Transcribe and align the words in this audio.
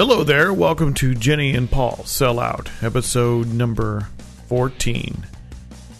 Hello 0.00 0.24
there. 0.24 0.50
Welcome 0.50 0.94
to 0.94 1.14
Jenny 1.14 1.54
and 1.54 1.70
Paul 1.70 2.04
Sell 2.06 2.40
Out, 2.40 2.70
episode 2.80 3.48
number 3.48 4.08
14. 4.46 5.26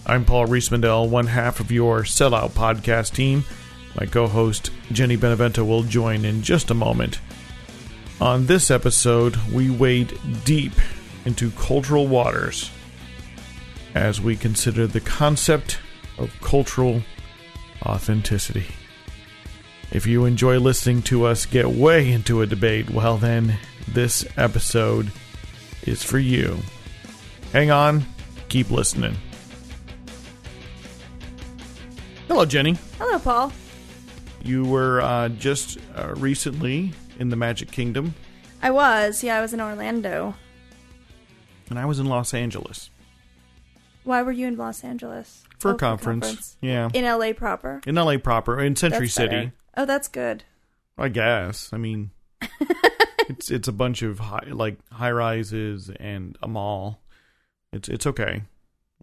I'm 0.06 0.24
Paul 0.24 0.46
Riismandel, 0.46 1.10
one 1.10 1.26
half 1.26 1.60
of 1.60 1.70
your 1.70 2.04
Sellout 2.04 2.52
podcast 2.52 3.12
team. 3.12 3.44
My 4.00 4.06
co 4.06 4.26
host, 4.26 4.70
Jenny 4.90 5.16
Benevento, 5.16 5.62
will 5.66 5.82
join 5.82 6.24
in 6.24 6.40
just 6.40 6.70
a 6.70 6.74
moment. 6.74 7.20
On 8.22 8.46
this 8.46 8.70
episode, 8.70 9.36
we 9.52 9.68
wade 9.68 10.18
deep 10.46 10.72
into 11.26 11.50
cultural 11.50 12.08
waters 12.08 12.70
as 13.94 14.18
we 14.18 14.34
consider 14.34 14.86
the 14.86 15.00
concept 15.00 15.78
of 16.16 16.32
cultural 16.40 17.02
authenticity. 17.84 18.64
If 19.92 20.06
you 20.06 20.24
enjoy 20.24 20.58
listening 20.58 21.02
to 21.02 21.26
us 21.26 21.44
get 21.44 21.68
way 21.68 22.10
into 22.10 22.40
a 22.40 22.46
debate, 22.46 22.88
well, 22.88 23.18
then 23.18 23.58
this 23.92 24.24
episode 24.36 25.10
is 25.82 26.02
for 26.02 26.18
you. 26.18 26.58
Hang 27.52 27.70
on, 27.70 28.04
keep 28.48 28.70
listening. 28.70 29.16
Hello, 32.28 32.44
Jenny. 32.44 32.76
Hello, 32.98 33.18
Paul. 33.18 33.52
You 34.42 34.64
were 34.64 35.00
uh, 35.00 35.28
just 35.30 35.78
uh, 35.96 36.14
recently 36.16 36.92
in 37.18 37.28
the 37.28 37.36
Magic 37.36 37.70
Kingdom, 37.70 38.14
I 38.62 38.70
was. 38.70 39.22
Yeah, 39.22 39.36
I 39.36 39.40
was 39.40 39.52
in 39.52 39.60
Orlando. 39.60 40.34
and 41.68 41.78
I 41.78 41.84
was 41.84 41.98
in 41.98 42.06
Los 42.06 42.32
Angeles 42.34 42.90
Why 44.04 44.22
were 44.22 44.32
you 44.32 44.46
in 44.48 44.56
Los 44.56 44.82
Angeles? 44.84 45.44
for 45.58 45.72
Oh, 45.72 45.74
a 45.74 45.78
conference. 45.78 46.56
Yeah, 46.62 46.88
In 46.94 47.04
LA 47.04 47.32
proper. 47.34 47.80
in 47.86 47.96
LA 47.96 48.16
proper, 48.18 48.60
in 48.60 48.76
Century 48.76 49.00
That's 49.06 49.14
City. 49.14 49.36
better. 49.36 49.52
Oh, 49.76 49.84
that's 49.84 50.08
good. 50.08 50.44
I 50.96 51.08
guess. 51.08 51.70
I 51.72 51.76
mean, 51.76 52.10
it's 53.30 53.50
it's 53.50 53.68
a 53.68 53.72
bunch 53.72 54.02
of 54.02 54.18
high, 54.18 54.46
like 54.50 54.78
high 54.90 55.10
rises 55.10 55.90
and 55.98 56.36
a 56.42 56.48
mall. 56.48 57.00
It's 57.72 57.88
it's 57.88 58.06
okay. 58.06 58.42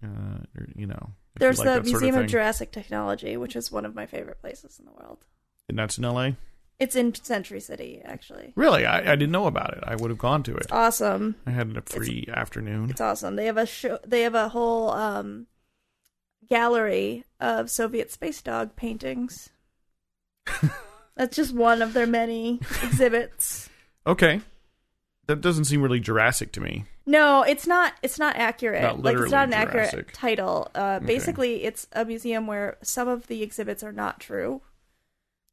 Uh, 0.04 0.40
you 0.76 0.86
know, 0.86 1.12
if 1.36 1.40
you 1.40 1.40
There's 1.40 1.60
like 1.60 1.66
the 1.66 1.72
that 1.72 1.88
sort 1.88 2.02
Museum 2.02 2.24
of. 2.24 2.28
Jurassic 2.30 2.72
Technology, 2.72 3.38
which 3.38 3.56
is 3.56 3.72
one 3.72 3.86
of 3.86 3.96
my 3.96 4.06
favorite 4.06 4.40
places 4.42 4.80
in 4.80 4.86
the 4.86 4.92
world. 4.92 5.20
and 5.68 5.78
that's 5.80 5.98
in 5.98 6.04
LA. 6.04 6.32
It's 6.80 6.96
in 6.96 7.16
Century 7.16 7.60
City, 7.60 8.02
actually. 8.06 8.54
Really, 8.56 8.86
I, 8.86 9.00
I 9.00 9.16
didn't 9.16 9.32
know 9.32 9.48
about 9.48 9.76
it. 9.76 9.84
I 9.84 9.96
would 9.96 10.12
have 10.12 10.20
gone 10.20 10.44
to 10.44 10.56
it. 10.56 10.68
Awesome. 10.72 11.36
I 11.48 11.50
had 11.50 11.76
a 11.76 11.82
free 11.82 12.28
afternoon. 12.32 12.92
It's 12.92 13.02
awesome. 13.02 13.36
They 13.36 13.48
have 13.48 13.58
a 13.58 13.66
show. 13.66 13.98
They 14.06 14.22
have 14.22 14.36
a 14.36 14.50
whole 14.50 14.92
um, 14.92 15.48
gallery 16.48 17.24
of 17.40 17.72
Soviet 17.72 18.12
space 18.12 18.44
dog 18.44 18.76
paintings. 18.76 19.50
That's 21.16 21.36
just 21.36 21.56
one 21.56 21.82
of 21.82 21.94
their 21.94 22.06
many 22.06 22.60
exhibits. 22.84 23.70
Okay, 24.08 24.42
that 25.28 25.42
doesn't 25.42 25.66
seem 25.66 25.82
really 25.82 26.00
Jurassic 26.00 26.52
to 26.54 26.62
me. 26.62 26.86
No, 27.06 27.44
it's 27.44 27.68
not. 27.68 27.94
It's 28.02 28.18
not 28.18 28.36
accurate. 28.38 28.82
Not 28.82 29.02
like 29.02 29.18
it's 29.18 29.32
not 29.32 29.46
an 29.46 29.52
literally 29.52 29.88
accurate 29.88 30.14
title. 30.14 30.72
Uh. 30.74 31.00
Basically, 31.00 31.64
it's 31.64 31.88
a 31.94 32.06
museum 32.06 32.48
where 32.48 32.78
some 32.82 33.08
of 33.08 33.28
the 33.28 33.44
exhibits 33.44 33.84
are 33.84 33.92
not 33.92 34.20
true, 34.20 34.62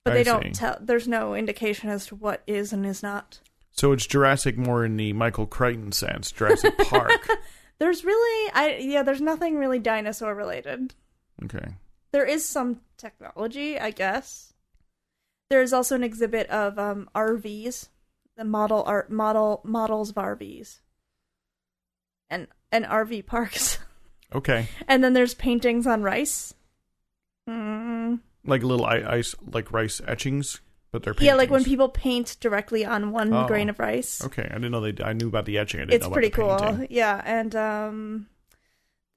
but 0.05 0.13
I 0.13 0.17
they 0.17 0.25
see. 0.25 0.31
don't 0.31 0.55
tell. 0.55 0.79
There's 0.81 1.09
no 1.09 1.35
indication 1.35 1.91
as 1.91 2.07
to 2.07 2.15
what 2.17 2.43
is 2.47 2.73
and 2.73 2.87
is 2.87 3.03
not. 3.03 3.41
So 3.73 3.91
it's 3.91 4.07
Jurassic 4.07 4.57
more 4.57 4.85
in 4.85 4.97
the 4.97 5.13
Michael 5.13 5.47
Crichton 5.47 5.91
sense, 5.93 6.31
Jurassic 6.31 6.79
Park. 6.89 7.29
There's 7.81 8.05
really, 8.05 8.53
I 8.53 8.79
yeah. 8.81 9.03
There's 9.03 9.21
nothing 9.21 9.57
really 9.57 9.81
dinosaur 9.81 10.35
related. 10.35 10.95
Okay. 11.45 11.75
There 12.13 12.25
is 12.25 12.45
some 12.45 12.81
technology, 12.97 13.79
I 13.79 13.91
guess. 13.91 14.53
There 15.51 15.61
is 15.61 15.73
also 15.73 15.97
an 15.97 16.05
exhibit 16.05 16.49
of 16.49 16.79
um, 16.79 17.09
RVs, 17.15 17.89
the 18.37 18.45
model 18.45 18.83
art 18.87 19.11
model 19.11 19.61
models 19.65 20.11
of 20.11 20.17
RVs, 20.17 20.81
and 22.31 22.49
and 22.73 22.85
RV 22.85 23.27
parks. 23.27 23.79
Okay. 24.35 24.67
And 24.89 25.05
then 25.05 25.13
there's 25.13 25.33
paintings 25.35 25.87
on 25.87 26.03
rice. 26.03 26.55
Mm. 27.49 28.19
Like 28.45 28.65
little 28.65 28.85
ice, 28.85 29.37
like 29.47 29.71
rice 29.71 30.01
etchings, 30.09 30.61
but 30.91 31.05
they're 31.05 31.15
Yeah, 31.21 31.35
like 31.37 31.51
when 31.51 31.63
people 31.63 31.89
paint 31.89 32.37
directly 32.41 32.85
on 32.85 33.13
one 33.13 33.33
Oh. 33.33 33.47
grain 33.47 33.69
of 33.69 33.79
rice. 33.79 34.25
Okay, 34.25 34.43
I 34.51 34.55
didn't 34.55 34.73
know 34.73 34.81
they. 34.81 35.05
I 35.05 35.13
knew 35.13 35.29
about 35.29 35.45
the 35.45 35.59
etching. 35.59 35.83
I 35.83 35.85
didn't 35.85 35.95
It's 35.95 36.07
know 36.07 36.11
pretty 36.13 36.31
the 36.31 36.35
cool. 36.37 36.57
painting. 36.59 36.87
Yeah, 36.91 37.23
and 37.25 37.55
um 37.55 38.27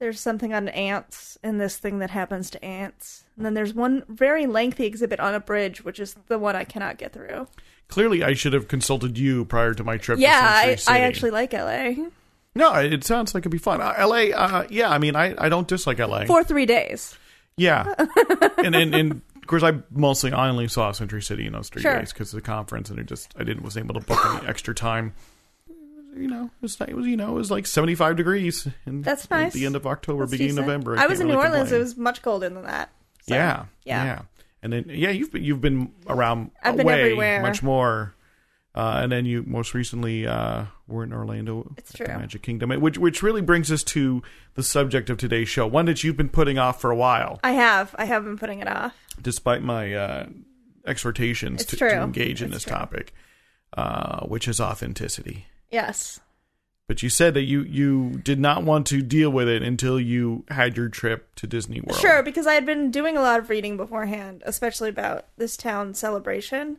there's 0.00 0.20
something 0.20 0.54
on 0.54 0.68
ants 0.68 1.38
and 1.42 1.60
this 1.60 1.76
thing 1.76 1.98
that 1.98 2.10
happens 2.10 2.50
to 2.50 2.64
ants. 2.64 3.24
And 3.36 3.44
then 3.44 3.54
there's 3.54 3.74
one 3.74 4.04
very 4.08 4.46
lengthy 4.46 4.86
exhibit 4.86 5.20
on 5.20 5.34
a 5.34 5.40
bridge, 5.40 5.84
which 5.84 5.98
is 5.98 6.14
the 6.28 6.38
one 6.38 6.54
I 6.56 6.64
cannot 6.64 6.98
get 6.98 7.12
through. 7.12 7.48
Clearly, 7.88 8.22
I 8.22 8.34
should 8.34 8.52
have 8.52 8.68
consulted 8.68 9.18
you 9.18 9.44
prior 9.44 9.74
to 9.74 9.82
my 9.82 9.96
trip. 9.96 10.18
yeah, 10.18 10.74
to 10.76 10.90
I, 10.90 10.96
I 10.96 11.00
actually 11.00 11.30
like 11.30 11.52
LA. 11.52 11.94
No, 12.54 12.74
it 12.74 13.02
sounds 13.04 13.34
like 13.34 13.42
it'd 13.42 13.52
be 13.52 13.58
fun. 13.58 13.80
Uh, 13.80 13.94
L.A. 13.96 14.32
Uh, 14.32 14.66
yeah, 14.68 14.90
I 14.90 14.98
mean, 14.98 15.16
I, 15.16 15.34
I 15.38 15.48
don't 15.48 15.66
dislike 15.66 15.98
L.A. 16.00 16.26
For 16.26 16.44
three 16.44 16.66
days. 16.66 17.16
yeah, 17.56 17.94
and, 18.58 18.74
and 18.74 18.94
and 18.94 19.12
of 19.36 19.46
course, 19.46 19.62
I 19.62 19.74
mostly 19.90 20.32
I 20.32 20.48
only 20.50 20.68
saw 20.68 20.92
Century 20.92 21.22
City 21.22 21.46
in 21.46 21.52
those 21.54 21.68
three 21.70 21.82
Sure. 21.82 21.98
days 21.98 22.12
because 22.12 22.32
of 22.32 22.36
the 22.36 22.42
conference, 22.46 22.90
and 22.90 22.98
it 22.98 23.06
just 23.06 23.32
I 23.38 23.44
didn't 23.44 23.62
wasn't 23.62 23.86
able 23.86 24.00
to 24.00 24.06
book 24.06 24.18
any 24.26 24.46
extra 24.46 24.74
time. 24.74 25.14
You 26.16 26.26
know, 26.28 26.44
it 26.46 26.62
was, 26.62 26.80
it 26.80 26.94
was 26.96 27.06
you 27.06 27.16
know 27.16 27.30
it 27.30 27.34
was 27.34 27.50
like 27.50 27.66
seventy 27.66 27.94
five 27.94 28.16
degrees. 28.16 28.66
And 28.86 29.04
That's 29.04 29.24
At 29.26 29.30
nice. 29.30 29.52
the 29.52 29.66
end 29.66 29.76
of 29.76 29.86
October, 29.86 30.20
That's 30.24 30.32
beginning 30.32 30.58
of. 30.58 30.66
November. 30.66 30.94
I, 30.94 31.00
can't 31.00 31.10
was 31.10 31.20
in 31.20 31.26
really 31.26 31.36
New 31.38 31.42
Orleans. 31.44 31.62
complain. 31.68 31.80
It 31.80 31.84
was 31.84 31.96
much 31.96 32.22
colder 32.22 32.48
than 32.48 32.62
that. 32.64 32.90
So, 33.28 33.34
yeah, 33.34 33.66
yeah. 33.84 34.04
yeah, 34.04 34.22
and 34.62 34.72
then 34.72 34.86
yeah, 34.88 35.10
you've 35.10 35.30
been, 35.30 35.44
you've 35.44 35.60
been 35.60 35.92
around 36.06 36.50
I've 36.62 36.76
been 36.76 36.86
way 36.86 37.00
everywhere. 37.02 37.42
much 37.42 37.62
more, 37.62 38.14
uh, 38.74 39.00
and 39.02 39.12
then 39.12 39.26
you 39.26 39.44
most 39.46 39.74
recently 39.74 40.26
uh, 40.26 40.64
were 40.86 41.04
in 41.04 41.12
Orlando. 41.12 41.70
It's 41.76 41.90
at 41.94 41.98
the 41.98 42.04
true. 42.06 42.18
Magic 42.18 42.42
Kingdom, 42.42 42.70
which 42.80 42.96
which 42.98 43.22
really 43.22 43.42
brings 43.42 43.70
us 43.70 43.84
to 43.84 44.22
the 44.54 44.62
subject 44.62 45.10
of 45.10 45.18
today's 45.18 45.48
show, 45.48 45.66
one 45.66 45.84
that 45.86 46.02
you've 46.02 46.16
been 46.16 46.30
putting 46.30 46.58
off 46.58 46.80
for 46.80 46.90
a 46.90 46.96
while, 46.96 47.38
I 47.44 47.52
have. 47.52 47.94
I 47.98 48.06
have 48.06 48.24
been 48.24 48.38
putting 48.38 48.60
it 48.60 48.66
off. 48.68 48.94
despite 49.20 49.62
my 49.62 49.92
uh, 49.94 50.26
exhortations 50.86 51.64
to, 51.66 51.76
to 51.76 52.02
engage 52.02 52.40
in 52.42 52.46
It's 52.48 52.56
this 52.56 52.62
true. 52.64 52.72
topic, 52.72 53.12
uh, 53.76 54.20
which 54.26 54.48
is 54.48 54.60
authenticity. 54.60 55.46
Yes. 55.70 56.20
But 56.88 57.02
you 57.02 57.10
said 57.10 57.34
that 57.34 57.42
you 57.42 57.62
you 57.62 58.18
did 58.24 58.40
not 58.40 58.64
want 58.64 58.86
to 58.86 59.02
deal 59.02 59.28
with 59.28 59.46
it 59.46 59.62
until 59.62 60.00
you 60.00 60.44
had 60.48 60.74
your 60.74 60.88
trip 60.88 61.34
to 61.36 61.46
Disney 61.46 61.82
World. 61.82 62.00
Sure, 62.00 62.22
because 62.22 62.46
I 62.46 62.54
had 62.54 62.64
been 62.64 62.90
doing 62.90 63.14
a 63.14 63.20
lot 63.20 63.38
of 63.38 63.50
reading 63.50 63.76
beforehand, 63.76 64.42
especially 64.46 64.88
about 64.88 65.26
this 65.36 65.54
town 65.54 65.92
celebration, 65.92 66.78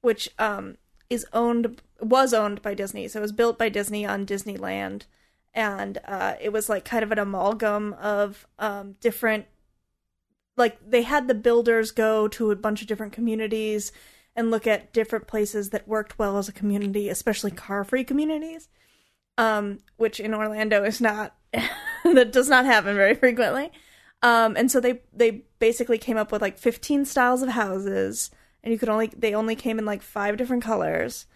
which 0.00 0.30
um, 0.38 0.78
is 1.10 1.26
owned 1.34 1.82
was 2.00 2.32
owned 2.32 2.62
by 2.62 2.72
Disney. 2.72 3.06
So 3.06 3.18
it 3.18 3.22
was 3.22 3.32
built 3.32 3.58
by 3.58 3.68
Disney 3.68 4.06
on 4.06 4.24
Disneyland, 4.24 5.02
and 5.52 5.98
uh, 6.06 6.36
it 6.40 6.54
was 6.54 6.70
like 6.70 6.86
kind 6.86 7.02
of 7.02 7.12
an 7.12 7.18
amalgam 7.18 7.92
of 8.00 8.46
um, 8.58 8.96
different. 9.00 9.44
Like 10.56 10.78
they 10.88 11.02
had 11.02 11.28
the 11.28 11.34
builders 11.34 11.90
go 11.90 12.28
to 12.28 12.50
a 12.50 12.56
bunch 12.56 12.80
of 12.80 12.88
different 12.88 13.12
communities 13.12 13.92
and 14.36 14.50
look 14.50 14.66
at 14.66 14.92
different 14.92 15.26
places 15.26 15.70
that 15.70 15.88
worked 15.88 16.18
well 16.18 16.38
as 16.38 16.48
a 16.48 16.52
community, 16.52 17.08
especially 17.08 17.50
car-free 17.50 18.04
communities, 18.04 18.68
um, 19.38 19.78
which 19.96 20.20
in 20.20 20.34
Orlando 20.34 20.84
is 20.84 21.00
not 21.00 21.34
that 22.04 22.32
does 22.32 22.48
not 22.48 22.64
happen 22.64 22.94
very 22.94 23.14
frequently. 23.14 23.70
Um, 24.22 24.56
and 24.56 24.70
so 24.70 24.80
they 24.80 25.00
they 25.12 25.42
basically 25.58 25.98
came 25.98 26.16
up 26.16 26.30
with 26.30 26.42
like 26.42 26.58
15 26.58 27.04
styles 27.06 27.42
of 27.42 27.50
houses, 27.50 28.30
and 28.62 28.72
you 28.72 28.78
could 28.78 28.88
only 28.88 29.10
they 29.16 29.34
only 29.34 29.56
came 29.56 29.78
in 29.78 29.84
like 29.84 30.02
five 30.02 30.36
different 30.36 30.62
colors, 30.62 31.26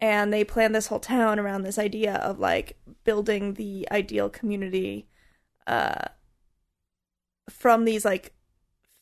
and 0.00 0.32
they 0.32 0.44
planned 0.44 0.74
this 0.74 0.88
whole 0.88 1.00
town 1.00 1.38
around 1.38 1.62
this 1.62 1.78
idea 1.78 2.14
of 2.16 2.38
like 2.38 2.76
building 3.04 3.54
the 3.54 3.88
ideal 3.90 4.28
community, 4.28 5.06
uh, 5.66 6.06
from 7.48 7.84
these 7.84 8.04
like 8.04 8.32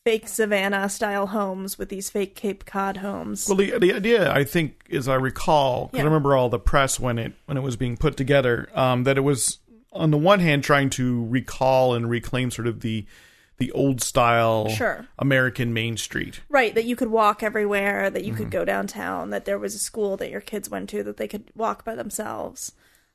fake 0.03 0.27
savannah 0.27 0.89
style 0.89 1.27
homes 1.27 1.77
with 1.77 1.89
these 1.89 2.09
fake 2.09 2.35
Cape 2.35 2.65
Cod 2.65 2.97
homes. 2.97 3.47
Well, 3.47 3.57
the 3.57 3.77
the 3.79 3.93
idea, 3.93 4.31
I 4.31 4.43
think, 4.43 4.85
as 4.91 5.07
I 5.07 5.15
recall, 5.15 5.87
because 5.87 5.97
Yeah. 5.99 6.03
I 6.03 6.05
remember 6.05 6.35
all 6.35 6.49
the 6.49 6.59
press 6.59 6.99
when 6.99 7.17
it 7.17 7.33
when 7.45 7.57
it 7.57 7.61
was 7.61 7.75
being 7.75 7.97
put 7.97 8.17
together, 8.17 8.69
um, 8.73 9.03
that 9.03 9.17
it 9.17 9.21
was 9.21 9.59
on 9.93 10.11
the 10.11 10.17
one 10.17 10.39
hand 10.39 10.63
trying 10.63 10.89
to 10.91 11.25
recall 11.25 11.93
and 11.93 12.09
reclaim 12.09 12.49
sort 12.51 12.67
of 12.67 12.81
the 12.81 13.05
the 13.57 13.71
old 13.73 14.01
style 14.01 14.69
Sure. 14.69 15.05
American 15.19 15.71
Main 15.71 15.95
Street. 15.95 16.39
Right, 16.49 16.73
that 16.73 16.85
you 16.85 16.95
could 16.95 17.09
walk 17.11 17.43
everywhere, 17.43 18.09
that 18.09 18.23
you 18.23 18.33
Mm-hmm. 18.33 18.43
could 18.43 18.51
go 18.51 18.65
downtown, 18.65 19.29
that 19.29 19.45
there 19.45 19.59
was 19.59 19.75
a 19.75 19.79
school 19.79 20.17
that 20.17 20.31
your 20.31 20.41
kids 20.41 20.67
went 20.67 20.89
to 20.89 21.03
that 21.03 21.17
they 21.17 21.27
could 21.27 21.43
walk 21.55 21.85
by 21.85 21.93
themselves. 21.93 22.71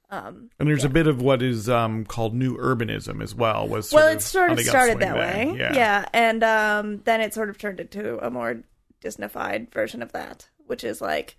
Um, 0.09 0.51
And 0.59 0.69
there's 0.69 0.85
a 0.85 0.89
bit 0.89 1.07
of 1.09 1.21
what 1.21 1.43
is 1.43 1.69
um, 1.69 2.05
called 2.05 2.33
new 2.35 2.57
urbanism 2.59 3.23
as 3.23 3.35
well. 3.35 3.67
Was 3.67 3.93
well, 3.93 4.07
it 4.09 4.23
sort 4.23 4.53
of 4.53 4.61
started 4.61 5.01
that 5.01 5.15
there. 5.15 5.47
way, 5.49 5.57
Yeah. 5.59 6.07
and 6.13 6.45
um, 6.45 6.99
then 7.05 7.21
it 7.21 7.35
sort 7.35 7.51
of 7.51 7.59
turned 7.59 7.81
into 7.81 8.25
a 8.25 8.31
more 8.31 8.63
Disneyfied 9.03 9.73
version 9.73 10.03
of 10.03 10.13
that, 10.13 10.49
which 10.67 10.85
is 10.85 11.01
like, 11.01 11.37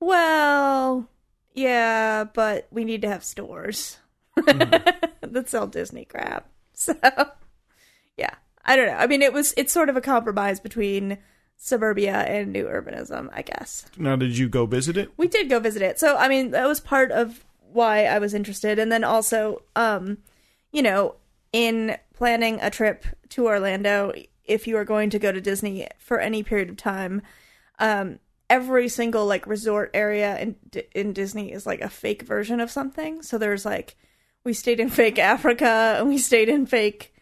well, 0.00 1.08
yeah, 1.54 2.24
but 2.24 2.66
we 2.70 2.84
need 2.84 3.02
to 3.02 3.08
have 3.08 3.24
stores 3.24 3.98
Mm-hmm. 4.36 5.30
that 5.32 5.48
sell 5.48 5.66
Disney 5.66 6.04
crap. 6.04 6.48
So, 6.72 6.94
yeah, 8.16 8.34
I 8.64 8.76
don't 8.76 8.86
know. 8.86 8.94
I 8.94 9.08
mean, 9.08 9.20
it 9.20 9.32
was 9.32 9.52
it's 9.56 9.72
sort 9.72 9.88
of 9.88 9.96
a 9.96 10.00
compromise 10.00 10.60
between 10.60 11.18
suburbia 11.56 12.14
and 12.14 12.52
new 12.52 12.66
urbanism, 12.66 13.28
I 13.32 13.42
guess. 13.42 13.86
Now, 13.96 14.14
did 14.14 14.38
you 14.38 14.48
go 14.48 14.64
visit 14.64 14.96
it? 14.96 15.10
We 15.16 15.26
did 15.26 15.48
go 15.50 15.58
visit 15.58 15.82
it. 15.82 15.98
So, 15.98 16.16
I 16.16 16.28
mean, 16.28 16.52
that 16.52 16.68
was 16.68 16.78
part 16.78 17.10
of 17.10 17.44
why 17.72 18.04
I 18.04 18.18
was 18.18 18.34
interested. 18.34 18.78
And 18.78 18.90
then 18.90 19.04
also, 19.04 19.62
um, 19.76 20.18
you 20.72 20.82
know, 20.82 21.16
in 21.52 21.96
planning 22.14 22.58
a 22.60 22.70
trip 22.70 23.04
to 23.30 23.46
Orlando, 23.46 24.12
if 24.44 24.66
you 24.66 24.76
are 24.76 24.84
going 24.84 25.10
to 25.10 25.18
go 25.18 25.32
to 25.32 25.40
Disney 25.40 25.86
for 25.98 26.18
any 26.18 26.42
period 26.42 26.70
of 26.70 26.76
time, 26.76 27.22
um, 27.78 28.18
every 28.50 28.88
single 28.88 29.26
like 29.26 29.46
resort 29.46 29.90
area 29.94 30.38
in 30.38 30.56
in 30.94 31.12
Disney 31.12 31.52
is 31.52 31.66
like 31.66 31.80
a 31.80 31.88
fake 31.88 32.22
version 32.22 32.60
of 32.60 32.70
something. 32.70 33.22
So 33.22 33.38
there's 33.38 33.64
like 33.64 33.96
we 34.44 34.52
stayed 34.52 34.80
in 34.80 34.88
fake 34.88 35.18
Africa 35.18 35.96
and 35.98 36.08
we 36.08 36.18
stayed 36.18 36.48
in 36.48 36.66
fake 36.66 37.14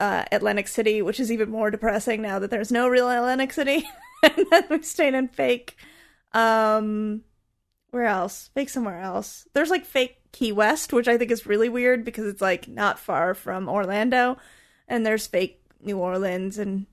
uh, 0.00 0.24
Atlantic 0.30 0.68
City, 0.68 1.02
which 1.02 1.20
is 1.20 1.32
even 1.32 1.50
more 1.50 1.70
depressing 1.70 2.22
now 2.22 2.38
that 2.38 2.50
there's 2.50 2.72
no 2.72 2.88
real 2.88 3.08
Atlantic 3.08 3.52
City. 3.52 3.88
and 4.22 4.46
then 4.50 4.64
we 4.70 4.82
stayed 4.82 5.14
in 5.14 5.28
fake 5.28 5.76
um 6.34 7.22
where 7.90 8.04
else? 8.04 8.50
Fake 8.54 8.68
somewhere 8.68 9.00
else. 9.00 9.46
There's 9.54 9.70
like 9.70 9.84
fake 9.84 10.18
Key 10.32 10.52
West, 10.52 10.92
which 10.92 11.08
I 11.08 11.16
think 11.16 11.30
is 11.30 11.46
really 11.46 11.68
weird 11.68 12.04
because 12.04 12.26
it's 12.26 12.42
like 12.42 12.68
not 12.68 12.98
far 12.98 13.34
from 13.34 13.68
Orlando, 13.68 14.36
and 14.86 15.04
there's 15.04 15.26
fake 15.26 15.62
New 15.80 15.98
Orleans, 15.98 16.58
and 16.58 16.86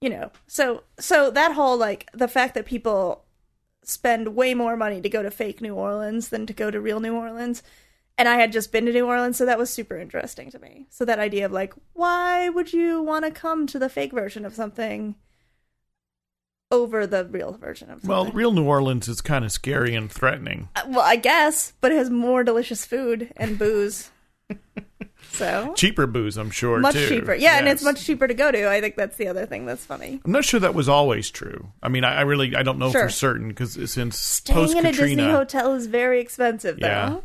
you 0.00 0.10
know, 0.10 0.30
so 0.46 0.84
so 0.98 1.30
that 1.30 1.52
whole 1.52 1.78
like 1.78 2.10
the 2.12 2.28
fact 2.28 2.54
that 2.54 2.66
people 2.66 3.24
spend 3.82 4.34
way 4.34 4.54
more 4.54 4.76
money 4.76 5.00
to 5.00 5.08
go 5.08 5.22
to 5.22 5.30
fake 5.30 5.60
New 5.60 5.74
Orleans 5.74 6.28
than 6.28 6.46
to 6.46 6.52
go 6.52 6.70
to 6.70 6.80
real 6.80 7.00
New 7.00 7.14
Orleans. 7.14 7.62
And 8.16 8.28
I 8.28 8.36
had 8.36 8.52
just 8.52 8.70
been 8.70 8.86
to 8.86 8.92
New 8.92 9.06
Orleans, 9.06 9.36
so 9.36 9.44
that 9.44 9.58
was 9.58 9.70
super 9.70 9.98
interesting 9.98 10.50
to 10.52 10.58
me. 10.58 10.86
So 10.88 11.04
that 11.04 11.18
idea 11.18 11.46
of 11.46 11.52
like, 11.52 11.74
why 11.94 12.48
would 12.48 12.72
you 12.72 13.02
want 13.02 13.24
to 13.24 13.30
come 13.32 13.66
to 13.66 13.78
the 13.78 13.88
fake 13.88 14.12
version 14.12 14.44
of 14.44 14.54
something 14.54 15.16
over 16.74 17.06
the 17.06 17.24
real 17.24 17.52
version 17.52 17.88
of 17.90 18.00
something? 18.02 18.08
Well, 18.10 18.26
real 18.32 18.52
New 18.52 18.64
Orleans 18.64 19.08
is 19.08 19.20
kind 19.20 19.44
of 19.44 19.52
scary 19.52 19.94
and 19.94 20.10
threatening. 20.10 20.68
Uh, 20.76 20.82
well, 20.88 21.00
I 21.00 21.16
guess, 21.16 21.72
but 21.80 21.92
it 21.92 21.96
has 21.96 22.10
more 22.10 22.42
delicious 22.44 22.84
food 22.84 23.32
and 23.36 23.58
booze. 23.58 24.10
so 25.32 25.72
Cheaper 25.76 26.06
booze, 26.06 26.36
I'm 26.36 26.50
sure. 26.50 26.78
much 26.78 26.94
too. 26.94 27.08
cheaper. 27.08 27.34
Yeah, 27.34 27.58
and 27.58 27.66
it's 27.68 27.82
much 27.82 28.04
cheaper 28.04 28.26
to 28.28 28.34
go 28.34 28.50
to. 28.52 28.68
I 28.70 28.80
think 28.80 28.96
that's 28.96 29.16
the 29.16 29.28
other 29.28 29.46
thing 29.46 29.66
that's 29.66 29.84
funny. 29.84 30.20
I'm 30.24 30.32
not 30.32 30.44
sure 30.44 30.60
that 30.60 30.74
was 30.74 30.88
always 30.88 31.30
true. 31.30 31.68
I 31.82 31.88
mean, 31.88 32.04
I, 32.04 32.16
I 32.16 32.20
really 32.22 32.54
I 32.54 32.62
don't 32.62 32.78
know 32.78 32.90
Sure. 32.92 33.04
for 33.04 33.08
certain 33.10 33.48
because 33.48 33.90
since 33.90 34.18
Staying 34.18 34.76
in 34.76 34.86
a 34.86 34.92
Disney 34.92 35.24
hotel 35.30 35.74
is 35.74 35.86
very 35.86 36.20
expensive, 36.20 36.78
though. 36.78 36.86
Yeah. 36.86 37.20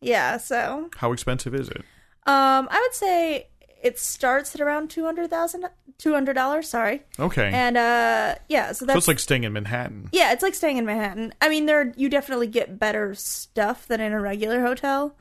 Yeah. 0.00 0.36
So, 0.38 0.90
how 0.96 1.12
expensive 1.12 1.54
is 1.54 1.68
it? 1.68 1.82
um, 2.26 2.68
I 2.70 2.80
would 2.80 2.94
say 2.94 3.48
it 3.82 3.98
starts 3.98 4.54
at 4.54 4.60
around 4.60 4.90
two 4.90 5.04
hundred 5.04 5.30
thousand, 5.30 5.66
two 5.98 6.12
hundred 6.12 6.34
dollars. 6.34 6.68
Sorry, 6.68 7.02
Okay, 7.18 7.50
and 7.52 7.76
uh, 7.76 8.34
yeah. 8.48 8.68
So 8.68 8.80
so 8.80 8.86
that's 8.86 8.98
it's 8.98 9.08
like 9.08 9.18
staying 9.18 9.44
in 9.44 9.52
Manhattan. 9.52 10.08
Yeah, 10.12 10.32
it's 10.32 10.42
like 10.42 10.54
staying 10.54 10.76
in 10.76 10.84
Manhattan. 10.84 11.34
I 11.40 11.48
mean, 11.48 11.66
there 11.66 11.92
you 11.96 12.08
definitely 12.08 12.46
get 12.46 12.78
better 12.78 13.14
stuff 13.14 13.86
than 13.88 14.00
in 14.00 14.12
a 14.12 14.20
regular 14.20 14.60
hotel. 14.60 15.16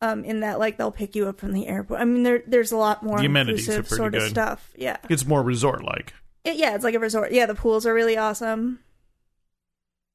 Um, 0.00 0.24
in 0.24 0.40
that 0.40 0.58
like 0.58 0.78
they'll 0.78 0.90
pick 0.90 1.14
you 1.14 1.28
up 1.28 1.38
from 1.38 1.52
the 1.52 1.68
airport. 1.68 2.00
I 2.00 2.04
mean, 2.04 2.24
there 2.24 2.42
there's 2.46 2.72
a 2.72 2.76
lot 2.76 3.04
more 3.04 3.20
The 3.20 3.26
amenities 3.26 3.68
are 3.68 3.72
inclusive 3.74 3.88
pretty 3.88 4.00
sort 4.00 4.14
of 4.16 4.22
stuff. 4.28 4.72
Yeah, 4.76 4.96
It's 5.08 5.24
more 5.24 5.42
resort 5.44 5.84
like. 5.84 6.12
It- 6.44 6.56
yeah, 6.56 6.74
it's 6.74 6.82
like 6.82 6.94
a 6.94 6.98
resort. 6.98 7.30
Yeah, 7.30 7.46
the 7.46 7.54
pools 7.54 7.86
are 7.86 7.94
really 7.94 8.16
awesome. 8.16 8.80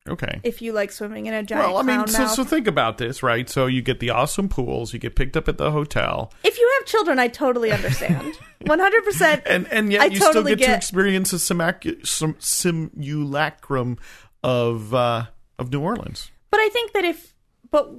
Okay. 0.07 0.39
If 0.43 0.61
you 0.61 0.73
like 0.73 0.91
swimming 0.91 1.25
in 1.25 1.33
a 1.33 1.43
giant 1.43 1.67
Well, 1.67 1.77
I 1.77 1.81
mean, 1.83 2.07
so, 2.07 2.27
so 2.27 2.43
think 2.43 2.67
about 2.67 2.97
this, 2.97 3.21
right? 3.23 3.49
So 3.49 3.65
you 3.65 3.81
get 3.81 3.99
the 3.99 4.09
awesome 4.11 4.49
pools, 4.49 4.93
you 4.93 4.99
get 4.99 5.15
picked 5.15 5.35
up 5.35 5.47
at 5.47 5.57
the 5.57 5.71
hotel, 5.71 6.31
if 6.43 6.57
you 6.57 6.71
have 6.79 6.87
children, 6.87 7.19
I 7.19 7.27
totally 7.27 7.71
understand. 7.71 8.37
One 8.65 8.79
hundred 8.79 9.03
percent. 9.03 9.43
and 9.45 9.67
and 9.71 9.91
yet 9.91 10.01
I 10.01 10.05
you 10.05 10.15
still 10.15 10.33
totally 10.33 10.55
get, 10.55 10.65
to 10.67 10.75
experience 10.75 11.31
a 11.31 11.35
simac- 11.35 12.05
sim- 12.05 12.35
simulacrum 12.39 13.97
of 14.43 14.93
uh, 14.93 15.25
of 15.59 15.71
New 15.71 15.81
Orleans. 15.81 16.31
But 16.49 16.59
I 16.59 16.69
think 16.69 16.93
that 16.93 17.05
if, 17.05 17.33
but 17.69 17.89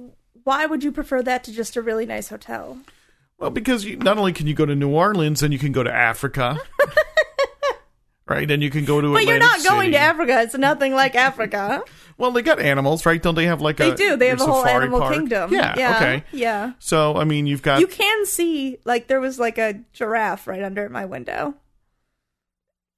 why 0.43 0.65
would 0.65 0.83
you 0.83 0.91
prefer 0.91 1.21
that 1.23 1.43
to 1.45 1.51
just 1.51 1.75
a 1.75 1.81
really 1.81 2.05
nice 2.05 2.29
hotel? 2.29 2.77
Well, 3.37 3.51
because 3.51 3.85
you, 3.85 3.95
not 3.97 4.17
only 4.17 4.33
can 4.33 4.47
you 4.47 4.53
go 4.53 4.65
to 4.65 4.75
New 4.75 4.89
Orleans, 4.89 5.41
and 5.41 5.53
you 5.53 5.59
can 5.59 5.71
go 5.71 5.81
to 5.81 5.91
Africa, 5.91 6.59
right? 8.29 8.49
And 8.49 8.61
you 8.61 8.69
can 8.69 8.85
go 8.85 9.01
to. 9.01 9.13
But 9.13 9.25
you're 9.25 9.39
not 9.39 9.63
going 9.63 9.87
City. 9.87 9.91
to 9.93 9.99
Africa. 9.99 10.41
It's 10.41 10.55
nothing 10.57 10.93
like 10.93 11.15
Africa. 11.15 11.83
Well, 12.17 12.31
they 12.31 12.41
got 12.41 12.59
animals, 12.59 13.05
right? 13.05 13.21
Don't 13.21 13.35
they 13.35 13.45
have 13.45 13.61
like 13.61 13.79
a? 13.79 13.91
They 13.91 13.95
do. 13.95 14.15
They 14.17 14.27
have 14.27 14.41
a 14.41 14.45
whole 14.45 14.65
animal 14.65 14.99
park? 14.99 15.13
kingdom. 15.13 15.53
Yeah, 15.53 15.73
Yeah. 15.77 15.95
Okay. 15.95 16.23
Yeah. 16.31 16.73
So 16.79 17.15
I 17.15 17.23
mean, 17.23 17.47
you've 17.47 17.61
got 17.61 17.79
You 17.79 17.87
can 17.87 18.25
see 18.25 18.77
like 18.85 19.07
there 19.07 19.21
was 19.21 19.39
like 19.39 19.57
a 19.57 19.79
giraffe 19.93 20.47
right 20.47 20.61
under 20.63 20.89
my 20.89 21.05
window. 21.05 21.55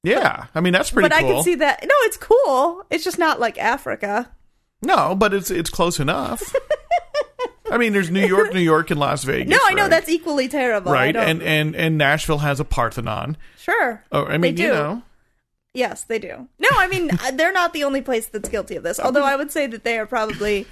yeah. 0.04 0.48
I 0.56 0.62
mean, 0.62 0.74
that's 0.74 0.92
pretty 0.92 1.10
but 1.10 1.20
cool. 1.20 1.30
I 1.30 1.34
can 1.34 1.44
see 1.44 1.56
that. 1.56 1.84
No, 1.84 1.96
it's 2.02 2.18
cool. 2.18 2.84
It's 2.90 3.04
just 3.04 3.20
not 3.20 3.40
like 3.40 3.58
Africa. 3.58 4.32
No, 4.82 5.14
but 5.16 5.34
it's 5.34 5.52
it's 5.52 5.70
close 5.70 6.00
enough. 6.00 6.56
I 7.72 7.78
mean, 7.78 7.94
there's 7.94 8.10
New 8.10 8.26
York, 8.26 8.54
New 8.54 8.60
York, 8.60 8.92
and 8.92 9.00
Las 9.00 9.24
Vegas. 9.24 9.48
No, 9.48 9.58
I 9.66 9.74
know 9.74 9.84
right? 9.84 9.90
that's 9.90 10.10
equally 10.10 10.48
terrible. 10.50 10.92
Right, 10.92 11.16
and 11.16 11.42
and 11.42 11.76
and 11.76 11.98
Nashville 11.98 12.40
has 12.40 12.60
a 12.60 12.66
Parthenon. 12.66 13.38
sure. 13.58 14.04
Oh, 14.12 14.26
I 14.26 14.38
mean, 14.38 14.58
you 14.58 14.68
know, 14.68 15.04
Yes, 15.74 16.04
they 16.04 16.20
do. 16.20 16.48
No, 16.60 16.70
I 16.74 16.88
mean 16.88 17.12
they're 17.34 17.54
not 17.54 17.74
the 17.74 17.84
only 17.84 18.02
place 18.02 18.28
that's 18.28 18.50
guilty 18.50 18.76
of 18.76 18.84
this. 18.84 19.00
Although 19.00 19.24
I 19.24 19.36
would 19.36 19.52
say 19.52 19.68
that 19.68 19.84
they 19.84 19.98
are 19.98 20.06
probably 20.06 20.66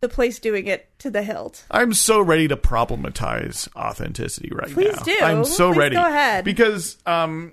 the 0.00 0.08
place 0.08 0.38
doing 0.38 0.66
it 0.66 0.88
to 0.98 1.10
the 1.10 1.22
hilt. 1.22 1.64
I'm 1.70 1.94
so 1.94 2.20
ready 2.20 2.46
to 2.48 2.56
problematize 2.56 3.74
authenticity 3.74 4.50
right 4.52 4.70
Please 4.70 4.94
now. 4.94 5.02
Please 5.02 5.18
do. 5.18 5.24
I'm 5.24 5.44
so 5.44 5.72
Please 5.72 5.78
ready. 5.78 5.96
go 5.96 6.06
ahead. 6.06 6.44
because 6.44 6.98
um, 7.06 7.52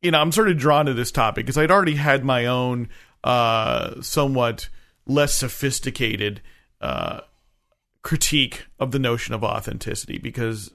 you 0.00 0.10
know, 0.10 0.20
I'm 0.20 0.32
sort 0.32 0.48
of 0.48 0.56
drawn 0.58 0.86
to 0.86 0.94
this 0.94 1.10
topic 1.12 1.44
because 1.46 1.58
I'd 1.58 1.70
already 1.70 1.96
had 1.96 2.24
my 2.24 2.46
own 2.46 2.88
uh 3.24 4.00
somewhat 4.00 4.68
less 5.06 5.32
sophisticated 5.34 6.40
uh 6.80 7.20
critique 8.02 8.66
of 8.80 8.90
the 8.90 8.98
notion 8.98 9.32
of 9.32 9.44
authenticity 9.44 10.18
because 10.18 10.72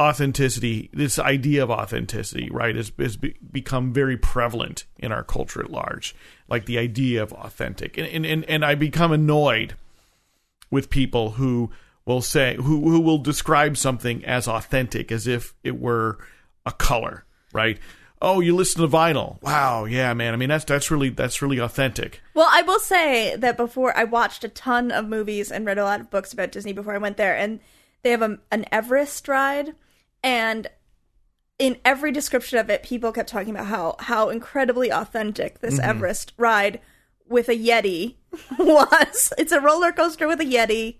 authenticity 0.00 0.90
this 0.92 1.18
idea 1.18 1.62
of 1.62 1.70
authenticity 1.70 2.48
right 2.50 2.76
has, 2.76 2.92
has 2.98 3.16
be, 3.16 3.34
become 3.50 3.92
very 3.92 4.16
prevalent 4.16 4.84
in 4.98 5.10
our 5.10 5.24
culture 5.24 5.60
at 5.60 5.70
large. 5.70 6.14
Like 6.48 6.66
the 6.66 6.78
idea 6.78 7.22
of 7.22 7.32
authentic. 7.32 7.98
And 7.98 8.24
and, 8.24 8.44
and, 8.44 8.64
i 8.64 8.74
become 8.74 9.12
annoyed 9.12 9.74
with 10.70 10.90
people 10.90 11.32
who 11.32 11.70
will 12.04 12.22
say 12.22 12.56
who 12.56 12.90
who 12.90 13.00
will 13.00 13.18
describe 13.18 13.76
something 13.76 14.24
as 14.24 14.46
authentic 14.46 15.10
as 15.10 15.26
if 15.26 15.54
it 15.64 15.80
were 15.80 16.18
a 16.64 16.72
color 16.72 17.24
right? 17.52 17.78
Oh 18.20 18.40
you 18.40 18.54
listen 18.54 18.82
to 18.82 18.88
vinyl. 18.88 19.40
Wow 19.42 19.84
yeah 19.84 20.14
man. 20.14 20.32
I 20.32 20.36
mean 20.36 20.48
that's 20.48 20.64
that's 20.64 20.90
really 20.90 21.10
that's 21.10 21.42
really 21.42 21.58
authentic. 21.58 22.20
Well, 22.34 22.48
I 22.50 22.62
will 22.62 22.80
say 22.80 23.36
that 23.36 23.56
before 23.56 23.96
I 23.96 24.04
watched 24.04 24.44
a 24.44 24.48
ton 24.48 24.90
of 24.90 25.08
movies 25.08 25.50
and 25.50 25.66
read 25.66 25.78
a 25.78 25.84
lot 25.84 26.00
of 26.00 26.10
books 26.10 26.32
about 26.32 26.52
Disney 26.52 26.72
before 26.72 26.94
I 26.94 26.98
went 26.98 27.16
there, 27.16 27.36
and 27.36 27.60
they 28.02 28.10
have 28.10 28.22
a, 28.22 28.38
an 28.50 28.64
Everest 28.70 29.26
ride, 29.28 29.74
and 30.22 30.68
in 31.58 31.76
every 31.84 32.12
description 32.12 32.58
of 32.58 32.70
it, 32.70 32.82
people 32.82 33.12
kept 33.12 33.28
talking 33.28 33.50
about 33.50 33.66
how 33.66 33.96
how 33.98 34.28
incredibly 34.30 34.90
authentic 34.92 35.60
this 35.60 35.74
mm-hmm. 35.78 35.90
Everest 35.90 36.32
ride 36.36 36.80
with 37.28 37.48
a 37.48 37.56
Yeti 37.56 38.14
was. 38.58 39.32
It's 39.38 39.52
a 39.52 39.60
roller 39.60 39.92
coaster 39.92 40.26
with 40.28 40.40
a 40.40 40.44
Yeti 40.44 40.98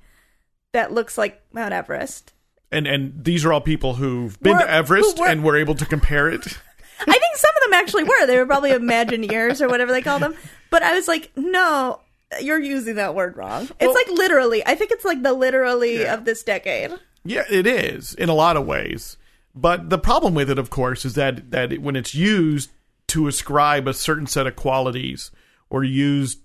that 0.72 0.92
looks 0.92 1.16
like 1.16 1.42
Mount 1.52 1.72
Everest. 1.72 2.32
and 2.70 2.87
and 2.87 3.25
these 3.25 3.44
are 3.44 3.52
all 3.52 3.60
people 3.60 3.94
who've 3.94 4.38
been 4.40 4.54
Were- 4.54 4.62
to 4.62 4.70
everest 4.70 5.18
were- 5.18 5.28
and 5.28 5.42
were 5.42 5.56
able 5.56 5.75
to 5.76 5.87
compare 5.87 6.28
it 6.28 6.44
I 7.00 7.12
think 7.12 7.37
some 7.37 7.50
of 7.56 7.62
them 7.70 7.75
actually 7.75 8.04
were. 8.04 8.26
They 8.26 8.37
were 8.37 8.44
probably 8.44 8.70
Imagineers 8.72 9.60
or 9.60 9.68
whatever 9.68 9.92
they 9.92 10.02
call 10.02 10.18
them. 10.18 10.34
But 10.68 10.82
I 10.82 10.94
was 10.94 11.06
like, 11.06 11.30
no, 11.37 12.00
you're 12.40 12.58
using 12.58 12.96
that 12.96 13.14
word 13.14 13.37
wrong. 13.37 13.62
It's 13.62 13.76
Well- 13.80 13.94
like 13.94 14.08
literally. 14.08 14.66
I 14.66 14.75
think 14.75 14.90
it's 14.90 15.04
like 15.04 15.22
the 15.22 15.32
literally 15.32 16.00
Yeah. 16.00 16.14
of 16.14 16.25
this 16.25 16.42
decade. 16.42 16.90
Yeah, 17.25 17.44
it 17.50 17.66
is 17.66 18.14
in 18.14 18.28
a 18.28 18.34
lot 18.34 18.56
of 18.56 18.66
ways. 18.66 19.16
But 19.54 19.90
the 19.90 19.98
problem 19.98 20.34
with 20.34 20.50
it, 20.50 20.58
of 20.58 20.70
course, 20.70 21.04
is 21.04 21.14
that 21.14 21.50
that 21.50 21.72
it, 21.72 21.82
when 21.82 21.96
it's 21.96 22.14
used 22.14 22.70
to 23.08 23.26
ascribe 23.26 23.88
a 23.88 23.94
certain 23.94 24.26
set 24.26 24.46
of 24.46 24.56
qualities 24.56 25.30
or 25.70 25.82
used 25.82 26.40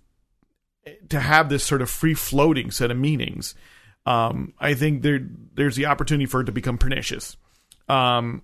to 1.10 1.20
have 1.20 1.50
this 1.50 1.64
sort 1.64 1.82
of 1.82 1.90
free 1.90 2.14
floating 2.14 2.72
set 2.72 2.92
of 2.92 2.98
meanings, 2.98 3.56
um, 4.06 4.54
I 4.60 4.74
think 4.74 5.02
there 5.02 5.20
there's 5.56 5.76
the 5.76 5.86
opportunity 5.86 6.26
for 6.26 6.42
it 6.42 6.46
to 6.46 6.52
become 6.52 6.78
pernicious. 6.78 7.38
Um, 7.88 8.42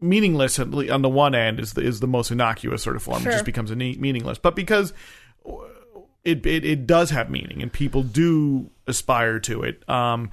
meaningless 0.00 0.58
on 0.58 1.02
the 1.02 1.08
one 1.08 1.34
end 1.34 1.58
is 1.58 1.72
the, 1.72 1.80
is 1.82 2.00
the 2.00 2.06
most 2.06 2.30
innocuous 2.30 2.82
sort 2.82 2.96
of 2.96 3.02
form. 3.02 3.22
It 3.22 3.32
just 3.32 3.44
becomes 3.44 3.70
a 3.70 3.76
ne- 3.76 3.96
meaningless. 3.96 4.38
But 4.38 4.54
because 4.54 4.92
it, 6.24 6.44
it 6.44 6.64
it 6.64 6.86
does 6.86 7.10
have 7.10 7.30
meaning 7.30 7.62
and 7.62 7.72
people 7.72 8.02
do 8.02 8.70
aspire 8.86 9.40
to 9.40 9.62
it. 9.62 9.88
Um, 9.88 10.30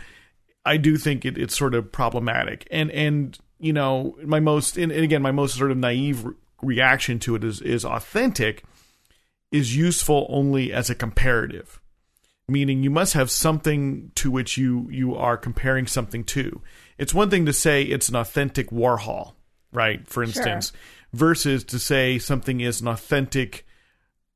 I 0.65 0.77
do 0.77 0.97
think 0.97 1.25
it, 1.25 1.37
it's 1.37 1.57
sort 1.57 1.75
of 1.75 1.91
problematic. 1.91 2.67
And 2.71 2.91
and 2.91 3.37
you 3.59 3.73
know 3.73 4.17
my 4.23 4.39
most 4.39 4.77
and, 4.77 4.91
and 4.91 5.03
again 5.03 5.21
my 5.21 5.31
most 5.31 5.57
sort 5.57 5.71
of 5.71 5.77
naive 5.77 6.23
re- 6.23 6.33
reaction 6.61 7.19
to 7.19 7.35
it 7.35 7.43
is 7.43 7.61
is 7.61 7.85
authentic 7.85 8.63
is 9.51 9.75
useful 9.75 10.25
only 10.29 10.71
as 10.73 10.89
a 10.89 10.95
comparative 10.95 11.79
meaning 12.47 12.83
you 12.83 12.89
must 12.89 13.13
have 13.13 13.29
something 13.29 14.11
to 14.15 14.31
which 14.31 14.57
you 14.57 14.87
you 14.89 15.15
are 15.15 15.37
comparing 15.37 15.85
something 15.85 16.23
to 16.23 16.61
it's 16.97 17.13
one 17.13 17.29
thing 17.29 17.45
to 17.45 17.53
say 17.53 17.83
it's 17.83 18.07
an 18.09 18.15
authentic 18.15 18.69
warhol 18.69 19.33
right? 19.73 20.07
For 20.07 20.23
instance, 20.23 20.71
versus 21.11 21.63
to 21.65 21.79
say 21.79 22.19
something 22.19 22.61
is 22.61 22.79
an 22.79 22.87
authentic 22.87 23.65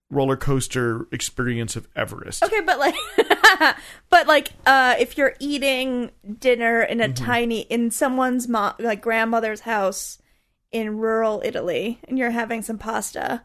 roller 0.10 0.36
coaster 0.36 1.08
experience 1.12 1.76
of 1.76 1.88
Everest. 1.96 2.44
Okay, 2.44 2.62
but 2.62 2.80
like, 2.80 2.96
but 4.10 4.27
like, 4.27 4.50
uh, 4.66 4.96
if 5.00 5.18
you're 5.18 5.36
eating 5.39 6.12
dinner 6.39 6.82
in 6.82 7.01
a 7.01 7.06
Mm-hmm. 7.06 7.25
tiny 7.25 7.60
in 7.62 7.92
someone's 7.92 8.48
mom, 8.48 8.74
like 8.80 9.01
grandmother's 9.01 9.62
house 9.62 10.20
in 10.72 10.98
rural 10.98 11.42
Italy, 11.46 12.00
and 12.08 12.18
you're 12.18 12.30
having 12.32 12.62
some 12.62 12.77
pasta, 12.77 13.44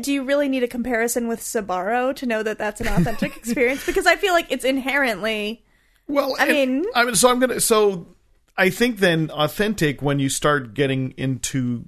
do 0.00 0.12
you 0.12 0.24
really 0.24 0.48
need 0.48 0.62
a 0.62 0.68
comparison 0.68 1.28
with 1.28 1.40
Sbarro 1.40 2.14
to 2.16 2.26
know 2.26 2.42
that 2.42 2.58
that's 2.58 2.80
an 2.80 2.88
authentic 2.88 3.36
experience? 3.36 3.84
Because 3.86 4.06
I 4.06 4.16
feel 4.16 4.32
like 4.32 4.50
it's 4.50 4.64
inherently. 4.64 5.64
Well, 6.08 6.36
I 6.38 6.46
mean- 6.48 6.84
I 6.94 7.04
mean, 7.04 7.14
so 7.14 7.30
I'm 7.30 7.38
gonna. 7.40 7.60
So 7.60 8.06
I 8.56 8.70
think 8.70 8.98
then 8.98 9.30
authentic 9.30 10.00
when 10.02 10.18
you 10.18 10.28
start 10.28 10.72
getting 10.74 11.12
into 11.16 11.84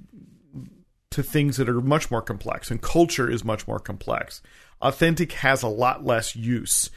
to 1.11 1.23
things 1.23 1.57
that 1.57 1.67
are 1.67 1.81
much 1.81 2.11
more 2.11 2.21
complex, 2.21 2.69
and 2.69 2.81
culture 2.81 3.29
is 3.29 3.43
much 3.43 3.67
more 3.67 3.79
complex. 3.79 4.41
Authentic 4.81 5.31
has 5.33 5.63
a 5.63 5.67
lot 5.67 6.05
less 6.05 6.35
use, 6.35 6.89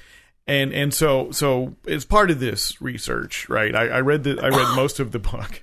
and 0.46 0.72
and 0.72 0.92
so 0.92 1.30
so 1.30 1.74
as 1.86 2.04
part 2.04 2.30
of 2.30 2.40
this 2.40 2.80
research, 2.80 3.48
right? 3.48 3.74
I, 3.74 3.88
I 3.88 4.00
read 4.00 4.24
the 4.24 4.38
I 4.40 4.48
read 4.48 4.76
most 4.76 5.00
of 5.00 5.12
the 5.12 5.18
book. 5.18 5.62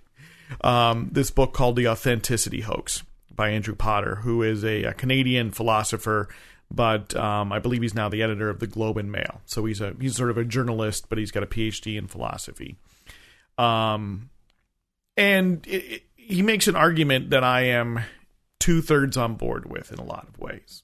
Um, 0.61 1.09
this 1.11 1.29
book 1.29 1.53
called 1.53 1.75
The 1.75 1.87
Authenticity 1.87 2.61
Hoax 2.61 3.03
by 3.35 3.49
Andrew 3.49 3.75
Potter, 3.75 4.15
who 4.15 4.41
is 4.41 4.65
a, 4.65 4.83
a 4.83 4.93
Canadian 4.93 5.51
philosopher, 5.51 6.27
but 6.71 7.15
um, 7.15 7.51
I 7.51 7.59
believe 7.59 7.83
he's 7.83 7.93
now 7.93 8.09
the 8.09 8.23
editor 8.23 8.49
of 8.49 8.59
the 8.59 8.67
Globe 8.67 8.97
and 8.97 9.11
Mail. 9.11 9.41
So 9.45 9.65
he's 9.65 9.79
a 9.79 9.95
he's 9.99 10.15
sort 10.15 10.29
of 10.29 10.37
a 10.37 10.43
journalist, 10.43 11.07
but 11.09 11.17
he's 11.17 11.31
got 11.31 11.43
a 11.43 11.47
PhD 11.47 11.97
in 11.97 12.07
philosophy. 12.07 12.77
Um, 13.57 14.29
and 15.17 15.65
it, 15.67 15.83
it, 15.83 16.03
he 16.15 16.41
makes 16.41 16.67
an 16.67 16.75
argument 16.75 17.31
that 17.31 17.43
I 17.43 17.61
am 17.61 18.01
two 18.59 18.81
thirds 18.81 19.17
on 19.17 19.35
board 19.35 19.69
with 19.69 19.91
in 19.91 19.99
a 19.99 20.03
lot 20.03 20.27
of 20.27 20.39
ways. 20.39 20.83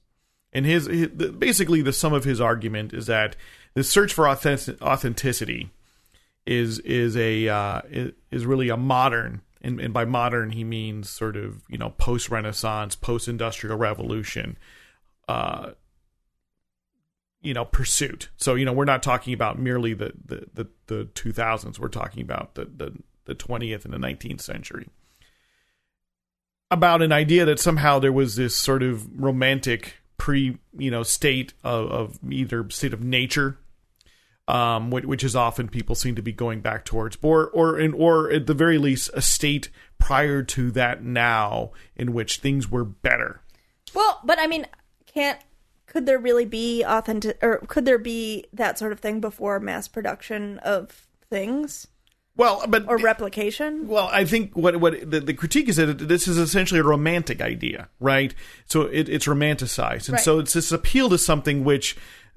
And 0.52 0.66
his, 0.66 0.86
his 0.88 1.08
basically 1.08 1.82
the 1.82 1.94
sum 1.94 2.14
of 2.14 2.24
his 2.24 2.40
argument 2.40 2.94
is 2.94 3.08
that 3.08 3.36
the 3.76 3.84
search 3.84 4.14
for 4.14 4.28
authentic, 4.28 4.82
authenticity 4.82 5.70
is 6.46 6.80
is 6.80 7.16
a 7.18 7.48
uh, 7.48 7.82
is, 8.32 8.46
really 8.46 8.70
a 8.70 8.78
modern 8.78 9.42
and, 9.62 9.80
and 9.80 9.94
by 9.94 10.06
modern 10.06 10.52
he 10.52 10.64
means 10.64 11.10
sort 11.10 11.36
of 11.36 11.62
you 11.70 11.78
know 11.78 11.90
post 11.92 12.30
Renaissance, 12.30 12.96
post 12.96 13.28
Industrial 13.28 13.78
Revolution, 13.78 14.58
uh, 15.28 15.72
you 17.42 17.54
know 17.54 17.66
pursuit. 17.66 18.30
So 18.38 18.56
you 18.56 18.66
know 18.66 18.74
we're 18.74 18.86
not 18.86 19.04
talking 19.04 19.34
about 19.34 19.60
merely 19.60 19.94
the 19.94 20.14
the 20.26 20.48
the, 20.54 20.68
the 20.88 21.06
2000s. 21.14 21.78
We're 21.78 21.90
talking 21.90 22.22
about 22.22 22.56
the 22.56 22.66
the 23.26 23.36
20th 23.36 23.86
and 23.86 23.94
the 23.94 23.98
19th 23.98 24.42
century. 24.42 24.88
About 26.72 27.02
an 27.02 27.12
idea 27.12 27.44
that 27.46 27.60
somehow 27.60 28.00
there 28.00 28.14
was 28.14 28.36
this 28.36 28.56
sort 28.56 28.84
of 28.84 29.08
romantic 29.20 29.96
pre 30.18 30.58
you 30.78 30.92
know 30.92 31.04
state 31.04 31.54
of, 31.64 31.92
of 31.92 32.20
either 32.32 32.70
state 32.70 32.94
of 32.94 33.04
nature 33.04 33.58
um, 34.48 34.92
which, 34.92 35.06
which 35.06 35.24
is 35.24 35.36
often 35.36 35.68
people 35.68 35.96
seem 35.96 36.16
to 36.16 36.22
be 36.22 36.32
going 36.32 36.62
back 36.62 36.86
towards, 36.86 37.18
or 37.22 37.48
or 37.48 37.80
in, 37.80 37.94
or 37.94 38.32
at 38.32 38.46
the 38.48 38.54
very 38.54 38.78
least 38.78 39.10
a 39.14 39.22
state 39.22 39.70
prior 39.98 40.44
to 40.44 40.72
that 40.72 41.04
now 41.04 41.72
in 41.96 42.14
which 42.14 42.38
things 42.38 42.70
were 42.70 42.86
better. 42.86 43.42
Well, 43.94 44.20
but 44.24 44.40
I 44.40 44.48
mean, 44.48 44.68
can't 45.08 45.40
could 45.88 46.06
there 46.06 46.20
really 46.20 46.46
be 46.46 46.84
authentic 46.84 47.38
or 47.42 47.60
could 47.68 47.86
there 47.86 47.98
be 47.98 48.46
that 48.54 48.78
sort 48.78 48.92
of 48.92 49.00
thing 49.00 49.22
before 49.22 49.60
mass 49.60 49.88
production 49.88 50.60
of 50.60 51.08
things 51.30 51.88
Well, 52.36 52.66
but 52.68 52.88
or 52.90 52.98
replication? 52.98 53.88
Well, 53.88 54.10
I 54.12 54.26
think 54.26 54.56
what 54.58 54.76
what 54.82 55.10
the, 55.10 55.22
the 55.22 55.34
critique 55.34 55.70
is 55.70 55.78
that 55.78 55.98
this 56.00 56.28
is 56.28 56.38
essentially 56.38 56.82
a 56.82 56.84
romantic 56.84 57.40
idea, 57.42 57.88
right? 58.02 58.36
So 58.66 58.82
it, 58.84 59.08
it's 59.08 59.26
romanticized, 59.26 60.10
and 60.10 60.16
Right. 60.16 60.24
so 60.24 60.40
it's 60.40 60.54
this 60.54 60.72
appeal 60.74 61.10
to 61.10 61.18
something 61.18 61.64
which 61.64 61.96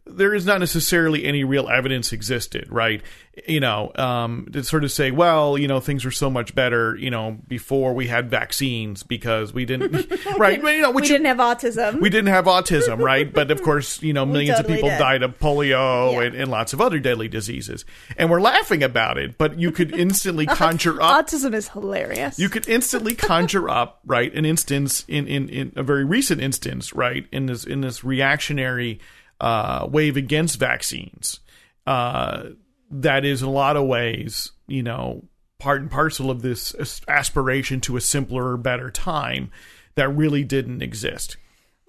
there 0.09 0.35
is 0.35 0.47
not 0.47 0.61
necessarily 0.61 1.25
any 1.25 1.45
real 1.45 1.69
evidence 1.69 2.13
existed, 2.13 2.67
right? 2.71 3.03
You 3.47 3.61
know, 3.61 3.93
um, 3.95 4.49
to 4.53 4.65
sort 4.65 4.83
of 4.83 4.91
say, 4.91 5.13
well, 5.13 5.57
you 5.57 5.69
know, 5.69 5.79
things 5.79 6.05
were 6.05 6.11
so 6.11 6.29
much 6.29 6.57
better, 6.57 6.97
you 6.97 7.09
know, 7.09 7.39
before 7.47 7.95
we 7.95 8.09
had 8.09 8.29
vaccines 8.29 9.05
because 9.05 9.53
we 9.55 9.65
didn't, 9.65 9.93
right? 10.39 10.61
You 10.61 10.83
know, 10.83 10.91
We 10.91 11.03
didn't 11.03 11.27
have 11.27 11.37
autism. 11.37 12.01
we 12.01 12.11
didn't 12.11 12.31
have 12.31 12.47
autism, 12.47 12.99
right? 12.99 13.33
But 13.33 13.53
of 13.53 13.63
course, 13.63 14.03
you 14.03 14.13
know, 14.13 14.27
millions 14.27 14.57
totally 14.57 14.75
of 14.75 14.77
people 14.79 14.89
did. 14.91 14.99
died 14.99 15.23
of 15.23 15.39
polio 15.39 16.13
Yeah. 16.15 16.23
and, 16.23 16.35
and 16.35 16.51
lots 16.51 16.73
of 16.73 16.81
other 16.81 16.99
deadly 16.99 17.29
diseases, 17.29 17.85
and 18.17 18.29
we're 18.29 18.41
laughing 18.41 18.83
about 18.83 19.19
it. 19.19 19.39
But 19.39 19.59
you 19.61 19.71
could 19.71 19.95
instantly 19.95 20.47
conjure 20.47 21.01
up 21.01 21.27
autism 21.29 21.55
is 21.55 21.69
hilarious. 21.69 22.39
you 22.41 22.49
could 22.49 22.69
instantly 22.69 23.15
conjure 23.15 23.69
up 23.69 24.01
right 24.05 24.35
an 24.35 24.45
instance 24.45 25.05
in, 25.07 25.29
in, 25.29 25.49
in 25.49 25.73
a 25.77 25.83
very 25.85 26.05
recent 26.05 26.41
instance 26.41 26.93
right 26.93 27.27
in 27.31 27.47
this 27.47 27.65
in 27.65 27.83
this 27.83 28.03
reactionary 28.03 28.99
uh, 29.41 29.87
wave 29.91 30.17
against 30.17 30.59
vaccines 30.59 31.41
uh, 31.87 32.45
that 32.91 33.25
is 33.25 33.43
in 33.43 33.49
a 33.49 33.53
lot 33.53 33.77
of 33.77 33.87
ways 33.87 34.53
you 34.67 34.83
know 34.83 35.25
part 35.59 35.81
and 35.81 35.91
parcel 35.91 36.31
of 36.31 36.43
this 36.43 37.01
aspiration 37.09 37.81
to 37.81 37.97
a 37.97 38.01
simpler 38.01 38.57
better 38.57 38.91
time 38.91 39.51
that 39.95 40.09
really 40.09 40.45
didn't 40.45 40.83
exist 40.83 41.37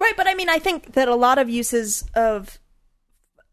Right, 0.00 0.16
but 0.16 0.26
I 0.26 0.34
mean, 0.34 0.48
I 0.48 0.58
think 0.58 0.94
that 0.94 1.08
a 1.08 1.14
lot 1.14 1.38
of 1.38 1.50
uses 1.50 2.04
of, 2.14 2.58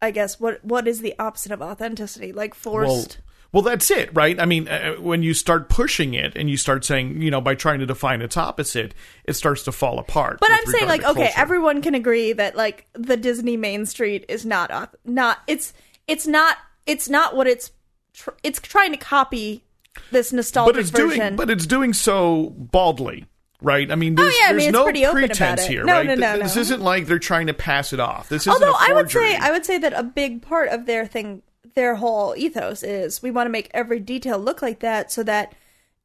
I 0.00 0.10
guess, 0.10 0.40
what 0.40 0.64
what 0.64 0.88
is 0.88 1.02
the 1.02 1.14
opposite 1.18 1.52
of 1.52 1.60
authenticity? 1.60 2.32
Like 2.32 2.54
forced. 2.54 3.18
well 3.18 3.24
that's 3.52 3.90
it 3.90 4.10
right? 4.14 4.40
I 4.40 4.44
mean 4.44 4.68
uh, 4.68 4.94
when 4.94 5.22
you 5.22 5.34
start 5.34 5.68
pushing 5.68 6.14
it 6.14 6.34
and 6.36 6.48
you 6.50 6.56
start 6.56 6.84
saying 6.84 7.20
you 7.22 7.30
know 7.30 7.40
by 7.40 7.54
trying 7.54 7.80
to 7.80 7.86
define 7.86 8.22
its 8.22 8.36
opposite 8.36 8.94
it 9.24 9.34
starts 9.34 9.62
to 9.64 9.72
fall 9.72 9.98
apart 9.98 10.38
but 10.40 10.50
I'm 10.50 10.64
saying, 10.66 10.86
like, 10.86 11.04
okay, 11.04 11.30
everyone 11.36 11.82
can 11.82 11.94
agree 11.94 12.32
that 12.32 12.56
like 12.56 12.86
the 12.92 13.16
Disney 13.16 13.56
Main 13.56 13.86
Street 13.86 14.24
is 14.28 14.44
not 14.44 14.94
not 15.04 15.38
it's 15.46 15.72
it's 16.06 16.26
not 16.26 16.56
it's 16.86 17.08
not 17.08 17.36
what 17.36 17.46
it's 17.46 17.70
tr- 18.14 18.30
it's 18.42 18.60
trying 18.60 18.92
to 18.92 18.98
copy 18.98 19.64
this 20.10 20.32
nostalgic 20.32 20.74
but 20.74 20.80
it's 20.80 20.90
version. 20.90 21.18
doing 21.18 21.36
but 21.36 21.50
it's 21.50 21.66
doing 21.66 21.92
so 21.92 22.50
baldly 22.56 23.26
right? 23.60 23.90
I 23.90 23.94
mean 23.94 24.14
there's, 24.14 24.34
yeah, 24.40 24.50
I 24.50 24.52
mean, 24.52 24.72
no 24.72 24.84
pretense 24.84 25.66
here 25.66 25.84
No, 25.84 25.94
right? 25.94 26.06
no, 26.06 26.14
no, 26.14 26.32
Th- 26.34 26.44
this 26.44 26.56
isn't 26.56 26.80
like 26.80 27.06
they're 27.06 27.18
trying 27.18 27.48
to 27.48 27.54
pass 27.54 27.92
it 27.92 28.00
off. 28.00 28.28
This 28.28 28.42
isn't 28.42 28.52
Although 28.52 28.72
a 28.72 28.76
I 28.78 28.92
would 28.92 29.10
say. 29.10 29.36
I 29.36 29.50
would 29.50 29.64
say 29.64 29.78
that 29.78 29.92
a 29.92 30.02
big 30.02 30.42
part 30.42 30.68
of 30.68 30.86
their 30.86 31.06
thing, 31.06 31.42
their 31.74 31.96
whole 31.96 32.34
ethos 32.36 32.82
is 32.82 33.22
we 33.22 33.30
want 33.30 33.46
to 33.46 33.50
make 33.50 33.70
every 33.72 34.00
detail 34.00 34.38
look 34.38 34.62
like 34.62 34.80
that, 34.80 35.10
so 35.12 35.22
that 35.24 35.54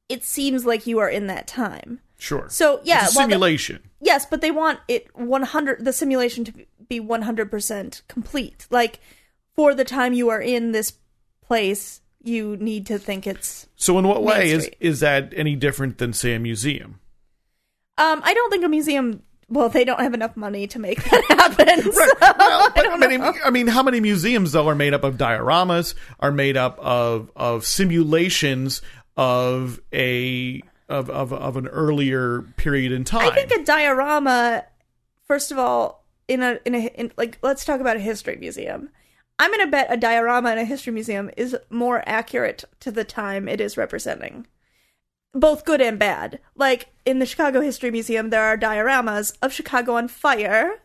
it 0.10 0.24
seems 0.24 0.65
like 0.65 0.86
you 0.88 1.00
are 1.00 1.10
in 1.10 1.27
that 1.27 1.48
time. 1.48 2.00
sure 2.17 2.48
So 2.50 2.82
yeah, 2.84 3.05
it's 3.05 3.15
a 3.15 3.20
well, 3.20 3.27
the- 3.27 3.32
simulation 3.34 3.89
yes, 4.01 4.25
but 4.25 4.41
they 4.41 4.51
want 4.51 4.79
it 4.88 5.08
100 5.15 5.84
the 5.86 5.93
simulation 5.93 6.43
to 6.46 6.53
be 6.88 7.00
100% 7.00 8.01
complete. 8.08 8.67
Like 8.70 9.00
for 9.55 9.74
the 9.74 9.86
time 9.86 10.13
you 10.13 10.29
are 10.29 10.41
in 10.41 10.72
this 10.74 10.93
place, 11.46 12.01
you 12.22 12.58
need 12.58 12.86
to 12.88 12.98
think 12.98 13.27
it's 13.27 13.67
so 13.75 13.98
in 14.00 14.08
what 14.08 14.24
way 14.24 14.51
is 14.51 14.70
is 14.79 15.00
that 15.01 15.34
any 15.36 15.55
different 15.55 15.98
than 15.98 16.13
say 16.13 16.34
a 16.34 16.39
museum 16.39 17.00
um 17.98 18.22
I 18.24 18.34
don't 18.34 18.50
think 18.50 18.63
a 18.63 18.70
museum 18.70 19.24
well, 19.54 19.70
they 19.70 19.86
don't 19.86 20.00
have 20.00 20.14
enough 20.14 20.36
money 20.36 20.68
to 20.68 20.80
make 20.80 21.04
that 21.04 21.24
happen. 21.30 21.92
so 21.92 22.08
well, 22.22 22.72
but, 22.76 22.90
I, 22.90 23.08
mean, 23.08 23.22
I 23.22 23.50
mean, 23.50 23.68
how 23.68 23.84
many 23.84 24.00
museums 24.00 24.52
though 24.52 24.68
are 24.68 24.76
made 24.76 24.94
up 24.94 25.04
of 25.04 25.16
dioramas? 25.18 25.94
Are 26.20 26.32
made 26.32 26.58
up 26.58 26.80
of 26.80 27.32
of 27.36 27.66
simulations 27.66 28.82
of 29.16 29.80
a 29.94 30.62
of 30.90 31.10
of, 31.10 31.32
of 31.32 31.58
an 31.58 31.68
earlier 31.68 32.42
period 32.58 32.92
in 32.92 33.04
time? 33.04 33.30
I 33.30 33.36
think 33.36 33.52
a 33.52 33.64
diorama, 33.64 34.66
first 35.28 35.52
of 35.52 35.60
all, 35.60 36.04
in 36.28 36.42
a 36.42 36.60
in 36.66 36.76
a 36.76 36.88
in, 36.96 37.12
like 37.18 37.38
let's 37.42 37.66
talk 37.66 37.80
about 37.80 37.98
a 37.98 38.02
history 38.02 38.38
museum. 38.38 38.90
I'm 39.40 39.52
gonna 39.52 39.68
bet 39.68 39.88
a 39.92 39.98
diorama 39.98 40.52
in 40.52 40.58
a 40.58 40.66
history 40.66 40.94
museum 40.94 41.30
is 41.38 41.56
more 41.70 42.04
accurate 42.06 42.64
to 42.82 42.92
the 42.92 43.04
time 43.04 43.48
it 43.48 43.60
is 43.60 43.78
representing, 43.78 44.48
both 45.34 45.66
good 45.66 45.82
and 45.82 45.98
bad. 46.00 46.40
Like 46.56 46.90
in 47.06 47.20
the 47.20 47.25
Chicago 47.25 47.62
History 47.62 47.92
Museum, 47.92 48.30
there 48.30 48.44
are 48.44 48.58
dioramas 48.58 49.36
of 49.42 49.52
Chicago 49.52 49.96
on 49.96 50.08
fire. 50.08 50.82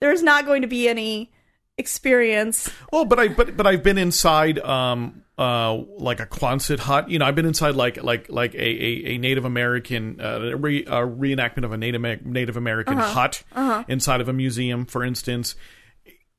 There 0.00 0.12
is 0.12 0.22
not 0.22 0.46
going 0.46 0.62
to 0.62 0.68
be 0.68 0.88
any 0.88 1.30
experience. 1.76 2.70
Well, 2.92 3.04
but 3.04 3.18
I 3.18 3.28
but 3.28 3.56
but 3.56 3.66
I've 3.66 3.82
been 3.82 3.98
inside 3.98 4.58
um 4.58 5.22
uh 5.38 5.74
like 5.98 6.20
a 6.20 6.26
Quonset 6.26 6.78
hut. 6.78 7.10
You 7.10 7.18
know, 7.18 7.26
I've 7.26 7.34
been 7.34 7.46
inside 7.46 7.74
like 7.74 8.02
like 8.02 8.30
like 8.30 8.54
a 8.54 8.58
a, 8.58 9.14
a 9.14 9.18
Native 9.18 9.44
American 9.44 10.20
uh, 10.20 10.56
re, 10.56 10.84
a 10.84 11.06
reenactment 11.06 11.64
of 11.64 11.72
a 11.72 11.76
Native 11.76 12.24
Native 12.24 12.56
American 12.56 12.98
hut 12.98 13.42
inside 13.88 14.20
of 14.20 14.28
a 14.28 14.32
museum, 14.32 14.86
for 14.86 15.04
instance, 15.04 15.54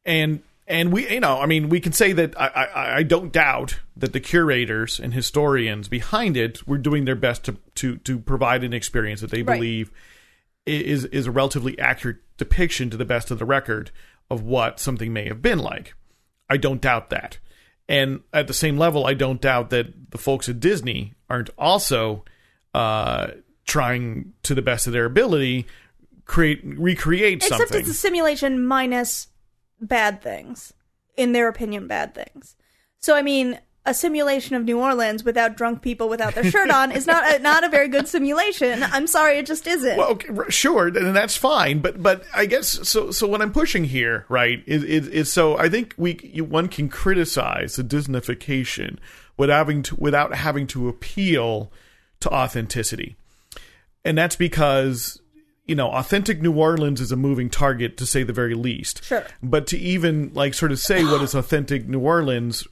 and. 0.05 0.41
And 0.67 0.93
we, 0.93 1.09
you 1.09 1.19
know, 1.19 1.39
I 1.39 1.47
mean, 1.47 1.69
we 1.69 1.79
can 1.79 1.91
say 1.91 2.13
that 2.13 2.39
I, 2.39 2.47
I, 2.47 2.95
I 2.97 3.03
don't 3.03 3.31
doubt 3.31 3.79
that 3.97 4.13
the 4.13 4.19
curators 4.19 4.99
and 4.99 5.13
historians 5.13 5.87
behind 5.89 6.37
it 6.37 6.65
were 6.67 6.77
doing 6.77 7.05
their 7.05 7.15
best 7.15 7.43
to, 7.45 7.57
to, 7.75 7.97
to 7.97 8.19
provide 8.19 8.63
an 8.63 8.71
experience 8.73 9.21
that 9.21 9.31
they 9.31 9.41
Right. 9.43 9.55
believe 9.55 9.91
is 10.65 11.05
is 11.05 11.25
a 11.25 11.31
relatively 11.31 11.77
accurate 11.79 12.17
depiction 12.37 12.89
to 12.91 12.95
the 12.97 13.03
best 13.05 13.31
of 13.31 13.39
the 13.39 13.45
record 13.45 13.89
of 14.29 14.43
what 14.43 14.79
something 14.79 15.11
may 15.11 15.27
have 15.27 15.41
been 15.41 15.57
like. 15.59 15.95
I 16.49 16.57
don't 16.57 16.79
doubt 16.79 17.09
that. 17.09 17.39
And 17.89 18.21
at 18.31 18.47
the 18.47 18.53
same 18.53 18.77
level, 18.77 19.07
I 19.07 19.15
don't 19.15 19.41
doubt 19.41 19.71
that 19.71 20.11
the 20.11 20.19
folks 20.19 20.47
at 20.47 20.59
Disney 20.59 21.15
aren't 21.29 21.49
also 21.57 22.23
uh, 22.75 23.27
trying 23.65 24.33
to 24.43 24.53
the 24.53 24.61
best 24.61 24.85
of 24.87 24.93
their 24.93 25.05
ability 25.05 25.65
create 26.25 26.61
recreate 26.63 27.37
Except 27.43 27.57
something. 27.57 27.79
it's 27.79 27.89
a 27.89 27.93
simulation 27.93 28.63
minus 28.65 29.27
bad 29.81 30.21
things. 30.21 30.73
In 31.17 31.33
their 31.33 31.49
opinion, 31.49 31.87
bad 31.87 32.15
things. 32.15 32.55
So 32.99 33.15
I 33.15 33.21
mean, 33.21 33.59
a 33.85 33.93
simulation 33.93 34.55
of 34.55 34.63
New 34.63 34.79
Orleans 34.79 35.23
without 35.23 35.57
drunk 35.57 35.81
people 35.81 36.07
without 36.07 36.35
their 36.35 36.49
shirt 36.49 36.69
on 36.69 36.91
is 36.91 37.07
not 37.07 37.35
a, 37.35 37.39
not 37.41 37.63
a 37.63 37.69
very 37.69 37.87
good 37.87 38.07
simulation. 38.07 38.83
I'm 38.83 39.07
sorry, 39.07 39.39
it 39.39 39.45
just 39.45 39.65
isn't. 39.65 39.97
Well, 39.97 40.11
okay, 40.11 40.29
sure, 40.49 40.87
and 40.87 41.15
that's 41.15 41.35
fine. 41.35 41.79
But 41.79 42.01
but 42.01 42.23
I 42.33 42.45
guess 42.45 42.87
so. 42.87 43.11
So 43.11 43.27
what 43.27 43.41
I'm 43.41 43.51
pushing 43.51 43.85
here, 43.85 44.25
right, 44.29 44.63
is 44.67 44.83
is, 44.83 45.07
is 45.07 45.33
so 45.33 45.57
I 45.57 45.67
think 45.69 45.95
we 45.97 46.19
you, 46.23 46.43
one 46.43 46.67
can 46.67 46.89
criticize 46.89 47.75
the 47.75 47.83
Disneyfication 47.83 48.97
without 49.37 49.57
having 49.57 49.83
to 49.83 49.95
without 49.95 50.35
having 50.35 50.67
to 50.67 50.87
appeal 50.87 51.71
to 52.19 52.29
authenticity, 52.29 53.15
and 54.05 54.15
that's 54.17 54.35
because 54.35 55.20
you 55.71 55.75
know 55.75 55.89
authentic 55.89 56.41
New 56.41 56.51
Orleans 56.51 56.99
is 56.99 57.13
a 57.13 57.15
moving 57.15 57.49
target 57.49 57.95
to 57.97 58.05
say 58.05 58.23
the 58.23 58.33
very 58.33 58.55
least. 58.55 59.05
Sure. 59.05 59.25
But 59.41 59.67
to 59.67 59.77
even 59.77 60.33
like 60.33 60.53
sort 60.53 60.73
of 60.73 60.79
say 60.79 61.05
what 61.05 61.21
is 61.21 61.33
authentic 61.33 61.87
New 61.87 62.01
Orleans 62.01 62.67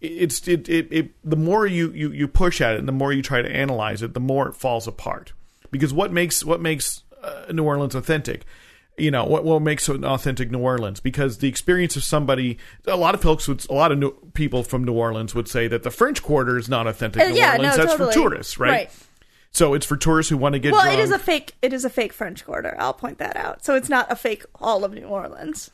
it's 0.00 0.46
it, 0.46 0.68
it, 0.68 0.86
it 0.90 1.10
the 1.28 1.36
more 1.36 1.66
you, 1.66 1.90
you 1.92 2.10
you 2.12 2.28
push 2.28 2.60
at 2.60 2.74
it 2.74 2.78
and 2.78 2.88
the 2.88 2.92
more 2.92 3.12
you 3.12 3.22
try 3.22 3.42
to 3.42 3.50
analyze 3.50 4.02
it 4.02 4.14
the 4.14 4.20
more 4.20 4.48
it 4.48 4.54
falls 4.54 4.86
apart 4.86 5.32
because 5.70 5.92
what 5.92 6.12
makes 6.12 6.44
what 6.44 6.60
makes 6.60 7.04
uh, 7.22 7.46
new 7.52 7.62
orleans 7.64 7.94
authentic 7.94 8.44
you 8.98 9.10
know 9.10 9.24
what 9.24 9.44
what 9.44 9.62
makes 9.62 9.88
an 9.88 10.04
authentic 10.04 10.50
new 10.50 10.58
orleans 10.58 11.00
because 11.00 11.38
the 11.38 11.48
experience 11.48 11.96
of 11.96 12.02
somebody 12.02 12.58
a 12.86 12.96
lot 12.96 13.14
of 13.14 13.22
folks 13.22 13.46
would 13.46 13.64
a 13.70 13.72
lot 13.72 13.92
of 13.92 13.98
new, 13.98 14.10
people 14.34 14.62
from 14.62 14.84
new 14.84 14.92
orleans 14.92 15.34
would 15.34 15.48
say 15.48 15.68
that 15.68 15.84
the 15.84 15.90
french 15.90 16.22
quarter 16.22 16.58
is 16.58 16.68
not 16.68 16.86
authentic 16.86 17.22
Uh, 17.22 17.28
new 17.28 17.36
yeah, 17.36 17.52
orleans 17.52 17.76
no, 17.76 17.84
that's 17.84 17.92
totally. 17.92 18.12
for 18.12 18.18
tourists 18.20 18.58
right? 18.58 18.70
Right. 18.70 18.90
So 19.50 19.74
it's 19.74 19.86
for 19.86 19.96
tourists 19.96 20.30
who 20.30 20.36
want 20.36 20.52
to 20.54 20.58
get 20.58 20.72
well, 20.72 20.82
drunk 20.82 20.98
it 20.98 21.02
is 21.02 21.10
a 21.10 21.18
fake. 21.18 21.54
It 21.62 21.72
is 21.72 21.84
a 21.84 21.90
fake 21.90 22.12
French 22.12 22.44
Quarter. 22.44 22.76
I'll 22.78 22.92
point 22.94 23.18
that 23.18 23.36
out. 23.36 23.64
So 23.64 23.74
it's 23.74 23.88
not 23.88 24.10
a 24.12 24.16
fake 24.16 24.44
all 24.60 24.84
of 24.84 24.92
New 24.92 25.06
Orleans. 25.06 25.70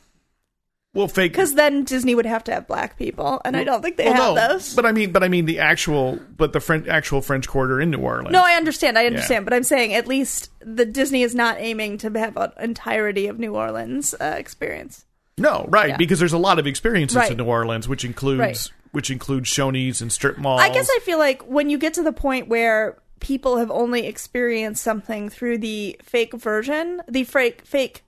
well 0.93 1.07
fake 1.09 1.33
Because 1.33 1.55
then 1.55 1.83
Disney 1.83 2.15
would 2.15 2.25
have 2.25 2.43
to 2.45 2.53
have 2.53 2.67
black 2.67 2.97
people, 2.97 3.41
and 3.43 3.55
I 3.57 3.63
don't 3.65 3.81
think 3.81 3.97
they 3.97 4.05
well, 4.05 4.35
have 4.35 4.49
no, 4.49 4.53
those. 4.53 4.73
but 4.73 4.85
i 4.85 4.91
mean 4.93 5.11
but 5.11 5.23
i 5.23 5.27
mean 5.27 5.45
the 5.45 5.59
actual 5.59 6.17
but 6.37 6.53
the 6.53 6.59
french 6.61 6.87
actual 6.87 7.21
french 7.21 7.47
quarter 7.49 7.81
in 7.81 7.89
new 7.91 7.97
orleans 7.99 8.31
no, 8.31 8.41
I 8.43 8.53
understand. 8.53 8.97
I 8.97 9.05
understand. 9.05 9.43
But 9.45 9.53
I'm 9.53 9.63
saying 9.63 9.93
at 9.93 10.07
least 10.07 10.49
the 10.61 10.85
Disney 10.85 11.21
is 11.23 11.35
not 11.35 11.57
aiming 11.59 11.97
to 11.99 12.09
have 12.17 12.37
an 12.37 12.51
entirety 12.59 13.27
of 13.27 13.37
New 13.39 13.55
Orleans 13.55 14.13
uh, 14.19 14.35
experience. 14.37 15.05
No, 15.37 15.65
right, 15.69 15.89
Yeah. 15.89 15.97
because 15.97 16.17
there's 16.19 16.33
a 16.33 16.37
lot 16.37 16.59
of 16.59 16.65
experiences 16.67 17.17
Right. 17.17 17.31
in 17.31 17.37
New 17.37 17.43
Orleans, 17.45 17.87
which 17.89 18.05
includes 18.05 18.39
Right. 18.39 18.71
which 18.91 19.11
includes 19.11 19.49
Shoney's 19.49 20.01
and 20.01 20.11
strip 20.11 20.37
malls. 20.37 20.61
I 20.61 20.69
guess 20.69 20.87
I 20.89 20.99
feel 21.03 21.17
like 21.19 21.41
when 21.43 21.69
you 21.69 21.77
get 21.77 21.93
to 21.95 22.03
the 22.03 22.13
point 22.13 22.47
where 22.47 22.97
people 23.19 23.57
have 23.57 23.71
only 23.71 24.05
experienced 24.07 24.83
something 24.83 25.29
through 25.29 25.57
the 25.59 25.99
fake 26.03 26.33
version, 26.33 27.01
the 27.07 27.23
fake 27.23 27.61
fake 27.65 28.03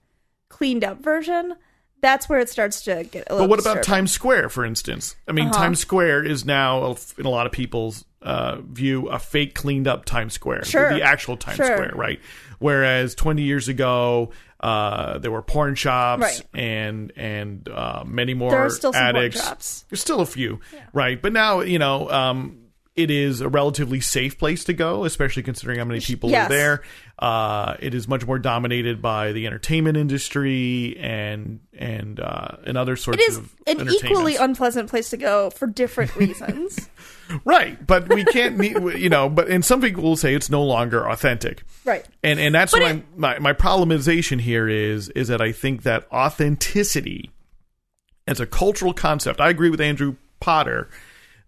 cleaned 0.48 0.84
up 0.84 1.02
version, 1.02 1.54
that's 2.00 2.28
where 2.28 2.38
it 2.38 2.48
starts 2.48 2.82
to 2.84 3.04
get 3.10 3.24
a 3.28 3.32
little 3.34 3.46
But 3.46 3.50
what 3.50 3.58
about 3.60 3.76
disturbing. 3.78 3.84
Times 3.84 4.12
Square, 4.12 4.48
for 4.50 4.64
instance? 4.64 5.16
I 5.26 5.32
mean, 5.32 5.48
Uh-huh. 5.48 5.58
Times 5.58 5.80
Square 5.80 6.24
is 6.24 6.44
now, 6.44 6.96
in 7.18 7.26
a 7.26 7.30
lot 7.30 7.46
of 7.46 7.52
people's 7.52 8.04
uh, 8.22 8.56
view, 8.60 9.08
a 9.08 9.18
fake 9.18 9.54
cleaned 9.54 9.86
up 9.88 10.04
Times 10.04 10.34
Square, 10.34 10.64
Sure. 10.64 10.92
the 10.92 11.02
actual 11.02 11.36
Times 11.36 11.56
Sure. 11.56 11.66
Square, 11.66 11.92
right? 11.96 12.20
Whereas 12.60 13.14
20 13.14 13.42
years 13.42 13.68
ago, 13.68 14.30
uh, 14.60 15.18
there 15.18 15.30
were 15.30 15.42
porn 15.42 15.74
shops 15.76 16.22
Right. 16.22 16.42
and 16.52 17.12
and 17.16 17.68
uh, 17.68 18.02
many 18.06 18.34
more 18.34 18.50
There 18.50 18.64
are 18.64 18.70
still 18.70 18.94
addicts. 18.94 19.40
shops. 19.44 19.84
There's 19.88 20.00
still 20.00 20.20
a 20.20 20.26
few, 20.26 20.58
right? 20.92 21.20
But 21.22 21.32
now, 21.32 21.60
you 21.60 21.78
know, 21.78 22.10
um, 22.10 22.58
it 22.98 23.10
is 23.10 23.40
a 23.40 23.48
relatively 23.48 24.00
safe 24.00 24.38
place 24.38 24.64
to 24.64 24.72
go, 24.72 25.04
especially 25.04 25.42
considering 25.44 25.78
how 25.78 25.84
many 25.84 26.00
people 26.00 26.30
Yes. 26.30 26.46
are 26.46 26.48
there. 26.52 26.82
Uh, 27.18 27.76
it 27.80 27.94
is 27.94 28.08
much 28.08 28.26
more 28.26 28.38
dominated 28.38 29.00
by 29.00 29.32
the 29.32 29.46
entertainment 29.46 29.96
industry 29.96 30.96
and 30.98 31.60
and 31.76 32.18
uh, 32.20 32.56
and 32.66 32.76
other 32.76 32.96
sorts 32.96 33.20
of 33.28 33.34
things. 33.36 33.50
It 33.66 33.76
is 33.78 33.82
of 33.82 33.88
an 33.88 33.94
equally 33.94 34.36
unpleasant 34.36 34.90
place 34.90 35.10
to 35.10 35.16
go 35.16 35.50
for 35.50 35.66
different 35.66 36.14
reasons. 36.16 36.88
right. 37.44 37.84
But 37.86 38.08
we 38.08 38.24
can't, 38.24 38.56
meet, 38.58 38.76
you 38.98 39.08
know. 39.08 39.28
But 39.28 39.48
and 39.48 39.64
some 39.64 39.80
people 39.80 40.02
will 40.02 40.16
say 40.16 40.34
it's 40.34 40.50
no 40.50 40.62
longer 40.64 41.08
authentic. 41.08 41.62
right. 41.84 42.04
And 42.22 42.38
and 42.40 42.54
that's 42.54 42.72
But 42.72 42.82
what 42.82 42.90
it- 42.90 42.94
I'm, 42.94 43.04
my 43.16 43.38
my 43.38 43.52
problemization 43.52 44.40
here 44.40 44.68
is 44.68 45.08
is 45.10 45.28
that 45.28 45.40
I 45.40 45.52
think 45.52 45.84
that 45.84 46.06
authenticity 46.12 47.30
as 48.26 48.40
a 48.40 48.46
cultural 48.46 48.92
concept, 48.92 49.40
I 49.40 49.48
agree 49.50 49.70
with 49.70 49.80
Andrew 49.80 50.16
Potter 50.40 50.88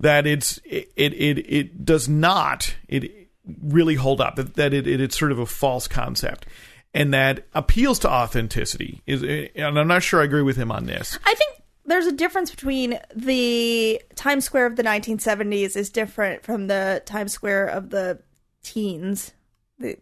that 0.00 0.26
it's 0.26 0.58
it 0.64 0.90
it 0.96 1.38
it, 1.38 1.84
does 1.84 2.08
not 2.08 2.74
it 2.88 3.28
really 3.62 3.94
hold 3.94 4.20
up 4.20 4.36
that 4.36 4.54
that 4.54 4.72
it, 4.72 4.86
it 4.86 5.00
it's 5.00 5.18
sort 5.18 5.32
of 5.32 5.38
a 5.38 5.46
false 5.46 5.86
concept. 5.86 6.46
And 6.92 7.14
that 7.14 7.46
appeals 7.54 8.00
to 8.00 8.10
authenticity 8.10 9.00
is, 9.06 9.22
and 9.54 9.78
I'm 9.78 9.86
not 9.86 10.02
sure 10.02 10.22
I 10.22 10.24
agree 10.24 10.42
with 10.42 10.56
him 10.56 10.72
on 10.72 10.86
this. 10.86 11.16
I 11.24 11.34
think 11.34 11.62
there's 11.86 12.06
a 12.06 12.12
difference 12.12 12.50
between 12.50 12.98
the 13.14 14.02
Times 14.16 14.44
Square 14.44 14.66
of 14.66 14.76
the 14.76 14.82
1970s 14.82 15.76
is 15.76 15.88
different 15.90 16.42
from 16.42 16.66
the 16.66 17.00
Times 17.06 17.32
Square 17.32 17.66
of 17.66 17.90
the 17.90 18.18
teens 18.64 19.32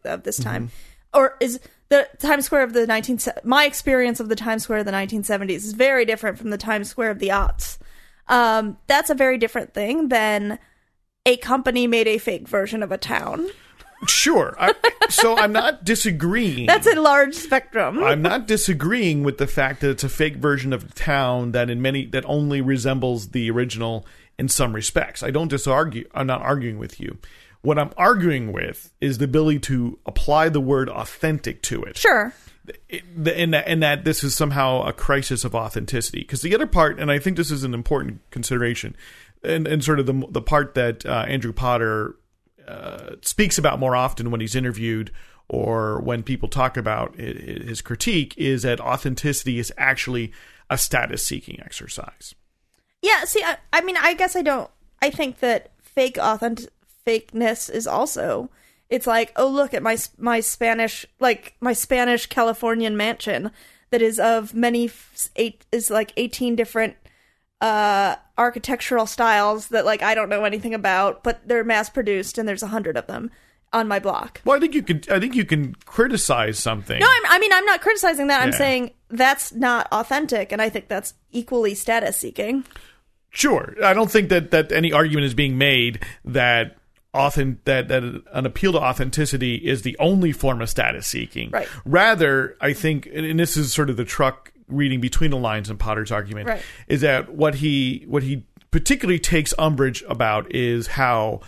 of 0.05 0.23
this 0.23 0.39
time, 0.39 0.69
mm-hmm. 0.69 1.19
or 1.19 1.37
is 1.41 1.61
the 1.91 2.09
Times 2.19 2.47
Square 2.47 2.63
of 2.63 2.73
the 2.73 2.87
19 2.87 3.19
my 3.45 3.67
experience 3.67 4.19
of 4.19 4.31
the 4.31 4.37
Times 4.37 4.63
Square 4.63 4.81
of 4.81 4.87
the 4.87 4.93
1970s 4.93 5.51
is 5.51 5.73
very 5.75 6.07
different 6.07 6.39
from 6.39 6.49
the 6.49 6.59
Times 6.59 6.89
Square 6.89 7.11
of 7.11 7.19
the 7.19 7.29
aughts. 7.29 7.77
Um, 8.29 8.77
that's 8.87 9.11
a 9.11 9.15
very 9.15 9.39
different 9.39 9.75
thing 9.75 10.09
than 10.09 10.59
a 11.27 11.37
company 11.39 11.87
made 11.87 12.09
a 12.09 12.19
fake 12.19 12.49
version 12.49 12.83
of 12.83 12.93
a 12.93 12.99
town. 12.99 13.49
Sure. 14.07 14.55
I, 14.61 14.75
so 15.09 15.37
I'm 15.37 15.53
not 15.53 15.85
disagreeing. 15.85 16.67
That's 16.67 16.87
a 16.87 17.01
large 17.01 17.35
spectrum. 17.35 18.03
I'm 18.03 18.23
not 18.23 18.47
disagreeing 18.47 19.25
with 19.25 19.39
the 19.39 19.47
fact 19.47 19.81
that 19.81 19.91
it's 19.91 20.05
a 20.05 20.09
fake 20.09 20.37
version 20.37 20.73
of 20.73 20.87
the 20.87 20.95
town 20.95 21.53
that 21.53 21.69
in 21.69 21.83
many 21.83 22.07
that 22.07 22.25
only 22.27 22.61
resembles 22.61 23.31
the 23.31 23.51
original 23.51 24.07
in 24.39 24.49
some 24.49 24.73
respects. 24.73 25.23
I 25.23 25.31
don't 25.31 25.51
disargue. 25.51 26.07
I'm 26.15 26.29
not 26.29 26.43
arguing 26.43 26.79
with 26.79 27.01
you. 27.01 27.19
What 27.63 27.79
I'm 27.79 27.91
arguing 27.97 28.53
with 28.53 28.93
is 29.01 29.19
the 29.19 29.25
ability 29.25 29.59
to 29.61 29.99
apply 30.07 30.49
the 30.49 30.61
word 30.61 30.89
authentic 30.89 31.61
to 31.63 31.83
it. 31.83 31.97
sure. 31.97 32.33
And 32.91 33.55
that, 33.55 33.69
and 33.69 33.83
that 33.83 34.05
this 34.05 34.25
is 34.25 34.35
somehow 34.35 34.83
a 34.83 34.93
crisis 34.93 35.45
of 35.45 35.55
authenticity. 35.55 36.21
Because 36.21 36.43
the 36.43 36.55
other 36.55 36.67
part, 36.67 36.99
and 36.99 37.11
I 37.11 37.19
think 37.19 37.37
this 37.37 37.51
is 37.51 37.65
an 37.65 37.75
important 37.75 38.21
consideration, 38.31 38.97
and, 39.43 39.67
and 39.67 39.85
sort 39.85 40.01
of 40.01 40.07
the 40.07 40.27
the 40.31 40.43
part 40.43 40.75
that 40.75 41.05
uh, 41.07 41.25
Andrew 41.29 41.53
Potter 41.53 42.17
uh, 42.67 43.17
speaks 43.23 43.59
about 43.59 43.79
more 43.79 43.97
often 43.97 44.31
when 44.31 44.41
he's 44.41 44.55
interviewed 44.55 45.11
or 45.49 46.01
when 46.01 46.23
people 46.23 46.49
talk 46.49 46.77
about 46.77 47.17
his 47.17 47.81
critique 47.81 48.35
is 48.37 48.63
that 48.63 48.81
authenticity 48.81 49.59
is 49.59 49.73
actually 49.79 50.33
a 50.69 50.77
status 50.77 51.25
seeking 51.25 51.59
exercise. 51.61 52.35
Yeah, 53.01 53.25
see, 53.25 53.43
I, 53.43 53.57
I 53.73 53.81
mean, 53.81 53.97
I 53.97 54.15
guess 54.15 54.37
I 54.37 54.43
don't. 54.43 54.71
I 55.01 55.11
think 55.11 55.39
that 55.39 55.71
fake 55.81 56.19
authentic 56.19 56.71
fakeness 57.07 57.71
is 57.71 57.87
also. 57.87 58.51
It's 58.91 59.07
like, 59.07 59.33
oh, 59.37 59.49
look 59.49 59.75
at 59.75 59.83
my 59.83 59.99
my 60.19 60.41
Spanish, 60.41 61.07
like 61.21 61.55
my 61.61 61.73
Spanish 61.73 62.27
Californian 62.27 62.97
mansion 62.97 63.51
that 63.91 64.03
is 64.03 64.19
of 64.19 64.55
many 64.55 64.87
f- 64.87 65.29
eight 65.37 65.65
is 65.73 65.91
like 65.91 66.13
eighteen 66.17 66.57
different 66.57 66.97
uh 67.61 68.15
architectural 68.39 69.05
styles 69.05 69.69
that 69.69 69.85
like 69.85 70.03
I 70.03 70.15
don't 70.15 70.29
know 70.29 70.45
anything 70.45 70.75
about, 70.75 71.23
but 71.23 71.47
they're 71.47 71.65
mass 71.65 71.91
produced 71.91 72.39
and 72.39 72.49
there's 72.49 72.63
a 72.63 72.69
hundred 72.69 72.97
of 72.97 73.07
them 73.07 73.31
on 73.73 73.89
my 73.89 73.99
block. 73.99 74.41
Well, 74.45 74.57
I 74.57 74.61
think 74.61 74.75
you 74.75 74.83
can. 74.83 75.03
I 75.11 75.21
think 75.21 75.35
you 75.35 75.45
can 75.45 75.75
criticize 75.85 76.59
something. 76.59 76.99
No, 76.99 77.07
I'm, 77.07 77.33
I 77.33 77.39
mean, 77.39 77.53
I'm 77.53 77.65
not 77.67 77.81
criticizing 77.81 78.29
that. 78.29 78.43
I'm 78.43 78.53
saying 78.53 78.93
that's 79.09 79.53
not 79.53 79.89
authentic, 79.93 80.53
and 80.53 80.63
I 80.63 80.71
think 80.71 80.89
that's 80.89 81.15
equally 81.33 81.75
status 81.75 82.17
seeking. 82.17 82.65
Sure, 83.31 83.75
I 83.85 83.93
don't 83.93 84.11
think 84.11 84.31
that 84.31 84.53
that 84.53 84.73
any 84.73 84.93
argument 84.93 85.27
is 85.27 85.35
being 85.35 85.59
made 85.59 86.03
that 86.25 86.78
often 87.15 87.61
that 87.65 87.89
that 87.89 88.03
an 88.03 88.47
appeal 88.47 88.73
to 88.73 88.79
authenticity 88.79 89.57
is 89.57 89.83
the 89.83 89.97
only 89.99 90.33
form 90.33 90.61
of 90.61 90.69
status 90.69 91.07
seeking. 91.07 91.51
Right. 91.51 91.69
Rather, 91.85 92.57
I 92.61 92.73
think, 92.73 93.07
and 93.07 93.25
and 93.25 93.39
this 93.41 93.57
is 93.57 93.73
sort 93.73 93.91
of 93.91 93.97
the 93.97 94.05
truck 94.05 94.53
reading 94.69 95.01
between 95.01 95.31
the 95.31 95.39
lines 95.39 95.71
in 95.71 95.79
Potter's 95.79 96.13
argument, 96.13 96.49
Right. 96.49 96.63
is 96.87 97.01
that 97.01 97.31
what 97.35 97.57
he 97.57 98.05
what 98.07 98.23
he 98.23 98.45
particularly 98.71 99.19
takes 99.19 99.55
umbrage 99.59 100.03
about 100.09 100.55
is 100.55 100.89
how. 100.89 101.41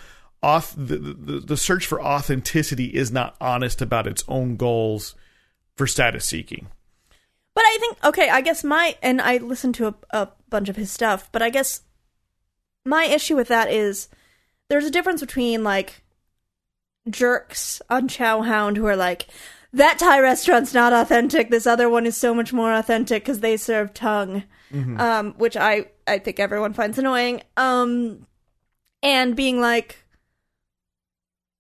Auth- 0.43 0.73
the, 0.75 0.97
the, 0.97 1.41
the 1.41 1.57
search 1.59 1.85
for 1.85 2.01
authenticity 2.03 2.87
is 2.87 3.13
not 3.13 3.37
honest 3.43 3.83
about 3.83 4.07
its 4.07 4.25
own 4.27 4.57
goals 4.57 5.15
for 5.77 5.87
status 5.87 6.25
seeking. 6.25 6.69
But 7.55 7.65
I 7.65 7.77
think 7.79 7.99
okay, 8.07 8.31
I 8.31 8.41
guess 8.41 8.65
my 8.65 8.97
and 9.03 9.21
I 9.21 9.37
listened 9.37 9.75
to 9.75 9.89
a, 9.89 9.95
a 10.13 10.29
bunch 10.49 10.71
of 10.71 10.77
his 10.77 10.91
stuff, 10.91 11.29
but 11.31 11.43
I 11.43 11.51
guess 11.51 11.83
my 12.87 13.05
issue 13.05 13.37
with 13.37 13.49
that 13.49 13.71
is 13.71 14.09
there's 14.71 14.87
a 14.87 14.91
difference 14.91 15.21
between 15.21 15.63
like 15.63 16.03
jerks 17.11 17.83
on 17.91 18.09
Chowhound 18.09 18.77
who 18.77 18.87
are 18.87 18.97
like 18.97 19.27
that 19.73 19.99
Thai 19.99 20.21
restaurant's 20.21 20.73
not 20.73 20.93
authentic. 20.93 21.51
This 21.51 21.67
other 21.67 21.91
one 21.91 22.07
is 22.07 22.17
so 22.17 22.33
much 22.33 22.53
more 22.53 22.73
authentic 22.73 23.23
because 23.23 23.41
they 23.41 23.57
serve 23.57 23.93
tongue, 23.93 24.45
um, 24.99 25.35
which 25.35 25.57
I 25.57 25.87
I 26.07 26.19
think 26.19 26.41
everyone 26.41 26.73
finds 26.73 26.99
annoying. 26.99 27.43
Um, 27.57 28.27
and 29.03 29.37
being 29.37 29.61
like, 29.61 30.05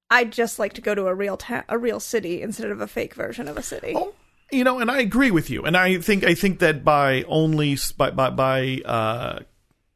I'd 0.08 0.32
just 0.32 0.58
like 0.58 0.74
to 0.74 0.80
go 0.80 0.94
to 0.94 1.06
a 1.06 1.14
real 1.14 1.36
ta- 1.36 1.64
a 1.68 1.78
real 1.78 2.00
city 2.00 2.42
instead 2.42 2.70
of 2.70 2.80
a 2.80 2.86
fake 2.86 3.14
version 3.14 3.48
of 3.48 3.56
a 3.56 3.62
city. 3.62 3.92
Oh, 3.96 4.14
you 4.52 4.64
know, 4.64 4.78
and 4.78 4.90
I 4.90 5.00
agree 5.00 5.30
with 5.30 5.50
you. 5.50 5.64
And 5.64 5.76
I 5.76 5.98
think 5.98 6.24
I 6.24 6.34
think 6.34 6.60
that 6.60 6.84
by 6.84 7.24
only 7.24 7.76
by 7.96 8.10
by, 8.10 8.30
by 8.30 8.80
uh, 8.84 9.40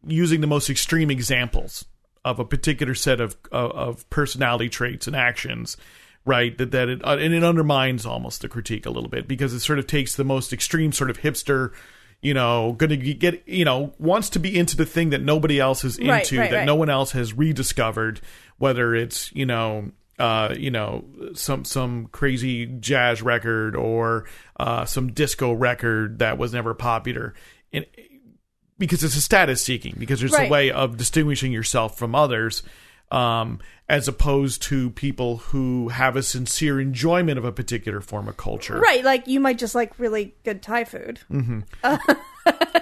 using 0.06 0.40
the 0.40 0.46
most 0.46 0.68
extreme 0.68 1.10
examples 1.10 1.84
of 2.24 2.38
a 2.38 2.44
particular 2.44 2.94
set 2.94 3.20
of 3.20 3.36
of, 3.52 3.70
of 3.72 4.10
personality 4.10 4.68
traits 4.68 5.06
and 5.06 5.16
actions, 5.16 5.76
right? 6.24 6.56
That 6.58 6.70
that 6.72 6.88
it 6.88 7.04
uh, 7.04 7.16
and 7.18 7.34
it 7.34 7.44
undermines 7.44 8.06
almost 8.06 8.42
the 8.42 8.48
critique 8.48 8.86
a 8.86 8.90
little 8.90 9.10
bit 9.10 9.28
because 9.28 9.52
it 9.52 9.60
sort 9.60 9.78
of 9.78 9.86
takes 9.86 10.16
the 10.16 10.24
most 10.24 10.52
extreme 10.52 10.92
sort 10.92 11.10
of 11.10 11.18
hipster. 11.18 11.72
You 12.22 12.32
know, 12.32 12.72
going 12.72 12.88
to 12.88 12.96
get 12.96 13.46
you 13.46 13.64
know 13.64 13.92
wants 13.98 14.30
to 14.30 14.38
be 14.38 14.56
into 14.58 14.76
the 14.76 14.86
thing 14.86 15.10
that 15.10 15.22
nobody 15.22 15.60
else 15.60 15.84
is 15.84 15.98
into, 15.98 16.10
Right, 16.10 16.32
right, 16.32 16.50
that 16.50 16.56
right. 16.58 16.66
no 16.66 16.74
one 16.74 16.88
else 16.88 17.12
has 17.12 17.34
rediscovered. 17.34 18.20
Whether 18.56 18.94
it's 18.94 19.30
you 19.32 19.44
know 19.44 19.90
uh, 20.18 20.54
you 20.56 20.70
know, 20.70 21.04
some 21.34 21.64
some 21.64 22.06
crazy 22.06 22.66
jazz 22.66 23.20
record 23.20 23.74
or 23.74 24.26
uh, 24.58 24.84
some 24.84 25.12
disco 25.12 25.52
record 25.52 26.20
that 26.20 26.38
was 26.38 26.52
never 26.52 26.72
popular, 26.72 27.34
and 27.72 27.84
because 28.78 29.04
it's 29.04 29.16
a 29.16 29.20
status 29.20 29.62
seeking, 29.62 29.94
because 29.98 30.20
there's 30.20 30.32
Right. 30.32 30.48
a 30.48 30.50
way 30.50 30.70
of 30.70 30.96
distinguishing 30.96 31.52
yourself 31.52 31.96
from 31.98 32.14
others, 32.14 32.62
um, 33.10 33.60
as 33.88 34.08
opposed 34.08 34.62
to 34.62 34.90
people 34.90 35.36
who 35.36 35.88
have 35.90 36.16
a 36.16 36.22
sincere 36.22 36.80
enjoyment 36.80 37.38
of 37.38 37.44
a 37.44 37.52
particular 37.52 38.00
form 38.00 38.28
of 38.28 38.36
culture. 38.36 38.78
Right, 38.78 39.04
like 39.04 39.28
you 39.28 39.40
might 39.40 39.58
just 39.58 39.74
like 39.74 39.98
really 39.98 40.34
good 40.44 40.62
Thai 40.62 40.84
food. 40.84 41.20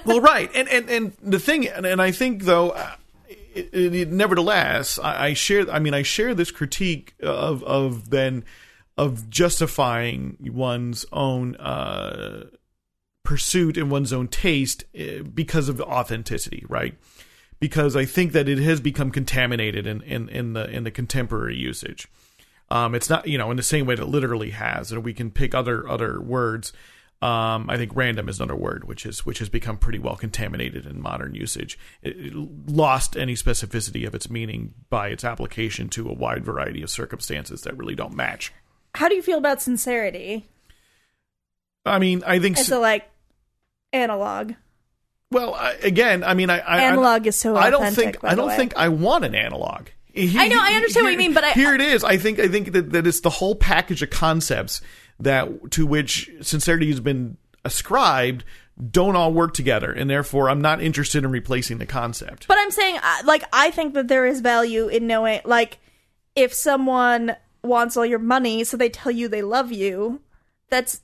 well, 0.04 0.20
right, 0.20 0.50
and 0.54 0.68
and 0.68 0.88
and 0.90 1.12
the 1.22 1.38
thing, 1.38 1.68
and, 1.68 1.84
and 1.86 2.00
I 2.00 2.12
think 2.12 2.44
though, 2.44 2.70
uh, 2.70 2.92
it, 3.54 3.94
it, 3.94 4.08
nevertheless, 4.10 4.98
I, 4.98 5.26
I 5.26 5.34
share. 5.34 5.70
I 5.70 5.78
mean, 5.78 5.94
I 5.94 6.02
share 6.02 6.34
this 6.34 6.50
critique 6.50 7.14
of 7.20 7.62
of 7.64 8.10
then 8.10 8.44
of 8.96 9.28
justifying 9.30 10.36
one's 10.40 11.04
own 11.12 11.56
uh, 11.56 12.44
pursuit 13.24 13.76
and 13.76 13.90
one's 13.90 14.12
own 14.12 14.28
taste 14.28 14.84
uh, 14.98 15.22
because 15.22 15.68
of 15.68 15.76
the 15.76 15.84
authenticity, 15.84 16.64
right? 16.68 16.96
Because 17.60 17.94
I 17.94 18.04
think 18.04 18.32
that 18.32 18.48
it 18.48 18.58
has 18.58 18.80
become 18.80 19.10
contaminated 19.10 19.86
in 19.86 20.02
in, 20.02 20.28
in 20.28 20.52
the 20.52 20.68
in 20.68 20.84
the 20.84 20.90
contemporary 20.90 21.56
usage. 21.56 22.08
Um, 22.70 22.94
it's 22.94 23.10
not 23.10 23.28
you 23.28 23.38
know 23.38 23.50
in 23.50 23.56
the 23.56 23.62
same 23.62 23.86
way 23.86 23.94
that 23.94 24.08
literally 24.08 24.50
has, 24.50 24.92
and 24.92 25.04
we 25.04 25.14
can 25.14 25.30
pick 25.30 25.54
other 25.54 25.88
other 25.88 26.20
words. 26.20 26.72
Um, 27.20 27.70
I 27.70 27.76
think 27.76 27.92
random 27.94 28.28
is 28.28 28.40
another 28.40 28.56
word, 28.56 28.82
which 28.82 29.06
is 29.06 29.24
which 29.24 29.38
has 29.38 29.48
become 29.48 29.76
pretty 29.76 30.00
well 30.00 30.16
contaminated 30.16 30.86
in 30.86 31.00
modern 31.00 31.36
usage. 31.36 31.78
It, 32.02 32.16
it 32.16 32.34
lost 32.34 33.16
any 33.16 33.34
specificity 33.34 34.04
of 34.04 34.14
its 34.14 34.28
meaning 34.28 34.74
by 34.90 35.08
its 35.08 35.22
application 35.22 35.88
to 35.90 36.08
a 36.08 36.12
wide 36.12 36.44
variety 36.44 36.82
of 36.82 36.90
circumstances 36.90 37.62
that 37.62 37.76
really 37.76 37.94
don't 37.94 38.14
match. 38.14 38.52
How 38.96 39.08
do 39.08 39.14
you 39.14 39.22
feel 39.22 39.38
about 39.38 39.62
sincerity 39.62 40.48
I 41.84 41.98
mean, 41.98 42.22
I 42.26 42.38
think 42.38 42.58
as 42.58 42.70
a 42.70 42.78
like 42.78 43.08
analog? 43.92 44.52
well, 45.32 45.54
I, 45.54 45.72
again, 45.82 46.22
I 46.24 46.34
mean, 46.34 46.50
I, 46.50 46.58
I 46.58 46.82
Analog 46.82 47.26
is 47.26 47.36
so 47.36 47.56
I 47.56 47.70
don't 47.70 47.92
think 47.92 48.22
I 48.22 48.34
don't 48.34 48.54
think 48.54 48.74
I 48.76 48.88
want 48.88 49.24
an 49.24 49.34
analog. 49.34 49.88
I 50.14 50.48
know, 50.48 50.58
I 50.60 50.74
understand 50.74 51.04
what 51.04 51.12
you 51.12 51.18
mean, 51.18 51.32
but 51.32 51.42
I- 51.42 51.52
here 51.52 51.74
it 51.74 51.80
is. 51.80 52.04
I 52.04 52.18
think 52.18 52.38
I 52.38 52.48
think 52.48 52.72
that, 52.72 52.92
that 52.92 53.06
it's 53.06 53.20
the 53.20 53.30
whole 53.30 53.54
package 53.54 54.02
of 54.02 54.10
concepts 54.10 54.82
that 55.20 55.70
to 55.72 55.86
which 55.86 56.30
sincerity 56.42 56.88
has 56.88 57.00
been 57.00 57.38
ascribed 57.64 58.44
don't 58.90 59.16
all 59.16 59.32
work 59.32 59.54
together, 59.54 59.92
and 59.92 60.08
therefore 60.10 60.50
I'm 60.50 60.60
not 60.60 60.82
interested 60.82 61.24
in 61.24 61.30
replacing 61.30 61.78
the 61.78 61.86
concept. 61.86 62.48
But 62.48 62.58
I'm 62.58 62.70
saying, 62.70 62.98
uh, 63.02 63.16
like, 63.24 63.44
I 63.52 63.70
think 63.70 63.94
that 63.94 64.08
there 64.08 64.26
is 64.26 64.40
value 64.40 64.88
in 64.88 65.06
knowing, 65.06 65.40
like, 65.44 65.78
if 66.34 66.54
someone 66.54 67.36
wants 67.62 67.96
all 67.96 68.06
your 68.06 68.18
money, 68.18 68.64
so 68.64 68.76
they 68.76 68.88
tell 68.88 69.12
you 69.12 69.28
they 69.28 69.42
love 69.42 69.72
you, 69.72 70.20
that's 70.68 71.02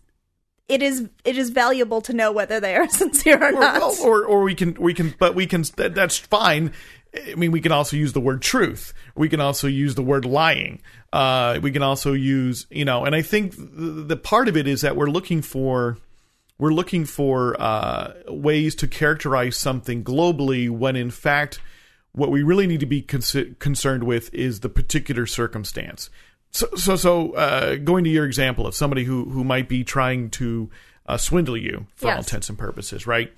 it 0.68 0.82
is 0.82 1.08
it 1.24 1.38
is 1.38 1.50
valuable 1.50 2.00
to 2.02 2.12
know 2.12 2.30
whether 2.30 2.60
they 2.60 2.76
are 2.76 2.88
sincere 2.90 3.42
or 3.42 3.48
or, 3.48 3.52
not. 3.52 3.80
well, 3.80 3.96
or 4.02 4.24
or 4.24 4.42
we 4.42 4.54
can 4.54 4.74
we 4.74 4.94
can 4.94 5.14
but 5.18 5.34
we 5.34 5.46
can 5.46 5.64
that's 5.76 6.18
fine. 6.18 6.72
I 7.14 7.34
mean 7.34 7.52
we 7.52 7.60
can 7.60 7.72
also 7.72 7.96
use 7.96 8.12
the 8.12 8.20
word 8.20 8.42
truth. 8.42 8.92
We 9.14 9.28
can 9.28 9.40
also 9.40 9.66
use 9.66 9.94
the 9.94 10.02
word 10.02 10.24
lying. 10.24 10.80
Uh 11.12 11.58
we 11.62 11.72
can 11.72 11.82
also 11.82 12.12
use 12.12 12.66
you 12.70 12.84
know 12.84 13.06
and 13.06 13.14
i 13.14 13.22
think 13.22 13.56
the, 13.56 14.04
the 14.06 14.16
part 14.16 14.46
of 14.46 14.58
it 14.58 14.66
is 14.66 14.82
that 14.82 14.94
we're 14.94 15.08
looking 15.08 15.40
for 15.40 15.96
we're 16.58 16.74
looking 16.74 17.06
for 17.06 17.56
uh 17.58 18.12
ways 18.28 18.74
to 18.74 18.86
characterize 18.86 19.56
something 19.56 20.04
globally 20.04 20.68
when 20.68 20.96
in 20.96 21.10
fact 21.10 21.60
what 22.12 22.30
we 22.30 22.42
really 22.42 22.66
need 22.66 22.80
to 22.80 22.86
be 22.86 23.00
concerned 23.00 24.04
with 24.04 24.32
is 24.34 24.60
the 24.60 24.68
particular 24.68 25.24
circumstance 25.24 26.10
so 26.50 26.66
so 26.76 26.96
so 26.96 27.32
uh 27.32 27.76
going 27.76 28.04
to 28.04 28.10
your 28.10 28.24
example 28.24 28.66
of 28.66 28.74
somebody 28.74 29.04
who 29.04 29.26
who 29.30 29.44
might 29.44 29.68
be 29.68 29.84
trying 29.84 30.30
to 30.30 30.70
uh, 31.06 31.16
swindle 31.16 31.56
you 31.56 31.86
for 31.96 32.10
all 32.10 32.18
intents 32.18 32.48
and 32.48 32.58
purposes 32.58 33.06
right 33.06 33.32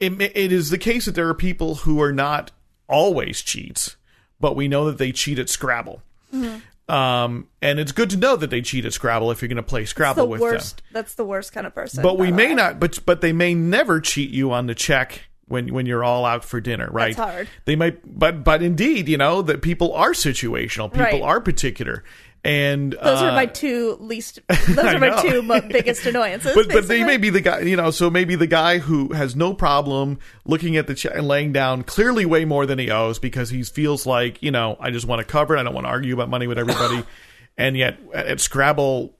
it, 0.00 0.20
it 0.20 0.50
is 0.50 0.70
the 0.70 0.78
case 0.78 1.04
that 1.04 1.14
there 1.14 1.28
are 1.28 1.34
people 1.34 1.76
who 1.76 2.00
are 2.00 2.12
not 2.12 2.50
always 2.88 3.42
cheats, 3.42 3.96
but 4.40 4.56
we 4.56 4.66
know 4.66 4.86
that 4.86 4.98
they 4.98 5.12
cheat 5.12 5.38
at 5.38 5.48
Scrabble. 5.48 6.02
Um, 6.88 7.46
and 7.62 7.78
it's 7.78 7.92
good 7.92 8.10
to 8.10 8.16
know 8.16 8.34
that 8.34 8.50
they 8.50 8.62
cheat 8.62 8.84
at 8.84 8.92
Scrabble 8.92 9.30
if 9.30 9.42
you're 9.42 9.48
going 9.48 9.56
to 9.56 9.62
play 9.62 9.84
Scrabble 9.84 10.24
the 10.24 10.28
with 10.28 10.40
worst. 10.40 10.78
them. 10.78 10.84
That's 10.92 11.14
the 11.14 11.24
worst 11.24 11.52
kind 11.52 11.66
of 11.66 11.74
person. 11.74 12.02
But 12.02 12.18
we 12.18 12.32
may 12.32 12.48
way. 12.48 12.54
not. 12.54 12.80
But 12.80 12.98
but 13.06 13.20
they 13.20 13.32
may 13.32 13.54
never 13.54 14.00
cheat 14.00 14.30
you 14.30 14.50
on 14.52 14.66
the 14.66 14.74
check 14.74 15.29
when 15.50 15.74
when 15.74 15.84
you're 15.84 16.02
all 16.04 16.24
out 16.24 16.44
for 16.44 16.60
dinner, 16.60 16.88
right? 16.90 17.14
That's 17.14 17.30
hard. 17.30 17.48
They 17.66 17.76
might, 17.76 18.00
but 18.18 18.42
but 18.44 18.62
indeed, 18.62 19.08
you 19.08 19.18
know 19.18 19.42
that 19.42 19.60
people 19.60 19.92
are 19.92 20.12
situational. 20.12 20.90
People 20.90 21.04
Right. 21.04 21.22
are 21.22 21.40
particular, 21.40 22.04
and 22.44 22.92
Those 22.92 23.20
are 23.20 23.30
uh, 23.30 23.34
my 23.34 23.46
two 23.46 23.96
least. 24.00 24.38
Those 24.68 24.78
are 24.78 24.98
my 24.98 25.20
two 25.20 25.42
biggest 25.68 26.06
annoyances. 26.06 26.54
but 26.54 26.68
but 26.68 26.88
they 26.88 27.04
may 27.04 27.16
be 27.18 27.28
the 27.30 27.40
guy, 27.40 27.60
you 27.60 27.76
know. 27.76 27.90
So 27.90 28.08
maybe 28.08 28.34
the 28.36 28.46
guy 28.46 28.78
who 28.78 29.12
has 29.12 29.36
no 29.36 29.52
problem 29.52 30.18
looking 30.46 30.76
at 30.76 30.86
the 30.86 30.94
check 30.94 31.12
and 31.14 31.26
laying 31.28 31.52
down 31.52 31.82
clearly 31.82 32.24
way 32.24 32.44
more 32.44 32.64
than 32.64 32.78
he 32.78 32.90
owes 32.90 33.18
because 33.18 33.50
he 33.50 33.62
feels 33.64 34.06
like 34.06 34.42
you 34.42 34.50
know 34.52 34.76
I 34.80 34.90
just 34.90 35.06
want 35.06 35.18
to 35.18 35.24
cover 35.26 35.56
it. 35.56 35.60
I 35.60 35.64
don't 35.64 35.74
want 35.74 35.86
to 35.86 35.90
argue 35.90 36.14
about 36.14 36.30
money 36.30 36.46
with 36.46 36.58
everybody, 36.58 37.04
and 37.58 37.76
yet 37.76 37.98
at, 38.14 38.26
at 38.26 38.40
Scrabble. 38.40 39.16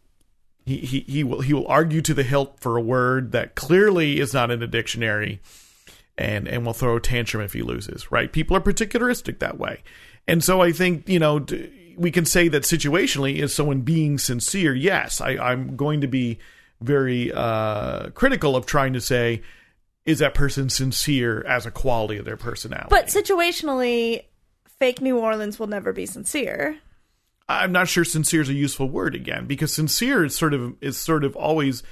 He, 0.67 0.77
he, 0.77 1.01
he 1.01 1.25
will 1.25 1.41
he 1.41 1.53
will 1.55 1.67
argue 1.67 2.01
to 2.03 2.15
the 2.15 2.23
hilt 2.23 2.61
for 2.61 2.77
a 2.77 2.81
word 2.81 3.33
that 3.33 3.55
clearly 3.57 4.21
is 4.21 4.33
not 4.35 4.51
in 4.53 4.61
the 4.61 4.67
dictionary, 4.69 5.41
and 6.21 6.47
and 6.47 6.65
will 6.65 6.73
throw 6.73 6.97
a 6.97 7.01
tantrum 7.01 7.43
if 7.43 7.53
he 7.53 7.63
loses. 7.63 8.13
Right? 8.13 8.33
People 8.33 8.57
are 8.57 8.61
particularistic 8.61 9.39
that 9.39 9.59
way, 9.59 9.83
and 10.29 10.45
so 10.45 10.61
I 10.61 10.73
think 10.73 11.09
you 11.09 11.19
know 11.19 11.45
we 11.97 12.11
can 12.11 12.25
say 12.25 12.49
that 12.49 12.63
situationally 12.63 13.37
is 13.37 13.55
someone 13.55 13.81
being 13.81 14.19
sincere. 14.19 14.75
Yes, 14.75 15.21
I, 15.21 15.31
I'm 15.31 15.77
going 15.77 16.01
to 16.03 16.07
be 16.07 16.39
very 16.81 17.33
uh, 17.33 18.11
critical 18.11 18.57
of 18.57 18.67
trying 18.67 18.95
to 18.95 19.01
say 19.01 19.43
is 20.07 20.21
that 20.21 20.35
person 20.35 20.71
sincere 20.71 21.43
as 21.47 21.67
a 21.67 21.71
quality 21.71 22.17
of 22.17 22.25
their 22.25 22.37
personality. 22.37 22.89
But 22.89 23.07
situationally, 23.07 24.25
fake 24.79 25.01
New 25.03 25.19
Orleans 25.19 25.59
will 25.59 25.67
never 25.67 25.93
be 25.93 26.07
sincere. 26.07 26.79
I'm 27.49 27.73
not 27.73 27.89
sure 27.89 28.05
sincere 28.05 28.41
is 28.41 28.49
a 28.49 28.55
useful 28.55 28.89
word 28.89 29.15
again 29.15 29.47
because 29.47 29.75
sincere 29.75 30.25
is 30.25 30.35
sort 30.35 30.55
of 30.55 30.75
is 30.81 30.97
sort 30.97 31.25
of 31.25 31.37
always 31.37 31.83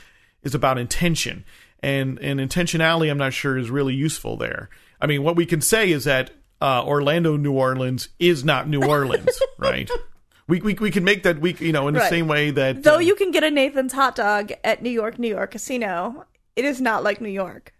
is 0.43 0.55
about 0.55 0.79
intention 0.79 1.45
and 1.83 2.19
and 2.21 2.41
intentionality 2.41 3.11
I'm 3.11 3.19
not 3.19 3.33
sure 3.33 3.57
is 3.59 3.71
really 3.71 3.95
useful 3.95 4.37
there. 4.37 4.69
I 5.01 5.07
mean, 5.07 5.23
what 5.23 5.37
we 5.37 5.47
can 5.47 5.61
say 5.61 5.91
is 5.93 6.05
that 6.05 6.31
uh, 6.61 6.83
Orlando, 6.85 7.37
New 7.37 7.53
Orleans 7.53 8.09
is 8.19 8.45
not 8.45 8.69
New 8.69 8.83
Orleans, 8.83 9.39
right? 9.59 9.89
We, 10.49 10.61
we 10.61 10.75
we 10.75 10.91
can 10.91 11.05
make 11.05 11.23
that 11.25 11.41
we 11.41 11.55
you 11.61 11.73
know 11.73 11.89
in 11.89 11.95
the 11.95 12.01
Right. 12.01 12.11
same 12.11 12.27
way 12.27 12.51
that 12.51 12.83
Though 12.83 12.97
um, 12.97 13.03
you 13.03 13.15
can 13.15 13.31
get 13.31 13.45
a 13.45 13.51
Nathan's 13.51 13.93
hot 13.93 14.17
dog 14.17 14.51
at 14.65 14.83
New 14.83 14.91
York, 14.91 15.19
New 15.19 15.29
York 15.29 15.51
Casino, 15.53 16.25
it 16.57 16.65
is 16.65 16.81
not 16.81 17.03
like 17.05 17.21
New 17.21 17.29
York. 17.29 17.73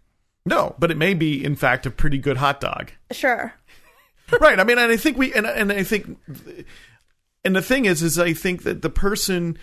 no, 0.45 0.75
but 0.79 0.91
it 0.91 0.97
may 0.97 1.13
be 1.13 1.43
in 1.43 1.55
fact 1.55 1.85
a 1.85 1.91
pretty 1.91 2.17
good 2.19 2.37
hot 2.37 2.61
dog. 2.61 2.91
Sure. 3.11 3.53
right. 4.39 4.59
I 4.59 4.63
mean, 4.63 4.77
and 4.77 4.91
I 4.91 4.97
think 4.97 5.17
we 5.17 5.33
and 5.33 5.45
and 5.47 5.71
I 5.71 5.83
think, 5.83 6.17
and 7.43 7.55
the 7.55 7.61
thing 7.61 7.85
is, 7.85 8.01
is 8.03 8.19
I 8.19 8.33
think 8.33 8.63
that 8.63 8.81
the 8.81 8.89
person 8.89 9.57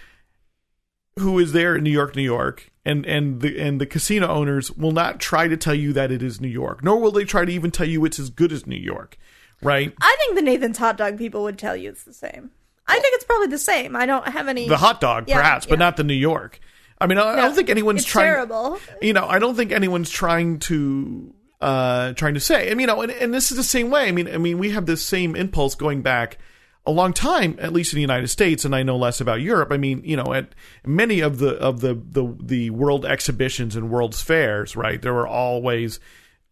who 1.19 1.39
is 1.39 1.53
there 1.53 1.77
in 1.77 1.85
New 1.85 1.91
York, 1.91 2.15
New 2.15 2.23
York, 2.23 2.71
and 2.85 3.07
and 3.07 3.41
the 3.41 3.59
and 3.59 3.81
the 3.81 3.87
casino 3.87 4.29
owners 4.29 4.71
will 4.73 4.93
not 4.93 5.19
try 5.19 5.49
to 5.49 5.57
tell 5.57 5.75
you 5.75 5.93
that 5.95 6.11
it 6.11 6.23
is 6.23 6.41
New 6.41 6.49
York, 6.49 6.85
nor 6.85 6.99
will 6.99 7.11
they 7.11 7.25
try 7.25 7.45
to 7.45 7.53
even 7.53 7.71
tell 7.71 7.89
you 7.89 8.05
it's 8.05 8.19
as 8.19 8.31
good 8.31 8.53
as 8.53 8.67
New 8.67 8.77
York, 8.77 9.17
right? 9.63 9.93
I 10.01 10.17
think 10.21 10.37
the 10.37 10.43
Nathan's 10.43 10.79
hot 10.79 10.97
dog 10.97 11.19
people 11.19 11.43
would 11.45 11.59
tell 11.59 11.77
you 11.77 11.89
it's 11.89 12.05
the 12.05 12.13
same. 12.13 12.51
I 12.87 13.01
think 13.01 13.15
it's 13.17 13.25
probably 13.25 13.49
the 13.49 13.59
same. 13.59 13.97
I 13.97 14.07
don't 14.07 14.29
have 14.29 14.47
any. 14.47 14.69
The 14.69 14.77
hot 14.77 15.01
dog, 15.01 15.29
Yeah, 15.29 15.37
perhaps, 15.39 15.67
but 15.67 15.79
not 15.79 15.97
the 15.97 16.05
New 16.05 16.15
York. 16.15 16.61
I 17.01 17.07
mean, 17.07 17.19
I, 17.19 17.33
I 17.33 17.37
don't 17.37 17.55
think 17.55 17.69
anyone's 17.69 18.05
trying. 18.05 18.27
terrible. 18.27 18.79
you 19.03 19.13
know, 19.13 19.27
I 19.27 19.39
don't 19.39 19.55
think 19.55 19.73
anyone's 19.73 20.11
trying 20.11 20.61
to 20.61 21.35
uh 21.61 22.13
trying 22.13 22.35
to 22.35 22.41
say. 22.41 22.71
I 22.71 22.75
mean, 22.75 22.81
you 22.81 22.87
know, 22.87 23.01
and, 23.03 23.13
and 23.13 23.35
this 23.35 23.51
is 23.51 23.57
the 23.57 23.65
same 23.65 23.91
way. 23.91 24.09
I 24.09 24.13
mean, 24.13 24.29
I 24.29 24.37
mean, 24.37 24.59
we 24.59 24.71
have 24.71 24.87
this 24.87 25.05
same 25.05 25.35
impulse 25.35 25.75
going 25.75 26.03
back 26.03 26.39
a 26.87 26.93
long 26.93 27.13
time, 27.13 27.57
at 27.61 27.73
least 27.73 27.93
in 27.93 27.97
the 27.97 28.03
United 28.03 28.29
States, 28.29 28.65
and 28.65 28.75
I 28.75 28.83
know 28.83 28.97
less 28.97 29.21
about 29.21 29.41
Europe. 29.41 29.73
I 29.73 29.77
mean, 29.77 30.03
you 30.05 30.17
know, 30.17 30.33
at 30.33 30.55
many 30.85 31.21
of 31.21 31.39
the 31.39 31.57
of 31.57 31.81
the 31.81 31.95
the 31.95 32.37
the 32.41 32.71
world 32.71 33.05
exhibitions 33.05 33.75
and 33.75 33.91
world's 33.91 34.23
fairs, 34.23 34.77
right? 34.77 35.03
There 35.03 35.15
were 35.15 35.27
always 35.27 35.99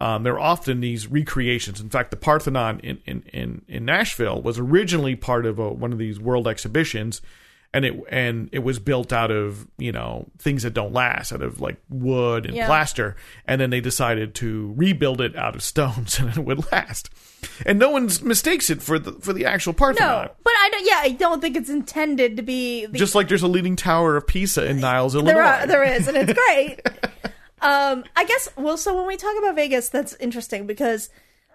um, 0.01 0.25
they're 0.25 0.39
often 0.39 0.81
these 0.81 1.07
recreations. 1.07 1.81
In 1.81 1.89
fact, 1.89 2.11
the 2.11 2.17
Parthenon 2.17 2.81
in 2.81 2.99
in 3.07 3.23
in, 3.33 3.63
in 3.69 3.85
Nashville 3.85 4.43
was 4.43 4.59
originally 4.59 5.15
part 5.15 5.47
of 5.47 5.59
a, 5.59 5.69
one 5.71 5.93
of 5.93 5.99
these 5.99 6.19
world 6.19 6.49
exhibitions, 6.49 7.23
and 7.75 7.85
it 7.85 8.01
and 8.09 8.49
it 8.53 8.61
was 8.61 8.79
built 8.79 9.13
out 9.13 9.31
of 9.31 9.67
you 9.77 9.93
know 9.93 10.27
things 10.39 10.63
that 10.63 10.73
don't 10.73 10.93
last, 10.95 11.33
out 11.33 11.43
of 11.43 11.61
like 11.61 11.77
wood 11.91 12.47
and 12.47 12.55
Yeah. 12.55 12.67
plaster, 12.67 13.17
and 13.47 13.61
then 13.61 13.69
they 13.69 13.81
decided 13.81 14.35
to 14.37 14.73
rebuild 14.77 15.21
it 15.21 15.37
out 15.37 15.55
of 15.55 15.63
stones 15.63 16.19
and 16.21 16.31
it 16.31 16.39
would 16.39 16.71
last. 16.73 17.11
And 17.67 17.79
no 17.79 17.91
one 17.91 18.09
mistakes 18.23 18.71
it 18.71 18.81
for 18.81 18.99
the 18.99 19.13
for 19.21 19.35
the 19.35 19.45
actual 19.45 19.75
Parthenon. 19.75 20.27
No, 20.27 20.31
but 20.45 20.53
I 20.57 20.69
don't. 20.71 20.87
Yeah, 20.87 21.01
I 21.03 21.11
don't 21.11 21.41
think 21.43 21.57
it's 21.57 21.69
intended 21.69 22.37
to 22.39 22.43
be. 22.43 22.87
The, 22.87 22.97
Just 22.97 23.15
like 23.15 23.29
there's 23.29 23.43
a 23.43 23.49
leaning 23.49 23.77
tower 23.77 24.17
of 24.17 24.27
Pisa 24.27 24.65
in 24.65 24.81
Niles, 24.81 25.15
Illinois. 25.15 25.33
there 25.35 25.43
are, 25.43 25.67
there 25.67 25.85
is, 25.85 26.09
and 26.09 26.17
it's 26.17 26.33
great. 26.47 26.81
um, 27.61 28.05
I 28.17 28.25
guess. 28.25 28.49
Well, 28.57 28.77
so 28.77 28.97
when 28.97 29.07
we 29.07 29.17
talk 29.17 29.37
about 29.39 29.57
Vegas, 29.57 29.89
that's 29.91 30.15
interesting 30.15 30.67
because 30.67 31.11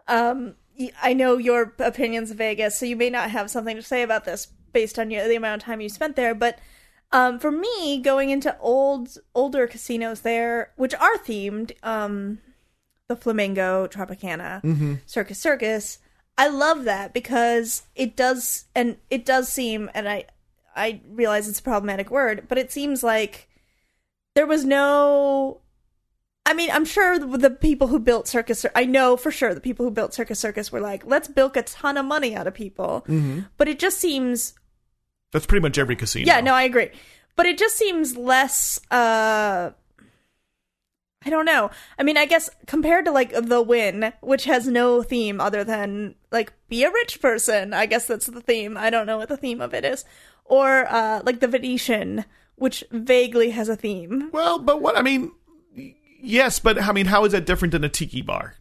um, 0.07 0.55
I 1.01 1.13
know 1.13 1.37
your 1.37 1.73
opinions 1.79 2.29
of 2.31 2.37
Vegas, 2.37 2.77
so 2.77 2.85
you 2.85 2.95
may 2.95 3.09
not 3.09 3.31
have 3.31 3.49
something 3.49 3.75
to 3.75 3.81
say 3.81 4.03
about 4.03 4.25
this 4.25 4.47
based 4.71 4.99
on 4.99 5.11
your, 5.11 5.27
the 5.27 5.35
amount 5.35 5.61
of 5.61 5.65
time 5.65 5.81
you 5.81 5.89
spent 5.89 6.15
there. 6.15 6.35
But 6.35 6.59
um, 7.11 7.39
for 7.39 7.51
me, 7.51 7.99
going 8.01 8.29
into 8.29 8.57
old 8.59 9.17
older 9.33 9.67
casinos 9.67 10.21
there, 10.21 10.71
which 10.75 10.93
are 10.95 11.17
themed, 11.17 11.71
um, 11.83 12.39
the 13.07 13.15
Flamingo, 13.15 13.87
Tropicana, 13.87 14.61
Circus 15.05 15.39
Circus. 15.39 15.99
I 16.37 16.47
love 16.47 16.85
that 16.85 17.13
because 17.13 17.83
it 17.95 18.15
does, 18.15 18.65
and 18.73 18.97
it 19.09 19.25
does 19.25 19.49
seem, 19.51 19.89
and 19.93 20.07
I, 20.07 20.25
I 20.73 21.01
realize 21.09 21.49
it's 21.49 21.59
a 21.59 21.63
problematic 21.63 22.09
word, 22.09 22.45
but 22.47 22.57
it 22.57 22.71
seems 22.71 23.03
like 23.03 23.49
there 24.35 24.47
was 24.47 24.63
no. 24.63 25.61
I 26.45 26.53
mean, 26.53 26.71
I'm 26.71 26.85
sure 26.85 27.19
the, 27.19 27.49
people 27.49 27.87
who 27.87 27.99
built 27.99 28.27
Circus, 28.27 28.61
Cir- 28.61 28.71
I 28.73 28.85
know 28.85 29.17
for 29.17 29.29
sure 29.29 29.53
the 29.53 29.59
people 29.59 29.85
who 29.85 29.91
built 29.91 30.13
Circus 30.15 30.39
Circus 30.39 30.71
were 30.71 30.79
like, 30.79 31.05
let's 31.05 31.27
bilk 31.27 31.55
a 31.57 31.61
ton 31.61 31.97
of 31.97 32.05
money 32.05 32.35
out 32.35 32.47
of 32.47 32.55
people. 32.55 33.03
But 33.57 33.67
it 33.67 33.77
just 33.77 33.99
seems 33.99 34.53
That's 35.31 35.45
pretty 35.45 35.61
much 35.61 35.77
every 35.77 35.95
casino. 35.95 36.25
yeah, 36.27 36.41
no, 36.41 36.53
I 36.53 36.63
agree. 36.63 36.89
But 37.35 37.45
it 37.45 37.57
just 37.57 37.77
seems 37.77 38.17
less 38.17 38.79
uh 38.91 39.71
I 41.25 41.29
don't 41.29 41.45
know. 41.45 41.69
I 41.97 42.03
mean, 42.03 42.15
I 42.17 42.25
guess 42.25 42.49
compared 42.65 43.03
to 43.05 43.11
like 43.11 43.33
The 43.33 43.61
Wynn, 43.61 44.13
which 44.21 44.45
has 44.45 44.67
no 44.67 45.03
theme 45.03 45.41
other 45.41 45.63
than 45.65 46.15
like 46.31 46.53
be 46.69 46.83
a 46.83 46.91
rich 46.91 47.21
person. 47.21 47.73
I 47.73 47.85
guess 47.87 48.07
that's 48.07 48.27
the 48.27 48.41
theme. 48.41 48.77
I 48.77 48.89
don't 48.89 49.05
know 49.05 49.17
what 49.17 49.27
the 49.29 49.37
theme 49.37 49.59
of 49.61 49.73
it 49.73 49.83
is. 49.85 50.05
Or 50.45 50.87
uh 50.89 51.21
like 51.25 51.39
The 51.41 51.47
Venetian, 51.47 52.25
which 52.55 52.83
vaguely 52.91 53.51
has 53.51 53.69
a 53.69 53.75
theme. 53.75 54.29
Well, 54.31 54.59
but 54.59 54.81
what 54.81 54.97
I 54.97 55.01
mean, 55.01 55.31
yes, 56.21 56.59
but 56.59 56.81
I 56.81 56.91
mean, 56.93 57.05
how 57.07 57.25
is 57.25 57.33
that 57.33 57.45
different 57.45 57.73
than 57.73 57.83
a 57.83 57.89
tiki 57.89 58.21
bar? 58.21 58.55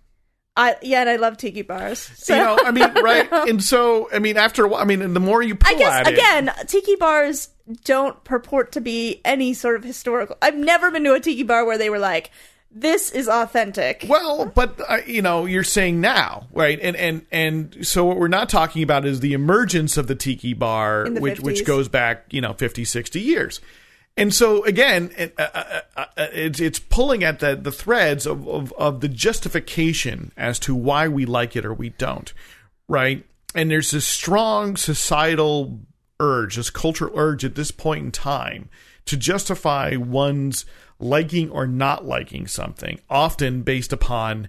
I 0.59 0.77
yeah, 0.83 1.01
and 1.01 1.09
I 1.09 1.17
love 1.17 1.37
tiki 1.37 1.63
bars. 1.63 2.01
So 2.17 2.35
You 2.35 2.43
know, 2.43 2.59
I 2.63 2.73
mean, 2.73 2.93
right? 3.03 3.33
And 3.33 3.63
so, 3.63 4.11
I 4.13 4.19
mean, 4.19 4.37
after 4.37 4.65
a 4.65 4.69
while, 4.69 4.83
I 4.83 4.85
mean, 4.85 5.01
and 5.03 5.15
the 5.15 5.21
more 5.21 5.41
you 5.41 5.55
pull 5.55 5.75
I 5.75 5.79
guess 5.79 5.93
at 5.93 6.09
it, 6.09 6.15
again, 6.15 6.51
tiki 6.67 6.97
bars 6.97 7.51
don't 7.85 8.23
purport 8.25 8.73
to 8.73 8.81
be 8.81 9.21
any 9.25 9.55
sort 9.55 9.77
of 9.77 9.85
historical. 9.85 10.37
I've 10.43 10.57
never 10.57 10.91
been 10.91 11.05
to 11.05 11.15
a 11.15 11.21
tiki 11.21 11.45
bar 11.45 11.65
where 11.65 11.79
they 11.79 11.91
were 11.91 12.01
like, 12.01 12.33
"This 12.73 13.13
is 13.13 13.29
authentic." 13.29 14.05
Well, 14.09 14.47
but 14.47 14.81
uh, 14.89 14.99
you 15.07 15.23
know, 15.23 15.45
you're 15.45 15.63
saying 15.63 16.01
now, 16.01 16.49
right? 16.53 16.81
And 16.83 16.97
and 16.97 17.25
and 17.31 17.87
so 17.87 18.05
what 18.05 18.17
we're 18.17 18.27
not 18.27 18.49
talking 18.49 18.83
about 18.83 19.07
is 19.07 19.21
the 19.21 19.35
emergence 19.35 19.97
of 19.97 20.09
the 20.09 20.17
tiki 20.17 20.55
bar, 20.55 21.09
the 21.09 21.21
which 21.21 21.39
which 21.39 21.65
goes 21.65 21.89
back, 21.89 22.25
you 22.33 22.41
know, 22.41 22.53
50, 22.53 22.85
60 22.85 23.21
years. 23.21 23.61
And 24.19 24.35
so 24.35 24.65
again, 24.65 25.13
it, 25.17 25.33
uh, 25.39 25.49
uh, 25.55 25.81
uh, 25.97 26.07
it's 26.17 26.59
it's 26.59 26.81
pulling 26.81 27.23
at 27.23 27.39
the 27.39 27.55
the 27.55 27.71
threads 27.71 28.27
of, 28.27 28.49
of 28.49 28.73
of 28.73 29.01
the 29.01 29.09
justification 29.09 30.33
as 30.37 30.59
to 30.61 30.75
why 30.75 31.07
we 31.07 31.25
like 31.25 31.55
it 31.55 31.65
or 31.65 31.73
we 31.73 31.91
don't, 31.91 32.35
right? 32.89 33.25
And 33.55 33.71
there's 33.71 33.93
this 33.93 34.05
strong 34.05 34.77
societal 34.77 35.79
urge, 36.19 36.57
this 36.57 36.69
cultural 36.69 37.17
urge 37.17 37.45
at 37.45 37.55
this 37.55 37.71
point 37.71 38.07
in 38.07 38.11
time 38.11 38.69
to 39.07 39.17
justify 39.17 39.95
one's 39.95 40.67
liking 40.99 41.49
or 41.51 41.69
not 41.69 42.05
liking 42.05 42.49
something, 42.49 42.99
often 43.09 43.63
based 43.63 43.93
upon 43.93 44.49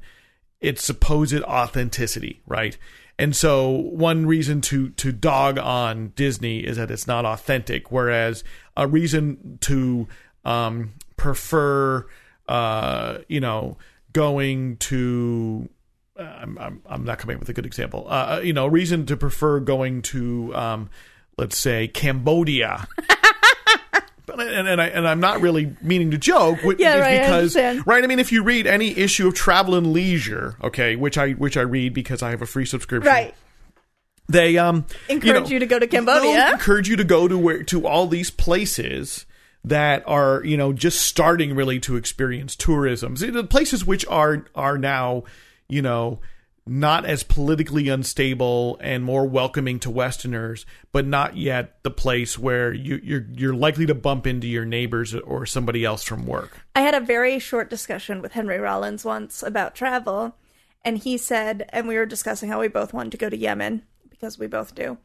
its 0.60 0.84
supposed 0.84 1.44
authenticity, 1.44 2.42
right? 2.48 2.76
And 3.20 3.36
so 3.36 3.70
one 3.70 4.26
reason 4.26 4.62
to 4.62 4.90
to 4.92 5.12
dog 5.12 5.60
on 5.60 6.14
Disney 6.16 6.60
is 6.60 6.78
that 6.78 6.90
it's 6.90 7.06
not 7.06 7.26
authentic, 7.26 7.92
whereas 7.92 8.46
a 8.78 8.88
reason 8.88 9.60
to 9.62 10.08
um, 10.46 10.94
prefer, 11.18 12.08
uh, 12.48 13.18
you 13.28 13.42
know, 13.42 13.78
going 14.14 14.78
to 14.78 15.68
uh, 16.18 16.24
I'm, 16.24 16.82
I'm 16.86 17.04
not 17.04 17.20
coming 17.20 17.36
up 17.36 17.42
with 17.42 17.50
a 17.50 17.54
good 17.54 17.66
example. 17.66 18.08
Uh, 18.10 18.40
you 18.42 18.54
know, 18.54 18.68
a 18.68 18.70
reason 18.70 19.06
to 19.08 19.18
prefer 19.18 19.60
going 19.60 20.02
to, 20.04 20.56
um, 20.56 20.90
let's 21.38 21.58
say, 21.58 21.90
Cambodia. 21.90 22.88
But- 24.36 24.48
and, 24.48 24.68
and 24.68 24.82
I 24.82 24.88
and 24.88 25.08
I'm 25.08 25.20
not 25.20 25.42
really 25.42 25.76
meaning 25.82 26.12
to 26.12 26.18
joke, 26.18 26.60
Yeah, 26.78 26.98
right, 27.00 27.14
I 27.14 27.20
because 27.20 27.56
understand. 27.56 27.88
right. 27.88 28.04
I 28.04 28.08
mean, 28.08 28.20
if 28.20 28.32
you 28.32 28.44
read 28.44 28.68
any 28.68 28.98
issue 28.98 29.28
of 29.28 29.34
Travel 29.34 29.76
and 29.76 29.94
Leisure, 29.94 30.56
okay, 30.64 30.96
which 30.96 31.18
I 31.18 31.32
which 31.32 31.58
I 31.58 31.62
read 31.62 31.94
because 31.94 32.22
I 32.24 32.30
have 32.32 32.42
a 32.42 32.46
free 32.46 32.66
subscription, 32.66 33.12
right. 33.12 33.36
They 34.28 34.58
um 34.60 34.86
Encourage 35.10 35.50
you 35.50 35.60
to 35.60 35.66
go 35.66 35.80
to 35.80 35.88
Cambodia. 35.88 36.52
encourage 36.52 36.88
you 36.88 36.96
to 36.98 37.04
go 37.04 37.28
to 37.28 37.38
where 37.38 37.64
to 37.64 37.88
all 37.88 38.06
these 38.08 38.30
places 38.30 39.26
that 39.66 40.04
are 40.08 40.44
you 40.46 40.56
know 40.56 40.72
just 40.72 41.02
starting 41.02 41.56
really 41.56 41.80
to 41.82 41.96
experience 41.96 42.56
tourism. 42.56 43.16
The 43.16 43.44
places 43.44 43.86
which 43.86 44.06
are 44.08 44.46
are 44.54 44.78
now 44.78 45.24
you 45.68 45.82
know 45.82 46.20
not 46.66 47.06
as 47.06 47.24
politically 47.24 47.90
unstable 47.90 48.78
and 48.82 49.04
more 49.04 49.26
welcoming 49.26 49.80
to 49.80 49.90
Westerners, 49.90 50.66
but 50.92 51.06
not 51.06 51.36
yet 51.36 51.82
the 51.84 51.92
place 51.92 52.38
where 52.38 52.74
you, 52.74 53.00
you're 53.04 53.26
you're 53.32 53.54
likely 53.56 53.86
to 53.86 53.96
bump 53.96 54.28
into 54.28 54.48
your 54.48 54.66
neighbors 54.66 55.14
or 55.16 55.46
somebody 55.46 55.84
else 55.84 56.04
from 56.04 56.26
work. 56.26 56.66
I 56.76 56.82
had 56.82 56.96
a 56.96 57.00
very 57.00 57.40
short 57.40 57.70
discussion 57.70 58.22
with 58.22 58.34
Henry 58.34 58.60
Rollins 58.60 59.04
once 59.04 59.44
about 59.44 59.76
travel, 59.76 60.36
and 60.84 60.98
he 60.98 61.18
said, 61.18 61.70
and 61.70 61.88
we 61.88 61.96
were 61.96 62.06
discussing 62.06 62.50
how 62.50 62.60
we 62.60 62.68
both 62.68 62.94
wanted 62.94 63.12
to 63.12 63.18
go 63.18 63.30
to 63.30 63.38
Yemen 63.38 63.84
because 64.10 64.38
we 64.38 64.48
both 64.48 64.76
do. 64.76 64.98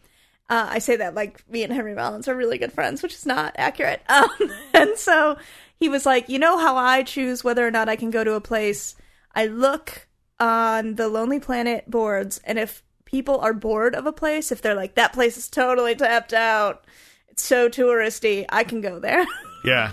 Uh, 0.49 0.67
I 0.71 0.79
say 0.79 0.97
that 0.97 1.15
like 1.15 1.49
me 1.49 1.63
and 1.63 1.73
Henry 1.73 1.95
Rollins 1.95 2.29
are 2.29 2.37
really 2.37 2.59
good 2.59 2.73
friends, 2.73 3.03
which 3.03 3.15
is 3.15 3.27
not 3.27 3.55
accurate. 3.57 4.03
Um, 4.11 4.29
and 4.75 4.99
so 4.99 5.39
he 5.79 5.89
was 5.89 6.07
like, 6.07 6.29
you 6.29 6.39
know 6.39 6.59
how 6.59 6.77
I 6.77 7.03
choose 7.03 7.43
whether 7.43 7.67
or 7.67 7.71
not 7.71 7.89
I 7.89 7.97
can 7.97 8.11
go 8.11 8.23
to 8.23 8.35
a 8.35 8.41
place? 8.41 8.95
I 9.35 9.47
look 9.47 10.07
on 10.41 10.97
the 10.97 11.09
Lonely 11.09 11.41
Planet 11.41 11.91
boards, 11.91 12.41
and 12.45 12.59
if 12.59 12.83
people 13.05 13.39
are 13.41 13.53
bored 13.53 13.95
of 13.95 14.07
a 14.07 14.13
place, 14.13 14.51
if 14.51 14.63
they're 14.63 14.75
like, 14.75 14.95
that 14.95 15.13
place 15.13 15.37
is 15.37 15.49
totally 15.49 15.95
tapped 15.95 16.33
out, 16.33 16.87
it's 17.29 17.45
so 17.45 17.69
touristy, 17.69 18.45
I 18.49 18.65
can 18.65 18.81
go 18.81 18.99
there. 18.99 19.25
Yeah. 19.65 19.91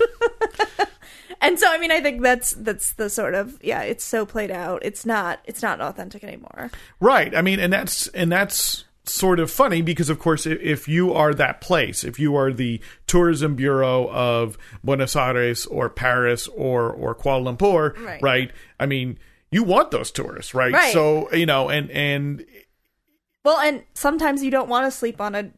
And 1.40 1.58
so 1.58 1.66
I 1.72 1.78
mean 1.78 1.92
I 1.92 2.02
think 2.02 2.22
that's 2.22 2.52
that's 2.52 2.94
the 2.94 3.10
sort 3.10 3.34
of 3.34 3.58
yeah, 3.64 3.82
it's 3.84 4.04
so 4.04 4.26
played 4.26 4.52
out. 4.52 4.82
It's 4.84 5.06
not 5.06 5.40
it's 5.46 5.62
not 5.62 5.80
authentic 5.82 6.24
anymore. 6.26 6.70
Right. 7.00 7.34
I 7.36 7.42
mean, 7.42 7.60
and 7.60 7.72
that's 7.74 8.08
and 8.10 8.32
that's 8.32 8.84
sort 9.06 9.40
of 9.40 9.50
funny 9.50 9.82
because, 9.82 10.10
of 10.10 10.20
course, 10.20 10.46
if, 10.46 10.60
if 10.62 10.88
you 10.88 11.14
are 11.14 11.34
that 11.34 11.62
place, 11.62 12.04
if 12.04 12.20
you 12.20 12.36
are 12.36 12.54
the 12.54 12.80
tourism 13.08 13.56
bureau 13.56 14.08
of 14.12 14.58
Buenos 14.84 15.16
Aires 15.16 15.66
or 15.66 15.90
Paris 15.90 16.48
or 16.50 16.92
or 16.92 17.16
Kuala 17.16 17.58
Lumpur, 17.58 18.22
Right. 18.22 18.52
I 18.80 18.86
mean, 18.86 19.18
you 19.52 19.64
want 19.64 19.92
those 19.92 20.12
tourists, 20.12 20.54
right? 20.54 20.74
Right. 20.74 20.94
So 20.94 21.32
you 21.34 21.46
know, 21.46 21.70
and 21.70 21.92
and 21.92 22.46
Well, 23.44 23.60
and 23.60 23.84
sometimes 23.94 24.44
you 24.44 24.52
don't 24.52 24.70
want 24.70 24.92
to 24.92 24.98
sleep 24.98 25.22
on 25.22 25.36
a 25.36 25.52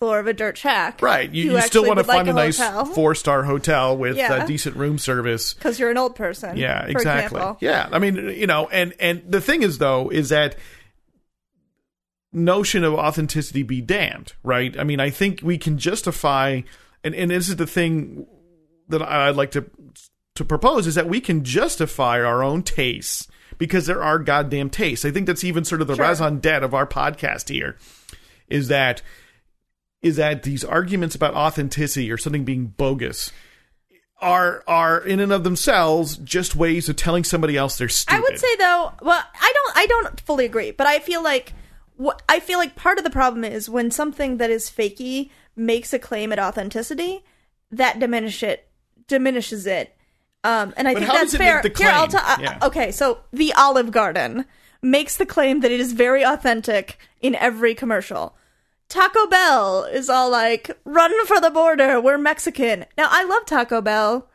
floor 0.00 0.18
of 0.18 0.26
a 0.26 0.32
dirt 0.32 0.58
shack. 0.58 1.00
right, 1.00 1.30
you, 1.30 1.52
you, 1.52 1.60
still 1.62 1.86
want 1.86 1.98
to 1.98 2.00
would 2.00 2.08
like 2.08 2.26
find 2.26 2.28
a, 2.28 2.32
nice 2.32 2.58
four 2.94 3.14
star 3.14 3.44
hotel 3.44 3.96
with 3.96 4.16
Yeah. 4.16 4.34
uh, 4.34 4.46
decent 4.46 4.76
room 4.76 4.98
service. 4.98 5.54
because 5.54 5.78
you're 5.78 5.90
an 5.90 5.98
old 5.98 6.16
person. 6.16 6.56
Yeah, 6.56 6.84
exactly. 6.84 7.40
Yeah, 7.60 7.88
I 7.92 7.98
mean, 7.98 8.16
you 8.16 8.46
know, 8.46 8.68
and 8.68 8.94
and 8.98 9.22
the 9.28 9.40
thing 9.40 9.62
is 9.62 9.78
though 9.78 10.10
is 10.10 10.30
that 10.30 10.56
notion 12.32 12.82
of 12.84 12.94
authenticity 12.94 13.62
be 13.62 13.80
damned, 13.80 14.32
right? 14.42 14.78
I 14.78 14.84
mean, 14.84 15.00
I 15.00 15.10
think 15.10 15.40
we 15.42 15.58
can 15.58 15.78
justify, 15.78 16.62
and 17.02 17.14
and 17.14 17.30
this 17.30 17.48
is 17.48 17.56
the 17.56 17.66
thing 17.66 18.26
that 18.88 19.02
I'd 19.02 19.36
like 19.36 19.52
to 19.52 19.64
to 20.34 20.44
propose 20.44 20.86
is 20.86 20.96
that 20.96 21.08
we 21.08 21.20
can 21.20 21.44
justify 21.44 22.20
our 22.20 22.42
own 22.42 22.62
tastes 22.62 23.28
because 23.58 23.86
there 23.86 24.02
are 24.02 24.18
goddamn 24.18 24.70
tastes. 24.70 25.04
I 25.04 25.10
think 25.10 25.26
that's 25.26 25.44
even 25.44 25.64
sort 25.64 25.80
of 25.80 25.86
the 25.86 25.96
Sure. 25.96 26.06
raison 26.06 26.40
d'etre 26.40 26.64
of 26.64 26.74
our 26.74 26.86
podcast 26.86 27.48
here, 27.48 27.76
is 28.48 28.68
that 28.68 29.02
is 30.02 30.16
that 30.16 30.42
these 30.42 30.62
arguments 30.64 31.14
about 31.14 31.34
authenticity 31.34 32.12
or 32.12 32.18
something 32.18 32.44
being 32.44 32.66
bogus 32.66 33.32
are 34.20 34.62
are 34.68 34.98
in 34.98 35.18
and 35.20 35.32
of 35.32 35.44
themselves 35.44 36.16
just 36.18 36.54
ways 36.54 36.88
of 36.88 36.96
telling 36.96 37.24
somebody 37.24 37.56
else 37.56 37.76
they're 37.78 37.88
stupid. 37.88 38.18
I 38.18 38.20
would 38.20 38.38
say 38.38 38.56
though, 38.56 38.92
well, 39.02 39.22
I 39.40 39.52
don't 39.54 39.76
I 39.76 39.86
don't 39.86 40.20
fully 40.20 40.44
agree, 40.44 40.70
but 40.70 40.86
I 40.86 40.98
feel 40.98 41.22
like 41.22 41.52
what 41.96 42.22
I 42.28 42.40
feel 42.40 42.58
like 42.58 42.76
part 42.76 42.98
of 42.98 43.04
the 43.04 43.10
problem 43.10 43.44
is 43.44 43.68
when 43.68 43.90
something 43.90 44.38
that 44.38 44.50
is 44.50 44.70
fakey 44.70 45.30
makes 45.56 45.92
a 45.92 45.98
claim 45.98 46.32
at 46.32 46.38
authenticity, 46.38 47.24
that 47.70 47.98
diminish 47.98 48.42
it 48.42 48.68
diminishes 49.08 49.66
it 49.66 49.93
Um, 50.44 50.74
and 50.76 50.86
I 50.86 50.92
But 50.94 51.00
think 51.02 51.12
that's 51.12 51.36
fair. 51.36 51.62
Here, 51.62 51.88
I'll 51.88 52.06
ta- 52.06 52.36
uh, 52.38 52.42
Yeah. 52.42 52.58
okay, 52.62 52.92
so 52.92 53.20
the 53.32 53.52
Olive 53.54 53.90
Garden 53.90 54.44
makes 54.82 55.16
the 55.16 55.24
claim 55.26 55.60
that 55.60 55.70
it 55.72 55.80
is 55.80 55.92
very 55.94 56.22
authentic 56.22 56.98
in 57.22 57.34
every 57.34 57.74
commercial. 57.74 58.36
Taco 58.90 59.26
Bell 59.26 59.84
is 59.84 60.10
all 60.10 60.28
like, 60.30 60.70
"Run 60.84 61.26
for 61.26 61.40
the 61.40 61.50
border, 61.50 61.98
we're 62.00 62.18
Mexican." 62.18 62.84
Now, 62.98 63.08
I 63.10 63.24
love 63.24 63.46
Taco 63.46 63.80
Bell, 63.80 64.28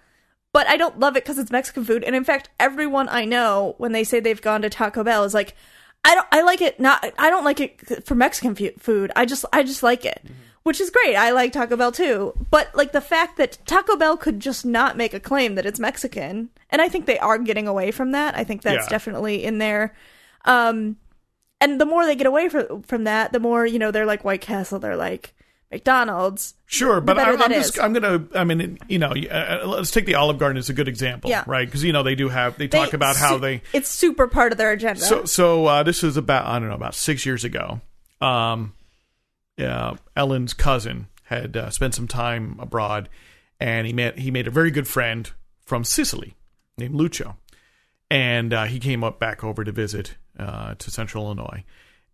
but 0.51 0.67
I 0.67 0.75
don't 0.75 0.99
love 0.99 1.15
it 1.15 1.23
because 1.23 1.37
it's 1.37 1.51
Mexican 1.51 1.85
food. 1.85 2.03
And 2.03 2.15
in 2.15 2.23
fact, 2.23 2.49
everyone 2.59 3.07
I 3.09 3.25
know 3.25 3.75
when 3.77 3.91
they 3.91 4.03
say 4.03 4.19
they've 4.19 4.41
gone 4.41 4.63
to 4.63 4.69
Taco 4.69 5.03
Bell 5.03 5.23
is 5.23 5.35
like, 5.35 5.55
"I 6.03 6.15
don't, 6.15 6.27
I 6.31 6.41
like 6.41 6.61
it 6.61 6.79
not, 6.79 7.05
I 7.19 7.29
don't 7.29 7.45
like 7.45 7.59
it 7.59 8.03
for 8.07 8.15
Mexican 8.15 8.55
fu- 8.55 8.71
food. 8.79 9.11
I 9.15 9.25
just, 9.25 9.45
I 9.53 9.61
just 9.61 9.83
like 9.83 10.03
it." 10.05 10.23
Which 10.63 10.81
is 10.81 10.89
great. 10.89 11.15
I 11.15 11.31
like 11.31 11.53
Taco 11.53 11.75
Bell 11.77 11.91
too. 11.91 12.33
But 12.51 12.73
like 12.75 12.91
the 12.91 13.01
fact 13.01 13.37
that 13.37 13.57
Taco 13.65 13.95
Bell 13.95 14.17
could 14.17 14.39
just 14.39 14.65
not 14.65 14.97
make 14.97 15.13
a 15.13 15.19
claim 15.19 15.55
that 15.55 15.65
it's 15.65 15.79
Mexican, 15.79 16.49
and 16.69 16.81
I 16.81 16.89
think 16.89 17.05
they 17.05 17.17
are 17.19 17.37
getting 17.37 17.67
away 17.67 17.91
from 17.91 18.11
that. 18.11 18.35
I 18.37 18.43
think 18.43 18.61
that's 18.61 18.85
Yeah. 18.85 18.89
definitely 18.89 19.43
in 19.43 19.57
there. 19.57 19.95
Um, 20.45 20.97
and 21.61 21.79
the 21.79 21.85
more 21.85 22.05
they 22.05 22.15
get 22.15 22.27
away 22.27 22.49
from 22.49 22.83
from 22.83 23.05
that, 23.05 23.31
the 23.31 23.39
more 23.39 23.65
you 23.65 23.79
know 23.79 23.91
they're 23.91 24.05
like 24.05 24.23
White 24.23 24.41
Castle, 24.41 24.79
they're 24.79 24.95
like 24.97 25.33
McDonald's. 25.71 26.55
Sure, 26.65 26.99
but 27.01 27.17
I'm, 27.17 27.41
I'm 27.41 27.51
just 27.51 27.75
is. 27.75 27.79
I'm 27.79 27.93
gonna 27.93 28.25
I 28.35 28.43
mean 28.43 28.77
you 28.87 28.99
know 28.99 29.11
uh, 29.11 29.61
let's 29.65 29.91
take 29.91 30.05
the 30.05 30.15
Olive 30.15 30.37
Garden 30.39 30.57
as 30.57 30.69
a 30.69 30.73
good 30.73 30.87
example, 30.87 31.29
Yeah. 31.29 31.43
right? 31.47 31.65
Because 31.65 31.83
you 31.83 31.93
know 31.93 32.03
they 32.03 32.15
do 32.15 32.29
have 32.29 32.57
they 32.57 32.67
They 32.67 32.77
talk 32.77 32.93
about 32.93 33.15
how 33.15 33.35
su- 33.35 33.39
they 33.39 33.61
it's 33.73 33.89
super 33.89 34.27
part 34.27 34.51
of 34.51 34.57
their 34.57 34.71
agenda. 34.71 34.99
so 35.01 35.25
so 35.25 35.65
uh, 35.65 35.83
this 35.83 36.03
is 36.03 36.17
about 36.17 36.45
I 36.45 36.59
don't 36.59 36.67
know 36.69 36.75
about 36.75 36.95
six 36.95 37.25
years 37.25 37.43
ago. 37.43 37.81
Um, 38.21 38.73
yeah, 39.59 39.95
Ellen's 40.15 40.53
cousin 40.53 41.07
had 41.25 41.57
uh, 41.57 41.69
spent 41.69 41.93
some 41.93 42.07
time 42.07 42.57
abroad, 42.59 43.09
and 43.59 43.85
he 43.85 43.91
met 43.91 44.17
he 44.17 44.31
made 44.31 44.47
a 44.47 44.51
very 44.51 44.71
good 44.71 44.87
friend 44.87 45.29
from 45.65 45.83
Sicily 45.83 46.35
named 46.77 46.95
Lucio, 46.95 47.35
and 48.09 48.53
uh, 48.53 48.65
he 48.65 48.79
came 48.79 49.03
up 49.03 49.19
back 49.19 49.43
over 49.43 49.65
to 49.65 49.71
visit 49.73 50.15
uh, 50.39 50.75
to 50.75 50.89
Central 50.89 51.25
Illinois, 51.25 51.65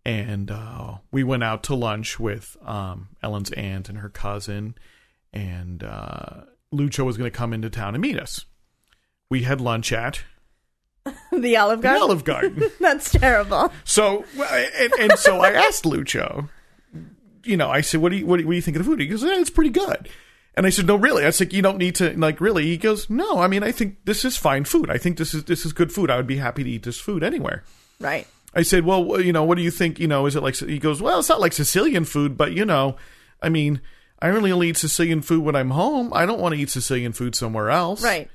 and 0.04 0.50
uh, 0.50 0.96
we 1.12 1.22
went 1.22 1.44
out 1.44 1.62
to 1.64 1.76
lunch 1.76 2.18
with 2.18 2.56
um, 2.64 3.10
Ellen's 3.22 3.52
aunt 3.52 3.88
and 3.88 3.98
her 3.98 4.08
cousin, 4.08 4.74
and 5.32 5.84
uh, 5.84 6.40
Lucio 6.72 7.04
was 7.04 7.16
going 7.16 7.30
to 7.30 7.36
come 7.36 7.52
into 7.52 7.70
town 7.70 7.94
and 7.94 8.02
meet 8.02 8.18
us. 8.18 8.44
We 9.30 9.44
had 9.44 9.60
lunch 9.60 9.92
at 9.92 10.24
the 11.32 11.56
Olive 11.56 11.80
Garden. 11.80 12.00
the. 12.00 12.04
Olive 12.04 12.24
Garden. 12.24 12.64
That's 12.80 13.12
terrible. 13.12 13.72
So 13.84 14.24
and, 14.36 14.92
and 14.98 15.12
so 15.16 15.38
I 15.38 15.52
asked 15.52 15.86
Lucio, 15.86 16.48
you 17.46 17.56
know, 17.56 17.70
I 17.70 17.80
said, 17.80 18.00
"What 18.00 18.10
do 18.10 18.16
you 18.16 18.26
what 18.26 18.36
do 18.36 18.42
you, 18.42 18.46
what 18.46 18.52
do 18.52 18.56
you 18.56 18.62
think 18.62 18.76
of 18.76 18.84
the 18.84 18.90
food?" 18.90 19.00
He 19.00 19.06
goes, 19.06 19.24
eh, 19.24 19.40
"It's 19.40 19.50
pretty 19.50 19.70
good." 19.70 20.08
And 20.54 20.66
I 20.66 20.70
said, 20.70 20.86
"No, 20.86 20.96
really." 20.96 21.24
I 21.24 21.26
like, 21.26 21.52
"You 21.52 21.62
don't 21.62 21.78
need 21.78 21.94
to 21.96 22.16
like 22.18 22.40
really." 22.40 22.64
He 22.64 22.76
goes, 22.76 23.10
"No, 23.10 23.38
I 23.38 23.48
mean, 23.48 23.62
I 23.62 23.72
think 23.72 23.96
this 24.04 24.24
is 24.24 24.36
fine 24.36 24.64
food. 24.64 24.90
I 24.90 24.98
think 24.98 25.18
this 25.18 25.34
is 25.34 25.44
this 25.44 25.66
is 25.66 25.72
good 25.72 25.92
food. 25.92 26.10
I 26.10 26.16
would 26.16 26.26
be 26.26 26.36
happy 26.36 26.64
to 26.64 26.70
eat 26.70 26.82
this 26.82 26.98
food 26.98 27.22
anywhere." 27.22 27.64
Right. 28.00 28.26
I 28.54 28.62
said, 28.62 28.84
"Well, 28.84 29.20
you 29.20 29.32
know, 29.32 29.44
what 29.44 29.56
do 29.56 29.62
you 29.62 29.70
think? 29.70 29.98
You 29.98 30.08
know, 30.08 30.26
is 30.26 30.36
it 30.36 30.42
like?" 30.42 30.56
He 30.56 30.78
goes, 30.78 31.02
"Well, 31.02 31.18
it's 31.18 31.28
not 31.28 31.40
like 31.40 31.52
Sicilian 31.52 32.04
food, 32.04 32.36
but 32.36 32.52
you 32.52 32.64
know, 32.64 32.96
I 33.42 33.48
mean." 33.48 33.80
I 34.18 34.28
really 34.28 34.50
only 34.50 34.70
eat 34.70 34.78
Sicilian 34.78 35.20
food 35.20 35.44
when 35.44 35.54
I'm 35.54 35.68
home. 35.68 36.10
I 36.14 36.24
don't 36.24 36.40
want 36.40 36.54
to 36.54 36.58
eat 36.60 36.70
Sicilian 36.70 37.12
food 37.12 37.34
somewhere 37.34 37.68
else. 37.68 38.02
Right. 38.02 38.30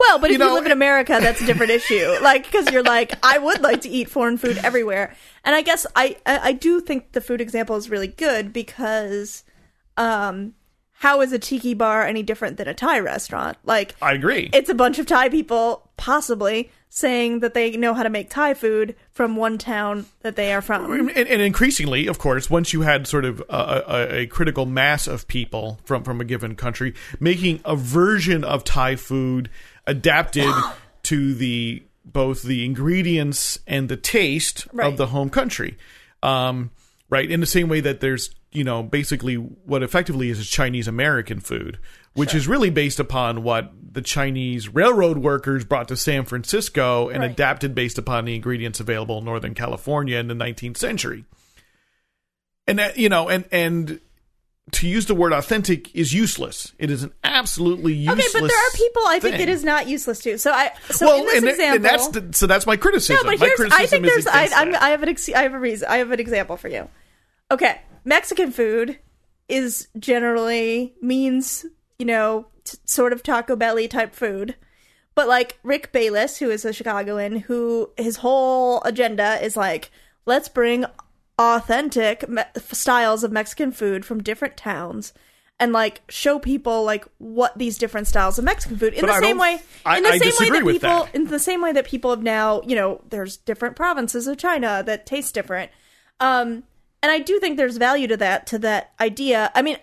Well, 0.00 0.18
but 0.18 0.30
if 0.30 0.38
You 0.38 0.44
you, 0.44 0.54
live 0.54 0.64
in 0.66 0.72
America, 0.72 1.18
that's 1.20 1.42
a 1.42 1.46
different 1.46 1.70
issue. 1.80 2.16
Like, 2.22 2.44
because 2.44 2.70
you're 2.72 2.82
like, 2.82 3.14
I 3.22 3.38
would 3.38 3.60
like 3.60 3.82
to 3.82 3.88
eat 3.88 4.08
foreign 4.08 4.38
food 4.38 4.58
everywhere, 4.64 5.14
and 5.44 5.54
I 5.54 5.60
guess 5.62 5.86
I, 5.94 6.16
I 6.24 6.38
I 6.38 6.52
do 6.52 6.80
think 6.80 7.12
the 7.12 7.20
food 7.20 7.40
example 7.40 7.76
is 7.76 7.90
really 7.90 8.08
good 8.08 8.52
because, 8.52 9.44
um, 9.98 10.54
how 10.92 11.20
is 11.20 11.32
a 11.32 11.38
tiki 11.38 11.74
bar 11.74 12.06
any 12.06 12.22
different 12.22 12.56
than 12.56 12.66
a 12.66 12.74
Thai 12.74 13.00
restaurant? 13.00 13.58
Like, 13.64 13.94
I 14.02 14.12
agree. 14.14 14.50
it's 14.52 14.68
a 14.70 14.74
bunch 14.74 14.98
of 14.98 15.06
Thai 15.06 15.28
people 15.28 15.90
possibly 15.96 16.70
saying 16.92 17.38
that 17.40 17.54
they 17.54 17.76
know 17.76 17.94
how 17.94 18.02
to 18.02 18.10
make 18.10 18.28
Thai 18.30 18.52
food 18.54 18.96
from 19.12 19.36
one 19.36 19.58
town 19.58 20.06
that 20.22 20.34
they 20.34 20.52
are 20.52 20.60
from. 20.60 21.08
and, 21.10 21.10
and 21.10 21.40
increasingly, 21.40 22.06
of 22.08 22.18
course, 22.18 22.50
once 22.50 22.72
you 22.72 22.80
had 22.80 23.06
sort 23.06 23.24
of 23.24 23.40
a, 23.48 23.54
a, 23.86 24.16
a 24.22 24.26
critical 24.26 24.66
mass 24.66 25.06
of 25.06 25.28
people 25.28 25.78
from 25.84 26.02
from 26.02 26.20
a 26.20 26.24
given 26.24 26.56
country 26.56 26.94
making 27.20 27.60
a 27.64 27.76
version 27.76 28.42
of 28.42 28.64
Thai 28.64 28.96
food 28.96 29.48
adapted 29.90 30.52
to 31.04 31.34
the 31.34 31.82
both 32.04 32.42
the 32.42 32.64
ingredients 32.64 33.58
and 33.66 33.88
the 33.88 33.96
taste 33.96 34.66
Right. 34.72 34.86
of 34.88 34.96
the 34.96 35.08
home 35.08 35.30
country, 35.30 35.76
um, 36.22 36.70
right? 37.08 37.30
In 37.30 37.40
the 37.40 37.46
same 37.46 37.68
way 37.68 37.80
that 37.80 38.00
there's 38.00 38.30
you 38.52 38.64
know 38.64 38.82
basically 38.82 39.34
what 39.36 39.82
effectively 39.82 40.28
is 40.30 40.48
Chinese 40.48 40.88
American 40.88 41.38
food, 41.40 41.78
which 42.14 42.34
is 42.34 42.48
really 42.48 42.70
based 42.70 42.98
upon 42.98 43.42
what 43.42 43.72
the 43.92 44.02
Chinese 44.02 44.68
railroad 44.68 45.18
workers 45.18 45.64
brought 45.64 45.88
to 45.88 45.96
San 45.96 46.24
Francisco 46.24 47.08
and 47.08 47.20
Right. 47.20 47.30
adapted 47.30 47.74
based 47.74 47.98
upon 47.98 48.24
the 48.24 48.34
ingredients 48.34 48.80
available 48.80 49.18
in 49.18 49.24
Northern 49.24 49.54
California 49.54 50.16
in 50.18 50.28
the 50.28 50.34
19th 50.34 50.76
century. 50.78 51.24
And 52.66 52.78
that, 52.78 52.96
you 52.98 53.08
know, 53.08 53.28
and 53.28 53.44
and 53.52 54.00
to 54.72 54.88
use 54.88 55.06
the 55.06 55.14
word 55.14 55.32
authentic 55.32 55.94
is 55.94 56.12
useless. 56.12 56.72
It 56.78 56.90
is 56.90 57.02
an 57.02 57.12
absolutely 57.24 57.94
useless. 57.94 58.26
Okay, 58.26 58.40
but 58.40 58.48
there 58.48 58.58
are 58.58 58.70
people 58.74 59.02
I 59.06 59.18
think 59.20 59.36
thing. 59.36 59.42
it 59.42 59.48
is 59.48 59.64
not 59.64 59.88
useless 59.88 60.20
to. 60.20 60.38
So 60.38 60.52
I 60.52 60.72
so 60.90 61.06
well, 61.06 61.18
in 61.18 61.24
this 61.24 61.36
and, 61.36 61.48
example, 61.48 61.76
and 61.76 61.84
that's 61.84 62.08
the, 62.08 62.28
so 62.32 62.46
that's 62.46 62.66
my 62.66 62.76
criticism. 62.76 63.16
No, 63.16 63.30
but 63.30 63.40
my 63.40 63.46
here's 63.46 63.72
I 63.72 63.86
think 63.86 64.04
there's 64.04 64.26
I, 64.26 64.48
I'm. 64.54 64.74
I 64.74 64.90
have 64.90 65.02
an 65.02 65.08
ex- 65.08 65.28
I 65.28 65.42
have 65.42 65.54
a 65.54 65.58
reason 65.58 65.88
I 65.88 65.98
have 65.98 66.10
an 66.10 66.20
example 66.20 66.56
for 66.56 66.68
you. 66.68 66.88
Okay, 67.50 67.80
Mexican 68.04 68.52
food 68.52 68.98
is 69.48 69.88
generally 69.98 70.94
means 71.00 71.66
you 71.98 72.06
know 72.06 72.46
t- 72.64 72.78
sort 72.84 73.12
of 73.12 73.22
Taco 73.22 73.56
Belly 73.56 73.88
type 73.88 74.14
food, 74.14 74.56
but 75.14 75.28
like 75.28 75.58
Rick 75.62 75.92
Bayless, 75.92 76.38
who 76.38 76.50
is 76.50 76.64
a 76.64 76.72
Chicagoan, 76.72 77.40
who 77.40 77.90
his 77.96 78.16
whole 78.16 78.82
agenda 78.82 79.42
is 79.42 79.56
like 79.56 79.90
let's 80.26 80.48
bring 80.48 80.84
authentic 81.40 82.28
me- 82.28 82.42
styles 82.72 83.24
of 83.24 83.32
Mexican 83.32 83.72
food 83.72 84.04
from 84.04 84.22
different 84.22 84.56
towns. 84.56 85.12
And 85.58 85.72
like 85.74 86.00
show 86.08 86.38
people 86.38 86.84
like 86.84 87.04
what 87.18 87.56
these 87.58 87.76
different 87.76 88.06
styles 88.06 88.38
of 88.38 88.44
Mexican 88.46 88.78
food 88.78 88.94
in 88.94 89.02
But 89.02 89.08
the 89.08 89.12
I 89.12 89.20
same 89.20 89.36
way 89.38 89.60
I- 89.84 89.98
in 89.98 90.02
the 90.04 90.08
I 90.08 90.18
same 90.18 90.32
way 90.40 90.48
that 90.60 90.66
people 90.66 91.04
that. 91.04 91.14
in 91.14 91.24
the 91.26 91.38
same 91.38 91.60
way 91.60 91.72
that 91.72 91.84
people 91.86 92.10
have 92.10 92.22
now, 92.22 92.62
you 92.66 92.74
know, 92.74 93.02
there's 93.10 93.36
different 93.36 93.76
provinces 93.76 94.26
of 94.26 94.38
China 94.38 94.82
that 94.86 95.04
taste 95.04 95.34
different. 95.34 95.70
Um, 96.18 96.62
and 97.02 97.12
I 97.12 97.18
do 97.18 97.38
think 97.40 97.56
there's 97.58 97.76
value 97.76 98.06
to 98.08 98.16
that, 98.18 98.46
to 98.48 98.58
that 98.60 98.92
idea. 99.00 99.50
I 99.54 99.60
mean, 99.62 99.76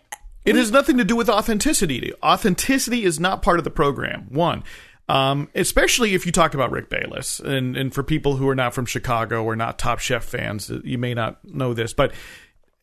It 0.45 0.55
has 0.55 0.71
nothing 0.71 0.97
to 0.97 1.03
do 1.03 1.15
with 1.15 1.29
authenticity. 1.29 2.11
Authenticity 2.23 3.03
is 3.03 3.19
not 3.19 3.41
part 3.43 3.59
of 3.59 3.63
the 3.63 3.69
program. 3.71 4.27
One, 4.29 4.63
um, 5.09 5.49
especially 5.55 6.13
if 6.13 6.25
you 6.25 6.31
talk 6.31 6.53
about 6.53 6.71
Rick 6.71 6.89
Bayless, 6.89 7.39
and 7.39 7.77
and 7.77 7.93
for 7.93 8.03
people 8.03 8.35
who 8.37 8.47
are 8.49 8.55
not 8.55 8.73
from 8.73 8.85
Chicago 8.85 9.43
or 9.43 9.55
not 9.55 9.79
Top 9.79 9.99
Chef 9.99 10.23
fans, 10.23 10.71
you 10.83 10.97
may 10.97 11.13
not 11.13 11.43
know 11.45 11.73
this, 11.73 11.93
but 11.93 12.11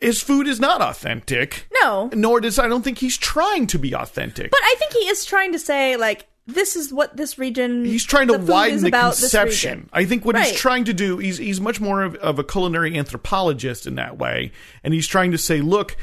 his 0.01 0.23
food 0.23 0.47
is 0.47 0.61
not 0.61 0.81
authentic. 0.83 1.67
no. 1.83 2.11
Nor 2.15 2.41
does 2.41 2.59
I 2.59 2.69
don't 2.69 2.83
think 2.83 2.99
he's 2.99 3.17
trying 3.19 3.67
to 3.69 3.79
be 3.79 3.95
authentic. 3.95 4.51
But 4.51 4.61
I 4.63 4.75
think 4.79 4.93
he 4.93 5.09
is 5.09 5.25
trying 5.25 5.53
to 5.53 5.59
say, 5.59 5.97
like, 5.97 6.27
this 6.47 6.77
is 6.77 6.93
what 6.93 7.17
this 7.17 7.39
region. 7.39 7.85
he's 7.87 8.05
trying 8.05 8.29
to 8.29 8.37
the 8.39 8.53
widen 8.53 8.83
the 8.83 8.91
conception. 8.91 9.89
I 9.93 10.05
think 10.05 10.25
what 10.27 10.35
Right. 10.35 10.47
he's 10.49 10.59
trying 10.59 10.85
to 10.85 10.93
do, 10.95 11.19
he's 11.19 11.39
he's 11.39 11.61
much 11.61 11.81
more 11.81 12.03
of, 12.03 12.17
of 12.17 12.39
a 12.39 12.45
culinary 12.45 12.97
anthropologist 12.99 13.87
in 13.87 13.95
that 13.95 14.19
way, 14.19 14.53
and 14.83 14.93
he's 14.93 15.07
trying 15.07 15.31
to 15.33 15.39
say, 15.39 15.61
look, 15.63 15.97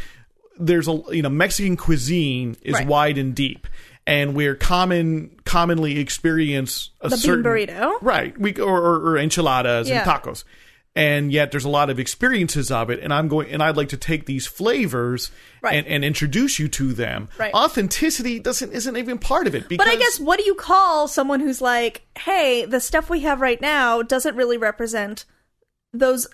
there's 0.60 0.88
a 0.88 1.02
you 1.12 1.22
know 1.22 1.30
Mexican 1.30 1.78
cuisine 1.78 2.56
is 2.64 2.74
Right. 2.74 2.88
wide 2.88 3.18
and 3.20 3.36
deep, 3.36 3.68
and 4.08 4.36
we're 4.36 4.56
common 4.56 5.38
commonly 5.46 6.00
experience 6.00 6.92
a 7.02 7.10
The 7.10 7.16
bean 7.16 7.20
certain 7.22 7.44
burrito. 7.44 7.94
right? 8.02 8.38
We 8.38 8.54
or, 8.56 8.78
or, 8.80 8.96
or 9.12 9.18
enchiladas 9.18 9.90
Yeah. 9.90 10.02
and 10.02 10.10
tacos. 10.10 10.44
And 10.94 11.32
yet, 11.32 11.52
there's 11.52 11.64
a 11.64 11.70
lot 11.70 11.90
of 11.90 12.00
experiences 12.02 12.70
of 12.70 12.90
it, 12.90 13.00
and 13.00 13.14
I'm 13.14 13.30
going, 13.30 13.50
and 13.50 13.64
I'd 13.64 13.78
like 13.78 13.88
to 13.90 13.98
take 13.98 14.26
these 14.26 14.46
flavors 14.46 15.32
Right. 15.62 15.76
and, 15.76 15.88
and 15.88 16.04
introduce 16.04 16.60
you 16.60 16.68
to 16.68 16.92
them. 16.92 17.30
Right. 17.38 17.54
Authenticity 17.54 18.40
doesn't 18.40 18.74
isn't 18.74 18.98
even 18.98 19.18
part 19.18 19.48
of 19.48 19.56
it. 19.56 19.70
Because 19.70 19.86
But 19.86 19.94
I 19.94 19.98
guess 19.98 20.20
what 20.20 20.38
do 20.38 20.44
you 20.46 20.54
call 20.56 21.08
someone 21.08 21.40
who's 21.40 21.62
like, 21.62 22.02
hey, 22.18 22.66
the 22.66 22.82
stuff 22.82 23.10
we 23.10 23.22
have 23.22 23.40
right 23.40 23.62
now 23.62 24.02
doesn't 24.02 24.36
really 24.36 24.58
represent 24.58 25.24
those 25.94 26.28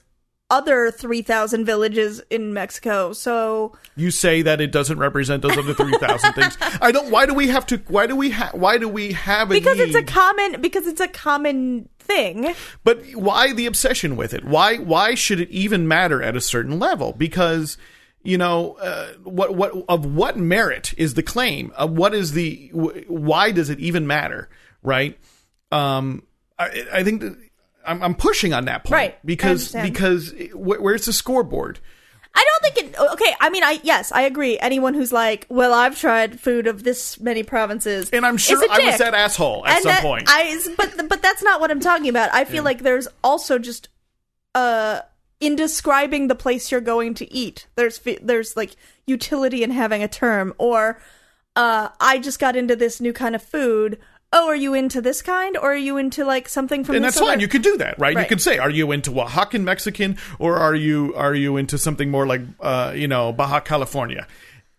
other 0.50 0.92
3,000 0.92 1.66
villages 1.66 2.22
in 2.30 2.54
Mexico. 2.54 3.12
So 3.14 3.74
you 3.96 4.12
say 4.12 4.42
that 4.44 4.62
it 4.62 4.72
doesn't 4.72 4.98
represent 4.98 5.42
those 5.42 5.58
other 5.58 5.74
3000 5.74 6.34
things. 6.34 6.58
I 6.82 6.92
don't 6.92 7.12
why 7.12 7.26
do 7.26 7.34
we 7.34 7.48
have 7.48 7.66
to 7.68 7.78
why 7.88 8.08
do 8.08 8.16
we 8.16 8.32
ha- 8.32 8.52
why 8.54 8.78
do 8.78 8.88
we 8.88 9.12
have 9.14 9.52
a 9.52 9.54
because 9.54 9.80
it's 9.80 9.96
a 9.96 10.04
common 10.04 10.62
because 10.62 10.88
it's 10.88 11.02
a 11.02 11.08
common 11.08 11.90
thing. 12.00 12.54
but 12.84 13.04
why 13.14 13.52
the 13.54 13.66
obsession 13.66 14.16
with 14.16 14.34
it? 14.34 14.46
Why 14.46 14.78
why 14.78 15.16
should 15.16 15.42
it 15.42 15.50
even 15.50 15.88
matter 15.88 16.24
at 16.24 16.36
a 16.36 16.42
certain 16.42 16.80
level? 16.80 17.12
Because 17.12 17.78
you 18.24 18.38
know 18.38 18.74
uh, 18.76 19.14
what 19.24 19.56
what 19.56 19.74
of 19.90 20.06
what 20.06 20.38
merit 20.38 20.94
is 20.98 21.16
the 21.16 21.24
claim? 21.24 21.74
Uh, 21.76 21.88
what 21.88 22.14
is 22.14 22.32
the 22.32 22.72
wh- 22.74 23.10
why 23.10 23.52
does 23.52 23.70
it 23.70 23.80
even 23.80 24.08
matter? 24.08 24.50
Right? 24.82 25.20
Um 25.72 26.24
i 26.58 26.86
i 26.94 27.04
think 27.04 27.22
that 27.22 27.38
I'm, 27.88 28.04
I'm 28.04 28.16
pushing 28.16 28.54
on 28.54 28.66
that 28.66 28.84
point 28.84 28.92
Right. 28.94 29.26
Because 29.26 29.72
because 29.72 30.32
wh- 30.52 30.82
where's 30.82 31.06
the 31.06 31.14
scoreboard 31.14 31.80
I 32.36 32.46
don't 32.62 32.74
think 32.76 32.90
it. 32.94 33.00
Okay, 33.14 33.36
I 33.40 33.50
mean, 33.50 33.64
I 33.64 33.80
yes, 33.82 34.12
I 34.12 34.22
agree. 34.22 34.60
Anyone 34.60 34.94
who's 34.94 35.12
like, 35.12 35.48
well, 35.50 35.74
I've 35.74 35.98
tried 36.00 36.40
food 36.40 36.68
of 36.68 36.84
this 36.84 37.20
many 37.20 37.42
provinces, 37.42 38.12
And 38.12 38.24
I'm 38.28 38.38
sure 38.38 38.64
I 38.70 38.80
was 38.86 39.00
that 39.00 39.16
asshole 39.16 39.66
at 39.66 39.74
And 39.78 39.82
some 39.84 39.90
that- 39.92 40.04
point. 40.04 40.26
I, 40.28 40.60
but 40.78 41.10
but 41.10 41.24
that's 41.24 41.42
not 41.42 41.60
what 41.60 41.72
I'm 41.72 41.80
talking 41.80 42.10
about. 42.10 42.32
I 42.34 42.46
feel 42.46 42.64
like 42.64 42.84
there's 42.84 43.08
also 43.24 43.58
just 43.58 43.90
uh 44.54 45.02
in 45.40 45.56
describing 45.56 46.28
the 46.28 46.36
place 46.36 46.72
you're 46.72 46.82
going 46.82 47.16
to 47.16 47.34
eat. 47.34 47.66
There's 47.76 48.00
there's 48.22 48.56
like 48.56 48.76
utility 49.08 49.64
in 49.64 49.72
having 49.72 50.04
a 50.04 50.08
term 50.08 50.54
or 50.60 51.00
uh 51.56 51.90
I 52.00 52.20
just 52.20 52.40
got 52.40 52.56
into 52.56 52.76
this 52.76 53.02
new 53.02 53.14
kind 53.14 53.34
of 53.36 53.42
food. 53.42 53.98
Oh, 54.34 54.48
are 54.48 54.56
you 54.56 54.74
into 54.74 55.02
this 55.02 55.22
kind 55.22 55.56
or 55.56 55.72
are 55.72 55.76
you 55.76 55.96
into 55.98 56.26
like 56.26 56.50
something 56.50 56.84
from 56.84 56.94
the 56.94 56.98
other? 57.00 57.06
and 57.08 57.14
that's 57.14 57.20
fine. 57.20 57.40
You 57.40 57.48
could 57.48 57.62
do 57.62 57.78
that, 57.78 57.98
right? 57.98 58.18
You 58.18 58.26
could 58.26 58.42
say, 58.42 58.58
"Are 58.58 58.70
you 58.70 58.92
into 58.92 59.12
Oaxacan 59.12 59.62
Mexican, 59.64 60.18
or 60.38 60.58
are 60.58 60.76
you 60.76 61.14
are 61.16 61.34
you 61.34 61.56
into 61.58 61.78
something 61.78 62.12
more 62.12 62.28
like, 62.28 62.42
uh, 62.60 62.92
you 62.96 63.08
know, 63.08 63.32
Baja 63.32 63.62
California?" 63.62 64.28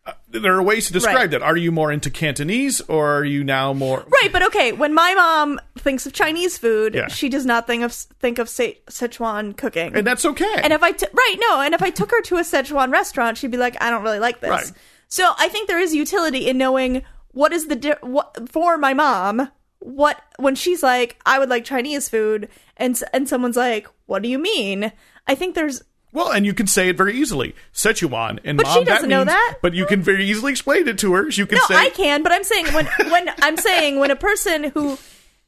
Uh, 0.07 0.13
there 0.31 0.55
are 0.55 0.63
ways 0.63 0.87
to 0.87 0.93
describe 0.93 1.17
Right. 1.17 1.31
that. 1.33 1.43
Are 1.43 1.57
you 1.57 1.73
more 1.73 1.91
into 1.93 2.11
Cantonese, 2.11 2.81
or 2.89 3.19
are 3.19 3.25
you 3.25 3.43
now 3.43 3.73
more? 3.73 4.05
Right, 4.23 4.31
but 4.33 4.43
okay, 4.49 4.73
when 4.73 4.93
my 4.95 5.13
mom 5.15 5.61
thinks 5.79 6.05
of 6.07 6.13
Chinese 6.13 6.57
food, 6.59 6.95
Yeah. 6.95 7.09
she 7.09 7.29
does 7.31 7.47
not 7.47 7.67
think 7.67 7.83
of 7.85 7.93
think 7.93 8.39
of 8.39 8.49
Se- 8.51 8.79
Sichuan 8.91 9.57
cooking. 9.57 9.95
And 9.97 10.07
that's 10.07 10.25
okay. 10.27 10.55
And 10.63 10.73
if 10.75 10.83
I 10.83 10.93
t- 10.93 11.07
right 11.13 11.37
no, 11.41 11.61
and 11.63 11.75
if 11.75 11.83
I 11.83 11.89
took 11.91 12.11
her 12.11 12.21
to 12.23 12.37
a 12.37 12.41
Szechuan 12.43 12.93
restaurant, 12.93 13.39
she'd 13.39 13.51
be 13.51 13.57
like, 13.59 13.77
I 13.83 13.89
don't 13.91 14.03
really 14.03 14.19
like 14.21 14.41
this. 14.41 14.51
Right. 14.51 14.73
So 15.09 15.33
I 15.39 15.49
think 15.49 15.69
there 15.69 15.79
is 15.81 15.95
utility 15.95 16.49
in 16.49 16.59
knowing 16.59 17.03
what 17.39 17.53
is 17.53 17.69
the 17.69 17.77
di- 17.77 17.97
what 18.03 18.49
for 18.51 18.77
my 18.77 18.95
mom. 18.95 19.49
What 19.81 20.21
when 20.39 20.57
she's 20.57 20.83
like, 20.83 21.21
I 21.25 21.39
would 21.39 21.49
like 21.49 21.65
Chinese 21.65 22.09
food, 22.09 22.49
and 22.77 23.01
and 23.13 23.29
someone's 23.29 23.57
like, 23.57 23.87
What 24.07 24.23
do 24.23 24.29
you 24.29 24.39
mean? 24.39 24.91
I 25.29 25.37
think 25.37 25.55
there's 25.55 25.85
well, 26.13 26.33
and 26.33 26.45
you 26.45 26.53
can 26.53 26.67
say 26.67 26.89
it 26.89 26.97
very 26.97 27.15
easily, 27.15 27.55
Sichuan, 27.73 28.41
and 28.45 28.57
But 28.57 28.67
mom, 28.67 28.79
she 28.79 28.85
doesn't 28.85 29.09
that 29.09 29.09
know 29.09 29.19
means- 29.19 29.29
that. 29.29 29.59
But 29.63 29.75
you 29.75 29.87
can 29.87 30.03
very 30.03 30.25
easily 30.29 30.51
explain 30.51 30.89
it 30.89 30.99
to 30.99 31.13
her. 31.13 31.29
You 31.29 31.47
can 31.47 31.59
no, 31.59 31.65
say, 31.67 31.77
I 31.77 31.91
can, 31.91 32.25
but 32.25 32.33
I'm 32.33 32.43
saying 32.43 32.67
when 32.75 32.87
when 33.09 33.31
I'm 33.41 33.57
saying 33.57 34.01
when 34.01 34.11
a 34.11 34.17
person 34.17 34.65
who 34.65 34.99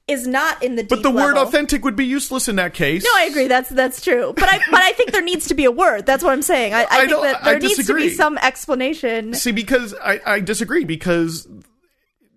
is 0.06 0.28
not 0.28 0.62
in 0.62 0.76
the 0.76 0.84
but 0.84 1.02
the 1.02 1.10
word 1.10 1.34
level- 1.34 1.42
authentic 1.48 1.84
would 1.84 1.96
be 1.96 2.06
useless 2.06 2.46
in 2.46 2.54
that 2.56 2.72
case. 2.72 3.02
No, 3.02 3.10
I 3.16 3.24
agree. 3.24 3.48
That's 3.48 3.68
that's 3.70 4.00
true. 4.00 4.32
But 4.36 4.48
I 4.48 4.58
but 4.70 4.80
I 4.80 4.92
think 4.92 5.10
there 5.10 5.22
needs 5.22 5.48
to 5.48 5.54
be 5.54 5.64
a 5.64 5.72
word. 5.72 6.06
That's 6.06 6.22
what 6.22 6.32
I'm 6.32 6.42
saying. 6.42 6.72
I, 6.72 6.82
I, 6.82 6.86
I 6.90 7.06
think 7.06 7.22
that 7.22 7.42
there 7.42 7.58
needs 7.58 7.84
to 7.86 7.94
be 7.94 8.10
some 8.10 8.38
explanation. 8.38 9.34
See, 9.34 9.50
because 9.52 9.92
I, 9.94 10.20
I 10.24 10.40
disagree 10.40 10.84
because 10.84 11.48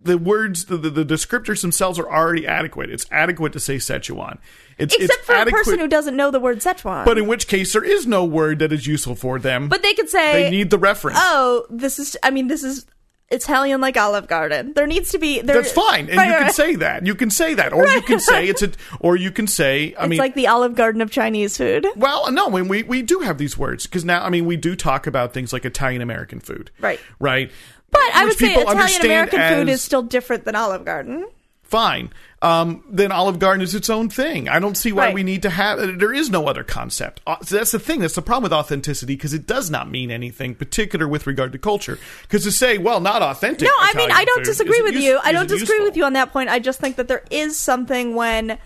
the 0.04 0.18
words, 0.18 0.66
the, 0.66 0.78
the, 0.78 0.90
the 0.90 1.06
descriptors 1.06 1.62
themselves 1.62 1.98
are 2.00 2.10
already 2.12 2.46
adequate. 2.46 2.90
It's 2.90 3.06
adequate 3.12 3.54
to 3.54 3.60
say 3.60 3.78
Sichuan. 3.78 4.38
It's, 4.78 4.94
Except 4.96 5.14
it's 5.20 5.26
for 5.26 5.34
adequate, 5.34 5.54
a 5.62 5.64
person 5.64 5.80
who 5.80 5.88
doesn't 5.88 6.16
know 6.16 6.32
the 6.32 6.40
word 6.40 6.60
Szechuan. 6.60 7.06
But 7.06 7.18
in 7.18 7.28
which 7.28 7.48
case, 7.48 7.74
there 7.74 7.84
is 7.84 8.08
no 8.08 8.26
word 8.26 8.60
that 8.60 8.72
is 8.74 8.88
useful 8.88 9.16
for 9.16 9.40
them. 9.40 9.70
But 9.70 9.82
they 9.84 9.94
could 9.94 10.10
say, 10.10 10.44
they 10.44 10.50
need 10.50 10.70
the 10.70 10.78
reference. 10.80 11.18
"Oh, 11.22 11.66
this 11.70 12.00
is." 12.00 12.18
I 12.24 12.32
mean, 12.32 12.48
this 12.48 12.64
is 12.64 12.86
Italian 13.30 13.82
like 13.82 13.98
Olive 13.98 14.28
Garden. 14.28 14.74
There 14.74 14.88
needs 14.88 15.12
to 15.12 15.20
be. 15.20 15.42
There, 15.42 15.56
That's 15.62 15.72
fine, 15.72 16.10
and 16.10 16.18
Right, 16.18 16.28
you 16.28 16.34
can 16.34 16.44
right. 16.44 16.54
say 16.54 16.76
that. 16.78 17.06
You 17.06 17.16
can 17.16 17.30
say 17.30 17.54
that, 17.54 17.72
or 17.72 17.88
you 17.88 18.02
can 18.02 18.20
say 18.32 18.48
it's 18.48 18.62
a, 18.64 18.72
or 19.00 19.16
you 19.16 19.32
can 19.32 19.48
say. 19.48 19.94
I 19.96 20.04
it's 20.04 20.10
mean, 20.10 20.20
like 20.20 20.36
the 20.36 20.48
Olive 20.48 20.76
Garden 20.76 21.02
of 21.02 21.12
Chinese 21.12 21.56
food. 21.58 21.86
Well, 21.96 22.32
no, 22.32 22.50
when 22.50 22.68
we 22.68 22.84
we 22.84 23.02
do 23.04 23.20
have 23.20 23.38
these 23.38 23.58
words 23.58 23.86
because 23.86 24.04
now 24.04 24.24
I 24.24 24.30
mean 24.30 24.46
we 24.46 24.58
do 24.58 24.76
talk 24.76 25.06
about 25.08 25.34
things 25.34 25.54
like 25.54 25.66
Italian 25.66 26.02
American 26.02 26.40
food, 26.40 26.72
Right. 26.80 27.00
Right. 27.20 27.52
But 27.94 28.02
I 28.16 28.26
would 28.26 28.38
say 28.38 28.54
Italian 28.56 29.02
American 29.06 29.40
food 29.40 29.70
is 29.70 29.82
still 29.82 30.02
different 30.04 30.44
than 30.46 30.56
Olive 30.56 30.84
Garden. 30.86 31.28
fine. 31.64 32.12
Um, 32.44 32.84
then 32.90 33.12
Olive 33.14 33.40
Garden 33.40 33.62
is 33.64 33.74
its 33.74 33.90
own 33.90 34.10
thing. 34.10 34.50
I 34.50 34.60
don't 34.60 34.76
see 34.76 34.92
why 34.92 35.06
Right. 35.06 35.14
we 35.16 35.24
need 35.24 35.44
to 35.44 35.50
have. 35.50 35.80
There 35.98 36.14
is 36.14 36.30
no 36.30 36.48
other 36.48 36.64
concept. 36.64 37.22
Uh, 37.26 37.38
So 37.42 37.56
that's 37.56 37.72
the 37.72 37.80
thing. 37.80 38.02
That's 38.02 38.16
the 38.16 38.22
problem 38.22 38.44
with 38.44 38.52
authenticity 38.54 39.16
because 39.16 39.34
it 39.34 39.48
does 39.48 39.70
not 39.72 39.90
mean 39.90 40.12
anything 40.12 40.54
particular 40.54 41.08
with 41.08 41.26
regard 41.26 41.54
to 41.54 41.58
culture. 41.58 41.98
Because 42.24 42.44
to 42.44 42.52
say, 42.52 42.78
well, 42.78 43.00
not 43.00 43.22
authentic. 43.22 43.66
No, 43.66 43.74
I 43.80 43.94
mean 43.96 44.12
I 44.12 44.26
don't 44.26 44.44
disagree 44.44 44.82
with 44.82 44.94
use- 44.96 45.04
you. 45.06 45.20
I 45.24 45.32
don't 45.32 45.48
disagree 45.48 45.76
useful. 45.76 45.86
with 45.86 45.96
you 45.98 46.04
on 46.04 46.14
that 46.14 46.34
point. 46.34 46.50
I 46.50 46.60
just 46.60 46.80
think 46.82 46.98
that 46.98 47.08
there 47.08 47.24
is 47.32 47.58
something 47.58 48.14
when 48.14 48.58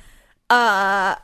uh 0.49 1.15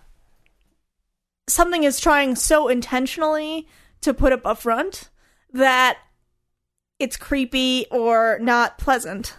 something 1.47 1.83
is 1.83 1.99
trying 1.99 2.35
so 2.35 2.67
intentionally 2.67 3.67
to 4.01 4.13
put 4.13 4.31
up 4.31 4.41
a 4.45 4.55
front 4.55 5.09
that 5.53 5.97
it's 7.03 7.17
creepy 7.17 7.85
or 7.91 8.39
not 8.41 8.77
pleasant. 8.77 9.35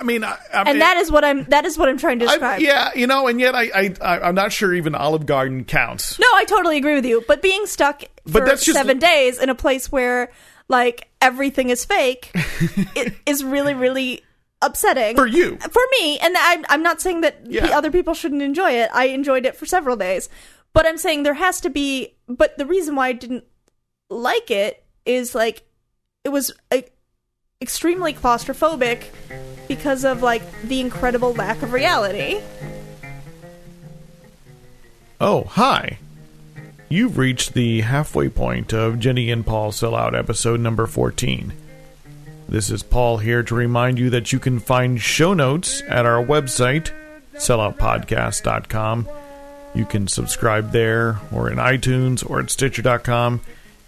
I 0.00 0.04
mean, 0.04 0.22
I, 0.22 0.36
I 0.54 0.58
mean, 0.64 0.74
And 0.74 0.80
that 0.82 0.96
is 0.96 1.10
what 1.10 1.24
I'm 1.24 1.44
that 1.46 1.64
is 1.64 1.76
what 1.76 1.88
I'm 1.88 1.98
trying 1.98 2.20
to 2.20 2.26
I- 2.26 2.28
describe. 2.28 2.60
yeah, 2.60 2.90
you 2.94 3.06
know, 3.06 3.26
and 3.26 3.40
yet 3.40 3.54
I, 3.56 3.62
I, 3.74 3.94
I, 4.00 4.20
I'm 4.28 4.34
not 4.34 4.52
sure 4.52 4.72
even 4.74 4.94
Olive 4.94 5.26
Garden 5.26 5.64
counts. 5.64 6.18
No, 6.20 6.26
I 6.34 6.44
totally 6.44 6.76
agree 6.76 6.94
with 6.94 7.04
you. 7.04 7.24
But 7.26 7.42
being 7.42 7.66
stuck 7.66 8.02
for 8.26 8.40
But 8.40 8.44
just- 8.46 8.64
seven 8.66 8.98
days 8.98 9.40
in 9.40 9.48
a 9.48 9.56
place 9.56 9.90
where 9.90 10.30
like 10.68 11.08
everything 11.20 11.70
is 11.70 11.84
fake 11.84 12.30
it 12.34 13.14
is 13.26 13.42
really, 13.42 13.74
really 13.74 14.22
upsetting 14.62 15.16
For 15.16 15.26
you. 15.26 15.56
For 15.56 15.82
me, 16.00 16.18
and 16.20 16.36
I'm, 16.38 16.64
I'm 16.68 16.82
not 16.82 17.00
saying 17.00 17.22
that 17.22 17.40
Yeah. 17.48 17.66
the 17.66 17.72
other 17.72 17.90
people 17.90 18.14
shouldn't 18.14 18.42
enjoy 18.42 18.72
it. 18.72 18.90
I 18.92 19.06
enjoyed 19.06 19.46
it 19.46 19.56
for 19.56 19.66
several 19.66 19.96
days, 19.96 20.28
but 20.74 20.86
I'm 20.86 20.98
saying 20.98 21.22
there 21.24 21.34
has 21.34 21.60
to 21.62 21.70
be. 21.70 22.14
But 22.28 22.56
the 22.58 22.66
reason 22.66 22.94
why 22.94 23.08
I 23.08 23.12
didn't 23.14 23.44
like 24.10 24.50
it 24.50 24.84
is 25.08 25.34
like 25.34 25.62
it 26.22 26.28
was 26.28 26.52
extremely 27.60 28.12
claustrophobic 28.12 29.06
because 29.66 30.04
of 30.04 30.22
like 30.22 30.42
the 30.62 30.80
incredible 30.80 31.32
lack 31.32 31.62
of 31.62 31.72
reality. 31.72 32.40
Oh, 35.20 35.44
hi. 35.44 35.98
You've 36.88 37.18
reached 37.18 37.54
the 37.54 37.80
halfway 37.80 38.28
point 38.28 38.72
of 38.72 39.00
Jenny 39.00 39.30
and 39.30 39.44
Paul 39.44 39.72
Sell 39.72 39.96
Out 39.96 40.14
episode 40.14 40.60
number 40.60 40.86
14. 40.86 41.52
This 42.48 42.70
is 42.70 42.82
Paul 42.82 43.18
here 43.18 43.42
to 43.42 43.54
remind 43.54 43.98
you 43.98 44.10
that 44.10 44.32
you 44.32 44.38
can 44.38 44.58
find 44.58 45.00
show 45.00 45.34
notes 45.34 45.82
at 45.88 46.06
our 46.06 46.24
website, 46.24 46.92
selloutpodcast.com. 47.34 49.08
You 49.74 49.84
can 49.84 50.08
subscribe 50.08 50.72
there, 50.72 51.18
or 51.30 51.50
in 51.50 51.58
iTunes, 51.58 52.28
or 52.28 52.40
at 52.40 52.50
Stitcher.com. 52.50 53.42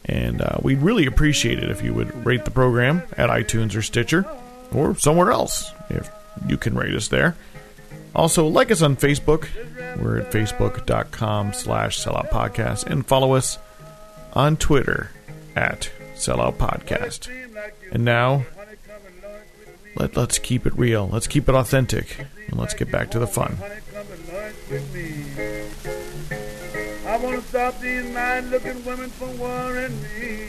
And 0.04 0.40
uh, 0.40 0.58
we'd 0.62 0.80
really 0.80 1.06
appreciate 1.06 1.58
it 1.58 1.70
if 1.70 1.82
you 1.82 1.92
would 1.92 2.24
rate 2.24 2.44
the 2.44 2.50
program 2.50 3.02
at 3.16 3.30
iTunes 3.30 3.76
or 3.76 3.82
Stitcher, 3.82 4.26
or 4.72 4.96
somewhere 4.96 5.30
else 5.30 5.72
if 5.88 6.10
you 6.48 6.56
can 6.56 6.74
rate 6.74 6.94
us 6.94 7.08
there. 7.08 7.36
Also, 8.14 8.46
like 8.46 8.70
us 8.70 8.82
on 8.82 8.96
Facebook. 8.96 9.48
We're 10.00 10.18
at 10.20 10.32
facebook.com 10.32 11.52
slash 11.52 12.02
selloutpodcast. 12.02 12.86
And 12.86 13.06
follow 13.06 13.34
us 13.34 13.58
on 14.32 14.56
Twitter 14.56 15.10
at 15.54 15.90
selloutpodcast. 16.14 17.28
And 17.92 18.04
now, 18.04 18.44
let, 19.96 20.16
let's 20.16 20.38
keep 20.38 20.66
it 20.66 20.76
real. 20.76 21.08
Let's 21.08 21.26
keep 21.26 21.48
it 21.48 21.54
authentic. 21.54 22.26
And 22.48 22.58
let's 22.58 22.74
get 22.74 22.90
back 22.90 23.10
to 23.12 23.18
the 23.18 23.26
fun. 23.26 23.56
I 27.20 27.22
want 27.22 27.42
to 27.42 27.48
stop 27.48 27.78
these 27.80 28.10
mind 28.14 28.50
looking 28.50 28.82
women 28.84 29.10
from 29.10 29.38
worrying 29.38 30.00
me. 30.00 30.48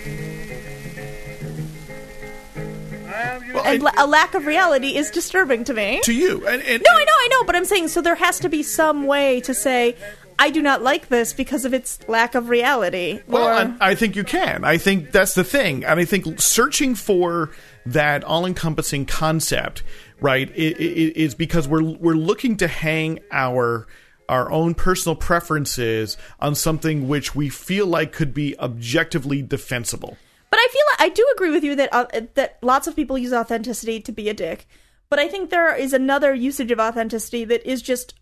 I 3.07 3.21
am 3.23 3.43
your 3.43 3.55
Well, 3.55 3.63
And 3.65 3.83
And- 3.83 3.91
a 3.97 4.07
lack 4.07 4.33
of 4.35 4.45
reality 4.45 4.95
is 4.95 5.11
disturbing 5.11 5.65
to 5.65 5.73
me. 5.73 5.99
To 6.05 6.13
you. 6.13 6.47
And, 6.47 6.61
and, 6.63 6.81
No, 6.81 6.91
I 6.93 7.03
know, 7.03 7.11
I 7.13 7.27
know, 7.31 7.43
but 7.43 7.57
I'm 7.57 7.65
saying 7.65 7.89
so 7.89 8.01
there 8.01 8.15
has 8.15 8.39
to 8.39 8.47
be 8.47 8.63
some 8.63 9.05
way 9.05 9.41
to 9.41 9.53
say 9.53 9.97
I 10.39 10.49
do 10.49 10.61
not 10.61 10.81
like 10.81 11.09
this 11.09 11.33
because 11.33 11.65
of 11.65 11.73
its 11.73 11.99
lack 12.07 12.35
of 12.35 12.47
reality. 12.47 13.19
Well, 13.27 13.47
or, 13.47 13.51
I, 13.81 13.91
I 13.91 13.95
think 13.95 14.15
you 14.15 14.23
can. 14.23 14.63
I 14.63 14.77
think 14.77 15.11
that's 15.11 15.33
the 15.35 15.43
thing, 15.43 15.83
and 15.83 15.99
I 15.99 16.05
think 16.05 16.39
searching 16.41 16.95
for 16.95 17.51
that 17.85 18.23
all-encompassing 18.23 19.05
concept, 19.07 19.83
right, 20.21 20.49
i- 20.49 20.53
i- 20.53 20.65
i- 20.79 21.13
is 21.15 21.35
because 21.35 21.67
we're 21.67 21.83
we're 21.83 22.15
looking 22.15 22.55
to 22.57 22.67
hang 22.67 23.19
our 23.31 23.85
our 24.31 24.49
own 24.51 24.73
personal 24.73 25.15
preferences 25.15 26.17
on 26.39 26.55
something 26.55 27.07
which 27.07 27.35
we 27.35 27.49
feel 27.49 27.85
like 27.85 28.13
could 28.13 28.33
be 28.33 28.57
objectively 28.57 29.41
defensible. 29.41 30.17
but 30.49 30.59
I 30.59 30.67
feel 30.71 30.81
I 31.05 31.09
do 31.09 31.27
agree 31.35 31.51
with 31.51 31.63
you 31.63 31.75
that 31.75 31.89
uh, 31.93 32.05
that 32.35 32.57
lots 32.61 32.87
of 32.87 32.95
people 32.95 33.17
use 33.17 33.33
authenticity 33.33 33.99
to 33.99 34.11
be 34.11 34.29
a 34.29 34.33
dick. 34.33 34.67
But 35.09 35.19
I 35.19 35.27
think 35.27 35.49
there 35.49 35.75
is 35.75 35.91
another 35.91 36.33
usage 36.33 36.71
of 36.71 36.79
authenticity 36.79 37.43
that 37.45 37.69
is 37.69 37.81
just 37.81 38.15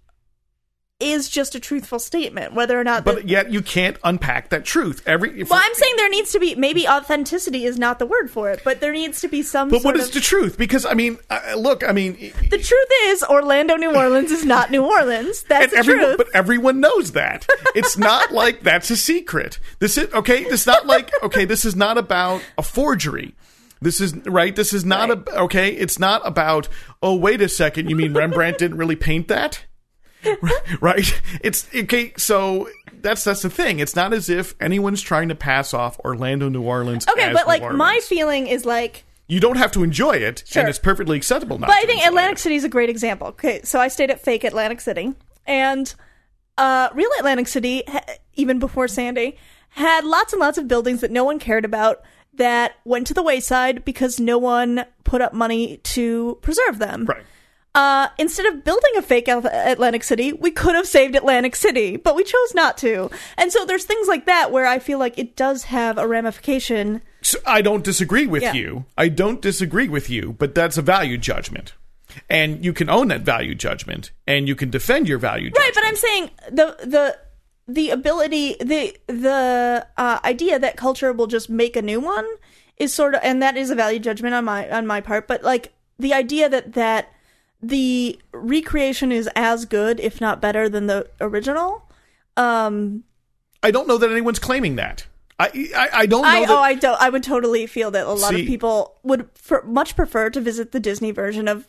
is 0.99 1.29
just 1.29 1.55
a 1.55 1.59
truthful 1.61 1.97
statement, 1.97 2.53
whether 2.53 2.77
or 2.79 2.83
not. 2.83 3.05
But 3.05 3.15
that- 3.15 3.27
yet 3.29 3.51
you 3.51 3.61
can't 3.61 3.97
unpack 4.03 4.49
that 4.49 4.65
truth. 4.65 5.01
Every 5.05 5.39
if 5.41 5.49
well, 5.49 5.61
I'm 5.63 5.73
saying 5.73 5.93
there 5.95 6.09
needs 6.09 6.31
to 6.33 6.39
be 6.39 6.55
maybe 6.55 6.87
authenticity 6.87 7.63
is 7.65 7.79
not 7.79 7.99
the 7.99 8.05
word 8.05 8.29
for 8.29 8.49
it, 8.51 8.61
but 8.65 8.81
there 8.81 8.91
needs 8.91 9.21
to 9.21 9.27
be 9.29 9.41
some. 9.41 9.69
but 9.69 9.83
what 9.83 9.95
is 9.95 10.09
of, 10.09 10.13
the 10.15 10.19
truth? 10.19 10.57
Because 10.57 10.85
I 10.85 10.93
mean, 10.95 11.17
uh, 11.29 11.55
look, 11.57 11.87
I 11.87 11.93
mean, 11.93 12.15
the 12.49 12.57
truth 12.57 12.87
is 13.03 13.23
Orlando, 13.23 13.75
New 13.77 13.95
Orleans 13.95 14.31
is 14.31 14.43
not 14.43 14.71
New 14.71 14.83
Orleans. 14.85 15.43
That's 15.43 15.71
the 15.71 15.79
everyone, 15.79 16.03
truth. 16.05 16.17
but 16.17 16.27
everyone 16.33 16.79
knows 16.81 17.13
that. 17.13 17.47
It's 17.75 17.97
not 17.97 18.31
like 18.33 18.61
that's 18.63 18.89
a 18.91 18.97
secret. 18.97 19.59
This 19.79 19.97
is 19.97 20.13
okay. 20.13 20.43
It's 20.43 20.67
not 20.67 20.85
like 20.85 21.11
okay. 21.23 21.45
This 21.45 21.63
is 21.63 21.75
not 21.77 21.97
about 21.97 22.41
a 22.57 22.61
forgery. 22.63 23.35
This 23.81 24.01
is 24.01 24.13
right. 24.25 24.53
This 24.53 24.73
is 24.73 24.83
not 24.83 25.07
Right. 25.07 25.27
a 25.29 25.39
okay. 25.43 25.69
It's 25.69 25.97
not 25.97 26.21
about. 26.27 26.67
Oh, 27.01 27.15
wait 27.15 27.39
a 27.41 27.47
second. 27.47 27.89
You 27.89 27.95
mean 27.95 28.13
Rembrandt 28.13 28.57
didn't 28.57 28.75
really 28.77 28.97
paint 28.97 29.29
that? 29.29 29.63
right. 30.81 31.21
It's 31.41 31.67
okay. 31.75 32.13
So 32.17 32.69
that's 33.01 33.23
that's 33.23 33.41
the 33.41 33.49
thing. 33.49 33.79
It's 33.79 33.95
not 33.95 34.13
as 34.13 34.29
if 34.29 34.55
anyone's 34.59 35.01
trying 35.01 35.29
to 35.29 35.35
pass 35.35 35.73
off 35.73 35.99
Orlando, 35.99 36.49
New 36.49 36.61
Orleans. 36.61 37.07
Okay, 37.07 37.31
but 37.33 37.47
like 37.47 37.61
New 37.61 37.73
my 37.77 37.99
feeling 38.03 38.47
is 38.47 38.65
like 38.65 39.05
you 39.27 39.39
don't 39.39 39.57
have 39.57 39.71
to 39.73 39.83
enjoy 39.83 40.13
it, 40.17 40.43
Sure. 40.45 40.61
and 40.61 40.69
it's 40.69 40.79
perfectly 40.79 41.15
acceptable. 41.17 41.57
Not 41.59 41.67
But 41.67 41.77
I 41.77 41.83
think 41.83 42.05
Atlantic. 42.05 42.39
City 42.39 42.55
is 42.55 42.63
a 42.63 42.69
great 42.69 42.89
example. 42.89 43.27
Okay, 43.27 43.61
so 43.63 43.79
I 43.79 43.87
stayed 43.87 44.11
at 44.11 44.19
fake 44.21 44.43
Atlantic 44.43 44.81
City, 44.81 45.13
and 45.45 45.93
uh, 46.57 46.89
real 46.93 47.09
Atlantic 47.19 47.47
City, 47.47 47.83
even 48.33 48.59
before 48.59 48.87
Sandy, 48.87 49.37
had 49.69 50.03
lots 50.03 50.33
and 50.33 50.39
lots 50.39 50.57
of 50.57 50.67
buildings 50.67 51.01
that 51.01 51.11
no 51.11 51.23
one 51.23 51.39
cared 51.39 51.63
about 51.63 52.01
that 52.33 52.73
went 52.85 53.05
to 53.07 53.13
the 53.13 53.23
wayside 53.23 53.83
because 53.85 54.19
no 54.19 54.37
one 54.37 54.85
put 55.03 55.21
up 55.21 55.33
money 55.33 55.77
to 55.77 56.37
preserve 56.41 56.79
them. 56.79 57.05
right. 57.05 57.23
Uh, 57.75 58.07
instead 58.17 58.45
of 58.47 58.63
building 58.63 58.91
a 58.97 59.01
fake 59.01 59.27
Atlantic 59.27 60.03
City, 60.03 60.33
we 60.33 60.49
could 60.49 60.73
have 60.73 60.87
saved 60.87 61.15
Atlantic 61.15 61.55
City, 61.55 61.97
but 61.97 62.15
we 62.15 62.23
chose 62.23 62.55
not 62.55 62.77
to. 62.79 63.09
And 63.37 63.51
so 63.51 63.63
there's 63.65 63.85
things 63.85 64.07
like 64.07 64.25
that 64.25 64.51
where 64.51 64.65
I 64.65 64.79
feel 64.79 64.97
like 64.97 65.17
it 65.19 65.35
does 65.35 65.65
have 65.65 65.97
a 65.97 66.07
ramification. 66.07 67.01
So 67.21 67.37
I 67.45 67.61
don't 67.61 67.83
disagree 67.83 68.25
with 68.25 68.41
Yeah. 68.41 68.53
you. 68.53 68.85
I 68.97 69.07
don't 69.07 69.39
disagree 69.41 69.87
with 69.87 70.09
you, 70.09 70.35
but 70.39 70.55
that's 70.55 70.77
a 70.77 70.81
value 70.81 71.17
judgment. 71.17 71.73
And 72.27 72.65
you 72.65 72.73
can 72.73 72.89
own 72.89 73.09
that 73.09 73.21
value 73.21 73.53
judgment 73.53 74.11
and 74.25 74.47
you 74.47 74.55
can 74.55 74.71
defend 74.71 75.07
your 75.07 75.19
value 75.19 75.49
judgment. 75.51 75.63
Right, 75.63 75.75
but 75.75 75.85
I'm 75.85 75.95
saying 75.95 76.31
the 76.51 76.75
the 76.83 77.17
the 77.67 77.91
ability 77.91 78.55
the 78.59 78.97
the 79.05 79.87
uh, 79.95 80.19
idea 80.25 80.57
that 80.57 80.75
culture 80.75 81.13
will 81.13 81.27
just 81.27 81.51
make 81.51 81.75
a 81.75 81.83
new 81.83 81.99
one 81.99 82.25
is 82.77 82.91
sort 82.91 83.13
of 83.13 83.21
and 83.23 83.43
that 83.43 83.55
is 83.57 83.69
a 83.69 83.75
value 83.75 83.99
judgment 83.99 84.33
on 84.33 84.43
my 84.43 84.67
on 84.71 84.87
my 84.87 85.01
part 85.01 85.27
but 85.27 85.43
like 85.43 85.71
the 85.99 86.11
idea 86.15 86.49
that 86.49 86.73
that 86.73 87.09
the 87.61 88.19
recreation 88.31 89.11
is 89.11 89.29
as 89.35 89.65
good 89.65 89.99
if 89.99 90.21
not 90.21 90.41
better 90.41 90.69
than 90.69 90.87
the 90.87 91.09
original 91.19 91.89
um 92.37 93.03
I 93.61 93.71
don't 93.71 93.87
know 93.87 93.97
that 93.97 94.09
anyone's 94.09 94.39
claiming 94.39 94.77
that. 94.77 95.05
I 95.37 95.69
I, 95.75 95.89
I 95.93 96.05
don't 96.05 96.21
know 96.21 96.27
I 96.27 96.39
that 96.41 96.49
oh 96.49 96.57
I 96.59 96.73
don't 96.75 97.01
I 97.01 97.09
would 97.09 97.23
totally 97.23 97.67
feel 97.67 97.91
that 97.91 98.05
a 98.05 98.11
lot 98.11 98.29
See- 98.31 98.41
of 98.41 98.47
people 98.47 98.95
would 99.03 99.29
for, 99.35 99.61
much 99.63 99.95
prefer 99.95 100.29
to 100.29 100.39
visit 100.41 100.71
the 100.71 100.79
Disney 100.79 101.11
version 101.11 101.47
of 101.47 101.67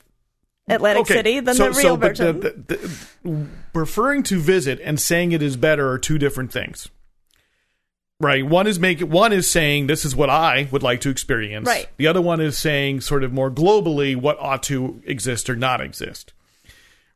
Atlantic 0.69 1.03
Okay, 1.03 1.15
City 1.15 1.41
than 1.41 1.55
so- 1.57 1.71
the 1.71 1.79
real 1.79 1.97
but 1.97 2.17
version. 2.17 2.41
The, 2.41 2.51
the, 2.51 2.77
the, 3.25 3.47
referring 3.75 4.23
to 4.25 4.39
visit 4.39 4.81
and 4.85 5.01
saying 5.01 5.33
it 5.33 5.43
is 5.43 5.57
better 5.57 5.91
are 5.91 5.99
two 5.99 6.19
different 6.19 6.53
things. 6.53 6.89
Right. 8.21 8.47
One 8.47 8.67
is 8.67 8.79
make 8.79 9.01
one 9.01 9.33
is 9.33 9.51
saying 9.51 9.87
this 9.87 10.05
is 10.05 10.15
what 10.15 10.29
I 10.29 10.69
would 10.71 10.83
like 10.83 11.01
to 11.01 11.11
experience. 11.11 11.67
Right. 11.67 11.89
The 11.97 12.07
other 12.07 12.21
one 12.21 12.41
is 12.41 12.59
saying 12.59 13.01
sort 13.01 13.25
of 13.25 13.33
more 13.33 13.51
globally 13.51 14.15
what 14.15 14.39
ought 14.39 14.63
to 14.65 15.03
exist 15.07 15.49
or 15.49 15.57
not 15.57 15.81
exist. 15.81 16.35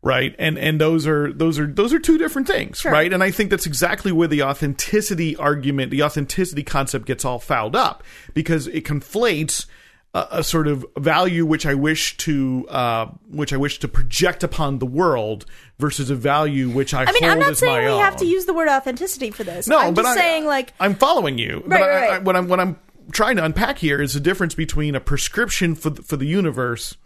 Right. 0.00 0.34
And 0.38 0.58
and 0.58 0.80
those 0.80 1.06
are 1.06 1.30
those 1.30 1.58
are 1.58 1.66
those 1.66 1.92
are 1.92 1.98
two 1.98 2.16
different 2.16 2.48
things. 2.48 2.80
Sure. 2.80 2.90
Right. 2.90 3.12
And 3.12 3.22
I 3.22 3.30
think 3.30 3.50
that's 3.50 3.66
exactly 3.66 4.12
where 4.12 4.28
the 4.28 4.42
authenticity 4.42 5.36
argument, 5.36 5.90
the 5.90 6.02
authenticity 6.02 6.62
concept 6.62 7.04
gets 7.04 7.22
all 7.24 7.38
fouled 7.38 7.76
up 7.76 8.02
because 8.32 8.66
it 8.68 8.84
conflates 8.84 9.66
a, 10.14 10.26
a 10.30 10.44
sort 10.44 10.68
of 10.68 10.86
value 10.96 11.44
which 11.44 11.66
I 11.66 11.74
wish 11.74 12.16
to 12.18 12.66
uh, 12.68 13.06
which 13.28 13.52
I 13.52 13.56
wish 13.56 13.80
to 13.80 13.88
project 13.88 14.42
upon 14.42 14.78
the 14.78 14.86
world 14.86 15.44
versus 15.78 16.08
a 16.08 16.14
value 16.14 16.70
which 16.70 16.94
I, 16.94 17.02
I 17.02 17.12
mean, 17.12 17.22
hold 17.22 17.32
I'm 17.32 17.38
not 17.40 17.56
saying 17.56 17.84
we 17.84 17.98
have 17.98 18.16
to 18.16 18.26
use 18.26 18.46
the 18.46 18.54
word 18.54 18.68
authenticity 18.68 19.30
for 19.30 19.44
this. 19.44 19.66
No, 19.66 19.78
I'm 19.78 19.94
but 19.94 20.02
just 20.02 20.16
I, 20.16 20.20
saying 20.20 20.46
like 20.46 20.72
I'm 20.80 20.94
following 20.94 21.36
you. 21.38 21.62
but 21.66 21.80
Right, 21.80 21.82
I, 21.82 21.86
right, 21.86 22.12
I, 22.12 22.18
what 22.20 22.36
I'm 22.36 22.48
what 22.48 22.60
I'm 22.60 22.78
trying 23.12 23.36
to 23.36 23.44
unpack 23.44 23.78
here 23.78 24.00
is 24.00 24.14
the 24.14 24.20
difference 24.20 24.54
between 24.54 24.94
a 24.94 25.00
prescription 25.00 25.74
for 25.74 25.90
the, 25.90 26.02
for 26.02 26.16
the 26.16 26.26
universe 26.26 26.96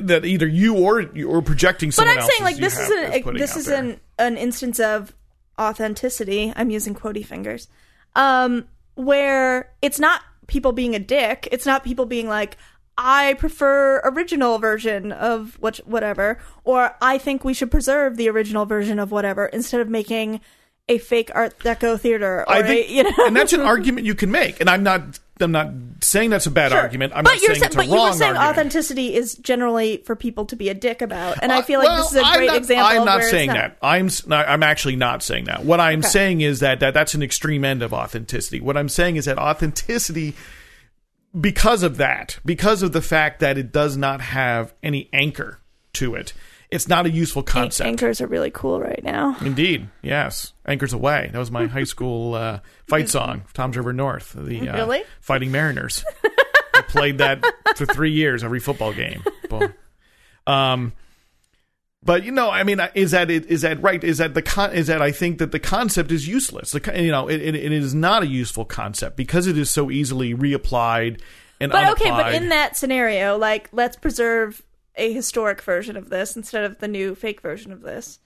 that 0.00 0.24
either 0.24 0.46
you 0.46 0.76
or 0.76 1.04
or 1.26 1.42
projecting 1.42 1.92
But 1.96 2.08
I'm 2.08 2.20
saying 2.22 2.42
like 2.42 2.56
this 2.56 2.78
is 2.78 2.90
an 2.90 3.34
this 3.36 3.56
is 3.56 3.66
there. 3.66 3.82
an 3.82 4.00
an 4.18 4.36
instance 4.36 4.80
of 4.80 5.14
authenticity. 5.60 6.52
I'm 6.56 6.70
using 6.70 6.94
quotey 6.94 7.24
fingers. 7.24 7.68
Um, 8.16 8.68
where 8.96 9.72
it's 9.82 9.98
not 9.98 10.22
people 10.46 10.72
being 10.72 10.94
a 10.94 10.98
dick. 10.98 11.48
It's 11.52 11.66
not 11.66 11.84
people 11.84 12.06
being 12.06 12.28
like, 12.28 12.56
I 12.96 13.34
prefer 13.34 14.00
original 14.04 14.58
version 14.58 15.10
of 15.10 15.56
what 15.60 15.78
whatever, 15.78 16.38
or 16.62 16.96
I 17.00 17.18
think 17.18 17.44
we 17.44 17.54
should 17.54 17.70
preserve 17.70 18.16
the 18.16 18.28
original 18.28 18.66
version 18.66 18.98
of 18.98 19.10
whatever 19.10 19.46
instead 19.46 19.80
of 19.80 19.88
making 19.88 20.40
a 20.88 20.98
fake 20.98 21.30
Art 21.34 21.58
Deco 21.60 21.98
theater. 21.98 22.40
Or 22.40 22.50
I 22.50 22.62
think, 22.62 22.88
a, 22.88 22.92
you 22.92 23.02
know, 23.04 23.26
and 23.26 23.36
that's 23.36 23.52
an 23.52 23.60
argument 23.72 24.06
you 24.06 24.14
can 24.14 24.30
make. 24.30 24.60
And 24.60 24.68
I'm 24.68 24.82
not 24.82 25.18
I'm 25.40 25.50
not 25.50 25.68
saying 26.00 26.30
that's 26.30 26.46
a 26.46 26.50
bad 26.50 26.70
Sure. 26.70 26.80
argument. 26.80 27.12
I'm 27.16 27.24
but 27.24 27.30
not 27.30 27.40
you're 27.42 27.54
saying 27.56 27.60
sa- 27.60 27.66
it's 27.66 27.74
a 27.74 27.78
but 27.78 27.86
you 27.88 27.94
wrong 27.94 28.10
were 28.10 28.12
saying 28.16 28.36
argument. 28.36 28.50
authenticity 28.58 29.14
is 29.14 29.34
generally 29.34 29.96
for 30.04 30.14
people 30.14 30.44
to 30.46 30.54
be 30.56 30.68
a 30.68 30.74
dick 30.74 31.02
about, 31.02 31.38
and 31.42 31.50
I 31.50 31.62
feel 31.62 31.80
Uh, 31.80 31.84
like 31.84 31.98
this 31.98 32.10
is 32.12 32.16
a 32.18 32.22
well, 32.22 32.26
I'm 32.30 32.36
great 32.36 32.46
not- 32.48 32.56
example. 32.58 32.86
I'm 32.86 33.04
not 33.04 33.22
saying 33.24 33.48
that. 33.50 33.76
I'm 33.82 34.10
I'm 34.30 34.62
actually 34.62 34.96
not 34.96 35.22
saying 35.22 35.44
that. 35.46 35.64
What 35.64 35.80
I'm 35.80 36.00
Okay. 36.00 36.08
saying 36.08 36.40
is 36.42 36.60
that, 36.60 36.80
that 36.80 36.94
that's 36.94 37.14
an 37.14 37.22
extreme 37.22 37.64
end 37.64 37.82
of 37.82 37.92
authenticity. 37.92 38.60
What 38.60 38.76
I'm 38.76 38.88
saying 38.88 39.16
is 39.16 39.24
that 39.24 39.38
authenticity, 39.38 40.34
because 41.38 41.82
of 41.82 41.96
that, 41.96 42.38
because 42.44 42.82
of 42.82 42.92
the 42.92 43.02
fact 43.02 43.40
that 43.40 43.58
it 43.58 43.72
does 43.72 43.96
not 43.96 44.20
have 44.20 44.72
any 44.82 45.08
anchor 45.12 45.58
to 45.94 46.14
it, 46.14 46.32
it's 46.74 46.88
not 46.88 47.06
a 47.06 47.10
useful 47.10 47.42
concept. 47.42 47.86
Anchors 47.86 48.20
are 48.20 48.26
really 48.26 48.50
cool 48.50 48.80
right 48.80 49.02
now. 49.02 49.36
Indeed, 49.40 49.88
yes. 50.02 50.52
Anchors 50.66 50.92
Away. 50.92 51.30
That 51.32 51.38
was 51.38 51.50
my 51.50 51.66
high 51.68 51.84
school 51.84 52.34
uh, 52.34 52.60
fight 52.86 53.08
song, 53.08 53.42
Toms 53.54 53.76
River 53.76 53.92
North. 53.92 54.32
The 54.32 54.68
uh, 54.68 54.74
Really? 54.74 55.04
Fighting 55.20 55.52
Mariners. 55.52 56.04
I 56.74 56.82
played 56.82 57.18
that 57.18 57.44
for 57.76 57.86
three 57.86 58.10
years, 58.10 58.42
every 58.42 58.60
football 58.60 58.92
game. 58.92 59.22
But, 59.48 59.72
um, 60.46 60.92
but 62.02 62.24
you 62.24 62.32
know, 62.32 62.50
I 62.50 62.64
mean, 62.64 62.80
is 62.94 63.12
that 63.12 63.30
is 63.30 63.62
that 63.62 63.80
right? 63.80 64.02
Is 64.02 64.18
that 64.18 64.34
the 64.34 64.42
con- 64.42 64.72
is 64.72 64.88
that 64.88 65.00
I 65.00 65.12
think 65.12 65.38
that 65.38 65.52
the 65.52 65.60
concept 65.60 66.10
is 66.10 66.26
useless. 66.26 66.72
The, 66.72 67.02
you 67.02 67.12
know, 67.12 67.28
it, 67.28 67.40
it, 67.40 67.54
it 67.54 67.72
is 67.72 67.94
not 67.94 68.24
a 68.24 68.26
useful 68.26 68.64
concept 68.64 69.16
because 69.16 69.46
it 69.46 69.56
is 69.56 69.70
so 69.70 69.90
easily 69.90 70.34
reapplied 70.34 71.20
and 71.60 71.70
But 71.72 71.92
okay, 71.92 72.10
but 72.10 72.34
in 72.34 72.48
that 72.50 72.76
scenario, 72.76 73.38
like 73.38 73.68
let's 73.72 73.96
preserve 73.96 74.62
a 74.96 75.12
historic 75.12 75.60
version 75.62 75.96
of 75.96 76.08
this 76.10 76.36
instead 76.36 76.64
of 76.64 76.78
the 76.78 76.88
new 76.88 77.14
fake 77.14 77.40
version 77.40 77.72
of 77.72 77.82
this. 77.82 78.18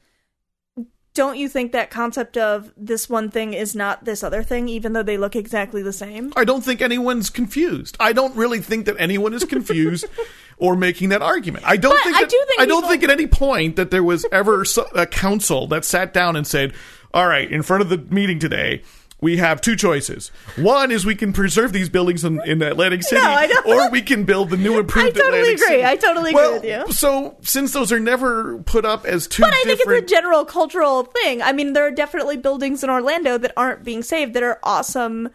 Don't 1.15 1.37
you 1.39 1.49
think 1.49 1.73
that 1.73 1.91
concept 1.91 2.37
of 2.37 2.73
this 2.77 3.09
one 3.09 3.29
thing 3.31 3.53
is 3.53 3.75
not 3.75 4.05
this 4.05 4.23
other 4.23 4.45
thing, 4.45 4.69
even 4.69 4.93
though 4.93 5.03
they 5.03 5.17
look 5.17 5.35
exactly 5.35 5.83
the 5.83 5.93
same? 5.93 6.33
I 6.37 6.45
don't 6.45 6.63
think 6.63 6.81
anyone's 6.81 7.29
confused. 7.29 7.97
I 7.99 8.13
don't 8.13 8.37
really 8.37 8.61
think 8.61 8.87
that 8.87 8.95
anyone 9.01 9.35
is 9.35 9.45
confused 9.45 10.07
or 10.59 10.77
making 10.77 11.09
that 11.09 11.23
argument. 11.23 11.65
I 11.67 11.77
don't 11.77 11.97
But 11.97 12.05
think 12.05 12.17
I 12.17 12.21
that, 12.21 12.31
do 12.31 12.45
think 12.47 12.61
I 12.61 12.67
don't 12.67 12.83
people- 12.83 12.91
think 12.91 13.03
at 13.03 13.11
any 13.11 13.27
point 13.27 13.75
that 13.77 13.91
there 13.91 14.05
was 14.05 14.27
ever 14.31 14.65
a 14.95 15.07
council 15.07 15.67
that 15.69 15.85
sat 15.85 16.13
down 16.13 16.37
and 16.37 16.47
said, 16.47 16.73
"All 17.13 17.27
right, 17.27 17.51
in 17.51 17.63
front 17.63 17.83
of 17.83 17.89
the 17.89 17.99
meeting 18.15 18.39
today, 18.39 18.83
we 19.21 19.39
have 19.39 19.61
two 19.61 19.75
choices. 19.75 20.29
One 20.57 20.91
is 20.93 21.05
we 21.05 21.15
can 21.17 21.33
preserve 21.33 21.73
these 21.73 21.89
buildings 21.89 22.25
in, 22.25 22.41
in 22.47 22.63
Atlantic 22.63 23.03
City, 23.03 23.21
I 23.21 23.47
don't- 23.49 23.67
or 23.67 23.91
we 23.93 24.01
can 24.03 24.25
build 24.25 24.51
the 24.51 24.57
new 24.57 24.79
improved 24.79 25.09
I 25.09 25.11
totally 25.11 25.39
Atlantic 25.41 25.55
agree. 25.57 25.67
City." 25.67 25.85
I 25.85 25.97
totally 25.97 26.31
agree 26.31 26.43
Well, 26.43 26.53
with 26.55 26.65
you. 26.65 26.93
So 26.93 27.37
since 27.43 27.73
those 27.73 27.91
are 27.91 27.99
never 28.01 28.59
put 28.59 28.85
up 28.85 29.05
as 29.05 29.27
two 29.27 29.43
But 29.43 29.53
I 29.55 29.63
think 29.65 29.81
it's 29.81 29.91
a 29.91 30.07
general 30.07 30.45
cultural 30.45 31.05
thing. 31.05 31.43
I 31.43 31.53
mean, 31.53 31.73
there 31.73 31.85
are 31.87 31.91
definitely 31.91 32.37
buildings 32.37 32.85
in 32.85 32.91
Orlando 32.91 33.39
that 33.39 33.53
aren't 33.57 33.83
being 33.85 34.03
saved 34.03 34.35
that 34.35 34.43
are 34.43 34.61
awesome 34.63 35.31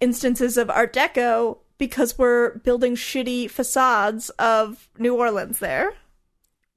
instances 0.00 0.56
of 0.56 0.70
Art 0.70 0.92
Deco 0.92 1.58
because 1.78 2.16
we're 2.18 2.58
building 2.58 2.94
shitty 2.94 3.50
facades 3.50 4.30
of 4.38 4.88
New 4.98 5.14
Orleans 5.16 5.58
there. 5.58 5.92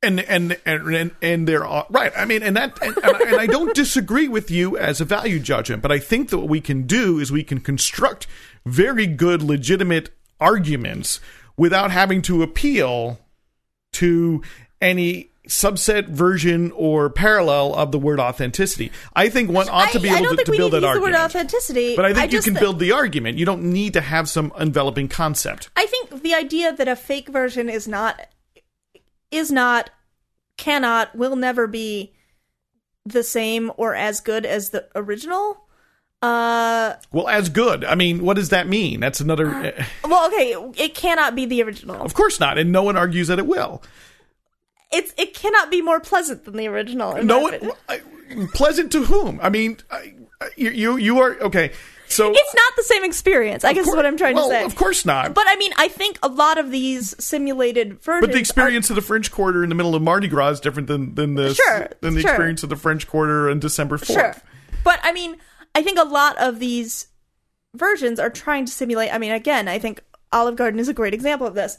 And 0.02 0.20
and 0.22 0.58
and 0.66 0.88
and, 0.96 1.12
and 1.22 1.48
they're 1.48 1.66
all, 1.66 1.86
right. 1.90 2.12
I 2.16 2.26
mean, 2.26 2.42
and 2.44 2.56
that 2.58 2.82
and, 2.82 2.96
and, 2.98 3.16
I- 3.16 3.20
and 3.32 3.36
I 3.36 3.48
don't 3.48 3.76
disagree 3.76 4.28
with 4.28 4.50
you 4.50 4.78
as 4.78 5.02
a 5.02 5.06
value 5.06 5.40
judgment, 5.40 5.82
but 5.82 5.92
I 5.92 6.00
think 6.00 6.30
that 6.30 6.38
what 6.38 6.48
we 6.50 6.62
can 6.62 6.84
do 6.84 7.20
is 7.20 7.32
we 7.32 7.44
can 7.44 7.60
construct 7.60 8.28
very 8.66 9.08
good, 9.08 9.42
legitimate 9.42 10.10
arguments 10.40 11.20
without 11.58 11.92
having 11.92 12.22
to 12.24 12.42
appeal 12.44 13.20
to 13.94 14.42
any 14.82 15.32
subset 15.48 16.08
version 16.08 16.72
or 16.76 17.10
parallel 17.10 17.74
of 17.74 17.92
the 17.92 17.98
word 18.00 18.20
authenticity. 18.20 18.92
I 19.16 19.30
think 19.30 19.50
one 19.50 19.68
ought 19.68 19.92
to 19.92 20.00
be 20.00 20.08
I, 20.10 20.14
I 20.14 20.18
able 20.18 20.26
don't 20.26 20.32
to, 20.32 20.38
think 20.38 20.46
to 20.46 20.58
build 20.58 20.74
that 20.74 20.84
use 20.84 20.94
the 20.96 21.02
word 21.02 21.16
authenticity. 21.16 21.96
But 21.96 22.06
I 22.06 22.14
think 22.14 22.32
you 22.32 22.42
can 22.42 22.54
thi- 22.54 22.60
build 22.60 22.80
the 22.80 22.92
argument. 22.92 23.38
You 23.40 23.46
don't 23.46 23.64
need 23.64 23.94
to 23.94 24.02
have 24.02 24.30
some 24.30 24.54
enveloping 24.60 25.08
concept. 25.08 25.70
I 25.76 25.88
think 25.88 26.22
the 26.22 26.36
idea 26.36 26.72
that 26.74 26.88
a 26.88 26.96
fake 26.96 27.30
version 27.30 27.68
is 27.68 27.88
not 27.88 28.28
is 29.32 29.52
not 29.52 29.90
cannot 30.58 31.16
will 31.16 31.36
never 31.36 31.68
be 31.68 32.14
the 33.06 33.24
same 33.24 33.72
or 33.78 33.96
as 33.96 34.20
good 34.22 34.46
as 34.46 34.70
the 34.70 34.88
original. 34.96 35.66
Uh 36.22 36.96
Well, 37.14 37.28
as 37.30 37.48
good. 37.50 37.86
I 37.86 37.96
mean, 37.96 38.24
what 38.26 38.36
does 38.36 38.50
that 38.50 38.68
mean? 38.68 39.00
That's 39.00 39.22
another. 39.22 39.50
eh, 39.54 39.86
well 40.04 40.28
okay, 40.28 40.54
it 40.84 40.94
cannot 40.96 41.34
be 41.36 41.46
the 41.46 41.64
original. 41.64 42.02
Of 42.02 42.14
course 42.14 42.40
not, 42.40 42.58
and 42.58 42.72
no 42.72 42.84
one 42.84 42.98
argues 42.98 43.30
that 43.30 43.40
it 43.40 43.48
will. 43.48 43.82
It's 44.92 45.14
it 45.18 45.34
cannot 45.34 45.72
be 45.72 45.82
more 45.82 46.00
pleasant 46.02 46.44
than 46.46 46.58
the 46.58 46.68
original. 46.68 47.24
No 47.24 47.40
one 47.40 47.72
pleasant 48.54 48.92
to 48.92 49.06
whom? 49.06 49.40
I 49.42 49.50
mean, 49.50 49.78
I, 49.90 50.14
I- 50.42 50.50
you 50.58 50.72
you 50.72 50.98
you 50.98 51.20
are 51.20 51.36
okay. 51.40 51.72
So 52.10 52.32
It's 52.34 52.56
not 52.56 52.74
the 52.76 52.84
same 52.84 53.04
experience. 53.04 53.64
I 53.64 53.74
guess 53.74 53.86
cour- 53.86 53.94
is 53.94 53.96
what 53.98 54.06
I'm 54.06 54.18
trying 54.18 54.36
well, 54.36 54.50
to 54.50 54.56
say. 54.56 54.64
Of 54.64 54.76
course 54.76 55.06
not. 55.06 55.34
But 55.34 55.46
I 55.48 55.56
mean, 55.56 55.72
I 55.78 55.88
think 55.88 56.18
a 56.24 56.28
lot 56.28 56.58
of 56.58 56.72
these 56.72 57.16
simulated 57.24 58.02
versions. 58.02 58.28
But 58.28 58.34
the 58.34 58.40
experience 58.40 58.90
of 58.90 58.96
the 58.96 59.02
French 59.02 59.32
Quarter 59.32 59.64
in 59.64 59.70
the 59.70 59.76
middle 59.76 59.94
of 59.96 60.02
Mardi 60.02 60.28
Gras 60.28 60.50
is 60.50 60.60
different 60.60 60.88
than 60.88 61.16
than 61.16 61.36
the 61.36 61.54
Sure, 61.54 61.90
than 62.02 62.16
the 62.16 62.22
sure. 62.22 62.32
experience 62.32 62.64
of 62.64 62.70
the 62.70 62.76
French 62.76 63.08
Quarter 63.08 63.50
on 63.50 63.60
December 63.60 63.98
fourth. 63.98 64.20
Sure. 64.20 64.36
But 64.84 65.00
I 65.04 65.12
mean, 65.12 65.38
I 65.76 65.84
think 65.84 66.00
a 66.00 66.04
lot 66.04 66.38
of 66.40 66.60
these 66.60 67.08
versions 67.76 68.20
are 68.20 68.30
trying 68.30 68.66
to 68.66 68.72
simulate. 68.72 69.14
I 69.14 69.20
mean, 69.20 69.32
again, 69.32 69.68
I 69.68 69.78
think 69.78 70.02
Olive 70.32 70.56
Garden 70.56 70.80
is 70.80 70.90
a 70.90 70.94
great 70.94 71.14
example 71.14 71.46
of 71.46 71.54
this. 71.54 71.78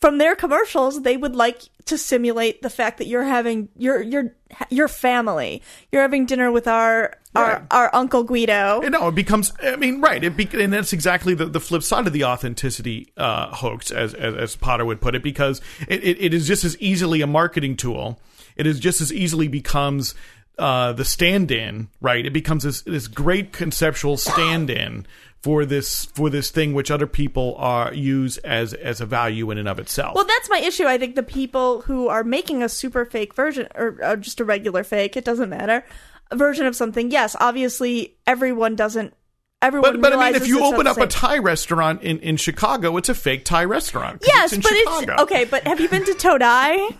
From 0.00 0.18
their 0.18 0.36
commercials, 0.36 1.02
they 1.02 1.16
would 1.16 1.34
like 1.34 1.62
to 1.86 1.96
simulate 1.96 2.62
the 2.62 2.70
fact 2.70 2.98
that 2.98 3.06
you're 3.06 3.24
having 3.24 3.68
your 3.76 4.02
your 4.02 4.34
your 4.70 4.88
family. 4.88 5.62
You're 5.90 6.02
having 6.02 6.26
dinner 6.26 6.50
with 6.52 6.68
our 6.68 7.14
Right. 7.34 7.60
our, 7.70 7.84
our 7.84 7.94
uncle 7.94 8.24
Guido. 8.24 8.80
You 8.82 8.88
know, 8.88 9.08
it 9.08 9.14
becomes. 9.14 9.52
I 9.62 9.76
mean, 9.76 10.00
right? 10.00 10.24
It 10.24 10.38
be, 10.38 10.48
and 10.54 10.72
that's 10.72 10.94
exactly 10.94 11.34
the, 11.34 11.44
the 11.44 11.60
flip 11.60 11.82
side 11.82 12.06
of 12.06 12.14
the 12.14 12.24
authenticity 12.24 13.12
uh, 13.16 13.54
hoax, 13.54 13.90
as, 13.90 14.14
as 14.14 14.34
as 14.34 14.56
Potter 14.56 14.86
would 14.86 15.02
put 15.02 15.14
it, 15.14 15.22
because 15.22 15.60
it, 15.86 16.02
it, 16.02 16.18
it 16.18 16.34
is 16.34 16.46
just 16.46 16.64
as 16.64 16.78
easily 16.78 17.20
a 17.20 17.26
marketing 17.26 17.76
tool. 17.76 18.18
It 18.56 18.66
is 18.66 18.80
just 18.80 19.02
as 19.02 19.12
easily 19.12 19.48
becomes 19.48 20.14
uh, 20.58 20.94
the 20.94 21.04
stand-in, 21.04 21.88
right? 22.00 22.24
It 22.24 22.32
becomes 22.32 22.62
this 22.62 22.80
this 22.82 23.06
great 23.06 23.52
conceptual 23.52 24.16
stand-in 24.16 25.06
for 25.46 25.64
this 25.64 26.06
for 26.06 26.28
this 26.28 26.50
thing 26.50 26.74
which 26.74 26.90
other 26.90 27.06
people 27.06 27.54
are 27.56 27.94
use 27.94 28.36
as 28.38 28.74
as 28.74 29.00
a 29.00 29.06
value 29.06 29.50
in 29.52 29.58
and 29.58 29.68
of 29.68 29.78
itself. 29.78 30.16
Well, 30.16 30.24
that's 30.26 30.50
my 30.50 30.58
issue. 30.58 30.86
I 30.86 30.98
think 30.98 31.14
the 31.14 31.22
people 31.22 31.82
who 31.82 32.08
are 32.08 32.24
making 32.24 32.64
a 32.64 32.68
super 32.68 33.04
fake 33.04 33.32
version 33.32 33.68
or, 33.76 33.96
or 34.02 34.16
just 34.16 34.40
a 34.40 34.44
regular 34.44 34.82
fake, 34.82 35.16
it 35.16 35.24
doesn't 35.24 35.48
matter, 35.48 35.84
a 36.32 36.36
version 36.36 36.66
of 36.66 36.74
something. 36.74 37.12
Yes, 37.12 37.36
obviously 37.38 38.16
everyone 38.26 38.74
doesn't. 38.74 39.14
Everyone. 39.62 40.00
but 40.00 40.00
but 40.02 40.12
I 40.12 40.26
mean, 40.32 40.34
if 40.34 40.48
you 40.48 40.64
open 40.64 40.86
up 40.88 40.98
a. 40.98 41.06
Thai 41.06 41.38
restaurant 41.38 42.02
in, 42.02 42.18
in 42.18 42.36
Chicago, 42.36 42.96
it's 42.96 43.08
a 43.08 43.14
fake 43.14 43.44
Thai 43.44 43.64
restaurant. 43.66 44.22
yes, 44.26 44.52
it's 44.52 44.62
but 44.68 44.76
Chicago. 44.76 45.12
it's 45.12 45.22
okay. 45.22 45.44
But 45.44 45.62
have 45.66 45.80
you 45.80 45.88
been 45.88 46.04
to 46.04 46.12
Todai? 46.12 46.94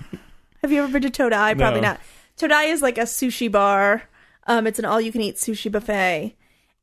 have 0.62 0.70
you 0.72 0.82
ever 0.84 0.92
been 0.92 1.02
to 1.02 1.10
Todai? 1.10 1.58
Probably 1.58 1.80
No. 1.80 1.88
not. 1.88 2.00
Todai 2.38 2.70
is 2.70 2.80
like 2.80 2.96
a 2.96 3.02
sushi 3.02 3.50
bar. 3.50 4.04
Um, 4.46 4.66
it's 4.68 4.78
an 4.78 4.84
all-you-can-eat 4.84 5.36
sushi 5.36 5.70
buffet, 5.72 6.36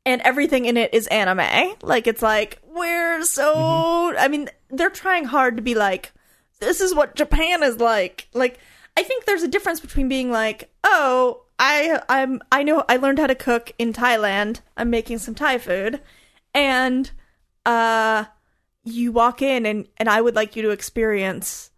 and 0.06 0.20
everything 0.22 0.66
in 0.66 0.76
it 0.76 0.92
is 0.94 1.06
anime. 1.08 1.74
Like 1.82 2.06
it's 2.06 2.22
like 2.22 2.60
we're 2.66 3.22
so. 3.24 3.54
Mm-hmm. 3.54 4.18
I 4.18 4.28
mean, 4.28 4.48
they're 4.70 4.90
trying 4.90 5.24
hard 5.24 5.56
to 5.56 5.62
be 5.62 5.74
like, 5.74 6.12
this 6.60 6.80
is 6.80 6.94
what 6.94 7.14
Japan 7.14 7.62
is 7.62 7.78
like. 7.78 8.28
Like, 8.34 8.58
I 8.96 9.02
think 9.02 9.24
there's 9.24 9.42
a 9.42 9.48
difference 9.48 9.80
between 9.80 10.08
being 10.08 10.30
like, 10.30 10.70
oh, 10.82 11.42
I 11.58 12.00
I'm 12.08 12.40
I 12.50 12.62
know 12.62 12.84
I 12.88 12.96
learned 12.96 13.18
how 13.18 13.26
to 13.26 13.34
cook 13.34 13.72
in 13.78 13.92
Thailand. 13.92 14.60
I'm 14.76 14.90
making 14.90 15.18
some 15.18 15.34
Thai 15.34 15.58
food, 15.58 16.00
and 16.52 17.10
uh, 17.64 18.24
you 18.84 19.12
walk 19.12 19.42
in 19.42 19.66
and 19.66 19.88
and 19.96 20.08
I 20.08 20.20
would 20.20 20.34
like 20.34 20.56
you 20.56 20.62
to 20.62 20.70
experience 20.70 21.70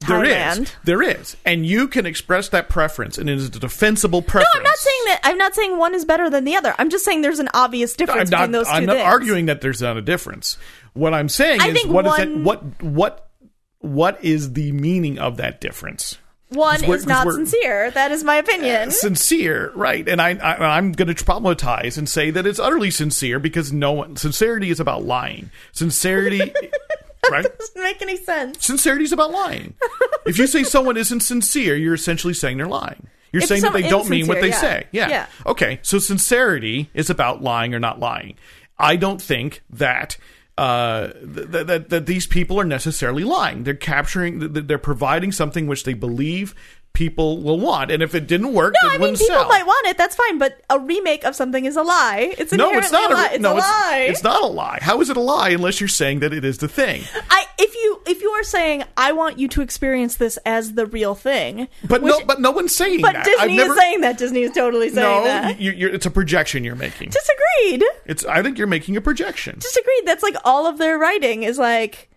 There 0.00 0.18
Thailand. 0.20 0.60
is. 0.62 0.72
There 0.84 1.02
is. 1.02 1.36
And 1.46 1.64
you 1.64 1.88
can 1.88 2.04
express 2.04 2.50
that 2.50 2.68
preference, 2.68 3.16
and 3.16 3.30
it 3.30 3.36
is 3.38 3.46
a 3.46 3.50
defensible 3.50 4.20
preference. 4.22 4.50
No, 4.54 4.60
I'm 4.60 4.64
not 4.64 4.76
saying 4.76 5.02
that. 5.06 5.20
I'm 5.24 5.38
not 5.38 5.54
saying 5.54 5.78
one 5.78 5.94
is 5.94 6.04
better 6.04 6.28
than 6.28 6.44
the 6.44 6.56
other. 6.56 6.74
I'm 6.78 6.90
just 6.90 7.04
saying 7.04 7.22
there's 7.22 7.38
an 7.38 7.48
obvious 7.54 7.94
difference 7.94 8.30
I'm 8.30 8.30
not, 8.30 8.38
between 8.38 8.52
those 8.52 8.66
2 8.66 8.72
I'm 8.72 8.86
not 8.86 8.96
things. 8.96 9.06
arguing 9.06 9.46
that 9.46 9.60
there's 9.62 9.80
not 9.80 9.96
a 9.96 10.02
difference. 10.02 10.58
What 10.92 11.14
I'm 11.14 11.28
saying 11.28 11.60
I 11.62 11.68
is 11.68 11.86
what 11.86 12.06
is 12.06 12.16
that 12.16 12.28
one- 12.28 12.44
what 12.44 12.82
what 12.82 13.30
what 13.78 14.24
is 14.24 14.52
the 14.52 14.72
meaning 14.72 15.18
of 15.18 15.38
that 15.38 15.60
difference? 15.60 16.18
One 16.50 16.84
is 16.84 17.06
not 17.06 17.26
sincere. 17.32 17.90
That 17.90 18.12
is 18.12 18.22
my 18.22 18.36
opinion. 18.36 18.88
Uh, 18.88 18.92
sincere, 18.92 19.72
right? 19.74 20.06
And 20.08 20.22
I, 20.22 20.34
I 20.36 20.76
I'm 20.76 20.92
going 20.92 21.12
to 21.12 21.24
problematize 21.24 21.98
and 21.98 22.08
say 22.08 22.30
that 22.30 22.46
it's 22.46 22.60
utterly 22.60 22.90
sincere 22.92 23.40
because 23.40 23.72
no 23.72 23.92
one 23.92 24.16
sincerity 24.16 24.70
is 24.70 24.78
about 24.78 25.04
lying. 25.04 25.50
Sincerity, 25.72 26.52
right? 27.30 27.58
doesn't 27.58 27.82
make 27.82 28.00
any 28.02 28.16
sense. 28.16 28.64
Sincerity 28.64 29.04
is 29.04 29.12
about 29.12 29.30
lying. 29.30 29.74
if 30.26 30.38
you 30.38 30.46
say 30.46 30.62
someone 30.62 30.96
isn't 30.96 31.20
sincere, 31.20 31.76
you're 31.76 31.94
essentially 31.94 32.34
saying 32.34 32.56
they're 32.58 32.66
lying. 32.66 33.06
You're 33.32 33.42
If 33.42 33.48
saying 33.48 33.62
that 33.62 33.72
they 33.72 33.82
don't 33.88 34.08
mean 34.08 34.26
what 34.28 34.40
they 34.40 34.48
insincere, 34.48 34.80
say. 34.82 34.88
yeah. 34.92 35.08
Yeah. 35.08 35.10
Yeah. 35.10 35.26
Okay. 35.50 35.80
So 35.82 35.98
sincerity 35.98 36.88
is 36.94 37.10
about 37.10 37.42
lying 37.42 37.74
or 37.74 37.80
not 37.80 37.98
lying. 37.98 38.36
I 38.78 38.94
don't 38.96 39.20
think 39.20 39.62
that 39.70 40.16
uh, 40.56 41.08
th- 41.08 41.50
th- 41.50 41.66
that 41.66 41.88
that 41.90 42.06
these 42.06 42.28
people 42.28 42.60
are 42.60 42.64
necessarily 42.64 43.24
lying. 43.24 43.64
They're 43.64 43.74
capturing. 43.74 44.38
th- 44.38 44.52
th- 44.54 44.66
They're 44.66 44.78
providing 44.78 45.32
something 45.32 45.66
which 45.66 45.82
they 45.82 45.94
believe 45.94 46.54
people 46.94 47.42
will 47.42 47.60
want, 47.60 47.90
and 47.90 48.02
if 48.02 48.14
it 48.14 48.26
didn't 48.26 48.52
work, 48.54 48.74
No, 48.82 48.88
it 48.88 48.94
I 48.94 48.98
mean 48.98 49.10
people 49.14 49.26
sell. 49.26 49.48
might 49.48 49.66
want 49.66 49.86
it. 49.88 49.98
That's 49.98 50.14
fine. 50.16 50.38
But 50.38 50.62
a 50.70 50.78
remake 50.78 51.24
of 51.24 51.34
something 51.36 51.64
is 51.64 51.76
a 51.76 51.82
lie. 51.82 52.34
It's 52.38 52.52
no, 52.52 52.70
it's 52.72 52.90
not 52.92 53.10
a 53.10 53.14
lie. 53.14 53.28
It's 53.32 53.42
no, 53.42 53.54
a 53.54 53.58
lie. 53.58 54.04
It's, 54.08 54.18
it's 54.18 54.24
not 54.24 54.42
a 54.42 54.46
lie. 54.46 54.78
How 54.80 55.00
is 55.00 55.10
it 55.10 55.16
a 55.16 55.20
lie 55.20 55.50
unless 55.50 55.80
you're 55.80 55.88
saying 55.88 56.20
that 56.20 56.32
it 56.32 56.44
is 56.44 56.58
the 56.58 56.68
thing? 56.68 57.02
I 57.30 57.44
if 57.58 57.74
you 57.74 58.00
if 58.06 58.22
you 58.22 58.30
are 58.30 58.44
saying 58.44 58.84
I 58.96 59.12
want 59.12 59.38
you 59.38 59.48
to 59.48 59.60
experience 59.60 60.16
this 60.16 60.38
as 60.46 60.74
the 60.74 60.86
real 60.86 61.14
thing, 61.14 61.68
But 61.86 62.00
which- 62.00 62.12
no, 62.18 62.24
but 62.24 62.40
no 62.40 62.52
one's 62.52 62.74
saying 62.74 63.00
but 63.02 63.12
that. 63.12 63.24
Disney 63.24 63.56
never, 63.56 63.72
is 63.74 63.78
saying 63.78 64.00
that. 64.02 64.16
Disney 64.16 64.42
is 64.42 64.52
totally 64.52 64.88
saying 64.90 65.18
no, 65.18 65.24
that. 65.24 65.60
you, 65.60 65.72
you're, 65.72 65.90
it's 65.90 66.06
a 66.06 66.10
projection 66.10 66.64
you're 66.64 66.76
making. 66.76 67.10
Disagreed. 67.10 67.84
It's. 68.06 68.24
I 68.24 68.42
think 68.42 68.56
you're 68.56 68.66
making 68.68 68.96
a 68.96 69.00
projection. 69.00 69.58
Disagreed. 69.58 70.02
That's 70.06 70.22
like 70.22 70.36
all 70.44 70.66
of 70.66 70.78
their 70.78 70.96
writing 70.98 71.42
is 71.42 71.58
like 71.58 72.08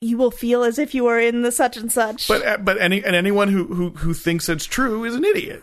you 0.00 0.16
will 0.16 0.30
feel 0.30 0.62
as 0.62 0.78
if 0.78 0.94
you 0.94 1.06
are 1.06 1.20
in 1.20 1.42
the 1.42 1.52
such 1.52 1.76
and 1.76 1.92
such. 1.92 2.26
But 2.28 2.44
uh, 2.46 2.56
but 2.58 2.80
any 2.80 3.04
and 3.04 3.14
anyone 3.14 3.48
who 3.48 3.64
who 3.66 3.90
who 3.90 4.14
thinks 4.14 4.46
that's 4.46 4.64
true 4.64 5.04
is 5.04 5.14
an 5.14 5.24
idiot. 5.24 5.62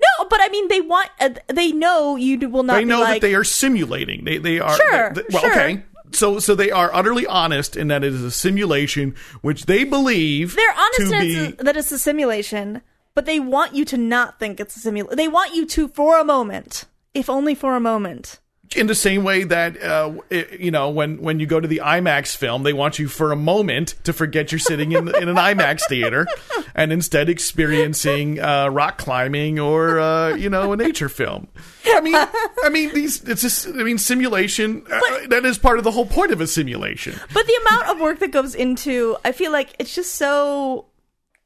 no, 0.00 0.26
but 0.28 0.40
I 0.42 0.48
mean 0.48 0.68
they 0.68 0.80
want 0.80 1.08
uh, 1.20 1.30
they 1.48 1.72
know 1.72 2.16
you 2.16 2.48
will 2.48 2.64
not 2.64 2.74
They 2.76 2.84
know 2.84 3.00
like 3.00 3.20
that 3.20 3.26
they 3.26 3.34
are 3.34 3.44
simulating. 3.44 4.24
They 4.24 4.38
they 4.38 4.58
are 4.58 4.74
Sure, 4.76 5.12
they- 5.14 5.22
they- 5.22 5.28
well, 5.32 5.42
sure. 5.42 5.50
okay. 5.52 5.82
So 6.12 6.38
so 6.38 6.54
they 6.54 6.70
are 6.70 6.92
utterly 6.94 7.26
honest 7.26 7.76
in 7.76 7.88
that 7.88 8.02
it 8.04 8.12
is 8.12 8.22
a 8.22 8.30
simulation 8.30 9.14
which 9.42 9.66
they 9.66 9.84
believe 9.84 10.54
they're 10.56 10.74
honest 10.76 10.98
to 10.98 11.12
in 11.12 11.20
be 11.20 11.36
it's 11.36 11.60
a- 11.60 11.64
that 11.64 11.76
it's 11.76 11.92
a 11.92 11.98
simulation, 11.98 12.82
but 13.14 13.24
they 13.26 13.38
want 13.40 13.74
you 13.74 13.84
to 13.86 13.96
not 13.96 14.38
think 14.38 14.58
it's 14.60 14.76
a 14.76 14.80
simulation. 14.80 15.16
They 15.16 15.28
want 15.28 15.54
you 15.54 15.64
to 15.66 15.88
for 15.88 16.18
a 16.18 16.24
moment, 16.24 16.86
if 17.14 17.30
only 17.30 17.54
for 17.54 17.76
a 17.76 17.80
moment. 17.80 18.38
In 18.74 18.86
the 18.88 18.94
same 18.94 19.22
way 19.22 19.44
that 19.44 19.80
uh, 19.82 20.12
it- 20.30 20.58
you 20.60 20.70
know 20.70 20.90
when 20.90 21.20
when 21.22 21.38
you 21.40 21.46
go 21.46 21.60
to 21.60 21.68
the 21.68 21.82
IMAX 21.84 22.36
film, 22.36 22.62
they 22.62 22.72
want 22.72 22.98
you 22.98 23.08
for 23.08 23.32
a 23.32 23.36
moment 23.36 23.94
to 24.04 24.12
forget 24.12 24.50
you're 24.50 24.58
sitting 24.58 24.92
in 24.92 25.08
in 25.14 25.28
an 25.28 25.36
IMAX 25.36 25.82
theater 25.88 26.26
and 26.74 26.92
instead 26.92 27.28
experiencing 27.28 28.40
uh, 28.40 28.68
rock 28.68 28.98
climbing 28.98 29.58
or 29.58 29.98
uh, 30.00 30.34
you 30.34 30.48
know 30.50 30.72
a 30.72 30.76
nature 30.76 31.08
film. 31.08 31.48
I 31.86 32.00
mean, 32.00 32.14
I 32.16 32.68
mean 32.70 32.92
these. 32.94 33.22
It's 33.24 33.42
just. 33.42 33.68
I 33.68 33.70
mean, 33.82 33.98
simulation. 33.98 34.84
uh, 34.90 35.00
that 35.28 35.44
is 35.44 35.56
part 35.58 35.78
of 35.78 35.84
the 35.84 35.90
whole 35.92 36.06
point 36.06 36.32
of 36.32 36.40
a 36.40 36.46
simulation. 36.46 37.18
But 37.32 37.46
the 37.46 37.58
amount 37.68 37.88
of 37.88 38.00
work 38.00 38.18
that 38.18 38.32
goes 38.32 38.54
into, 38.54 39.16
I 39.24 39.32
feel 39.32 39.52
like 39.52 39.74
it's 39.78 39.94
just 39.94 40.14
so 40.16 40.86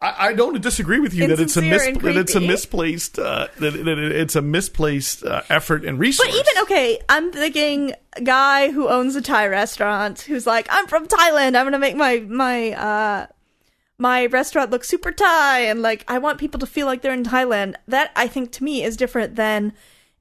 I, 0.02 0.28
I 0.28 0.32
don't 0.32 0.60
disagree 0.62 0.98
with 0.98 1.12
you 1.12 1.26
that 1.26 1.40
it's 1.40 1.56
a 1.56 1.62
mis- 1.62 1.98
that 1.98 2.16
it's 2.16 2.34
a 2.34 2.40
misplaced 2.40 3.18
uh, 3.18 3.48
that, 3.58 3.72
that 3.84 3.98
it's 3.98 4.34
a 4.34 4.40
misplaced 4.40 5.24
uh, 5.24 5.42
effort 5.50 5.84
and 5.84 5.98
resource. 5.98 6.28
But 6.28 6.34
even 6.34 6.62
okay, 6.62 7.00
I'm 7.08 7.30
thinking 7.32 7.92
a 8.14 8.22
guy 8.22 8.70
who 8.70 8.88
owns 8.88 9.14
a 9.14 9.20
Thai 9.20 9.48
restaurant 9.48 10.22
who's 10.22 10.46
like, 10.46 10.66
I'm 10.70 10.86
from 10.86 11.06
Thailand. 11.06 11.56
I'm 11.56 11.66
gonna 11.66 11.78
make 11.78 11.96
my 11.96 12.20
my 12.20 12.72
uh 12.72 13.26
my 13.98 14.26
restaurant 14.26 14.70
look 14.70 14.84
super 14.84 15.12
Thai, 15.12 15.60
and 15.60 15.82
like 15.82 16.04
I 16.08 16.18
want 16.18 16.38
people 16.38 16.60
to 16.60 16.66
feel 16.66 16.86
like 16.86 17.02
they're 17.02 17.12
in 17.12 17.24
Thailand. 17.24 17.74
That 17.86 18.10
I 18.16 18.26
think 18.26 18.52
to 18.52 18.64
me 18.64 18.82
is 18.82 18.96
different 18.96 19.36
than 19.36 19.74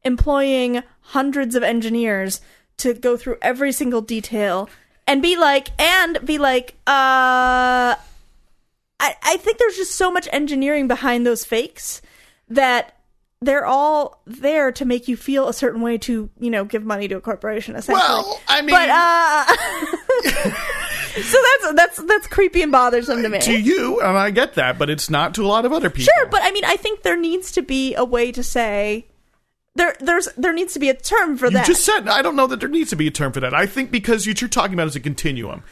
employing 0.04 0.84
hundreds 1.02 1.56
of 1.56 1.64
engineers 1.64 2.42
to 2.78 2.94
go 2.94 3.16
through 3.16 3.38
every 3.42 3.72
single 3.72 4.02
detail 4.02 4.70
and 5.08 5.22
be 5.22 5.38
like 5.38 5.70
and 5.82 6.24
be 6.26 6.38
like 6.38 6.76
uh 6.86 7.96
I, 9.00 9.16
I 9.24 9.38
think 9.38 9.58
there's 9.58 9.76
just 9.78 9.96
so 9.96 10.12
much 10.12 10.28
engineering 10.32 10.88
behind 10.88 11.26
those 11.26 11.46
fakes 11.46 12.02
that 12.50 12.96
they're 13.42 13.66
all 13.66 14.22
there 14.26 14.72
to 14.74 14.84
make 14.84 15.08
you 15.08 15.16
feel 15.16 15.48
a 15.48 15.54
certain 15.54 15.82
way 15.82 15.98
to, 16.00 16.30
you 16.40 16.50
know, 16.50 16.66
give 16.66 16.84
money 16.84 17.08
to 17.08 17.16
a 17.16 17.22
corporation 17.22 17.76
essentially. 17.76 18.02
Well, 18.02 18.42
I 18.48 18.62
mean- 18.62 18.76
but 18.76 18.90
uh 18.90 20.56
So 21.22 21.38
that's 21.64 21.74
that's 21.76 22.04
that's 22.04 22.28
creepy 22.28 22.62
and 22.62 22.72
bothersome 22.72 23.24
to 23.24 23.30
me. 23.30 23.40
to 23.42 23.52
you, 23.60 24.00
and 24.00 24.18
I 24.18 24.30
get 24.30 24.54
that, 24.54 24.78
but 24.78 24.90
it's 24.90 25.10
not 25.10 25.34
to 25.36 25.44
a 25.44 25.48
lot 25.48 25.66
of 25.66 25.74
other 25.74 25.90
people. 25.90 26.12
Sure, 26.16 26.28
but 26.28 26.42
I 26.44 26.52
mean 26.52 26.64
I 26.64 26.76
think 26.78 27.02
there 27.02 27.18
needs 27.18 27.52
to 27.54 27.62
be 27.62 27.96
a 27.96 28.06
way 28.06 28.32
to 28.32 28.44
say 28.44 29.08
there 29.76 29.96
there's 30.00 30.30
there 30.38 30.54
needs 30.54 30.74
to 30.74 30.80
be 30.80 30.90
a 30.90 30.94
term 30.94 31.36
for 31.36 31.48
You 31.48 31.54
that. 31.54 31.68
You 31.68 31.74
just 31.74 31.86
said 31.86 32.08
I 32.08 32.22
don't 32.22 32.36
know 32.36 32.48
that 32.48 32.60
there 32.60 32.70
needs 32.70 32.92
to 32.92 32.96
be 32.96 33.08
a 33.08 33.12
term 33.12 33.32
for 33.34 33.40
that. 33.40 33.54
I 33.54 33.66
think 33.66 33.92
because 33.92 34.28
what 34.28 34.40
you're 34.40 34.50
talking 34.50 34.74
about 34.76 34.88
is 34.88 34.96
a 34.96 35.00
continuum, 35.00 35.64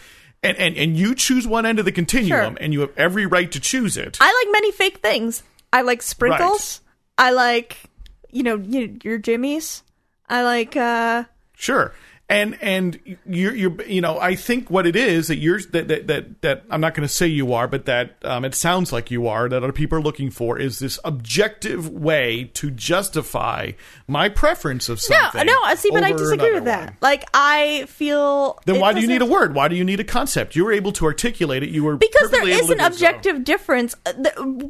and 0.44 0.58
and 0.58 0.76
and 0.78 0.98
you 0.98 1.16
choose 1.16 1.48
one 1.48 1.66
end 1.66 1.80
of 1.80 1.86
the 1.86 1.92
continuum, 1.92 2.54
Sure. 2.56 2.58
and 2.64 2.74
you 2.74 2.82
have 2.82 2.92
every 2.98 3.26
right 3.26 3.52
to 3.52 3.60
choose 3.60 3.98
it. 3.98 4.18
I 4.22 4.26
like 4.46 4.52
many 4.54 4.72
fake 4.72 4.98
things. 4.98 5.44
I 5.74 5.82
like 5.82 6.02
sprinkles. 6.02 6.82
I 7.18 7.32
like 7.32 7.78
you 8.32 8.44
know, 8.44 8.56
you, 8.58 8.98
your 9.04 9.18
jimmies. 9.18 9.84
I 10.30 10.44
like 10.44 10.76
uh 10.76 11.24
Sure, 11.56 11.94
and 12.30 12.58
and 12.62 13.18
you're 13.26 13.56
you're 13.56 13.82
you 13.84 14.02
know 14.02 14.20
I 14.20 14.36
think 14.36 14.70
what 14.70 14.86
it 14.86 14.98
is 14.98 15.30
that 15.30 15.38
you're 15.38 15.62
that 15.72 15.88
that 15.88 16.08
that, 16.08 16.42
that 16.42 16.64
I'm 16.70 16.82
not 16.82 16.94
going 16.94 17.08
to 17.08 17.14
say 17.14 17.28
you 17.28 17.54
are, 17.54 17.68
but 17.70 17.86
that 17.86 18.18
um, 18.26 18.44
it 18.44 18.54
sounds 18.54 18.92
like 18.92 19.10
you 19.10 19.28
are 19.28 19.48
that 19.48 19.64
other 19.64 19.72
people 19.72 19.98
are 19.98 20.02
looking 20.02 20.30
for 20.30 20.60
is 20.60 20.80
this 20.80 21.00
objective 21.06 21.90
way 21.90 22.52
to 22.56 22.70
justify 22.70 23.72
my 24.08 24.28
preference 24.28 24.90
of 24.90 24.98
No, 25.10 25.18
something. 25.22 25.46
no, 25.46 25.58
I 25.64 25.76
see, 25.76 25.90
but 25.90 26.04
I 26.04 26.12
disagree 26.12 26.54
with 26.54 26.66
that. 26.66 26.86
one. 26.90 26.98
Like, 27.02 27.24
I 27.34 27.86
feel. 27.88 28.60
Then 28.66 28.82
why 28.82 28.92
do 28.92 29.00
you 29.00 29.08
need 29.08 29.22
a 29.22 29.26
word? 29.26 29.56
Why 29.56 29.70
do 29.70 29.76
you 29.78 29.86
need 29.86 30.02
a 30.02 30.04
concept? 30.04 30.54
You 30.56 30.66
were 30.66 30.74
able 30.74 30.92
to 30.94 31.06
articulate 31.06 31.64
it. 31.64 31.70
You 31.70 31.86
were 31.86 31.96
Because 31.96 32.30
there 32.32 32.46
is 32.48 32.70
an 32.70 32.78
do 32.80 32.84
so. 32.84 32.88
objective 32.88 33.44
difference, 33.46 33.96
uh, 34.06 34.12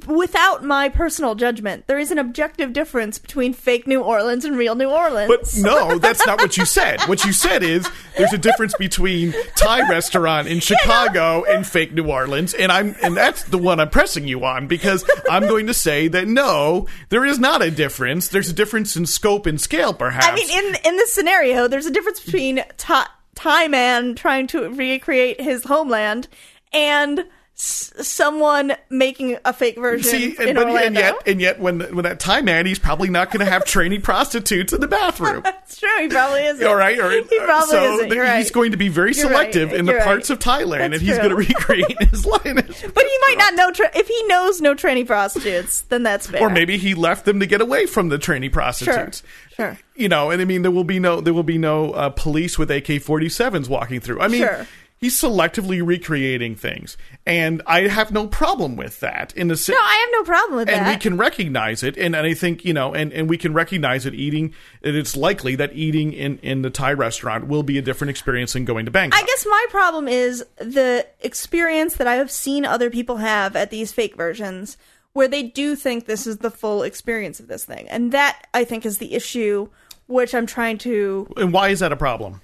without 0.06 0.64
my 0.64 0.90
personal 0.90 1.34
judgment, 1.34 1.88
there 1.88 1.98
is 1.98 2.12
an 2.12 2.20
objective 2.20 2.72
difference 2.72 3.18
between 3.18 3.54
fake 3.54 3.88
New 3.88 4.02
Orleans 4.02 4.46
and 4.46 4.56
real 4.56 4.76
New 4.76 4.90
Orleans. 4.90 5.28
But 5.28 5.56
no, 5.60 5.98
that's 6.00 6.26
not 6.28 6.40
what 6.40 6.56
you 6.58 6.66
said. 6.66 7.02
What 7.04 7.26
you 7.26 7.34
said 7.34 7.47
is 7.64 7.88
there's 8.18 8.34
a 8.34 8.38
difference 8.38 8.74
between 8.76 9.34
Thai 9.56 9.90
restaurant 9.90 10.48
in 10.48 10.60
Chicago 10.60 11.44
and 11.44 11.66
fake 11.66 11.94
New 11.94 12.10
Orleans, 12.10 12.54
and 12.54 12.72
I'm 12.72 12.96
and 13.02 13.16
that's 13.16 13.44
the 13.44 13.58
one 13.58 13.80
I'm 13.80 13.90
pressing 13.90 14.28
you 14.28 14.44
on 14.46 14.68
because 14.68 15.04
I'm 15.30 15.44
going 15.44 15.68
to 15.68 15.74
say 15.74 16.08
that 16.08 16.28
no, 16.28 16.88
there 17.10 17.26
is 17.26 17.40
not 17.40 17.62
a 17.62 17.72
difference. 17.72 18.28
There's 18.28 18.50
a 18.50 18.54
difference 18.54 18.96
in 18.96 19.06
scope 19.06 19.46
and 19.46 19.60
scale, 19.60 19.94
perhaps. 19.94 20.28
I 20.28 20.36
mean, 20.36 20.50
in 20.50 20.76
in 20.86 20.98
this 20.98 21.14
scenario, 21.14 21.68
there's 21.68 21.86
a 21.86 21.92
difference 21.92 22.20
between 22.20 22.64
Thai, 22.78 23.06
Thai 23.36 23.68
man 23.68 24.16
trying 24.16 24.48
to 24.48 24.70
recreate 24.70 25.40
his 25.42 25.64
homeland 25.64 26.28
and 26.74 27.26
s- 27.58 27.92
someone 28.02 28.74
making 28.90 29.38
a 29.46 29.52
fake 29.54 29.76
version 29.78 30.10
See, 30.10 30.36
in 30.40 30.50
and, 30.50 30.56
but, 30.56 30.68
and 30.84 30.96
yet, 30.96 31.16
and 31.26 31.42
yet, 31.42 31.60
when 31.60 31.80
when 31.96 32.04
that 32.04 32.20
Thai 32.20 32.42
man, 32.42 32.66
he's 32.66 32.80
probably 32.80 33.10
not 33.10 33.32
going 33.32 33.46
to 33.46 33.52
have 33.52 33.66
trainee 33.66 34.00
prostitutes 34.00 34.74
in 34.74 34.82
the 34.82 34.88
bathroom. 34.88 35.42
That's 35.44 35.80
true. 35.80 35.90
He 36.00 36.08
probably 36.08 36.42
isn't. 36.46 36.66
All 36.68 36.76
right, 36.76 36.98
or, 37.00 37.10
He 37.12 37.22
probably 37.40 37.68
so 37.70 37.94
isn't. 37.96 38.14
You're 38.14 38.26
he's 38.26 38.46
right. 38.46 38.54
going 38.54 38.72
to 38.72 38.78
be 38.78 38.90
very 38.90 39.14
You're 39.14 39.28
selective 39.28 39.70
right. 39.72 39.80
in 39.80 39.86
the 39.86 39.94
You're 39.94 40.02
parts 40.04 40.30
right. 40.30 40.38
of 40.38 40.44
Thailand, 40.44 40.92
That's 40.92 40.94
and 40.96 41.02
he's 41.02 41.18
going 41.18 41.30
to 41.30 41.36
recreate 41.36 42.10
his 42.10 42.26
lineage. 42.26 42.84
But 42.94 43.04
he 43.06 43.18
might 43.28 43.36
not 43.38 43.54
know 43.56 43.72
tra- 43.72 43.92
if 43.98 44.08
he 44.08 44.24
knows 44.28 44.62
no 44.62 44.76
tranny 44.76 45.06
prostitutes. 45.06 45.82
Then 45.82 46.04
that's 46.04 46.28
fair. 46.28 46.42
or 46.42 46.50
maybe 46.50 46.78
he 46.78 46.94
left 46.94 47.26
them 47.26 47.40
to 47.40 47.46
get 47.48 47.62
away 47.62 47.86
from 47.88 48.10
the 48.10 48.18
trainee 48.18 48.50
prostitutes. 48.50 49.24
Sure. 49.56 49.78
You 49.96 50.10
know, 50.10 50.30
and 50.30 50.42
I 50.42 50.46
mean, 50.46 50.62
there 50.62 50.70
will 50.72 50.84
be 50.84 51.00
no 51.00 51.20
there 51.22 51.34
will 51.34 51.42
be 51.44 51.58
no 51.58 51.92
uh, 51.92 52.10
police 52.12 52.60
with 52.60 52.70
AK 52.70 53.02
forty 53.02 53.30
sevens 53.30 53.68
walking 53.68 54.00
through. 54.00 54.20
I 54.22 54.28
mean, 54.28 54.42
Sure. 54.44 54.68
He's 54.98 55.20
selectively 55.20 55.86
recreating 55.86 56.56
things, 56.56 56.98
and 57.26 57.62
I 57.66 57.88
have 57.88 58.12
no 58.12 58.28
problem 58.28 58.76
with 58.76 59.00
that. 59.00 59.36
In 59.36 59.48
the 59.48 59.56
se- 59.56 59.74
No, 59.74 59.80
I 59.80 59.96
have 59.96 60.10
no 60.12 60.24
problem 60.24 60.58
with 60.58 60.70
and 60.70 60.80
that. 60.80 60.88
And 60.88 60.96
we 60.98 61.00
can 61.02 61.18
recognize 61.18 61.84
it, 61.84 61.98
and, 61.98 62.16
and 62.16 62.26
I 62.26 62.34
think 62.34 62.66
you 62.66 62.74
know, 62.74 62.94
and, 62.94 63.14
and 63.14 63.30
we 63.30 63.38
can 63.38 63.54
recognize 63.54 64.04
that 64.04 64.14
eating. 64.14 64.54
That 64.82 64.96
it's 64.96 65.16
likely 65.16 65.56
that 65.56 65.74
eating 65.74 66.14
in 66.14 66.40
in 66.40 66.62
the 66.62 66.70
Thai 66.70 66.94
restaurant 66.94 67.48
will 67.48 67.64
be 67.64 67.78
a 67.78 67.82
different 67.82 68.10
experience 68.10 68.54
than 68.54 68.66
going 68.66 68.86
to 68.86 68.92
Bangkok. 68.92 69.20
I 69.20 69.26
guess 69.26 69.46
my 69.48 69.66
problem 69.70 70.08
is 70.08 70.44
the 70.58 71.06
experience 71.22 71.96
that 71.96 72.08
I 72.08 72.16
have 72.16 72.32
seen 72.32 72.66
other 72.66 72.90
people 72.90 73.18
have 73.18 73.56
at 73.56 73.70
these 73.70 73.92
fake 73.92 74.16
versions 74.16 74.78
where 75.14 75.28
they 75.28 75.44
do 75.44 75.76
think 75.76 76.06
this 76.06 76.28
is 76.28 76.38
the 76.38 76.52
full 76.52 76.84
experience 76.84 77.40
of 77.40 77.48
this 77.48 77.66
thing. 77.66 77.88
And 77.90 78.12
that 78.12 78.48
I 78.54 78.64
think 78.64 78.86
is 78.86 79.00
the 79.00 79.16
issue 79.16 79.70
which 80.06 80.36
I'm 80.36 80.46
trying 80.46 80.78
to 80.80 81.28
and 81.36 81.52
why 81.52 81.70
is 81.70 81.80
that 81.80 81.92
a 81.92 81.98
problem? 81.98 82.42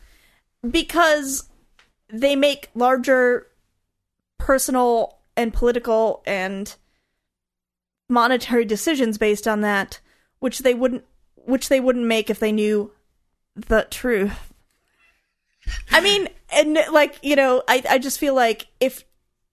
because 0.70 1.50
they 2.14 2.36
make 2.36 2.70
larger 2.76 3.48
personal 4.38 5.18
and 5.36 5.52
political 5.52 6.22
and 6.26 6.76
monetary 8.08 8.64
decisions 8.64 9.18
based 9.18 9.48
on 9.48 9.62
that 9.62 10.00
which 10.40 10.60
they 10.60 10.74
wouldn't 10.74 11.04
which 11.36 11.70
they 11.70 11.80
wouldn't 11.80 12.06
make 12.06 12.30
if 12.30 12.40
they 12.40 12.52
knew 12.52 12.92
the 13.56 13.88
truth. 13.90 14.54
I 15.92 16.02
mean 16.02 16.30
and 16.52 16.78
like 16.92 17.18
you 17.24 17.36
know 17.36 17.64
i 17.68 17.82
i 17.90 17.98
just 17.98 18.20
feel 18.20 18.36
like 18.36 18.68
if 18.80 19.04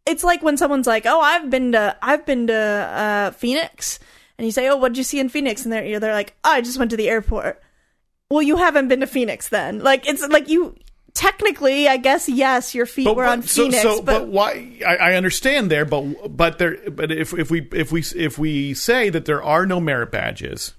it's 0.04 0.24
like 0.24 0.42
when 0.42 0.56
someone's 0.56 0.86
like 0.86 1.06
oh 1.06 1.20
i've 1.20 1.48
been 1.48 1.72
to 1.72 1.96
i've 2.02 2.26
been 2.26 2.48
to 2.48 2.54
uh 2.54 3.30
phoenix 3.30 4.00
and 4.36 4.44
you 4.44 4.50
say 4.50 4.68
oh 4.68 4.76
what'd 4.76 4.98
you 4.98 5.04
see 5.04 5.20
in 5.20 5.28
phoenix? 5.28 5.64
and 5.64 5.72
they're 5.72 6.00
they're 6.00 6.12
like 6.12 6.36
oh, 6.44 6.50
i 6.50 6.60
just 6.60 6.78
went 6.78 6.90
to 6.90 6.96
the 6.96 7.08
airport. 7.08 7.62
Well 8.28 8.42
you 8.42 8.56
haven't 8.56 8.88
been 8.88 9.00
to 9.00 9.06
phoenix 9.06 9.48
then. 9.48 9.78
Like 9.78 10.06
it's 10.06 10.26
like 10.28 10.48
you 10.48 10.76
technically 11.14 11.88
i 11.88 11.96
guess 11.96 12.28
yes 12.28 12.74
your 12.74 12.86
feet 12.86 13.14
were 13.14 13.24
on 13.24 13.42
so, 13.42 13.64
phoenix 13.64 13.82
so, 13.82 14.00
but, 14.02 14.28
why? 14.28 14.78
I, 14.86 14.96
I 14.96 15.14
understand 15.14 15.70
there, 15.70 15.84
but 15.84 16.36
but 16.36 16.58
there, 16.58 16.78
but 16.90 17.10
if 17.12 17.32
if 17.32 17.50
we 17.50 17.68
if 17.72 17.92
we 17.92 18.02
if 18.16 18.38
we 18.38 18.74
say 18.74 19.10
that 19.10 19.24
there 19.24 19.42
are 19.42 19.66
no 19.66 19.80
merit 19.80 20.10
badges, 20.10 20.74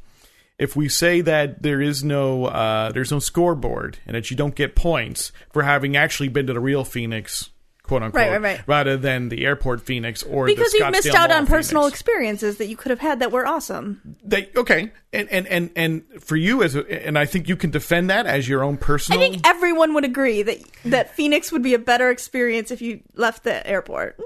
if 0.58 0.76
we 0.76 0.90
say 0.90 1.22
that 1.22 1.62
there 1.62 1.82
is 1.82 2.04
no 2.04 2.46
uh, 2.46 2.92
there's 2.92 3.12
no 3.12 3.20
scoreboard 3.20 4.00
and 4.06 4.16
that 4.16 4.32
you 4.32 4.38
don't 4.38 4.56
get 4.56 4.76
points 4.76 5.32
for 5.52 5.64
having 5.64 5.96
actually 5.96 6.30
been 6.30 6.48
to 6.48 6.54
the 6.54 6.60
real 6.60 6.84
Phoenix, 6.84 7.51
quote 7.92 8.04
unquote, 8.04 8.22
Right, 8.22 8.32
right, 8.32 8.42
right. 8.42 8.62
rather 8.68 8.96
than 8.96 9.28
the 9.28 9.46
airport 9.46 9.82
Phoenix 9.82 10.24
or 10.24 10.46
because 10.46 10.74
you've 10.74 10.90
missed 10.92 11.14
out 11.14 11.30
Mall 11.30 11.40
on 11.40 11.48
personal 11.48 11.84
Phoenix. 11.84 12.00
experiences 12.00 12.58
that 12.58 12.68
you 12.68 12.78
could 12.78 12.90
have 12.90 13.00
had 13.00 13.20
that 13.20 13.32
were 13.32 13.46
awesome 13.46 14.16
They, 14.24 14.50
okay, 14.56 14.92
and 15.12 15.28
and 15.30 15.46
and 15.48 15.70
and 15.76 16.04
for 16.20 16.38
you 16.38 16.64
as 16.64 16.76
a, 16.76 17.06
and 17.06 17.20
I 17.20 17.26
think 17.26 17.50
you 17.50 17.58
can 17.58 17.70
defend 17.70 18.10
that 18.10 18.26
as 18.26 18.48
your 18.48 18.64
own 18.64 18.78
personal. 18.78 19.20
I 19.22 19.30
think 19.30 19.46
everyone 19.46 19.94
would 19.94 20.06
agree 20.06 20.42
that 20.44 20.58
that 20.86 21.16
Phoenix 21.16 21.52
would 21.52 21.64
be 21.64 21.74
a 21.74 21.80
better 21.80 22.10
experience 22.10 22.72
if 22.72 22.82
you 22.82 23.02
left 23.16 23.44
the 23.44 23.66
airport. 23.68 24.18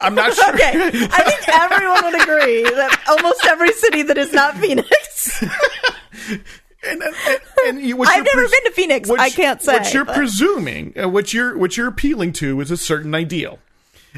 I'm 0.00 0.14
not 0.14 0.34
sure. 0.38 0.54
Okay, 0.54 0.72
I 0.74 1.22
think 1.22 1.48
everyone 1.48 2.04
would 2.04 2.22
agree 2.22 2.62
that 2.64 3.02
almost 3.08 3.44
every 3.46 3.72
city 3.72 4.02
that 4.02 4.18
is 4.18 4.32
not 4.32 4.56
Phoenix. 4.58 5.42
and, 6.88 7.02
and, 7.02 7.78
and 7.78 7.78
I've 8.08 8.24
never 8.24 8.40
pres- 8.40 8.50
been 8.50 8.64
to 8.64 8.70
Phoenix. 8.72 9.10
I 9.10 9.30
can't 9.30 9.62
say. 9.62 9.74
What 9.74 9.94
you're 9.94 10.04
but- 10.04 10.14
presuming, 10.16 10.94
uh, 11.00 11.08
what 11.08 11.32
you're 11.34 11.56
what 11.56 11.76
you're 11.76 11.88
appealing 11.88 12.32
to, 12.34 12.60
is 12.60 12.70
a 12.70 12.76
certain 12.76 13.14
ideal, 13.14 13.58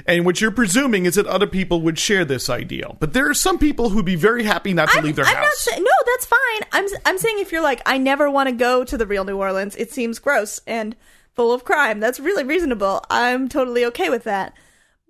and 0.07 0.25
what 0.25 0.41
you're 0.41 0.51
presuming 0.51 1.07
is 1.07 1.17
that 1.17 1.27
other 1.27 1.47
people 1.47 1.83
would 1.83 1.99
share 1.99 2.25
this 2.25 2.49
ideal. 2.49 2.97
But 3.01 3.13
there 3.13 3.29
are 3.29 3.35
some 3.35 3.59
people 3.59 3.91
who'd 3.91 4.05
be 4.07 4.17
very 4.17 4.45
happy 4.45 4.73
not 4.73 4.89
to 4.91 4.99
I'm, 4.99 5.05
leave 5.05 5.17
their 5.17 5.25
I'm 5.27 5.35
not 5.35 5.45
house. 5.45 5.59
saying 5.61 5.83
no. 5.83 5.91
That's 6.07 6.27
fine. 6.27 6.69
I'm 6.73 6.87
I'm 7.07 7.19
saying 7.19 7.39
if 7.41 7.53
you're 7.53 7.63
like 7.63 7.83
I 7.87 7.99
never 7.99 8.31
want 8.31 8.49
to 8.49 8.55
go 8.55 8.85
to 8.85 8.97
the 8.97 9.07
real 9.07 9.25
New 9.25 9.37
Orleans. 9.37 9.77
It 9.77 9.93
seems 9.93 10.19
gross 10.19 10.61
and 10.67 10.97
full 11.35 11.53
of 11.53 11.65
crime. 11.65 12.01
That's 12.01 12.21
really 12.21 12.45
reasonable. 12.45 13.05
I'm 13.11 13.49
totally 13.49 13.85
okay 13.87 14.11
with 14.11 14.25
that. 14.25 14.55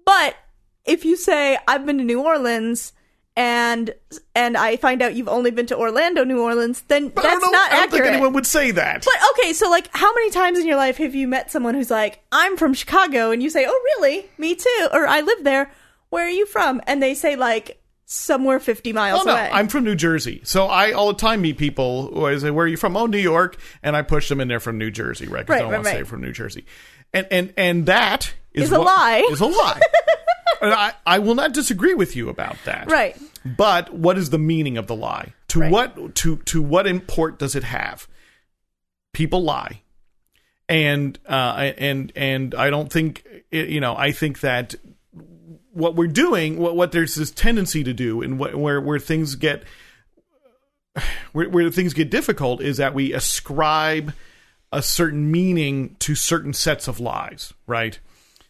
But 0.04 0.36
if 0.84 1.04
you 1.04 1.16
say 1.16 1.58
I've 1.68 1.84
been 1.86 1.98
to 1.98 2.04
New 2.04 2.20
Orleans 2.22 2.92
and 3.36 3.94
and 4.34 4.56
I 4.56 4.76
find 4.76 5.00
out 5.02 5.14
you've 5.14 5.28
only 5.28 5.50
been 5.50 5.66
to 5.66 5.76
Orlando, 5.76 6.24
New 6.24 6.40
Orleans, 6.42 6.82
then 6.88 7.08
But 7.08 7.22
that's 7.22 7.26
I 7.26 7.30
don't 7.40 7.40
know, 7.42 7.50
not 7.50 7.72
I 7.72 7.74
don't 7.76 7.84
accurate. 7.84 8.02
think 8.04 8.14
anyone 8.14 8.32
would 8.34 8.46
say 8.46 8.70
that. 8.72 9.04
But 9.04 9.14
okay, 9.38 9.52
so 9.52 9.70
like, 9.70 9.88
how 9.92 10.12
many 10.14 10.30
times 10.30 10.58
in 10.58 10.66
your 10.66 10.76
life 10.76 10.96
have 10.98 11.14
you 11.14 11.28
met 11.28 11.50
someone 11.50 11.74
who's 11.74 11.90
like, 11.90 12.22
"I'm 12.32 12.56
from 12.56 12.74
Chicago," 12.74 13.30
and 13.30 13.42
you 13.42 13.50
say, 13.50 13.64
"Oh, 13.68 13.82
really? 13.96 14.28
Me 14.38 14.54
too," 14.54 14.88
or 14.92 15.06
"I 15.06 15.20
live 15.20 15.44
there." 15.44 15.70
Where 16.10 16.26
are 16.26 16.30
you 16.30 16.44
from? 16.46 16.80
And 16.86 17.00
they 17.02 17.14
say 17.14 17.36
like 17.36 17.80
somewhere 18.04 18.58
fifty 18.58 18.92
miles 18.92 19.20
Oh 19.22 19.24
no, 19.24 19.32
away. 19.32 19.48
I'm 19.52 19.68
from 19.68 19.84
New 19.84 19.94
Jersey, 19.94 20.40
so 20.42 20.66
I 20.66 20.90
all 20.90 21.08
the 21.08 21.18
time 21.18 21.42
meet 21.42 21.56
people 21.56 22.08
who 22.12 22.26
I 22.26 22.36
say, 22.38 22.50
"Where 22.50 22.64
are 22.64 22.68
you 22.68 22.76
from?" 22.76 22.96
Oh, 22.96 23.06
New 23.06 23.18
York, 23.18 23.56
and 23.84 23.96
I 23.96 24.02
push 24.02 24.28
them 24.28 24.40
in 24.40 24.48
there 24.48 24.58
from 24.60 24.76
New 24.78 24.90
Jersey, 24.90 25.28
right? 25.28 25.46
'Cause 25.46 25.50
Right, 25.54 25.58
I 25.58 25.62
don't 25.62 25.70
right, 25.70 25.76
want 25.78 25.86
to 25.86 25.92
say 25.92 26.02
from 26.02 26.20
New 26.20 26.32
Jersey, 26.32 26.66
and 27.14 27.28
and 27.30 27.54
and 27.56 27.86
that 27.86 28.34
is 28.52 28.64
Is 28.64 28.72
a 28.72 28.78
what- 28.78 28.86
lie. 28.86 29.28
Is 29.30 29.40
a 29.40 29.46
lie. 29.46 29.80
and 30.62 30.72
I 30.72 30.92
I 31.06 31.18
will 31.20 31.34
not 31.34 31.52
disagree 31.52 31.94
with 31.94 32.16
you 32.16 32.28
about 32.28 32.56
that. 32.64 32.90
Right. 32.90 33.16
But 33.44 33.94
what 33.94 34.18
is 34.18 34.30
the 34.30 34.38
meaning 34.38 34.76
of 34.76 34.86
the 34.86 34.94
lie? 34.96 35.32
To 35.48 35.60
Right. 35.60 35.70
what 35.70 36.14
to 36.16 36.36
to 36.36 36.62
what 36.62 36.86
import 36.86 37.38
does 37.38 37.54
it 37.54 37.64
have? 37.64 38.06
People 39.12 39.42
lie, 39.42 39.82
and 40.68 41.18
uh, 41.26 41.72
and 41.78 42.12
and 42.14 42.54
I 42.54 42.70
don't 42.70 42.92
think 42.92 43.26
you 43.50 43.80
know. 43.80 43.96
I 43.96 44.12
think 44.12 44.40
that 44.40 44.74
what 45.72 45.96
we're 45.96 46.06
doing, 46.06 46.58
what 46.58 46.76
what 46.76 46.92
there's 46.92 47.14
this 47.16 47.30
tendency 47.30 47.82
to 47.82 47.92
do, 47.92 48.22
and 48.22 48.38
what, 48.38 48.54
where 48.54 48.80
where 48.80 48.98
things 49.00 49.34
get 49.34 49.64
where, 51.32 51.48
where 51.48 51.70
things 51.70 51.94
get 51.94 52.10
difficult 52.10 52.60
is 52.60 52.76
that 52.76 52.94
we 52.94 53.12
ascribe 53.12 54.12
a 54.72 54.82
certain 54.82 55.30
meaning 55.30 55.96
to 56.00 56.14
certain 56.14 56.52
sets 56.52 56.86
of 56.88 57.00
lies, 57.00 57.52
right? 57.66 57.98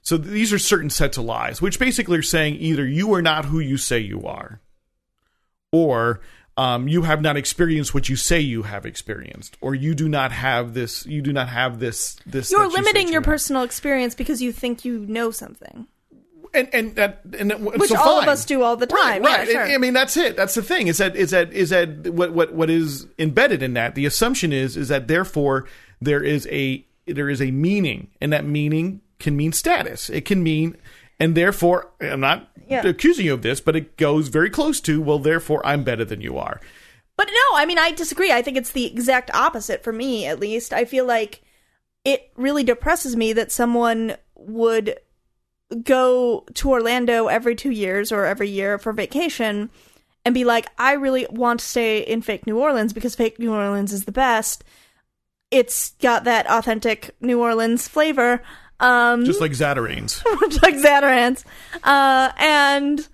So 0.03 0.17
these 0.17 0.53
are 0.53 0.59
certain 0.59 0.91
sets 0.91 1.19
of 1.19 1.25
lies, 1.25 1.61
which 1.61 1.79
basically 1.79 2.19
are 2.19 2.23
saying 2.23 2.57
either 2.57 2.87
you 2.87 3.13
are 3.15 3.23
not 3.23 3.47
who 3.47 3.61
you 3.61 3.77
say 3.77 3.99
you 3.99 4.27
are, 4.27 4.61
or 5.73 6.21
um, 6.57 6.89
you 6.89 7.03
have 7.03 7.23
not 7.23 7.37
experienced 7.37 7.95
what 7.95 8.09
you 8.09 8.17
say 8.17 8.41
you 8.41 8.63
have 8.63 8.85
experienced, 8.87 9.57
or 9.61 9.75
you 9.75 9.95
do 9.95 10.09
not 10.09 10.33
have 10.33 10.75
this. 10.75 11.07
You 11.07 11.23
do 11.23 11.33
not 11.33 11.49
have 11.49 11.79
this. 11.79 12.17
This. 12.27 12.51
You're 12.51 12.61
that 12.61 12.71
you 12.71 12.77
say 12.77 12.83
limiting 12.83 13.07
you 13.09 13.13
your 13.15 13.23
personal 13.23 13.63
experience 13.63 14.15
because 14.15 14.43
you 14.43 14.53
think 14.53 14.85
you 14.85 15.07
know 15.07 15.31
something, 15.31 15.87
and 16.53 16.69
and 16.75 16.97
that 16.97 17.21
and 17.39 17.51
that, 17.51 17.61
which 17.61 17.91
so 17.91 17.99
all 17.99 18.21
of 18.21 18.29
us 18.29 18.45
do 18.45 18.63
all 18.63 18.77
the 18.77 18.87
time. 18.87 19.23
Right, 19.23 19.39
right. 19.39 19.47
Yeah, 19.47 19.53
sure. 19.53 19.67
I, 19.67 19.75
I 19.75 19.79
mean, 19.79 19.93
that's 19.93 20.17
it. 20.17 20.37
That's 20.37 20.55
the 20.55 20.63
thing. 20.63 20.89
Is 20.89 20.99
that 20.99 21.15
is 21.15 21.31
that 21.31 21.53
is 21.53 21.71
that 21.71 22.09
what 22.09 22.33
what 22.33 22.53
what 22.53 22.69
is 22.69 23.07
embedded 23.19 23.63
in 23.63 23.75
that? 23.75 23.95
The 23.95 24.07
assumption 24.07 24.53
is 24.53 24.77
is 24.77 24.89
that 24.89 25.09
therefore 25.09 25.67
there 26.01 26.23
is 26.23 26.47
a 26.51 26.85
there 27.07 27.31
is 27.31 27.41
a 27.41 27.51
meaning, 27.51 28.09
and 28.21 28.33
that 28.33 28.45
meaning 28.45 29.01
can 29.21 29.37
mean 29.37 29.53
status. 29.53 30.11
It 30.11 30.25
can 30.25 30.43
mean, 30.43 30.77
and 31.19 31.35
therefore, 31.37 31.91
I'm 32.01 32.21
not 32.21 32.49
Yeah. 32.69 32.87
accusing 32.87 33.27
you 33.27 33.35
of 33.35 33.43
this, 33.43 33.61
but 33.61 33.77
it 33.77 33.97
goes 33.97 34.29
very 34.29 34.51
close 34.51 34.81
to. 34.83 35.01
Well, 35.01 35.19
therefore, 35.19 35.65
I'm 35.67 35.85
better 35.85 36.05
than 36.05 36.21
you 36.21 36.39
are. 36.39 36.61
But 37.17 37.29
no, 37.29 37.57
I 37.59 37.67
mean, 37.67 37.79
I 37.79 37.91
disagree. 37.91 38.33
I 38.33 38.41
think 38.43 38.57
it's 38.57 38.71
the 38.71 38.87
exact 38.87 39.31
opposite 39.35 39.85
for 39.85 39.93
me, 39.93 40.25
at 40.27 40.41
least. 40.41 40.73
I 40.73 40.85
feel 40.85 41.05
like 41.05 41.43
it 42.05 42.31
really 42.37 42.65
depresses 42.65 43.15
me 43.17 43.33
that 43.35 43.53
someone 43.53 44.17
would 44.37 44.99
go 45.83 46.47
to 46.55 46.71
Orlando 46.71 47.27
every 47.27 47.55
two 47.55 47.71
years 47.71 48.11
or 48.11 48.25
every 48.25 48.49
year 48.49 48.79
for 48.79 48.93
vacation 48.93 49.69
and 50.25 50.35
be 50.35 50.45
like, 50.45 50.67
I 50.79 50.93
really 50.93 51.27
want 51.31 51.61
to 51.61 51.67
stay 51.67 51.99
in 51.99 52.23
fake 52.23 52.47
New 52.47 52.59
Orleans 52.59 52.93
because 52.93 53.15
fake 53.15 53.39
New 53.39 53.53
Orleans 53.53 53.93
is 53.93 54.05
the 54.05 54.13
best. 54.13 54.65
It's 55.51 55.91
got 56.01 56.25
that 56.25 56.49
authentic 56.51 57.15
New 57.21 57.41
Orleans 57.41 57.89
flavor. 57.89 58.43
Um, 58.81 59.25
Just 59.25 59.41
like 59.41 59.53
Zatarain's. 59.53 60.23
like 60.63 60.75
Zatarain's, 60.75 61.45
uh, 61.85 62.33
and 62.39 63.07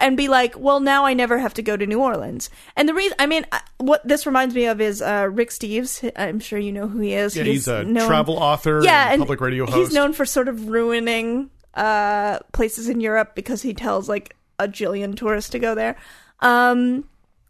and 0.00 0.16
be 0.16 0.28
like, 0.28 0.58
well, 0.58 0.78
now 0.80 1.04
I 1.04 1.14
never 1.14 1.38
have 1.38 1.54
to 1.54 1.62
go 1.62 1.76
to 1.76 1.86
New 1.86 2.00
Orleans. 2.00 2.48
And 2.76 2.88
the 2.88 2.94
reason, 2.94 3.16
I 3.18 3.26
mean, 3.26 3.44
I- 3.52 3.62
what 3.78 4.06
this 4.06 4.24
reminds 4.26 4.54
me 4.54 4.66
of 4.66 4.80
is 4.80 5.02
uh, 5.02 5.28
Rick 5.30 5.50
Steves. 5.50 6.10
I'm 6.16 6.38
sure 6.40 6.58
you 6.58 6.72
know 6.72 6.86
who 6.86 7.00
he 7.00 7.14
is. 7.14 7.36
Yeah, 7.36 7.44
he's 7.44 7.66
a 7.68 7.84
known- 7.84 8.06
travel 8.06 8.36
author 8.36 8.82
yeah, 8.82 9.04
and 9.06 9.14
and 9.14 9.20
public 9.22 9.40
radio 9.40 9.64
host. 9.66 9.76
He's 9.76 9.92
known 9.92 10.12
for 10.12 10.24
sort 10.24 10.48
of 10.48 10.68
ruining 10.68 11.50
uh, 11.74 12.38
places 12.52 12.88
in 12.88 13.00
Europe 13.00 13.34
because 13.34 13.62
he 13.62 13.74
tells 13.74 14.08
like 14.08 14.36
a 14.58 14.68
jillion 14.68 15.16
tourists 15.16 15.50
to 15.50 15.58
go 15.58 15.74
there. 15.74 15.96
Um, 16.40 17.04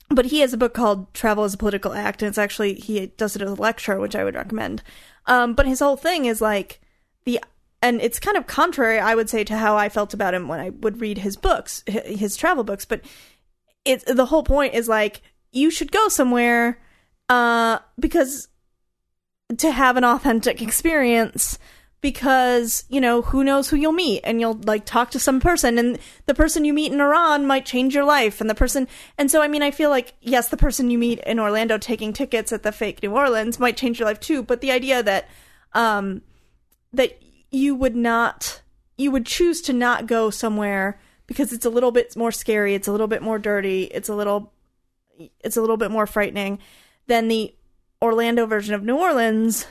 but 0.08 0.26
he 0.26 0.40
has 0.40 0.52
a 0.52 0.56
book 0.56 0.72
called 0.74 1.12
Travel 1.14 1.44
as 1.44 1.54
a 1.54 1.58
Political 1.58 1.92
Act, 1.94 2.22
and 2.22 2.28
it's 2.28 2.38
actually 2.38 2.74
he 2.74 3.06
does 3.16 3.36
it 3.36 3.42
as 3.42 3.50
a 3.50 3.54
lecture, 3.54 3.98
which 3.98 4.14
I 4.16 4.24
would 4.24 4.34
recommend. 4.34 4.82
Um, 5.26 5.54
but 5.54 5.66
his 5.66 5.80
whole 5.80 5.96
thing 5.96 6.26
is 6.26 6.40
like 6.40 6.80
the 7.24 7.40
and 7.82 8.00
it's 8.00 8.18
kind 8.18 8.38
of 8.38 8.46
contrary, 8.46 8.98
I 8.98 9.14
would 9.14 9.28
say, 9.28 9.44
to 9.44 9.58
how 9.58 9.76
I 9.76 9.90
felt 9.90 10.14
about 10.14 10.32
him 10.32 10.48
when 10.48 10.58
I 10.58 10.70
would 10.70 11.02
read 11.02 11.18
his 11.18 11.36
books, 11.36 11.84
his 11.86 12.34
travel 12.34 12.64
books. 12.64 12.86
But 12.86 13.02
it's 13.84 14.04
the 14.04 14.24
whole 14.24 14.42
point 14.42 14.72
is 14.72 14.88
like 14.88 15.20
you 15.52 15.70
should 15.70 15.92
go 15.92 16.08
somewhere 16.08 16.80
uh, 17.28 17.80
because 17.98 18.48
to 19.58 19.70
have 19.70 19.96
an 19.96 20.04
authentic 20.04 20.62
experience 20.62 21.58
because 22.00 22.84
you 22.88 23.00
know 23.00 23.22
who 23.22 23.44
knows 23.44 23.70
who 23.70 23.76
you'll 23.76 23.92
meet 23.92 24.20
and 24.24 24.40
you'll 24.40 24.60
like 24.64 24.84
talk 24.84 25.10
to 25.10 25.18
some 25.18 25.40
person 25.40 25.78
and 25.78 25.98
the 26.26 26.34
person 26.34 26.64
you 26.64 26.72
meet 26.72 26.92
in 26.92 27.00
Iran 27.00 27.46
might 27.46 27.64
change 27.64 27.94
your 27.94 28.04
life 28.04 28.40
and 28.40 28.50
the 28.50 28.54
person 28.54 28.86
and 29.16 29.30
so 29.30 29.40
I 29.40 29.48
mean 29.48 29.62
I 29.62 29.70
feel 29.70 29.88
like 29.90 30.12
yes 30.20 30.48
the 30.48 30.56
person 30.56 30.90
you 30.90 30.98
meet 30.98 31.18
in 31.20 31.38
Orlando 31.38 31.78
taking 31.78 32.12
tickets 32.12 32.52
at 32.52 32.62
the 32.62 32.72
fake 32.72 33.02
New 33.02 33.12
Orleans 33.12 33.58
might 33.58 33.76
change 33.76 33.98
your 33.98 34.08
life 34.08 34.20
too 34.20 34.42
but 34.42 34.60
the 34.60 34.70
idea 34.70 35.02
that 35.02 35.28
um 35.72 36.20
that 36.96 37.18
you 37.50 37.74
would 37.74 37.96
not 37.96 38.60
you 38.96 39.10
would 39.10 39.26
choose 39.26 39.60
to 39.62 39.72
not 39.72 40.06
go 40.06 40.30
somewhere 40.30 41.00
because 41.26 41.52
it's 41.52 41.64
a 41.64 41.70
little 41.70 41.90
bit 41.90 42.16
more 42.16 42.32
scary 42.32 42.74
it's 42.74 42.88
a 42.88 42.92
little 42.92 43.06
bit 43.06 43.22
more 43.22 43.38
dirty 43.38 43.84
it's 43.84 44.08
a 44.08 44.14
little 44.14 44.52
it's 45.40 45.56
a 45.56 45.60
little 45.60 45.76
bit 45.76 45.90
more 45.90 46.06
frightening 46.06 46.58
than 47.06 47.28
the 47.28 47.54
Orlando 48.04 48.46
version 48.46 48.74
of 48.74 48.82
New 48.82 48.96
Orleans, 48.96 49.66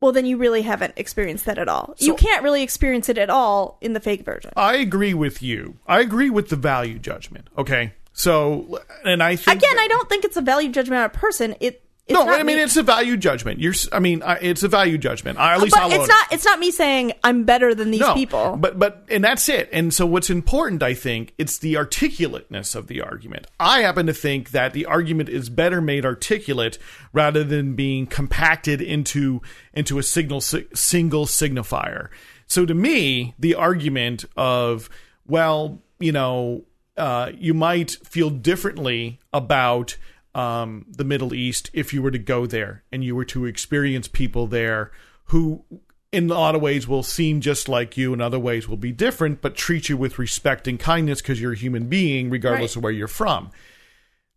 well, 0.00 0.12
then 0.12 0.24
you 0.24 0.36
really 0.36 0.62
haven't 0.62 0.94
experienced 0.96 1.44
that 1.46 1.58
at 1.58 1.68
all. 1.68 1.94
you 1.98 2.14
can't 2.14 2.44
really 2.44 2.62
experience 2.62 3.08
it 3.08 3.18
at 3.18 3.30
all 3.30 3.78
in 3.80 3.94
the 3.94 4.00
fake 4.00 4.24
version. 4.24 4.52
I 4.56 4.76
agree 4.76 5.12
with 5.12 5.42
you. 5.42 5.78
I 5.86 6.00
agree 6.00 6.30
with 6.30 6.50
the 6.50 6.56
value 6.56 7.00
judgment. 7.00 7.48
Okay. 7.58 7.92
So, 8.12 8.80
and 9.04 9.22
I 9.22 9.36
think. 9.36 9.58
Again, 9.58 9.78
I 9.78 9.88
don't 9.88 10.08
think 10.08 10.24
it's 10.24 10.36
a 10.36 10.40
value 10.40 10.70
judgment 10.70 11.00
on 11.00 11.06
a 11.06 11.08
person. 11.08 11.56
It 11.60 11.82
no, 12.14 12.24
not 12.24 12.40
I 12.40 12.42
mean, 12.42 12.56
me- 12.56 12.62
it's 12.62 12.76
a 12.76 12.82
value 12.82 13.16
judgment. 13.16 13.60
You're, 13.60 13.74
I 13.92 13.98
mean, 13.98 14.22
I, 14.22 14.34
it's 14.36 14.62
a 14.62 14.68
value 14.68 14.98
judgment. 14.98 15.38
I, 15.38 15.54
at 15.54 15.60
least 15.60 15.74
but 15.74 15.86
it's 15.86 15.94
own 15.94 16.04
it. 16.04 16.08
not 16.08 16.32
it's 16.32 16.44
not 16.44 16.58
me 16.58 16.70
saying 16.70 17.12
I'm 17.22 17.44
better 17.44 17.74
than 17.74 17.90
these 17.90 18.00
no, 18.00 18.14
people. 18.14 18.56
But 18.56 18.78
but 18.78 19.04
and 19.10 19.22
that's 19.22 19.48
it. 19.48 19.68
And 19.72 19.92
so 19.92 20.06
what's 20.06 20.30
important, 20.30 20.82
I 20.82 20.94
think, 20.94 21.34
it's 21.38 21.58
the 21.58 21.76
articulateness 21.76 22.74
of 22.74 22.86
the 22.86 23.02
argument. 23.02 23.46
I 23.60 23.80
happen 23.80 24.06
to 24.06 24.14
think 24.14 24.50
that 24.50 24.72
the 24.72 24.86
argument 24.86 25.28
is 25.28 25.50
better 25.50 25.80
made 25.80 26.04
articulate 26.04 26.78
rather 27.12 27.44
than 27.44 27.74
being 27.74 28.06
compacted 28.06 28.80
into 28.80 29.42
into 29.74 29.98
a 29.98 30.02
signal 30.02 30.40
single 30.40 31.26
signifier. 31.26 32.08
So 32.46 32.64
to 32.64 32.74
me, 32.74 33.34
the 33.38 33.54
argument 33.54 34.24
of 34.36 34.88
well, 35.26 35.82
you 35.98 36.12
know, 36.12 36.64
uh, 36.96 37.30
you 37.38 37.54
might 37.54 37.92
feel 38.04 38.30
differently 38.30 39.20
about 39.32 39.96
um, 40.34 40.86
the 40.88 41.04
Middle 41.04 41.34
East 41.34 41.70
if 41.72 41.92
you 41.94 42.02
were 42.02 42.10
to 42.10 42.18
go 42.18 42.46
there 42.46 42.84
and 42.92 43.02
you 43.02 43.14
were 43.16 43.24
to 43.26 43.44
experience 43.46 44.08
people 44.08 44.46
there 44.46 44.90
who, 45.26 45.64
in 46.12 46.30
a 46.30 46.34
lot 46.34 46.54
of 46.54 46.62
ways, 46.62 46.86
will 46.88 47.02
seem 47.02 47.40
just 47.40 47.68
like 47.68 47.96
you, 47.96 48.12
in 48.14 48.20
other 48.20 48.38
ways, 48.38 48.68
will 48.68 48.76
be 48.76 48.92
different, 48.92 49.40
but 49.42 49.54
treat 49.54 49.88
you 49.88 49.96
with 49.96 50.18
respect 50.18 50.66
and 50.68 50.78
kindness 50.78 51.20
because 51.20 51.40
you're 51.40 51.52
a 51.52 51.56
human 51.56 51.88
being, 51.88 52.30
regardless 52.30 52.72
Right. 52.72 52.76
of 52.80 52.82
where 52.84 52.92
you're 52.92 53.08
from. 53.08 53.50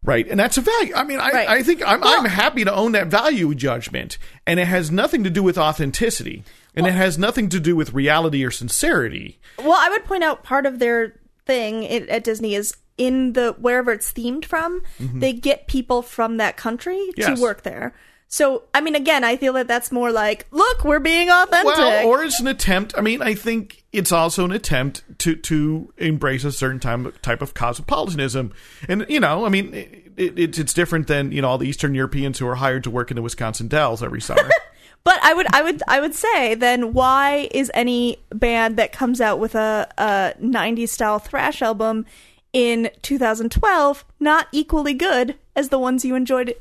Right, 0.03 0.27
and 0.27 0.39
that's 0.39 0.57
a 0.57 0.61
value. 0.61 0.95
I 0.95 1.03
mean, 1.03 1.19
I, 1.19 1.29
Right. 1.29 1.47
I 1.47 1.61
think 1.61 1.83
I'm, 1.87 2.03
I'm 2.03 2.25
happy 2.25 2.63
to 2.65 2.73
own 2.73 2.93
that 2.93 3.07
value 3.07 3.53
judgment, 3.53 4.17
and 4.47 4.59
it 4.59 4.65
has 4.65 4.89
nothing 4.89 5.23
to 5.25 5.29
do 5.29 5.43
with 5.43 5.59
authenticity, 5.59 6.43
and 6.73 6.87
it 6.87 6.93
has 6.93 7.19
nothing 7.19 7.49
to 7.49 7.59
do 7.59 7.75
with 7.75 7.93
reality 7.93 8.43
or 8.43 8.49
sincerity. 8.49 9.39
well, 9.59 9.77
I 9.79 9.89
would 9.91 10.03
point 10.05 10.23
out 10.23 10.41
part 10.43 10.65
of 10.65 10.79
their 10.79 11.19
thing 11.45 11.85
at 11.87 12.23
Disney 12.23 12.55
is 12.55 12.75
in 13.01 13.33
the 13.33 13.55
wherever 13.59 13.91
it's 13.91 14.13
themed 14.13 14.45
from, 14.45 14.81
they 14.99 15.33
get 15.33 15.67
people 15.67 16.01
from 16.01 16.37
that 16.37 16.57
country 16.57 16.97
Mm-hmm. 16.97 17.21
Yes. 17.21 17.37
to 17.37 17.41
work 17.41 17.63
there. 17.63 17.93
So, 18.27 18.63
I 18.73 18.79
mean, 18.79 18.95
again, 18.95 19.23
I 19.25 19.35
feel 19.35 19.53
that 19.53 19.67
that's 19.67 19.91
more 19.91 20.09
like, 20.11 20.45
look, 20.51 20.85
we're 20.85 20.99
being 20.99 21.29
authentic. 21.29 21.65
Well, 21.65 22.07
or 22.07 22.23
it's 22.23 22.39
an 22.39 22.47
attempt. 22.47 22.93
I 22.97 23.01
mean, 23.01 23.21
I 23.21 23.33
think 23.33 23.83
it's 23.91 24.11
also 24.13 24.45
an 24.45 24.51
attempt 24.53 25.03
to 25.19 25.35
to 25.35 25.91
embrace 25.97 26.45
a 26.45 26.51
certain 26.51 26.79
type 26.79 27.21
type 27.21 27.41
of 27.41 27.53
cosmopolitanism, 27.53 28.53
and 28.87 29.05
you 29.09 29.19
know, 29.19 29.45
I 29.45 29.49
mean, 29.49 29.73
it, 29.73 30.11
it, 30.15 30.39
it's 30.39 30.57
it's 30.59 30.73
different 30.73 31.07
than 31.07 31.31
you 31.33 31.41
know 31.41 31.49
all 31.49 31.57
the 31.57 31.67
Eastern 31.67 31.93
Europeans 31.93 32.39
who 32.39 32.47
are 32.47 32.55
hired 32.55 32.83
to 32.85 32.89
work 32.91 33.11
in 33.11 33.15
the 33.15 33.21
Wisconsin 33.21 33.67
Dells 33.67 34.01
every 34.03 34.21
summer. 34.21 34.49
But 35.03 35.17
I 35.23 35.33
would, 35.33 35.47
I 35.51 35.63
would, 35.63 35.81
I 35.87 35.99
would 35.99 36.13
say 36.13 36.53
then 36.53 36.93
why 36.93 37.49
is 37.49 37.71
any 37.73 38.17
band 38.29 38.77
that 38.77 38.91
comes 38.91 39.19
out 39.19 39.39
with 39.39 39.55
a, 39.55 39.89
a 39.97 40.33
'90s 40.39 40.89
style 40.89 41.17
thrash 41.17 41.63
album 41.63 42.05
in 42.53 42.89
2012 43.01 44.05
not 44.19 44.47
equally 44.51 44.93
good 44.93 45.35
as 45.55 45.69
the 45.69 45.79
ones 45.79 46.03
you 46.03 46.15
enjoyed 46.15 46.55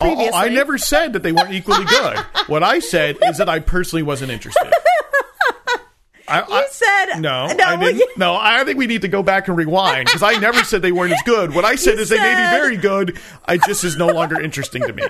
Oh, 0.00 0.10
oh 0.10 0.14
previously? 0.14 0.32
I 0.38 0.48
never 0.48 0.76
said 0.76 1.12
that 1.12 1.22
they 1.22 1.32
weren't 1.32 1.52
equally 1.52 1.84
good. 1.84 2.18
what 2.48 2.62
I 2.62 2.80
said 2.80 3.16
is 3.22 3.38
that 3.38 3.48
I 3.48 3.60
personally 3.60 4.02
wasn't 4.02 4.32
interested. 4.32 4.72
I, 6.26 6.40
You 6.60 6.66
said 6.70 7.20
no, 7.20 7.46
No, 7.48 7.64
I 7.64 7.74
well, 7.76 7.80
didn't. 7.80 7.98
you- 7.98 8.08
No, 8.16 8.34
I 8.34 8.64
think 8.64 8.78
we 8.78 8.86
need 8.86 9.02
to 9.02 9.08
go 9.08 9.22
back 9.22 9.48
and 9.48 9.56
rewind 9.56 10.06
because 10.06 10.22
I 10.22 10.38
never 10.38 10.64
said 10.64 10.80
they 10.82 10.92
weren't 10.92 11.12
as 11.12 11.20
good. 11.24 11.54
What 11.54 11.64
I 11.64 11.74
said 11.74 11.98
is 11.98 12.08
they 12.08 12.18
may 12.18 12.34
be 12.34 12.58
very 12.58 12.76
good. 12.76 13.18
I 13.44 13.58
just 13.58 13.84
is 13.84 13.96
no 13.96 14.06
longer 14.06 14.40
interesting 14.40 14.82
to 14.82 14.92
me. 14.92 15.02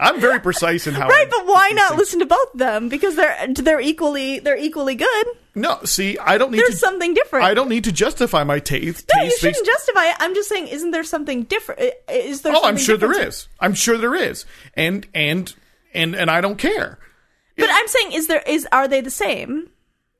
I'm 0.00 0.20
very 0.20 0.40
precise 0.40 0.86
in 0.86 0.94
how. 0.94 1.08
Right, 1.08 1.26
I, 1.26 1.30
but 1.30 1.46
why 1.46 1.70
not 1.70 1.96
listen 1.96 2.18
to 2.20 2.26
both 2.26 2.52
of 2.52 2.58
them? 2.58 2.88
Because 2.88 3.14
they're 3.16 3.46
they're 3.54 3.80
equally 3.80 4.40
they're 4.40 4.58
equally 4.58 4.94
good. 4.96 5.26
No, 5.54 5.78
see, 5.84 6.18
I 6.18 6.36
don't 6.36 6.50
need 6.50 6.58
There's 6.60 6.70
to. 6.72 6.76
something 6.76 7.14
different. 7.14 7.46
I 7.46 7.54
don't 7.54 7.70
need 7.70 7.84
to 7.84 7.92
justify 7.92 8.44
my 8.44 8.58
taste. 8.58 9.08
No, 9.14 9.22
you 9.22 9.30
shouldn't 9.30 9.54
based- 9.56 9.64
justify 9.66 10.06
it. 10.10 10.16
I'm 10.18 10.34
just 10.34 10.48
saying, 10.50 10.66
isn't 10.68 10.90
there 10.90 11.04
something 11.04 11.44
different? 11.44 11.94
Is 12.10 12.42
there? 12.42 12.52
Oh, 12.54 12.64
I'm 12.64 12.76
sure 12.76 12.96
there 12.98 13.08
different? 13.08 13.28
is. 13.28 13.48
I'm 13.60 13.72
sure 13.72 13.96
there 13.96 14.14
is, 14.14 14.44
and 14.74 15.06
and 15.14 15.54
and 15.94 16.14
and 16.16 16.30
I 16.30 16.40
don't 16.42 16.58
care. 16.58 16.98
But 17.56 17.70
I'm 17.72 17.88
saying, 17.88 18.12
is 18.12 18.26
there? 18.26 18.42
Is 18.46 18.66
are 18.72 18.86
they 18.88 19.00
the 19.00 19.10
same? 19.10 19.70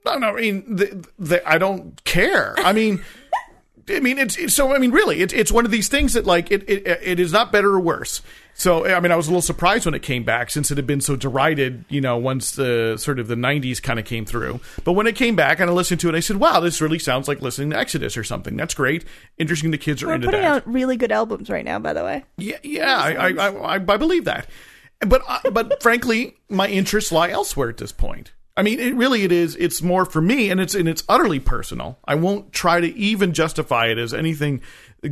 No, 0.07 0.18
no. 0.18 0.28
I 0.36 0.40
mean, 0.40 0.76
the, 0.76 1.07
the, 1.18 1.48
I 1.48 1.59
don't 1.59 2.02
care. 2.04 2.54
I 2.59 2.72
mean, 2.72 3.02
I 3.88 4.00
mean, 4.00 4.18
it's, 4.18 4.36
it's 4.36 4.54
so. 4.54 4.74
I 4.74 4.78
mean, 4.78 4.90
really, 4.92 5.20
it's 5.20 5.32
it's 5.34 5.52
one 5.52 5.64
of 5.64 5.70
these 5.70 5.88
things 5.88 6.14
that 6.14 6.24
like 6.26 6.50
it, 6.50 6.68
it 6.68 6.86
it 6.86 7.20
is 7.20 7.32
not 7.32 7.52
better 7.52 7.70
or 7.70 7.80
worse. 7.80 8.22
So 8.54 8.86
I 8.86 8.98
mean, 9.00 9.12
I 9.12 9.16
was 9.16 9.26
a 9.26 9.30
little 9.30 9.42
surprised 9.42 9.84
when 9.84 9.94
it 9.94 10.02
came 10.02 10.24
back 10.24 10.50
since 10.50 10.70
it 10.70 10.78
had 10.78 10.86
been 10.86 11.00
so 11.02 11.14
derided. 11.14 11.84
You 11.88 12.00
know, 12.00 12.16
once 12.16 12.52
the 12.52 12.96
sort 12.96 13.18
of 13.18 13.28
the 13.28 13.34
'90s 13.34 13.82
kind 13.82 13.98
of 13.98 14.04
came 14.07 14.24
through. 14.24 14.61
But 14.82 14.94
when 14.94 15.07
it 15.07 15.14
came 15.14 15.36
back 15.36 15.61
and 15.61 15.68
I 15.70 15.72
listened 15.72 16.00
to 16.00 16.09
it, 16.09 16.14
I 16.14 16.20
said, 16.20 16.38
"Wow, 16.38 16.61
this 16.61 16.80
really 16.80 16.98
sounds 16.98 17.28
like 17.28 17.42
listening 17.42 17.70
to 17.70 17.78
Exodus 17.78 18.16
or 18.16 18.24
something. 18.24 18.57
That's 18.57 18.74
great. 18.74 19.04
Interesting. 19.38 19.70
The 19.72 19.78
kids 19.78 20.02
are 20.02 20.07
We're 20.09 20.14
into 20.14 20.28
putting 20.28 20.40
that. 20.40 20.62
out 20.64 20.66
really 20.66 20.96
good 20.96 21.12
albums 21.12 21.50
right 21.50 21.64
now, 21.64 21.78
by 21.78 21.92
the 21.92 22.02
way. 22.02 22.24
Yeah, 22.38 22.57
yeah, 22.62 22.96
I, 22.96 23.12
I, 23.12 23.28
I, 23.28 23.48
I, 23.48 23.74
I 23.74 23.96
believe 23.98 24.24
that. 24.24 24.46
But, 25.00 25.22
uh, 25.28 25.50
but 25.50 25.82
frankly, 25.82 26.36
my 26.48 26.66
interests 26.68 27.12
lie 27.12 27.28
elsewhere 27.28 27.68
at 27.68 27.76
this 27.76 27.92
point. 27.92 28.32
I 28.59 28.62
mean, 28.62 28.80
it 28.80 28.94
really 28.94 29.22
it 29.24 29.32
is. 29.32 29.54
It's 29.57 29.82
more 29.82 30.07
for 30.07 30.20
me, 30.22 30.50
and 30.50 30.61
it's 30.61 30.74
and 30.74 30.88
it's 30.88 31.04
utterly 31.09 31.40
personal. 31.40 31.98
I 32.07 32.14
won't 32.14 32.52
try 32.52 32.80
to 32.80 32.86
even 32.96 33.34
justify 33.34 33.88
it 33.88 33.98
as 33.98 34.14
anything 34.14 34.62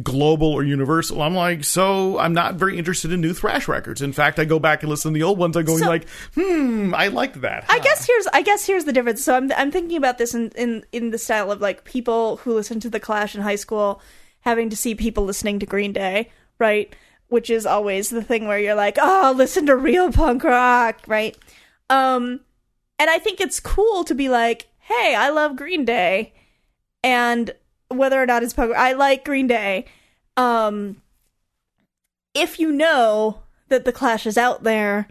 global 0.03 0.49
or 0.51 0.65
universal. 0.65 1.21
I'm 1.21 1.35
like, 1.35 1.63
so 1.63 2.19
I'm 2.19 2.33
not 2.33 2.55
very 2.55 2.79
interested 2.79 3.13
in 3.13 3.21
new 3.21 3.35
thrash 3.35 3.69
records. 3.69 4.01
In 4.01 4.15
fact, 4.15 4.39
I 4.39 4.47
go 4.47 4.59
back 4.59 4.83
and 4.83 4.89
listen 4.91 5.13
to 5.13 5.15
the 5.19 5.23
old 5.25 5.39
ones. 5.39 5.57
I'm 5.59 5.67
going 5.67 5.81
So- 5.81 5.89
like, 5.89 6.09
hmm, 6.35 6.95
I 6.97 7.09
like 7.09 7.43
that. 7.43 7.67
I 7.69 7.81
guess 7.81 8.07
here's 8.07 8.27
I 8.29 8.41
guess 8.41 8.65
here's 8.67 8.85
the 8.87 8.93
difference. 8.95 9.23
So 9.23 9.35
I'm 9.37 9.53
I'm 9.53 9.71
thinking 9.71 9.99
about 9.99 10.17
this 10.17 10.35
in 10.35 10.49
in 10.57 10.85
in 10.91 11.11
the 11.11 11.19
style 11.19 11.53
of 11.53 11.61
like 11.61 11.85
people 11.85 12.39
who 12.39 12.55
listen 12.55 12.81
to 12.81 12.89
the 12.91 12.99
Clash 13.01 13.35
in 13.35 13.43
high 13.43 13.57
school 13.57 14.01
having 14.41 14.71
to 14.71 14.77
see 14.77 14.95
people 14.95 15.25
listening 15.25 15.59
to 15.59 15.67
Green 15.67 15.93
Day, 15.93 16.31
right? 16.59 16.95
Which 17.29 17.51
is 17.51 17.67
always 17.67 18.09
the 18.09 18.23
thing 18.23 18.47
where 18.49 18.59
you're 18.59 18.75
like, 18.75 18.97
"Oh, 18.99 19.35
listen 19.37 19.67
to 19.67 19.77
real 19.77 20.11
punk 20.13 20.45
rock," 20.45 21.03
right? 21.07 21.37
Um 21.91 22.41
and 23.05 23.11
I 23.11 23.19
think 23.19 23.39
it's 23.39 23.61
cool 23.61 24.03
to 24.05 24.15
be 24.15 24.31
like, 24.31 24.67
"Hey, 24.79 25.15
I 25.15 25.29
love 25.29 25.57
Green 25.57 25.85
Day." 25.85 26.33
And 27.03 27.55
whether 27.89 28.21
or 28.21 28.25
not 28.25 28.43
it's 28.43 28.55
punk 28.55 28.75
I 28.75 28.95
like 28.95 29.27
Green 29.27 29.47
Day. 29.47 29.85
Um 30.39 31.03
if 32.33 32.59
you 32.59 32.73
know 32.73 33.43
that 33.69 33.85
the 33.85 33.93
Clash 33.93 34.25
is 34.27 34.39
out 34.39 34.63
there 34.63 35.07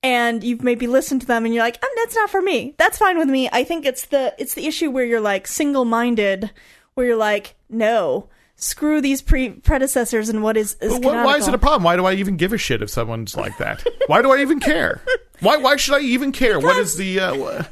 and 0.00 0.44
you've 0.44 0.62
maybe 0.62 0.86
listened 0.86 1.22
to 1.22 1.26
them 1.26 1.44
and 1.44 1.52
you're 1.52 1.64
like, 1.64 1.80
oh, 1.82 1.94
that's 1.96 2.14
not 2.14 2.30
for 2.30 2.40
me. 2.40 2.76
That's 2.78 2.98
fine 2.98 3.18
with 3.18 3.28
me. 3.28 3.48
I 3.52 3.64
think 3.64 3.84
it's 3.84 4.06
the 4.06 4.32
it's 4.38 4.54
the 4.54 4.68
issue 4.68 4.92
where 4.92 5.04
you're 5.04 5.20
like 5.20 5.48
single 5.48 5.84
minded, 5.84 6.52
where 6.94 7.04
you're 7.04 7.16
like, 7.16 7.56
no, 7.68 8.28
screw 8.64 9.00
these 9.00 9.20
pre 9.22 9.50
predecessors 9.50 10.28
and 10.28 10.42
what 10.42 10.56
is, 10.56 10.76
is 10.80 10.98
But 10.98 11.02
wh- 11.02 11.24
why 11.24 11.36
is 11.36 11.46
it 11.46 11.54
a 11.54 11.58
problem? 11.58 11.82
Why 11.82 11.96
do 11.96 12.06
I 12.06 12.14
even 12.14 12.36
give 12.36 12.52
a 12.52 12.58
shit 12.58 12.82
if 12.82 12.90
someone's 12.90 13.36
like 13.36 13.56
that? 13.58 13.84
why 14.06 14.22
do 14.22 14.32
I 14.32 14.40
even 14.40 14.60
care? 14.60 15.00
Why 15.40 15.56
why 15.58 15.76
should 15.76 15.94
I 15.94 16.00
even 16.00 16.32
care? 16.32 16.58
What 16.58 16.76
is 16.78 16.96
the 16.96 17.20
uh, 17.20 17.36
wha- 17.36 17.64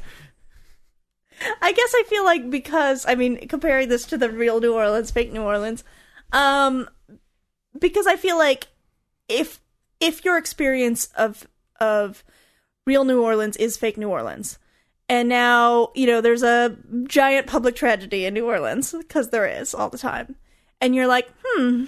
I 1.61 1.71
guess 1.71 1.93
I 1.95 2.03
feel 2.07 2.23
like 2.23 2.49
because 2.49 3.05
I 3.07 3.15
mean 3.15 3.47
comparing 3.47 3.89
this 3.89 4.05
to 4.07 4.17
the 4.17 4.29
real 4.29 4.61
New 4.61 4.73
Orleans, 4.73 5.11
fake 5.11 5.31
New 5.31 5.41
Orleans, 5.41 5.83
um, 6.31 6.87
because 7.79 8.07
I 8.07 8.15
feel 8.15 8.37
like 8.37 8.67
if 9.27 9.59
if 9.99 10.23
your 10.23 10.37
experience 10.37 11.07
of 11.15 11.47
of 11.79 12.23
real 12.85 13.03
New 13.05 13.21
Orleans 13.21 13.57
is 13.57 13.77
fake 13.77 13.97
New 13.97 14.09
Orleans, 14.09 14.59
and 15.09 15.27
now 15.27 15.91
you 15.95 16.05
know 16.05 16.21
there's 16.21 16.43
a 16.43 16.77
giant 17.05 17.47
public 17.47 17.75
tragedy 17.75 18.25
in 18.25 18.33
New 18.33 18.45
Orleans 18.45 18.93
because 18.97 19.29
there 19.29 19.47
is 19.47 19.73
all 19.73 19.89
the 19.89 19.97
time, 19.97 20.35
and 20.81 20.95
you're 20.95 21.07
like, 21.07 21.29
hmm. 21.43 21.85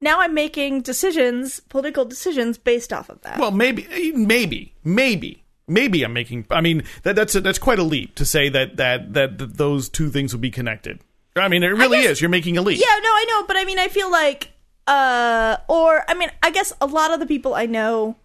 Now 0.00 0.20
I'm 0.20 0.34
making 0.34 0.82
decisions, 0.82 1.60
political 1.60 2.04
decisions 2.04 2.58
based 2.58 2.92
off 2.92 3.08
of 3.08 3.22
that. 3.22 3.38
Well, 3.38 3.50
maybe, 3.50 4.12
maybe, 4.14 4.74
maybe, 4.84 5.44
maybe 5.66 6.02
I'm 6.02 6.12
making. 6.12 6.46
I 6.50 6.60
mean, 6.60 6.82
that, 7.04 7.16
that's 7.16 7.34
a, 7.34 7.40
that's 7.40 7.58
quite 7.58 7.78
a 7.78 7.82
leap 7.82 8.14
to 8.16 8.26
say 8.26 8.50
that, 8.50 8.76
that 8.76 9.14
that 9.14 9.38
that 9.38 9.56
those 9.56 9.88
two 9.88 10.10
things 10.10 10.34
would 10.34 10.42
be 10.42 10.50
connected. 10.50 11.00
I 11.36 11.48
mean, 11.48 11.62
it 11.62 11.68
really 11.68 12.02
guess- 12.02 12.10
is. 12.12 12.20
You're 12.20 12.28
making 12.28 12.58
a 12.58 12.62
leap. 12.62 12.78
Yeah, 12.78 12.98
no, 13.02 13.08
I 13.08 13.24
know, 13.28 13.46
but 13.46 13.56
I 13.56 13.64
mean, 13.64 13.78
I 13.78 13.88
feel 13.88 14.10
like, 14.10 14.52
uh, 14.86 15.56
or 15.68 16.04
I 16.06 16.14
mean, 16.14 16.30
I 16.42 16.50
guess 16.50 16.72
a 16.82 16.86
lot 16.86 17.12
of 17.12 17.20
the 17.20 17.26
people 17.26 17.54
I 17.54 17.64
know 17.64 18.16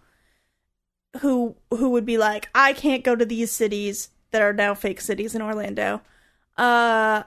who 1.20 1.56
who 1.70 1.88
would 1.90 2.04
be 2.04 2.18
like, 2.18 2.50
I 2.54 2.74
can't 2.74 3.02
go 3.02 3.16
to 3.16 3.24
these 3.24 3.50
cities 3.50 4.10
that 4.32 4.42
are 4.42 4.52
now 4.52 4.74
fake 4.74 5.00
cities 5.00 5.34
in 5.34 5.40
Orlando, 5.40 6.02
uh, 6.58 7.22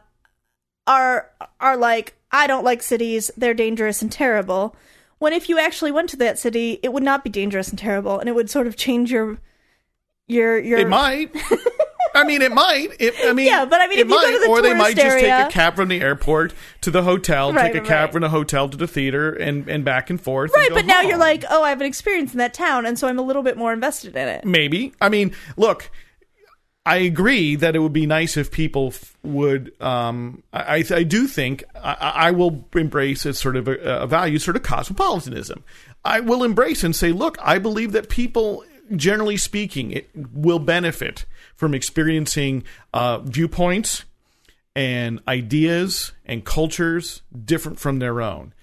are 0.87 1.29
are 1.59 1.77
like, 1.77 2.15
I 2.31 2.47
don't 2.47 2.63
like 2.63 2.81
cities; 2.81 3.31
they're 3.37 3.53
dangerous 3.53 4.01
and 4.01 4.11
terrible. 4.11 4.75
When 5.19 5.33
if 5.33 5.47
you 5.47 5.57
actually 5.59 5.91
went 5.91 6.09
to 6.09 6.17
that 6.17 6.37
city, 6.37 6.79
it 6.83 6.91
would 6.91 7.03
not 7.03 7.23
be 7.23 7.29
dangerous 7.29 7.69
and 7.69 7.79
terrible, 7.79 8.19
and 8.19 8.27
it 8.27 8.35
would 8.35 8.49
sort 8.49 8.67
of 8.67 8.75
change 8.75 9.11
your 9.11 9.39
your 10.27 10.59
your. 10.59 10.79
It 10.79 10.89
might. 10.89 11.35
I 12.15 12.23
mean, 12.25 12.43
it 12.43 12.51
might. 12.51 12.89
It, 12.99 13.15
I 13.23 13.33
mean, 13.33 13.47
Yeah, 13.47 13.65
but 13.65 13.81
I 13.81 13.87
mean, 13.87 13.97
it 13.97 14.01
if 14.01 14.07
you 14.07 14.13
go 14.13 14.21
might, 14.21 14.31
to 14.33 14.39
the 14.39 14.47
or 14.47 14.61
they 14.61 14.75
might 14.75 14.95
just 14.95 15.17
take 15.17 15.47
a 15.47 15.49
cab 15.49 15.75
from 15.75 15.89
the 15.89 15.99
airport 15.99 16.53
to 16.81 16.91
the 16.91 17.01
hotel, 17.01 17.51
Right, 17.51 17.73
take 17.73 17.81
a 17.81 17.83
cab 17.83 17.89
right. 17.89 18.13
from 18.13 18.21
the 18.21 18.29
hotel 18.29 18.69
to 18.69 18.77
the 18.77 18.85
theater, 18.85 19.33
and 19.33 19.67
and 19.67 19.83
back 19.83 20.11
and 20.11 20.21
forth. 20.21 20.51
and 20.53 20.61
Right, 20.61 20.69
go 20.69 20.75
but 20.75 20.85
now 20.85 21.01
you're 21.01 21.17
like, 21.17 21.43
oh, 21.49 21.63
I 21.63 21.69
have 21.69 21.81
an 21.81 21.87
experience 21.87 22.31
in 22.31 22.37
that 22.37 22.53
town, 22.53 22.85
and 22.85 22.99
so 22.99 23.07
I'm 23.07 23.17
a 23.17 23.23
little 23.23 23.41
bit 23.41 23.57
more 23.57 23.73
invested 23.73 24.15
in 24.15 24.27
it. 24.27 24.45
maybe. 24.45 24.93
I 25.01 25.09
mean, 25.09 25.33
look, 25.57 25.89
I 26.85 26.97
agree 26.97 27.55
that 27.55 27.75
it 27.75 27.79
would 27.79 27.93
be 27.93 28.05
nice 28.05 28.35
if 28.35 28.51
people 28.51 28.87
f- 28.87 29.15
would. 29.23 29.71
Um, 29.81 30.43
I, 30.51 30.77
I 30.79 30.83
I 30.97 31.03
do 31.03 31.27
think 31.27 31.63
I, 31.75 31.93
I 32.27 32.31
will 32.31 32.65
embrace 32.75 33.25
a 33.25 33.33
sort 33.33 33.55
of 33.55 33.67
a, 33.69 33.75
a 34.01 34.07
value, 34.07 34.37
sort 34.37 34.57
of 34.57 34.63
cosmopolitanism. 34.63 35.63
I 36.03 36.19
will 36.19 36.43
embrace 36.43 36.83
and 36.83 36.93
say, 36.93 37.13
look, 37.13 37.37
I 37.41 37.57
believe 37.59 37.93
that 37.93 38.09
people, 38.09 38.65
generally 38.97 39.37
speaking, 39.37 39.91
it 39.91 40.09
will 40.33 40.59
benefit 40.59 41.25
from 41.55 41.73
experiencing 41.73 42.63
uh, 42.93 43.19
viewpoints 43.19 44.03
and 44.75 45.21
ideas 45.27 46.11
and 46.25 46.43
cultures 46.43 47.21
different 47.45 47.79
from 47.79 47.99
their 47.99 48.21
own. 48.21 48.53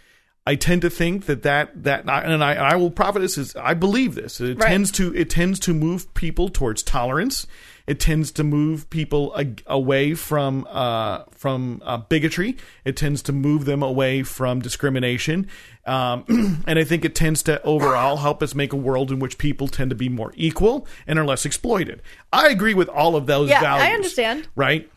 I 0.47 0.57
tend 0.57 0.83
to 0.83 0.91
think 0.91 1.27
that 1.27 1.43
that 1.45 1.85
that 1.85 2.07
and 2.07 2.43
I 2.45 2.55
I 2.55 2.77
will 2.77 2.91
profit 2.91 3.23
this 3.23 3.39
is 3.39 3.55
I 3.57 3.73
believe 3.75 4.15
this. 4.15 4.41
It 4.43 4.59
Right. 4.59 4.69
tends 4.69 4.91
to 4.93 5.15
it 5.15 5.31
tends 5.31 5.59
to 5.61 5.73
move 5.73 6.13
people 6.15 6.49
towards 6.51 6.83
tolerance. 6.83 7.47
It 7.91 7.99
tends 7.99 8.31
to 8.33 8.45
move 8.45 8.89
people 8.89 9.37
away 9.67 10.15
from 10.15 10.65
uh, 10.71 11.25
from 11.33 11.83
uh, 11.85 11.97
bigotry. 11.97 12.57
It 12.85 12.97
tends 12.97 13.21
to 13.23 13.33
move 13.33 13.65
them 13.65 13.83
away 13.83 14.23
from 14.23 14.61
discrimination, 14.61 15.49
um, 15.87 16.25
and 16.69 16.79
I 16.79 16.85
think 16.85 17.05
it 17.05 17.17
tends 17.17 17.43
to 17.43 17.61
overall 17.65 18.19
help 18.19 18.45
us 18.45 18.55
make 18.55 18.73
a 18.73 18.77
world 18.77 19.11
in 19.11 19.19
which 19.19 19.39
people 19.39 19.67
tend 19.67 19.91
to 19.91 19.97
be 19.97 20.09
more 20.09 20.33
equal 20.37 20.87
and 21.05 21.19
are 21.19 21.25
less 21.25 21.45
exploited. 21.45 22.01
I 22.33 22.51
agree 22.51 22.75
with 22.75 22.89
all 22.89 23.17
of 23.17 23.27
those 23.27 23.49
Yeah, 23.49 23.61
values. 23.61 23.89
I 23.89 23.93
understand. 23.93 24.49
Right? 24.55 24.89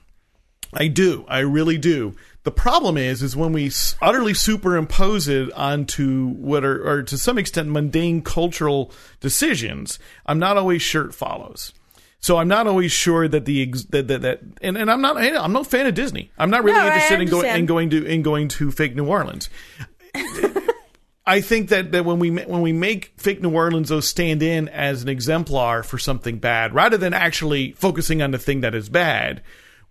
I 0.72 0.88
do. 0.88 1.26
I 1.28 1.40
really 1.40 1.80
do. 1.80 2.16
The 2.44 2.52
problem 2.52 2.96
is, 2.96 3.24
is 3.24 3.36
when 3.36 3.54
we 3.54 3.72
utterly 4.04 4.36
superimpose 4.36 5.28
it 5.28 5.52
onto 5.54 6.28
what 6.28 6.64
are, 6.64 6.88
or 6.88 7.02
to 7.02 7.18
some 7.18 7.40
extent, 7.40 7.70
mundane 7.70 8.22
cultural 8.22 8.92
decisions. 9.20 9.98
I'm 10.28 10.38
not 10.38 10.58
always 10.58 10.84
sure 10.84 11.06
it 11.06 11.16
follows. 11.16 11.74
So 12.24 12.38
I'm 12.38 12.48
not 12.48 12.68
always 12.68 12.94
sure 12.94 13.28
that 13.28 13.44
the 13.44 13.64
ex- 13.64 13.84
that 13.88 14.08
that, 14.08 14.22
that 14.22 14.40
and, 14.62 14.78
and 14.78 14.90
I'm 14.90 15.02
not 15.02 15.18
I'm 15.18 15.52
no 15.52 15.66
fan 15.66 15.88
of 15.88 15.94
Disney. 15.94 16.32
I'm 16.38 16.50
not 16.50 16.64
really 16.64 16.78
No, 16.80 16.86
interested 16.86 17.20
in 17.20 17.28
going 17.28 17.48
in 17.54 17.66
going 17.66 17.90
to 17.90 18.06
in 18.06 18.22
going 18.22 18.48
to 18.48 18.72
fake 18.72 18.96
New 18.96 19.06
Orleans. 19.06 19.50
I 21.26 21.42
think 21.42 21.68
that, 21.70 21.92
that 21.92 22.06
when 22.06 22.20
we 22.20 22.30
when 22.32 22.62
we 22.62 22.72
make 22.72 23.14
fake 23.18 23.42
New 23.42 23.54
Orleans 23.54 23.90
though 23.90 24.00
stand 24.00 24.42
in 24.42 24.70
as 24.70 25.04
an 25.04 25.10
exemplar 25.10 25.84
for 25.84 25.98
something 25.98 26.38
bad, 26.40 26.74
rather 26.74 26.96
than 26.98 27.14
actually 27.14 27.74
focusing 27.74 28.22
on 28.22 28.32
the 28.32 28.38
thing 28.40 28.62
that 28.62 28.74
is 28.74 28.88
bad, 28.88 29.42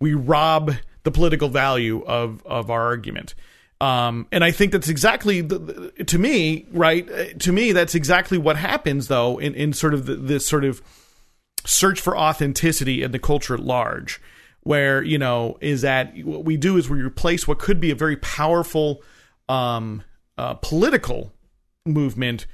we 0.01 0.15
rob 0.15 0.73
the 1.03 1.11
political 1.11 1.51
value 1.51 2.03
of 2.05 2.43
of 2.47 2.71
our 2.71 2.83
argument. 2.83 3.35
Um, 3.81 4.27
and 4.33 4.43
I 4.43 4.53
think 4.53 4.73
that's 4.73 4.89
exactly 4.89 5.43
the, 5.43 5.59
the- 5.59 6.05
to 6.05 6.19
me, 6.19 6.67
right? 6.73 7.39
To 7.41 7.53
me, 7.53 7.73
that's 7.73 7.95
exactly 7.95 8.39
what 8.39 8.57
happens 8.57 9.09
though 9.09 9.39
in 9.39 9.55
in 9.55 9.75
sort 9.75 9.93
of 9.93 10.07
the, 10.07 10.17
this 10.17 10.47
sort 10.47 10.65
of 10.65 10.81
search 11.65 12.01
for 12.01 12.17
authenticity 12.17 13.03
in 13.03 13.13
the 13.13 13.19
culture 13.19 13.55
at 13.55 13.61
large 13.61 14.21
where 14.63 15.03
you 15.03 15.19
know 15.19 15.59
is 15.61 15.83
that 15.83 16.17
what 16.25 16.45
we 16.45 16.57
do 16.57 16.77
is 16.77 16.89
we 16.89 17.03
replace 17.03 17.49
what 17.49 17.59
could 17.59 17.81
be 17.81 17.91
a 17.91 17.95
very 17.95 18.17
powerful 18.17 19.03
um, 19.49 20.03
uh, 20.39 20.55
political 20.55 21.33
movement 21.85 22.47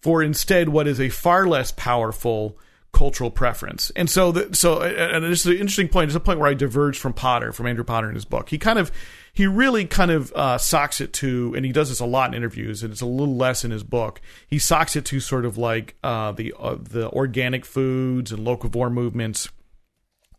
for 0.00 0.22
instead 0.22 0.68
what 0.68 0.86
is 0.86 1.00
a 1.00 1.08
far 1.08 1.46
less 1.46 1.72
powerful 1.72 2.58
cultural 2.92 3.30
preference. 3.30 3.90
And 3.94 4.08
so, 4.08 4.32
the, 4.32 4.56
so, 4.56 4.80
and 4.80 5.22
this 5.22 5.40
is 5.40 5.46
an 5.46 5.58
interesting 5.58 5.88
point. 5.88 6.08
It's 6.08 6.16
a 6.16 6.20
point 6.20 6.38
where 6.38 6.48
I 6.48 6.54
diverge 6.54 6.98
from 6.98 7.12
Potter, 7.12 7.52
from 7.52 7.66
Andrew 7.66 7.84
Potter 7.84 8.08
in 8.08 8.14
his 8.14 8.24
book. 8.24 8.48
He 8.48 8.56
kind 8.56 8.78
of, 8.78 8.90
he 9.36 9.46
really 9.46 9.84
kind 9.84 10.10
of 10.10 10.32
uh, 10.32 10.56
socks 10.56 10.98
it 11.00 11.12
to, 11.12 11.52
and 11.54 11.66
he 11.66 11.70
does 11.70 11.90
this 11.90 12.00
a 12.00 12.06
lot 12.06 12.30
in 12.30 12.34
interviews, 12.34 12.82
and 12.82 12.90
it's 12.90 13.02
a 13.02 13.06
little 13.06 13.36
less 13.36 13.66
in 13.66 13.70
his 13.70 13.82
book. 13.82 14.22
He 14.48 14.58
socks 14.58 14.96
it 14.96 15.04
to 15.04 15.20
sort 15.20 15.44
of 15.44 15.58
like 15.58 15.94
uh, 16.02 16.32
the 16.32 16.54
uh, 16.58 16.76
the 16.80 17.10
organic 17.10 17.66
foods 17.66 18.32
and 18.32 18.46
locavore 18.46 18.90
movements 18.90 19.50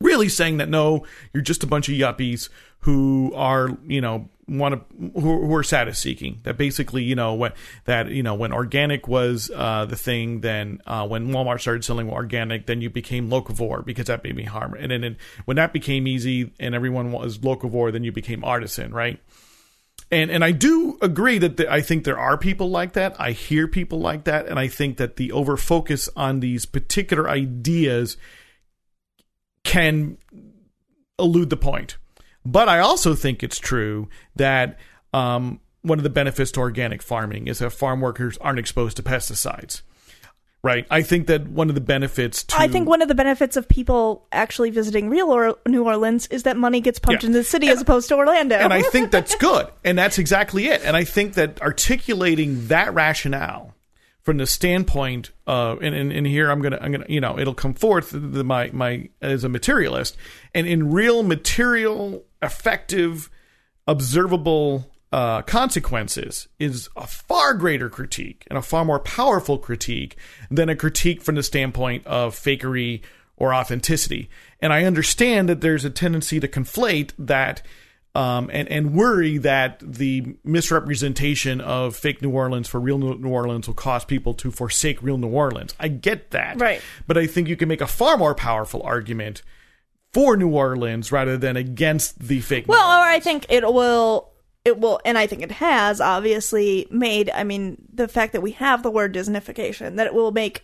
really 0.02 0.30
saying 0.30 0.58
that 0.58 0.70
no, 0.70 1.06
you're 1.32 1.44
just 1.44 1.64
a 1.64 1.68
bunch 1.68 1.90
of 1.90 1.96
yuppies 1.96 2.50
who 2.82 3.32
are, 3.36 3.78
you 3.86 4.02
know, 4.02 4.30
want 4.48 4.76
to 4.76 5.20
who, 5.20 5.46
who 5.46 5.56
are 5.56 5.64
status 5.64 6.00
seeking. 6.00 6.40
That 6.44 6.58
basically, 6.58 7.04
you 7.04 7.16
know, 7.16 7.34
when 7.34 7.52
that 7.86 8.10
you 8.10 8.24
know 8.24 8.36
when 8.36 8.54
organic 8.54 9.08
was 9.08 9.52
uh, 9.54 9.86
the 9.86 9.96
thing, 9.96 10.42
then 10.42 10.82
uh, 10.86 11.08
when 11.08 11.30
Walmart 11.30 11.62
started 11.62 11.84
selling 11.84 12.10
organic, 12.10 12.66
then 12.66 12.82
you 12.82 12.90
became 12.90 13.30
locavore 13.30 13.86
because 13.86 14.08
that 14.08 14.24
made 14.24 14.36
me 14.36 14.44
harm. 14.44 14.76
And 14.80 14.92
then 14.92 15.04
it, 15.04 15.18
when 15.46 15.58
that 15.58 15.74
became 15.74 16.08
easy 16.08 16.54
and 16.60 16.74
everyone 16.74 17.12
was 17.12 17.40
locavore, 17.40 17.92
then 17.92 18.04
you 18.04 18.12
became 18.12 18.44
artisan, 18.44 18.94
right? 18.94 19.20
And 20.10 20.32
and 20.32 20.44
I 20.44 20.52
do 20.52 20.98
agree 21.02 21.38
that 21.40 21.58
the, 21.58 21.72
I 21.72 21.82
think 21.82 22.06
there 22.06 22.20
are 22.20 22.38
people 22.38 22.70
like 22.70 22.94
that. 22.94 23.20
I 23.20 23.32
hear 23.32 23.68
people 23.68 24.00
like 24.00 24.24
that, 24.24 24.48
and 24.48 24.58
I 24.58 24.68
think 24.68 24.98
that 24.98 25.18
the 25.18 25.34
over 25.34 25.58
focus 25.58 26.08
on 26.16 26.40
these 26.40 26.66
particular 26.66 27.30
ideas 27.30 28.16
can 29.66 30.18
elude 31.20 31.50
the 31.50 31.58
point. 31.58 31.98
But 32.50 32.70
I 32.70 32.80
also 32.80 33.14
think 33.14 33.44
it's 33.44 33.60
true 33.60 34.08
that 34.38 34.80
um, 35.14 35.60
one 35.82 36.00
of 36.00 36.04
the 36.04 36.10
benefits 36.10 36.50
to 36.54 36.62
organic 36.62 37.02
farming 37.02 37.48
is 37.48 37.60
that 37.60 37.72
farm 37.72 38.00
workers 38.00 38.38
aren't 38.38 38.58
exposed 38.58 38.96
to 38.98 39.04
pesticides. 39.04 39.82
Right. 40.64 40.88
I 40.90 41.02
think 41.02 41.28
that 41.28 41.48
one 41.48 41.68
of 41.70 41.76
the 41.76 41.82
benefits 41.82 42.44
to 42.46 42.58
I 42.58 42.68
think 42.68 42.88
one 42.90 43.02
of 43.02 43.08
the 43.10 43.16
benefits 43.16 43.58
of 43.58 43.68
people 43.70 44.26
actually 44.32 44.70
visiting 44.70 45.10
real 45.10 45.30
or- 45.30 45.58
New 45.68 45.84
Orleans 45.84 46.28
is 46.28 46.44
that 46.44 46.58
money 46.58 46.80
gets 46.82 47.00
pumped 47.00 47.24
Yeah. 47.24 47.28
into 47.28 47.40
the 47.40 47.44
city 47.44 47.68
as 47.70 47.82
opposed 47.82 48.10
to 48.10 48.16
Orlando. 48.16 48.56
and 48.56 48.74
I 48.74 48.82
think 48.82 49.12
that's 49.12 49.36
good. 49.48 49.68
And 49.84 49.98
that's 49.98 50.18
exactly 50.18 50.68
it. 50.68 50.82
And 50.84 50.96
I 50.98 51.04
think 51.04 51.34
that 51.36 51.62
articulating 51.62 52.68
that 52.68 52.94
rationale 52.94 53.76
from 54.28 54.36
the 54.36 54.46
standpoint 54.46 55.32
of, 55.46 55.82
and, 55.82 55.96
and, 55.96 56.12
and 56.12 56.28
here 56.28 56.52
I'm 56.52 56.60
gonna, 56.60 56.80
I'm 56.82 56.92
gonna, 56.92 57.06
you 57.08 57.22
know, 57.22 57.40
it'll 57.40 57.54
come 57.54 57.74
forth 57.74 58.10
the, 58.12 58.44
my 58.44 58.70
my 58.74 59.08
as 59.22 59.46
a 59.46 59.48
materialist, 59.48 60.18
and 60.54 60.68
in 60.68 60.92
real 60.92 61.24
material, 61.24 62.26
effective, 62.42 63.30
observable 63.88 64.92
uh, 65.14 65.44
consequences 65.44 66.50
is 66.60 66.90
a 66.98 67.08
far 67.08 67.54
greater 67.54 67.90
critique 67.90 68.46
and 68.50 68.60
a 68.60 68.62
far 68.62 68.84
more 68.84 69.00
powerful 69.00 69.58
critique 69.58 70.18
than 70.52 70.68
a 70.68 70.76
critique 70.76 71.22
from 71.22 71.36
the 71.36 71.42
standpoint 71.42 72.06
of 72.06 72.36
fakery 72.36 73.00
or 73.38 73.54
authenticity. 73.54 74.30
And 74.60 74.74
I 74.74 74.84
understand 74.84 75.48
that 75.48 75.62
there's 75.62 75.86
a 75.86 75.90
tendency 75.90 76.42
to 76.42 76.50
conflate 76.50 77.14
that 77.18 77.62
um, 78.18 78.50
and 78.52 78.68
and 78.70 78.94
worry 78.96 79.38
that 79.38 79.80
the 79.80 80.36
misrepresentation 80.44 81.62
of 81.62 81.96
fake 81.96 82.22
New 82.22 82.32
Orleans 82.32 82.68
for 82.68 82.80
real 82.80 82.98
New 82.98 83.30
Orleans 83.30 83.68
will 83.68 83.76
cause 83.76 84.04
people 84.06 84.34
to 84.36 84.50
forsake 84.50 85.02
real 85.04 85.18
New 85.20 85.28
Orleans. 85.30 85.76
I 85.80 85.88
get 85.90 86.32
that, 86.32 86.60
Right. 86.60 86.82
But 87.06 87.18
I 87.18 87.28
think 87.28 87.48
you 87.48 87.56
can 87.56 87.70
make 87.70 87.82
a 87.82 87.88
far 87.88 88.18
more 88.18 88.34
powerful 88.34 88.82
argument 88.82 89.44
for 90.14 90.36
New 90.36 90.50
Orleans 90.50 91.12
rather 91.12 91.38
than 91.38 91.56
against 91.56 92.20
the 92.20 92.42
fake. 92.42 92.68
New 92.68 92.72
Well, 92.72 92.90
Orleans. 92.90 93.08
or 93.08 93.10
I 93.12 93.20
think 93.20 93.46
it 93.50 93.64
will 93.64 94.32
it 94.66 94.80
will 94.80 95.00
and 95.06 95.18
I 95.18 95.28
think 95.28 95.44
it 95.44 95.52
has 95.52 96.02
obviously 96.02 96.88
made 96.90 97.30
I 97.30 97.44
mean 97.44 97.78
the 97.94 98.08
fact 98.08 98.34
that 98.34 98.42
we 98.42 98.52
have 98.52 98.82
the 98.82 98.92
word 98.92 99.14
Disneyfication 99.14 99.98
that 99.98 100.08
it 100.08 100.14
will 100.14 100.32
make 100.32 100.64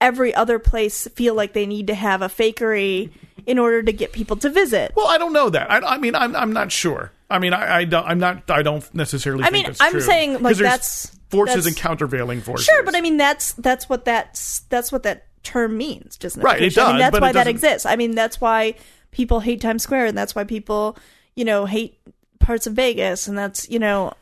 every 0.00 0.34
other 0.34 0.58
place 0.58 1.06
feel 1.14 1.34
like 1.34 1.52
they 1.52 1.66
need 1.66 1.86
to 1.88 1.94
have 1.94 2.22
a 2.22 2.28
fakery 2.28 3.10
in 3.46 3.58
order 3.58 3.82
to 3.82 3.92
get 3.92 4.12
people 4.12 4.36
to 4.36 4.50
visit. 4.50 4.92
Well, 4.96 5.06
I 5.06 5.18
don't 5.18 5.32
know 5.32 5.50
that. 5.50 5.70
I, 5.70 5.78
I 5.94 5.98
mean, 5.98 6.14
I'm 6.14 6.34
I'm 6.36 6.52
not 6.52 6.72
sure. 6.72 7.12
I 7.30 7.38
mean, 7.38 7.52
I, 7.52 7.78
I 7.78 7.84
don't. 7.84 8.06
I'm 8.06 8.18
not. 8.18 8.50
I 8.50 8.62
don't 8.62 8.92
necessarily. 8.94 9.44
I 9.44 9.50
think 9.50 9.66
mean, 9.68 9.76
I'm 9.80 9.92
true. 9.92 10.00
saying, 10.00 10.42
like, 10.42 10.56
that's- 10.56 11.16
forces 11.30 11.54
that's- 11.54 11.66
and 11.66 11.76
countervailing 11.76 12.40
forces. 12.40 12.66
Sure, 12.66 12.82
but 12.84 12.94
I 12.94 13.00
mean 13.00 13.16
that's 13.16 13.52
that's 13.54 13.88
what 13.88 14.04
that's 14.04 14.60
that's 14.68 14.92
what 14.92 15.02
that 15.02 15.26
term 15.42 15.76
means, 15.76 16.16
Just 16.16 16.36
Right, 16.36 16.60
it 16.60 16.66
I 16.78 16.82
does, 16.82 16.88
mean 16.90 16.98
that's 16.98 17.20
why 17.20 17.32
that 17.32 17.46
exists. 17.48 17.86
I 17.86 17.96
mean 17.96 18.14
that's 18.14 18.40
why 18.40 18.74
people 19.12 19.40
hate 19.40 19.60
Times 19.60 19.82
Square 19.82 20.06
and 20.06 20.18
that's 20.18 20.34
why 20.34 20.44
people, 20.44 20.96
you 21.34 21.44
know, 21.44 21.66
hate 21.66 21.98
parts 22.38 22.66
of 22.66 22.74
Vegas 22.74 23.26
and 23.28 23.36
that's, 23.38 23.68
you 23.70 23.78
know, 23.78 24.12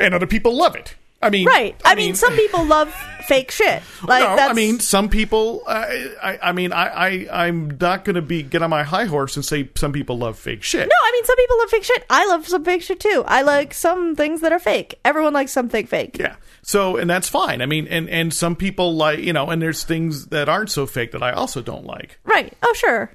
and 0.00 0.14
other 0.14 0.26
people 0.26 0.56
love 0.56 0.74
it. 0.76 0.94
I 1.22 1.30
mean, 1.30 1.46
right. 1.46 1.80
I, 1.84 1.94
mean, 1.94 2.14
some 2.14 2.34
people 2.34 2.64
love 2.64 2.92
fake 3.26 3.50
shit. 3.50 3.82
Like 4.02 4.24
no, 4.24 4.36
that's 4.36 4.50
I 4.50 4.54
mean, 4.54 4.80
some 4.80 5.08
people. 5.08 5.62
Uh, 5.66 5.86
I, 6.22 6.38
I 6.42 6.52
mean, 6.52 6.72
I, 6.72 6.86
I, 6.86 7.46
I'm 7.46 7.76
not 7.80 8.04
going 8.04 8.16
to 8.16 8.22
be 8.22 8.42
get 8.42 8.62
on 8.62 8.70
my 8.70 8.82
high 8.82 9.04
horse 9.04 9.36
and 9.36 9.44
say 9.44 9.68
some 9.76 9.92
people 9.92 10.18
love 10.18 10.38
fake 10.38 10.62
shit. 10.62 10.88
No, 10.88 10.94
I 11.04 11.12
mean 11.12 11.24
some 11.24 11.36
people 11.36 11.58
love 11.58 11.70
fake 11.70 11.84
shit. 11.84 12.04
I 12.10 12.26
love 12.26 12.48
some 12.48 12.64
fake 12.64 12.82
shit 12.82 13.00
too. 13.00 13.24
I 13.26 13.42
like 13.42 13.72
some 13.72 14.16
things 14.16 14.40
that 14.40 14.52
are 14.52 14.58
fake. 14.58 14.98
Everyone 15.04 15.32
likes 15.32 15.52
something 15.52 15.86
fake. 15.86 16.18
Yeah. 16.18 16.36
So, 16.62 16.96
and 16.96 17.08
that's 17.08 17.28
fine. 17.28 17.62
I 17.62 17.66
mean, 17.66 17.86
and 17.88 18.08
and 18.10 18.34
some 18.34 18.56
people 18.56 18.94
like 18.94 19.20
you 19.20 19.32
know, 19.32 19.48
and 19.48 19.62
there's 19.62 19.84
things 19.84 20.26
that 20.26 20.48
aren't 20.48 20.70
so 20.70 20.86
fake 20.86 21.12
that 21.12 21.22
I 21.22 21.32
also 21.32 21.62
don't 21.62 21.86
like. 21.86 22.18
Right. 22.24 22.52
Oh, 22.62 22.72
sure. 22.74 23.12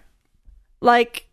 Like 0.80 1.27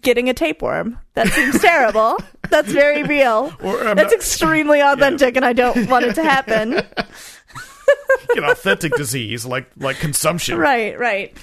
getting 0.00 0.28
a 0.28 0.34
tapeworm. 0.34 0.98
That 1.14 1.28
seems 1.28 1.60
terrible. 1.60 2.16
That's 2.48 2.70
very 2.70 3.02
real. 3.02 3.52
Or, 3.62 3.86
um, 3.88 3.96
That's 3.96 4.12
extremely 4.12 4.80
authentic, 4.80 5.36
and 5.36 5.44
I 5.44 5.52
don't 5.52 5.88
want 5.88 6.04
it 6.06 6.14
to 6.14 6.22
happen. 6.22 6.74
An 8.36 8.44
authentic 8.44 8.92
disease 8.96 9.44
like 9.44 9.70
like 9.76 9.96
consumption. 9.98 10.58
Right. 10.58 10.98
Right. 10.98 11.36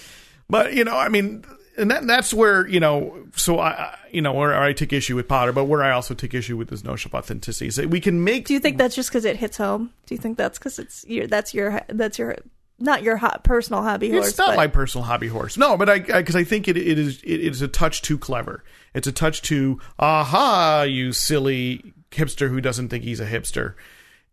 But 0.49 0.73
you 0.73 0.83
know, 0.83 0.95
I 0.97 1.09
mean, 1.09 1.43
and 1.77 1.91
that, 1.91 2.07
that's 2.07 2.33
where 2.33 2.65
you 2.67 2.79
know. 2.79 3.25
So 3.35 3.59
I, 3.59 3.69
I- 3.69 3.93
you 4.09 4.21
know, 4.21 4.31
where 4.31 4.57
I 4.57 4.71
take 4.71 4.93
issue 4.93 5.17
with 5.17 5.27
Potter, 5.27 5.51
but 5.51 5.65
where 5.65 5.83
I 5.83 5.91
also 5.91 6.13
take 6.13 6.33
issue 6.33 6.55
with 6.55 6.69
this 6.69 6.81
notion 6.83 7.09
of 7.09 7.15
authenticity 7.15 7.67
is 7.67 7.75
that 7.75 7.89
we 7.89 7.99
can 7.99 8.23
make. 8.23 8.45
Do 8.47 8.53
you 8.53 8.59
think 8.59 8.77
that's 8.77 8.95
just 8.95 9.09
because 9.09 9.25
it 9.25 9.35
hits 9.35 9.57
home? 9.57 9.91
Do 10.05 10.15
you 10.15 10.19
think 10.19 10.37
that's 10.37 10.57
because 10.57 10.79
it's 10.79 11.05
your 11.05 11.27
that's 11.27 11.53
your 11.53 11.81
that's 11.89 12.17
your 12.17 12.37
not 12.79 13.03
your 13.03 13.17
hot 13.17 13.43
personal 13.43 13.83
hobby 13.83 14.11
horse? 14.11 14.29
It's 14.29 14.37
not 14.37 14.49
but- 14.49 14.57
my 14.57 14.67
personal 14.67 15.05
hobby 15.05 15.27
horse. 15.27 15.57
No, 15.57 15.77
but 15.77 15.89
I 15.89 15.99
because 15.99 16.35
I, 16.35 16.43
think 16.43 16.67
it 16.67 16.77
it 16.77 16.99
is 16.99 17.21
it 17.23 17.39
is 17.41 17.61
a 17.61 17.67
touch 17.67 18.01
too 18.01 18.17
clever. 18.17 18.63
It's 18.93 19.07
a 19.07 19.11
touch 19.11 19.41
too 19.41 19.79
aha, 19.99 20.83
you 20.83 21.11
silly 21.13 21.93
hipster 22.11 22.49
who 22.49 22.61
doesn't 22.61 22.89
think 22.89 23.03
he's 23.03 23.19
a 23.19 23.25
hipster. 23.25 23.75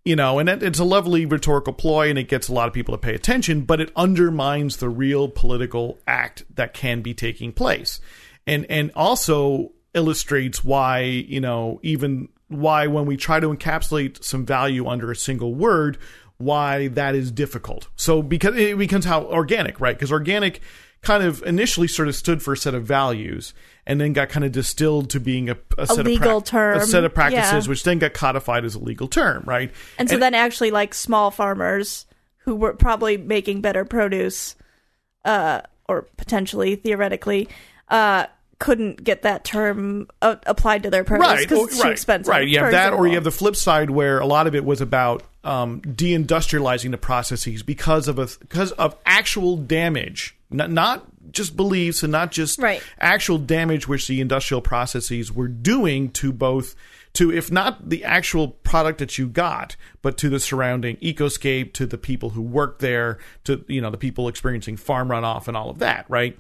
You 0.05 0.16
know, 0.16 0.38
and 0.38 0.51
it, 0.51 0.62
it's 0.62 0.78
a 0.78 0.84
lovely 0.84 1.24
rhetorical 1.24 1.72
ploy, 1.72 2.11
and 2.11 2.18
it 2.18 2.28
gets 2.28 2.49
a 2.49 2.53
lot 2.53 2.68
of 2.68 2.74
people 2.74 2.92
to 2.92 2.99
pay 2.99 3.14
attention, 3.14 3.62
but 3.62 3.80
it 3.80 3.90
undermines 3.97 4.76
the 4.76 4.90
real 4.90 5.28
political 5.28 5.99
act 6.07 6.45
that 6.55 6.74
can 6.74 7.01
be 7.01 7.14
taking 7.14 7.53
place, 7.53 8.01
and 8.47 8.66
and 8.68 8.90
also 8.95 9.72
illustrates 9.95 10.62
why 10.62 11.01
you 11.01 11.40
know 11.40 11.80
even 11.82 12.28
why 12.49 12.86
when 12.86 13.07
we 13.07 13.16
try 13.16 13.40
to 13.40 13.49
encapsulate 13.49 14.22
some 14.22 14.45
value 14.45 14.86
under 14.86 15.11
a 15.11 15.16
single 15.16 15.55
word, 15.55 15.97
why 16.39 16.89
that 16.89 17.14
is 17.14 17.30
difficult. 17.30 17.89
So 17.97 18.22
because 18.22 18.57
it 18.57 18.76
becomes 18.78 19.05
how 19.05 19.24
organic, 19.24 19.80
right? 19.80 19.97
Because 19.97 20.12
organic 20.12 20.61
kind 21.03 21.22
of 21.22 21.43
initially 21.43 21.87
sort 21.87 22.09
of 22.09 22.16
stood 22.16 22.43
for 22.43 22.55
a 22.55 22.57
set 22.57 22.74
of 22.74 22.85
values 22.85 23.53
and 23.87 24.01
then 24.01 24.12
got 24.12 24.30
kind 24.30 24.45
of 24.45 24.53
distilled 24.53 25.11
to 25.11 25.20
being 25.20 25.51
a, 25.51 25.57
a, 25.76 25.87
set 25.87 26.05
legal 26.05 26.39
of 26.39 26.45
term. 26.45 26.78
a 26.78 26.87
set 26.87 27.05
of 27.05 27.14
practices, 27.14 27.66
Yeah. 27.66 27.70
which 27.70 27.85
then 27.85 27.99
got 27.99 28.14
codified 28.14 28.64
as 28.64 28.74
a 28.74 28.78
legal 28.78 29.07
term, 29.07 29.45
right? 29.47 29.70
And 29.99 30.09
so 30.09 30.16
then 30.16 30.35
actually 30.35 30.70
like 30.70 30.95
small 30.95 31.30
farmers 31.30 32.07
who 32.39 32.55
were 32.55 32.72
probably 32.72 33.16
making 33.16 33.61
better 33.61 33.85
produce 33.85 34.57
uh 35.24 35.62
or 35.89 36.03
potentially 36.18 36.76
theoretically 36.76 37.49
uh 37.89 38.26
couldn't 38.59 39.03
get 39.03 39.22
that 39.22 39.45
term 39.45 40.09
uh, 40.22 40.37
applied 40.47 40.82
to 40.85 40.91
their 40.91 41.05
produce 41.05 41.41
because 41.41 41.59
oh, 41.59 41.64
it's 41.64 41.76
too 41.76 41.82
right, 41.82 41.93
expensive. 41.93 42.30
Right, 42.30 42.49
you 42.49 42.59
have 42.61 42.70
that, 42.70 42.93
or 42.93 43.07
you 43.07 43.14
have 43.14 43.24
the 43.24 43.30
flip 43.30 43.57
side 43.57 43.91
where 43.91 44.18
a 44.20 44.26
lot 44.26 44.47
of 44.47 44.55
it 44.55 44.64
was 44.64 44.80
about 44.80 45.22
um, 45.45 45.80
deindustrializing 45.82 46.90
the 46.90 46.99
processes 46.99 47.62
because 47.62 48.09
of 48.09 48.18
a 48.18 48.28
because 48.40 48.72
of 48.72 48.97
actual 49.07 49.57
damage, 49.57 50.36
not 50.51 50.70
not 50.70 51.07
just 51.30 51.57
beliefs 51.57 52.03
and 52.03 52.12
not 52.12 52.30
just 52.32 52.59
Right. 52.59 52.82
actual 52.99 53.38
damage 53.38 53.88
which 53.88 54.07
the 54.09 54.20
industrial 54.20 54.61
processes 54.61 55.32
were 55.32 55.49
doing 55.49 56.11
to 56.12 56.32
both 56.32 56.74
to 57.14 57.32
if 57.32 57.51
not 57.51 57.88
the 57.88 58.05
actual 58.05 58.49
product 58.49 58.99
that 58.99 59.16
you 59.18 59.26
got 59.26 59.74
but 60.03 60.18
to 60.18 60.28
the 60.28 60.38
surrounding 60.38 60.97
ecoscape 60.97 61.72
to 61.72 61.86
the 61.86 61.97
people 61.97 62.30
who 62.30 62.42
work 62.42 62.78
there 62.80 63.18
to 63.45 63.64
you 63.68 63.80
know 63.80 63.90
the 63.90 63.97
people 63.97 64.28
experiencing 64.28 64.76
farm 64.76 65.09
runoff 65.09 65.49
and 65.49 65.57
all 65.57 65.70
of 65.70 65.78
that 65.78 66.05
right 66.09 66.38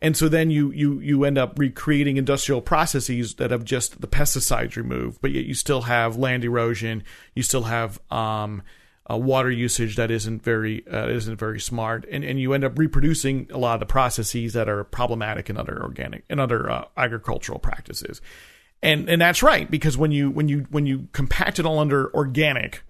and 0.00 0.16
so 0.16 0.28
then 0.28 0.50
you 0.50 0.70
you 0.72 1.00
you 1.00 1.24
end 1.24 1.38
up 1.38 1.58
recreating 1.58 2.16
industrial 2.16 2.60
processes 2.60 3.34
that 3.34 3.50
have 3.50 3.64
just 3.64 4.00
the 4.00 4.06
pesticides 4.06 4.76
removed 4.76 5.20
but 5.20 5.30
yet 5.30 5.44
you 5.44 5.54
still 5.54 5.82
have 5.82 6.16
land 6.16 6.44
erosion. 6.44 7.02
You 7.34 7.42
still 7.42 7.64
have 7.64 8.00
um 8.10 8.62
uh, 9.10 9.16
water 9.16 9.50
usage 9.50 9.96
that 9.96 10.10
isn't 10.10 10.42
very 10.42 10.86
uh, 10.86 11.08
isn't 11.08 11.36
very 11.36 11.60
smart, 11.60 12.06
and 12.10 12.24
and 12.24 12.38
you 12.38 12.52
end 12.52 12.64
up 12.64 12.78
reproducing 12.78 13.48
a 13.50 13.58
lot 13.58 13.74
of 13.74 13.80
the 13.80 13.86
processes 13.86 14.52
that 14.52 14.68
are 14.68 14.84
problematic 14.84 15.48
in 15.48 15.56
other 15.56 15.80
organic 15.82 16.24
and 16.28 16.40
other 16.40 16.70
uh, 16.70 16.84
agricultural 16.96 17.58
practices, 17.58 18.20
and 18.82 19.08
and 19.08 19.20
that's 19.20 19.42
right 19.42 19.70
because 19.70 19.96
when 19.96 20.12
you 20.12 20.30
when 20.30 20.48
you 20.48 20.66
when 20.70 20.84
you 20.84 21.08
compact 21.12 21.58
it 21.58 21.64
all 21.64 21.78
under 21.78 22.14
organic, 22.14 22.82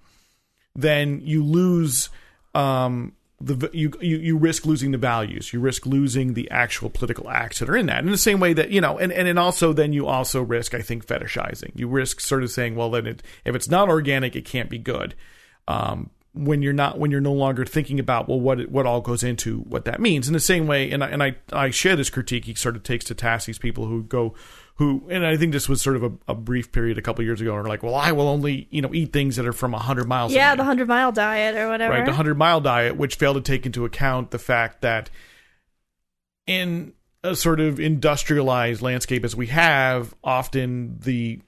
then 0.74 1.20
you 1.22 1.44
lose 1.44 2.08
um, 2.54 3.12
the 3.40 3.70
you, 3.72 3.92
you 4.00 4.16
you 4.18 4.36
risk 4.36 4.66
losing 4.66 4.90
the 4.90 4.98
values. 4.98 5.52
You 5.52 5.60
risk 5.60 5.86
losing 5.86 6.34
the 6.34 6.50
actual 6.50 6.90
political 6.90 7.30
acts 7.30 7.60
that 7.60 7.68
are 7.68 7.76
in 7.76 7.86
that. 7.86 8.04
In 8.04 8.10
the 8.10 8.18
same 8.18 8.40
way 8.40 8.52
that 8.52 8.70
you 8.70 8.80
know, 8.80 8.98
and 8.98 9.12
and, 9.12 9.28
and 9.28 9.38
also 9.38 9.72
then 9.72 9.92
you 9.92 10.06
also 10.06 10.42
risk, 10.42 10.74
I 10.74 10.82
think, 10.82 11.06
fetishizing. 11.06 11.70
You 11.76 11.88
risk 11.88 12.20
sort 12.20 12.42
of 12.42 12.50
saying, 12.50 12.74
well, 12.74 12.90
then 12.90 13.06
it, 13.06 13.22
if 13.44 13.54
it's 13.54 13.68
not 13.68 13.88
organic, 13.88 14.34
it 14.34 14.44
can't 14.44 14.68
be 14.68 14.78
good. 14.78 15.14
Um, 15.68 16.10
when 16.32 16.62
you're 16.62 16.72
not 16.72 16.98
when 16.98 17.10
you're 17.10 17.20
no 17.20 17.32
longer 17.32 17.64
thinking 17.64 17.98
about 17.98 18.28
well 18.28 18.40
what 18.40 18.68
what 18.70 18.86
all 18.86 19.00
goes 19.00 19.22
into 19.22 19.60
what 19.60 19.84
that 19.86 20.00
means 20.00 20.28
in 20.28 20.34
the 20.34 20.40
same 20.40 20.66
way 20.66 20.90
and 20.90 21.02
I, 21.02 21.08
and 21.08 21.22
I 21.22 21.36
I 21.52 21.70
share 21.70 21.96
this 21.96 22.10
critique 22.10 22.44
he 22.44 22.54
sort 22.54 22.76
of 22.76 22.84
takes 22.84 23.04
to 23.06 23.14
task 23.14 23.46
these 23.46 23.58
people 23.58 23.86
who 23.86 24.04
go 24.04 24.34
who 24.78 25.02
and 25.10 25.26
I 25.26 25.36
think 25.36 25.52
this 25.52 25.68
was 25.68 25.82
sort 25.82 25.96
of 25.96 26.04
a, 26.04 26.12
a 26.28 26.34
brief 26.34 26.70
period 26.70 26.98
a 26.98 27.02
couple 27.02 27.24
years 27.24 27.40
ago 27.40 27.56
and 27.56 27.66
are 27.66 27.68
like 27.68 27.82
well 27.82 27.96
I 27.96 28.12
will 28.12 28.28
only 28.28 28.68
you 28.70 28.80
know 28.80 28.94
eat 28.94 29.12
things 29.12 29.36
that 29.36 29.46
are 29.46 29.52
from 29.52 29.72
100 29.72 30.06
miles 30.08 30.32
yeah, 30.32 30.50
away 30.50 30.56
the 30.56 30.64
hundred 30.64 30.88
mile 30.88 31.12
diet 31.12 31.56
or 31.56 31.68
whatever. 31.68 31.94
right 31.94 32.04
the 32.04 32.10
100 32.10 32.36
mile 32.36 32.60
diet 32.60 32.96
which 32.96 33.16
failed 33.16 33.36
to 33.36 33.42
take 33.42 33.66
into 33.66 33.84
account 33.84 34.30
the 34.30 34.38
fact 34.38 34.80
that 34.82 35.10
in 36.46 36.92
a 37.24 37.34
sort 37.34 37.60
of 37.60 37.80
industrialized 37.80 38.80
landscape 38.80 39.24
as 39.24 39.34
we 39.34 39.48
have 39.48 40.14
often 40.22 40.98
the 41.00 41.40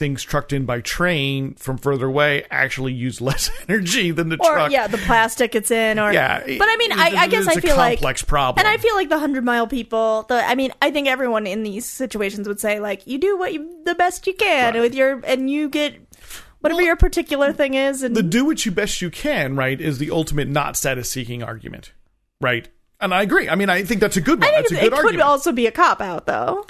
things 0.00 0.22
trucked 0.24 0.52
in 0.52 0.64
by 0.64 0.80
train 0.80 1.54
from 1.54 1.76
further 1.78 2.06
away 2.06 2.44
actually 2.50 2.92
use 2.92 3.20
less 3.30 3.50
energy 3.68 4.10
than 4.10 4.30
the 4.30 4.36
or 4.40 4.52
truck 4.54 4.72
yeah, 4.72 4.88
the 4.88 4.98
plastic 4.98 5.54
it's 5.54 5.70
in, 5.70 5.98
or 6.00 6.10
Yeah, 6.12 6.40
But 6.40 6.68
I 6.68 6.76
mean, 6.78 6.92
I, 6.92 7.10
I 7.16 7.26
guess 7.28 7.46
it's 7.46 7.56
I 7.56 7.58
a 7.58 7.60
feel 7.60 7.76
like 7.76 7.98
complex 7.98 8.22
problem. 8.22 8.66
and 8.66 8.66
I 8.66 8.78
feel 8.78 8.94
like 8.96 9.10
the 9.10 9.18
hundred 9.18 9.44
mile 9.44 9.66
people. 9.68 10.24
The 10.28 10.42
I 10.44 10.54
mean, 10.56 10.72
I 10.82 10.90
think 10.90 11.06
everyone 11.06 11.46
in 11.46 11.62
these 11.62 11.86
situations 11.86 12.48
would 12.48 12.58
say 12.58 12.80
like, 12.80 13.06
you 13.06 13.18
do 13.18 13.38
what 13.38 13.52
you 13.52 13.82
the 13.84 13.94
best 13.94 14.26
you 14.26 14.34
can 14.34 14.74
Right. 14.74 14.80
with 14.80 14.94
your, 14.94 15.20
and 15.24 15.48
you 15.50 15.68
get 15.68 15.94
whatever 16.60 16.78
Well, 16.78 16.86
your 16.86 16.96
particular 16.96 17.52
thing 17.52 17.74
is, 17.74 18.02
and 18.02 18.16
the 18.16 18.22
do 18.22 18.44
what 18.46 18.64
you 18.66 18.72
best 18.72 19.00
you 19.02 19.10
can 19.10 19.54
right 19.54 19.80
is 19.80 19.98
the 19.98 20.10
ultimate 20.10 20.48
not 20.48 20.76
status 20.76 21.10
seeking 21.10 21.42
argument 21.42 21.92
right 22.40 22.68
and 23.00 23.12
I 23.14 23.22
agree 23.22 23.48
I 23.48 23.54
mean 23.54 23.68
I 23.70 23.82
think 23.82 24.00
that's 24.00 24.16
a 24.16 24.20
good 24.20 24.40
one 24.40 24.48
I 24.48 24.62
think 24.62 24.68
that's 24.70 24.82
a 24.82 24.86
it 24.86 24.90
good 24.90 25.00
could 25.12 25.20
also 25.20 25.52
be 25.52 25.66
a 25.66 25.70
cop 25.72 26.00
out 26.00 26.26
though. 26.26 26.66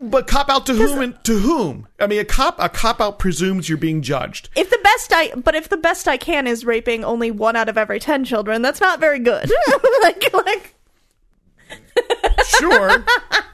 But 0.00 0.26
cop 0.26 0.48
out 0.48 0.66
to 0.66 0.74
whom 0.74 1.00
and 1.00 1.24
to 1.24 1.38
whom 1.38 1.86
I 1.98 2.06
mean 2.06 2.20
a 2.20 2.24
cop 2.24 2.56
a 2.58 2.68
cop 2.68 3.00
out 3.00 3.18
presumes 3.18 3.68
you're 3.68 3.78
being 3.78 4.02
judged 4.02 4.48
If 4.56 4.70
the 4.70 4.80
best 4.82 5.12
I, 5.12 5.32
but 5.36 5.54
if 5.54 5.68
the 5.68 5.76
best 5.76 6.08
I 6.08 6.16
can 6.16 6.46
is 6.46 6.64
raping 6.64 7.04
only 7.04 7.30
one 7.30 7.56
out 7.56 7.68
of 7.68 7.78
every 7.78 8.00
ten 8.00 8.24
children, 8.24 8.62
that's 8.62 8.80
not 8.80 9.00
very 9.00 9.18
good. 9.18 9.50
like, 10.02 10.32
like, 10.32 10.74
sure 12.46 12.90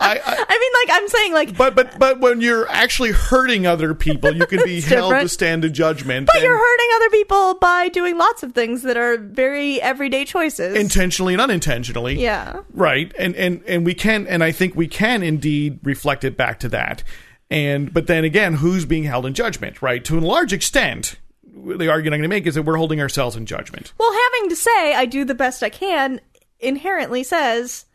I, 0.00 0.20
I 0.24 0.44
I 0.48 0.58
mean, 0.58 0.72
like 0.88 1.02
I'm 1.02 1.08
saying, 1.08 1.32
like, 1.32 1.56
but 1.56 1.74
but 1.74 1.98
but 1.98 2.20
when 2.20 2.40
you're 2.40 2.68
actually 2.68 3.12
hurting 3.12 3.66
other 3.66 3.94
people, 3.94 4.34
you 4.34 4.46
can 4.46 4.62
be 4.64 4.80
held 4.80 5.10
different. 5.10 5.22
to 5.22 5.28
stand 5.28 5.62
to 5.62 5.70
judgment. 5.70 6.28
but 6.32 6.40
you're 6.42 6.56
hurting 6.56 6.88
other 6.96 7.10
people 7.10 7.54
by 7.54 7.88
doing 7.88 8.16
lots 8.18 8.42
of 8.42 8.52
things 8.52 8.82
that 8.82 8.96
are 8.96 9.16
very 9.18 9.80
everyday 9.80 10.24
choices. 10.24 10.76
intentionally 10.76 11.34
and 11.34 11.40
unintentionally. 11.40 12.20
yeah. 12.20 12.60
Right. 12.72 13.12
And 13.18 13.34
and 13.36 13.62
and 13.66 13.84
we 13.84 13.94
can 13.94 14.26
and 14.26 14.44
I 14.44 14.52
think 14.52 14.76
we 14.76 14.86
can 14.86 15.22
indeed 15.22 15.80
reflect 15.82 16.24
it 16.24 16.36
back 16.36 16.60
to 16.60 16.68
that. 16.68 17.02
And 17.50 17.92
but 17.92 18.06
then 18.06 18.24
again, 18.24 18.54
who's 18.54 18.84
being 18.84 19.04
held 19.04 19.26
in 19.26 19.34
judgment, 19.34 19.82
right? 19.82 20.04
To 20.04 20.18
a 20.18 20.20
large 20.20 20.52
extent, 20.52 21.16
the 21.44 21.88
argument 21.88 22.14
I'm 22.14 22.20
going 22.20 22.22
to 22.22 22.28
make 22.28 22.46
is 22.46 22.54
that 22.54 22.62
we're 22.62 22.76
holding 22.76 23.00
ourselves 23.00 23.34
in 23.34 23.46
judgment. 23.46 23.92
Well, 23.98 24.12
having 24.12 24.50
to 24.50 24.56
say 24.56 24.94
I 24.94 25.06
do 25.06 25.24
the 25.24 25.34
best 25.34 25.62
I 25.62 25.70
can 25.70 26.20
inherently 26.60 27.22
says 27.24 27.85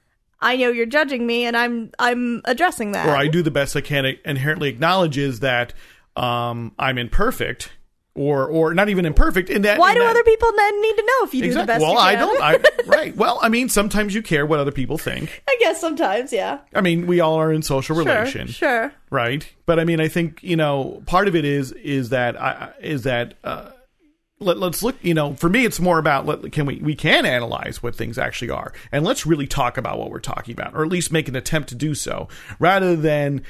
I 0.42 0.58
know 0.58 0.70
you're 0.72 0.86
judging 0.86 1.26
me, 1.28 1.46
and 1.46 1.56
I'm 1.56 1.92
I'm 2.00 2.42
addressing 2.46 2.94
that. 2.94 3.08
Or 3.08 3.16
I 3.16 3.28
do 3.28 3.42
the 3.44 3.52
best 3.52 3.76
I 3.76 3.82
can 3.82 4.06
it 4.06 4.20
inherently 4.26 4.70
acknowledges 4.70 5.42
that 5.42 5.74
um, 6.16 6.74
I'm 6.80 6.98
imperfect 6.98 7.72
or 8.14 8.46
or 8.48 8.74
not 8.74 8.90
even 8.90 9.06
imperfect 9.06 9.50
in 9.50 9.62
that 9.62 9.80
Why 9.80 9.92
in 9.92 9.96
do 9.96 10.02
that- 10.02 10.10
other 10.10 10.24
people 10.24 10.52
then 10.58 10.82
need 10.82 10.96
to 10.98 11.02
know 11.04 11.26
if 11.28 11.34
you 11.34 11.44
do 11.44 11.54
the 11.54 11.64
best? 11.66 11.82
Well, 11.82 11.98
I 11.98 12.16
don't. 12.16 12.42
I, 12.42 12.60
right. 12.88 13.16
Well, 13.16 13.40
I 13.42 13.48
mean, 13.50 13.70
sometimes 13.70 14.14
you 14.14 14.22
care 14.22 14.46
what 14.46 14.60
other 14.60 14.72
people 14.72 14.98
think. 14.98 15.44
I 15.48 15.56
guess 15.60 15.80
sometimes, 15.80 16.34
yeah. 16.34 16.60
I 16.74 16.82
mean, 16.82 17.08
we 17.08 17.20
all 17.22 17.36
are 17.36 17.54
in 17.54 17.62
social 17.62 17.96
Sure, 17.96 18.04
relation, 18.04 18.48
sure. 18.48 18.92
right? 19.12 19.48
But 19.66 19.80
I 19.80 19.86
mean, 19.86 20.02
I 20.02 20.08
think 20.10 20.44
you 20.44 20.56
know, 20.58 21.02
part 21.06 21.28
of 21.30 21.36
it 21.36 21.46
is 21.46 21.72
is 21.72 22.10
that 22.10 22.40
I 22.42 22.74
is 22.82 23.04
that 23.04 23.36
uh, 23.46 23.70
let, 24.42 24.58
let's 24.58 24.84
look. 24.84 24.96
You 25.02 25.14
know, 25.14 25.34
for 25.36 25.50
me, 25.50 25.66
it's 25.66 25.80
more 25.80 26.00
about 26.00 26.26
let, 26.26 26.52
can 26.52 26.66
we 26.66 26.78
we 26.78 26.96
can 26.96 27.26
analyze 27.26 27.82
what 27.82 27.96
things 27.96 28.18
actually 28.18 28.50
are, 28.52 28.74
and 28.92 29.06
let's 29.06 29.26
really 29.26 29.48
talk 29.48 29.78
about 29.78 30.00
what 30.00 30.10
we're 30.10 30.20
talking 30.20 30.54
about, 30.54 30.76
or 30.76 30.84
at 30.84 30.90
least 30.90 31.12
make 31.12 31.28
an 31.28 31.36
attempt 31.36 31.70
to 31.70 31.76
do 31.76 31.94
so, 31.94 32.28
rather 32.60 32.96
than 32.96 33.44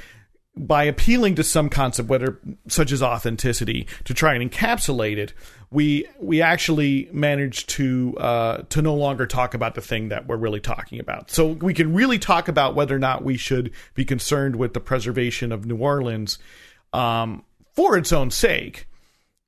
by 0.56 0.84
appealing 0.84 1.36
to 1.36 1.44
some 1.44 1.70
concept, 1.70 2.10
whether 2.10 2.38
such 2.68 2.92
as 2.92 3.02
authenticity, 3.02 3.88
to 4.04 4.14
try 4.14 4.34
and 4.34 4.52
encapsulate 4.52 5.18
it, 5.18 5.34
we 5.70 6.06
we 6.20 6.42
actually 6.42 7.10
manage 7.14 7.66
to 7.68 8.16
uh, 8.18 8.58
to 8.70 8.82
no 8.82 8.94
longer 8.94 9.26
talk 9.26 9.54
about 9.54 9.76
the 9.76 9.82
thing 9.82 10.10
that 10.10 10.28
we're 10.28 10.36
really 10.36 10.60
talking 10.60 11.00
about. 11.00 11.32
So 11.32 11.48
we 11.48 11.74
can 11.74 11.94
really 11.94 12.20
talk 12.20 12.48
about 12.48 12.76
whether 12.76 12.96
or 12.96 13.00
not 13.00 13.24
we 13.24 13.38
should 13.38 13.72
be 13.96 14.04
concerned 14.04 14.58
with 14.58 14.74
the 14.74 14.82
preservation 14.82 15.52
of 15.52 15.66
New 15.66 15.78
Orleans 15.78 16.38
um, 16.92 17.44
for 17.74 17.98
its 17.98 18.12
own 18.12 18.30
sake. 18.30 18.88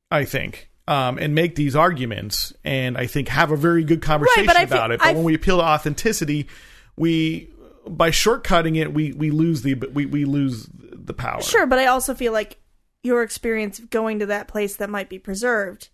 I 0.10 0.26
think. 0.26 0.70
Um, 0.86 1.18
and 1.18 1.34
make 1.34 1.56
these 1.56 1.78
arguments, 1.78 2.52
and 2.66 2.98
I 2.98 3.08
think 3.08 3.30
have 3.30 3.52
a 3.52 3.56
very 3.56 3.86
good 3.86 4.02
conversation 4.02 4.50
feel- 4.50 4.64
about 4.66 4.92
it. 4.92 5.00
But 5.00 5.08
I- 5.08 5.14
when 5.14 5.24
we 5.24 5.34
appeal 5.34 5.60
to 5.60 5.64
authenticity, 5.64 6.48
we 6.98 7.50
by 7.88 8.12
shortcutting 8.12 8.78
it, 8.78 8.94
we 8.94 9.14
we 9.14 9.32
lose 9.32 9.62
the 9.62 9.76
we 9.76 10.06
we 10.06 10.26
lose 10.26 10.68
the 10.74 11.14
power. 11.14 11.42
Sure, 11.42 11.66
but 11.66 11.80
I 11.80 11.86
also 11.86 12.14
feel 12.14 12.34
like 12.34 12.58
your 13.02 13.24
experience 13.24 13.80
of 13.80 13.90
going 13.90 14.20
to 14.20 14.26
that 14.26 14.48
place 14.50 14.76
that 14.76 14.90
might 14.90 15.08
be 15.10 15.20
preserved 15.20 15.88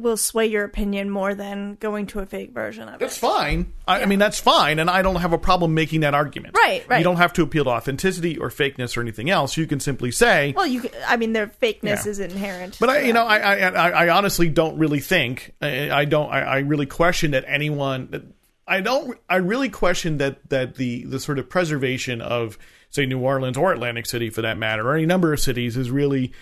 will 0.00 0.16
sway 0.16 0.46
your 0.46 0.64
opinion 0.64 1.10
more 1.10 1.34
than 1.34 1.76
going 1.80 2.06
to 2.08 2.20
a 2.20 2.26
fake 2.26 2.50
version 2.52 2.84
of 2.88 2.98
That's 2.98 3.18
it. 3.18 3.20
That's 3.20 3.34
fine. 3.36 3.72
I, 3.86 4.02
I 4.02 4.06
mean, 4.06 4.18
that's 4.18 4.40
fine, 4.40 4.78
and 4.78 4.90
I 4.90 5.02
don't 5.02 5.16
have 5.16 5.32
a 5.32 5.38
problem 5.38 5.74
making 5.74 6.00
that 6.00 6.14
argument. 6.14 6.56
Right, 6.56 6.84
right. 6.88 6.98
You 6.98 7.04
don't 7.04 7.16
have 7.16 7.32
to 7.34 7.42
appeal 7.42 7.64
to 7.64 7.70
authenticity 7.70 8.36
or 8.38 8.48
fakeness 8.48 8.96
or 8.96 9.00
anything 9.00 9.30
else. 9.30 9.56
You 9.56 9.66
can 9.66 9.80
simply 9.80 10.10
say, 10.10 10.52
Well, 10.56 10.66
you. 10.66 10.88
I 11.06 11.16
mean, 11.16 11.32
their 11.32 11.46
fakeness 11.46 12.04
Yeah. 12.04 12.08
is 12.10 12.18
inherent. 12.20 12.78
But 12.80 12.90
I, 12.90 13.00
you 13.00 13.12
know. 13.12 13.24
I, 13.24 13.54
I, 13.68 13.90
I 13.90 14.08
honestly 14.08 14.48
don't 14.48 14.78
really 14.78 15.00
think 15.00 15.52
I, 15.60 15.90
I 15.90 16.04
don't. 16.04 16.30
I, 16.30 16.40
I 16.40 16.58
really 16.60 16.86
question 16.86 17.32
that 17.32 17.44
anyone. 17.46 18.08
That 18.10 18.22
I 18.66 18.80
don't. 18.80 19.18
I 19.28 19.36
really 19.36 19.68
question 19.68 20.18
that 20.18 20.48
that 20.50 20.74
the 20.76 21.04
the 21.04 21.20
sort 21.20 21.38
of 21.38 21.48
preservation 21.48 22.20
of 22.20 22.58
say 22.90 23.06
New 23.06 23.20
Orleans 23.20 23.56
or 23.56 23.72
Atlantic 23.72 24.06
City 24.06 24.30
for 24.30 24.42
that 24.42 24.58
matter, 24.58 24.86
or 24.88 24.94
any 24.94 25.06
number 25.06 25.32
of 25.32 25.40
cities, 25.40 25.76
is 25.76 25.90
really 25.90 26.32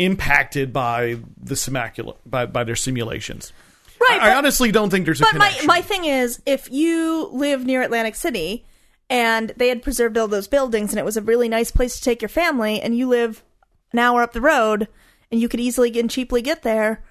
impacted 0.00 0.72
by 0.72 1.18
the 1.36 1.54
simulacra 1.54 2.14
by 2.24 2.46
by 2.46 2.64
their 2.64 2.74
simulations. 2.74 3.52
right. 4.00 4.20
I, 4.20 4.32
I 4.32 4.34
honestly 4.36 4.72
don't 4.72 4.88
think 4.88 5.04
there's 5.04 5.20
a 5.20 5.24
But 5.24 5.36
my 5.36 5.54
my 5.66 5.82
thing 5.82 6.06
is, 6.06 6.40
if 6.46 6.70
you 6.72 7.28
live 7.32 7.66
near 7.66 7.82
Atlantic 7.82 8.14
City 8.14 8.64
and 9.10 9.52
they 9.56 9.68
had 9.68 9.82
preserved 9.82 10.16
all 10.16 10.26
those 10.26 10.48
buildings 10.48 10.90
and 10.90 10.98
it 10.98 11.04
was 11.04 11.18
a 11.18 11.22
really 11.22 11.48
nice 11.48 11.70
place 11.70 11.96
to 11.96 12.02
take 12.02 12.22
your 12.22 12.30
family, 12.30 12.80
and 12.80 12.96
you 12.96 13.08
live 13.08 13.44
an 13.92 13.98
hour 13.98 14.22
up 14.22 14.32
the 14.32 14.40
road 14.40 14.88
and 15.30 15.40
you 15.40 15.48
could 15.48 15.60
easily 15.60 15.96
and 15.98 16.10
cheaply 16.10 16.40
get 16.40 16.62
there, 16.62 17.04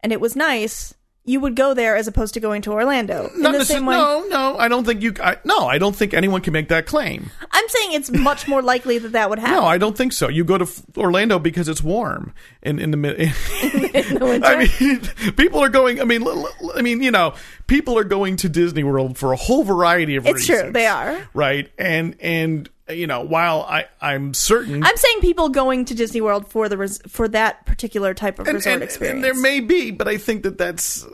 and 0.00 0.12
it 0.12 0.20
was 0.20 0.36
nice, 0.36 0.94
you 1.26 1.40
would 1.40 1.54
go 1.56 1.74
there 1.74 1.96
as 1.96 2.06
opposed 2.08 2.34
to 2.34 2.40
going 2.40 2.62
to 2.62 2.72
Orlando. 2.72 3.28
In 3.34 3.42
the 3.42 3.64
same 3.64 3.84
way, 3.84 3.96
no, 3.96 4.24
no, 4.28 4.56
I 4.58 4.68
don't 4.68 4.84
think 4.84 5.02
you. 5.02 5.12
I, 5.22 5.36
no, 5.44 5.66
I 5.66 5.76
don't 5.78 5.94
think 5.94 6.14
anyone 6.14 6.40
can 6.40 6.52
make 6.52 6.68
that 6.68 6.86
claim. 6.86 7.30
I'm 7.50 7.68
saying 7.68 7.92
it's 7.92 8.10
much 8.10 8.46
more 8.48 8.62
likely 8.62 8.98
that 8.98 9.12
that 9.12 9.28
would 9.28 9.38
happen. 9.38 9.56
No, 9.60 9.64
I 9.66 9.78
don't 9.78 9.96
think 9.96 10.12
so. 10.12 10.28
You 10.28 10.44
go 10.44 10.56
to 10.58 10.64
F- 10.64 10.82
Orlando 10.96 11.38
because 11.38 11.68
it's 11.68 11.82
warm 11.82 12.32
in 12.62 12.78
in 12.78 12.90
the 12.92 12.96
mid. 12.96 13.18
in 13.20 13.30
the 13.30 14.18
winter. 14.22 14.46
I 14.46 14.68
mean, 14.80 15.34
people 15.36 15.62
are 15.62 15.68
going. 15.68 16.00
I 16.00 16.04
mean, 16.04 16.26
I 16.74 16.82
mean, 16.82 17.02
you 17.02 17.10
know, 17.10 17.34
people 17.66 17.98
are 17.98 18.04
going 18.04 18.36
to 18.36 18.48
Disney 18.48 18.84
World 18.84 19.18
for 19.18 19.32
a 19.32 19.36
whole 19.36 19.64
variety 19.64 20.16
of 20.16 20.26
It's 20.26 20.48
reasons. 20.48 20.60
true, 20.62 20.72
they 20.72 20.86
are. 20.86 21.26
right, 21.34 21.70
and 21.78 22.16
and 22.20 22.68
you 22.88 23.06
know, 23.06 23.22
while 23.22 23.62
I 23.62 23.86
I'm 24.00 24.32
certain. 24.34 24.84
I'm 24.84 24.96
saying 24.96 25.20
people 25.20 25.48
going 25.48 25.84
to 25.86 25.94
Disney 25.94 26.20
World 26.20 26.48
for 26.50 26.68
the 26.68 26.76
res- 26.78 27.00
for 27.08 27.28
that 27.28 27.66
particular 27.66 28.14
type 28.14 28.38
of 28.38 28.46
and, 28.46 28.54
resort 28.54 28.74
and- 28.74 28.82
experience. 28.82 29.16
and 29.16 29.24
there 29.24 29.34
may 29.34 29.60
be, 29.60 29.90
but 29.90 30.06
I 30.08 30.16
think 30.18 30.42
that 30.44 30.56
that's 30.58 31.04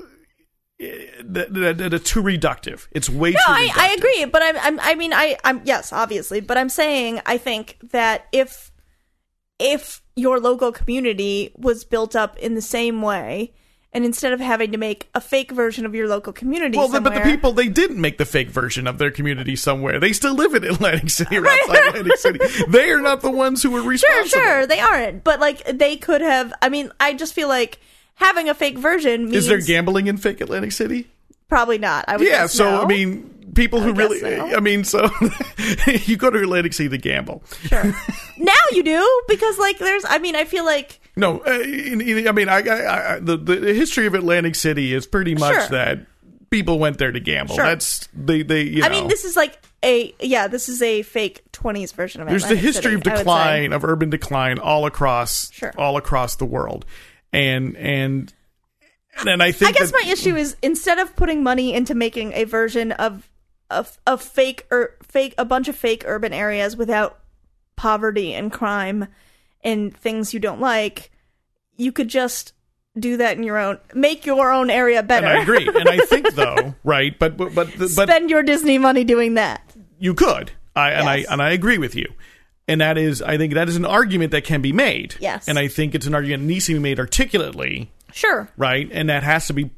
eh, 0.80 1.06
that, 1.24 1.52
that, 1.54 1.78
that 1.78 2.04
too 2.04 2.22
reductive. 2.22 2.88
It's 2.92 3.08
way 3.08 3.30
No, 3.30 3.36
too. 3.38 3.42
I, 3.48 3.70
I 3.74 3.94
agree, 3.96 4.24
but 4.26 4.42
I'm, 4.42 4.56
I'm 4.58 4.80
I 4.80 4.94
mean 4.94 5.12
I 5.12 5.38
I'm 5.44 5.62
yes, 5.64 5.92
obviously, 5.92 6.40
but 6.40 6.58
I'm 6.58 6.68
saying 6.68 7.20
I 7.26 7.38
think 7.38 7.78
that 7.92 8.26
if 8.32 8.70
if 9.58 10.02
your 10.16 10.40
local 10.40 10.72
community 10.72 11.52
was 11.56 11.84
built 11.84 12.14
up 12.16 12.36
in 12.38 12.54
the 12.54 12.60
same 12.62 13.00
way, 13.00 13.54
and 13.94 14.04
instead 14.04 14.32
of 14.32 14.40
having 14.40 14.72
to 14.72 14.78
make 14.78 15.08
a 15.14 15.20
fake 15.20 15.50
version 15.52 15.84
of 15.84 15.94
your 15.94 16.08
local 16.08 16.32
community, 16.32 16.78
Well, 16.78 16.88
the, 16.88 17.00
but 17.00 17.14
the 17.14 17.20
people 17.20 17.52
they 17.52 17.68
didn't 17.68 18.00
make 18.00 18.18
the 18.18 18.24
fake 18.24 18.48
version 18.50 18.86
of 18.86 18.98
their 18.98 19.10
community 19.10 19.54
somewhere. 19.56 20.00
They 20.00 20.12
still 20.12 20.34
live 20.34 20.54
in 20.54 20.64
Atlantic 20.64 21.10
City 21.10 21.36
or 21.38 21.42
Right. 21.42 21.60
outside 21.68 21.86
Atlantic 21.88 22.16
City. 22.18 22.38
They 22.68 22.90
are 22.90 23.00
not 23.00 23.20
the 23.20 23.30
ones 23.30 23.62
who 23.62 23.70
were 23.70 23.82
responsible. 23.82 24.28
sure, 24.28 24.42
sure 24.60 24.66
they 24.66 24.80
aren't, 24.80 25.24
but 25.24 25.40
like 25.40 25.64
they 25.66 25.96
could 25.96 26.20
have. 26.22 26.52
I 26.62 26.68
mean, 26.68 26.90
I 27.00 27.14
just 27.14 27.34
feel 27.34 27.48
like 27.48 27.78
having 28.14 28.48
a 28.48 28.54
fake 28.54 28.78
version 28.78 29.24
means 29.24 29.36
Is 29.36 29.46
there 29.48 29.60
gambling 29.60 30.06
in 30.06 30.16
fake 30.16 30.40
Atlantic 30.40 30.72
City? 30.72 31.08
probably 31.48 31.76
not. 31.76 32.06
I 32.08 32.16
would 32.16 32.26
Yeah, 32.26 32.46
so 32.46 32.64
no. 32.64 32.82
I 32.82 32.86
mean, 32.86 33.28
people 33.54 33.78
who 33.80 33.88
would 33.88 33.98
really, 33.98 34.20
so. 34.20 34.56
I 34.56 34.60
mean, 34.60 34.84
so 34.84 35.10
you 36.06 36.16
go 36.16 36.30
to 36.30 36.38
Atlantic 36.38 36.72
City 36.72 36.88
to 36.88 36.96
gamble. 36.96 37.42
sure. 37.64 37.84
now 38.38 38.54
you 38.72 38.82
do 38.82 39.22
because 39.28 39.58
like 39.58 39.76
there's. 39.78 40.04
I 40.08 40.18
mean, 40.18 40.34
I 40.34 40.44
feel 40.46 40.64
like 40.64 40.98
No, 41.14 41.40
uh, 41.40 41.50
I 41.50 42.32
mean, 42.32 42.48
I, 42.48 42.62
I, 42.66 43.14
I, 43.14 43.18
the 43.20 43.36
the 43.36 43.74
history 43.74 44.06
of 44.06 44.14
Atlantic 44.14 44.54
City 44.54 44.94
is 44.94 45.06
pretty 45.06 45.34
much 45.34 45.54
Sure. 45.54 45.68
that 45.68 46.06
people 46.50 46.78
went 46.78 46.98
there 46.98 47.12
to 47.12 47.20
gamble. 47.20 47.54
Sure. 47.54 47.64
That's 47.64 48.08
they 48.14 48.42
they. 48.42 48.62
You 48.62 48.82
I 48.84 48.88
mean, 48.88 49.08
this 49.08 49.24
is 49.24 49.36
like 49.36 49.58
a 49.84 50.14
yeah, 50.20 50.48
this 50.48 50.68
is 50.70 50.80
a 50.80 51.02
fake 51.02 51.42
'20s 51.52 51.92
version 51.92 52.22
of 52.22 52.28
there's 52.28 52.46
the 52.46 52.56
history 52.56 52.92
City, 52.92 52.94
of 52.94 53.06
I 53.06 53.10
would 53.10 53.16
say. 53.18 53.22
decline 53.24 53.72
of 53.74 53.84
urban 53.84 54.08
decline 54.08 54.58
all 54.58 54.86
across 54.86 55.50
Sure. 55.52 55.72
all 55.76 55.98
across 55.98 56.36
the 56.36 56.46
world, 56.46 56.86
and 57.32 57.76
and 57.76 58.32
and 59.26 59.42
I 59.42 59.52
think 59.52 59.76
I 59.76 59.78
guess 59.78 59.90
that- 59.90 60.00
my 60.04 60.10
issue 60.10 60.34
is 60.36 60.56
instead 60.62 60.98
of 60.98 61.14
putting 61.14 61.42
money 61.42 61.74
into 61.74 61.94
making 61.94 62.32
a 62.32 62.44
version 62.44 62.92
of 62.92 63.28
of 63.70 63.98
a 64.06 64.16
fake 64.16 64.66
or 64.70 64.96
fake 65.02 65.34
a 65.36 65.44
bunch 65.44 65.68
of 65.68 65.76
fake 65.76 66.04
urban 66.06 66.32
areas 66.32 66.74
without 66.76 67.18
poverty 67.76 68.32
and 68.34 68.50
crime 68.52 69.08
and 69.62 69.96
things 69.96 70.32
you 70.34 70.40
don't 70.40 70.60
like, 70.60 71.10
you 71.76 71.92
could 71.92 72.08
just 72.08 72.52
do 72.98 73.16
that 73.16 73.36
in 73.38 73.42
your 73.42 73.56
own 73.58 73.78
make 73.94 74.26
your 74.26 74.52
own 74.52 74.68
area 74.68 75.02
better. 75.02 75.26
and 75.26 75.38
I 75.38 75.42
agree, 75.42 75.66
and 75.66 75.88
I 75.88 75.98
think 75.98 76.34
though, 76.34 76.74
right? 76.84 77.18
But 77.18 77.36
but 77.38 77.54
but 77.54 77.68
but 77.78 77.88
Spend 77.88 78.28
your 78.28 78.42
Disney 78.42 78.76
money 78.78 79.04
doing 79.04 79.34
that. 79.34 79.62
you 79.98 80.12
could 80.14 80.50
I 80.76 80.90
and 80.90 81.04
Yes. 81.06 81.26
I 81.28 81.32
and 81.32 81.42
I 81.42 81.50
agree 81.52 81.78
with 81.78 81.94
you 81.94 82.06
and 82.68 82.80
that 82.82 82.98
is 82.98 83.22
I 83.22 83.38
think 83.38 83.54
that 83.54 83.68
is 83.68 83.76
an 83.76 83.84
argument 83.86 84.30
that 84.32 84.44
can 84.44 84.60
be 84.62 84.72
made 84.72 85.14
Yes. 85.20 85.48
and 85.48 85.58
I 85.58 85.68
think 85.68 85.94
it's 85.94 86.06
an 86.06 86.14
argument 86.14 86.42
that 86.42 86.46
needs 86.48 86.66
to 86.66 86.74
be 86.74 86.78
made 86.80 86.98
articulately 87.00 87.90
Sure. 88.12 88.48
right 88.58 88.88
and 88.92 89.08
that 89.08 89.22
has 89.22 89.46
to 89.46 89.52
be 89.54 89.70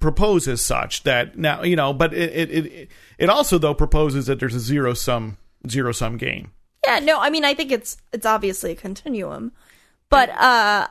proposed 0.00 0.48
as 0.48 0.60
such 0.60 1.02
that 1.04 1.36
now 1.36 1.62
you 1.62 1.76
know 1.76 1.92
but 1.92 2.14
it 2.14 2.30
it 2.50 2.66
it, 2.66 2.88
it 3.18 3.28
also 3.28 3.58
though 3.58 3.74
proposes 3.74 4.26
that 4.26 4.40
there's 4.40 4.54
a 4.54 4.60
zero 4.60 4.94
sum 4.94 5.36
zero 5.68 5.92
sum 5.92 6.16
game 6.16 6.50
Yeah, 6.86 6.98
no, 7.00 7.20
I 7.20 7.30
mean 7.30 7.44
I 7.44 7.54
think 7.54 7.72
it's 7.72 7.96
it's 8.12 8.26
obviously 8.26 8.72
a 8.72 8.76
continuum. 8.76 9.52
But 10.08 10.30
uh 10.30 10.34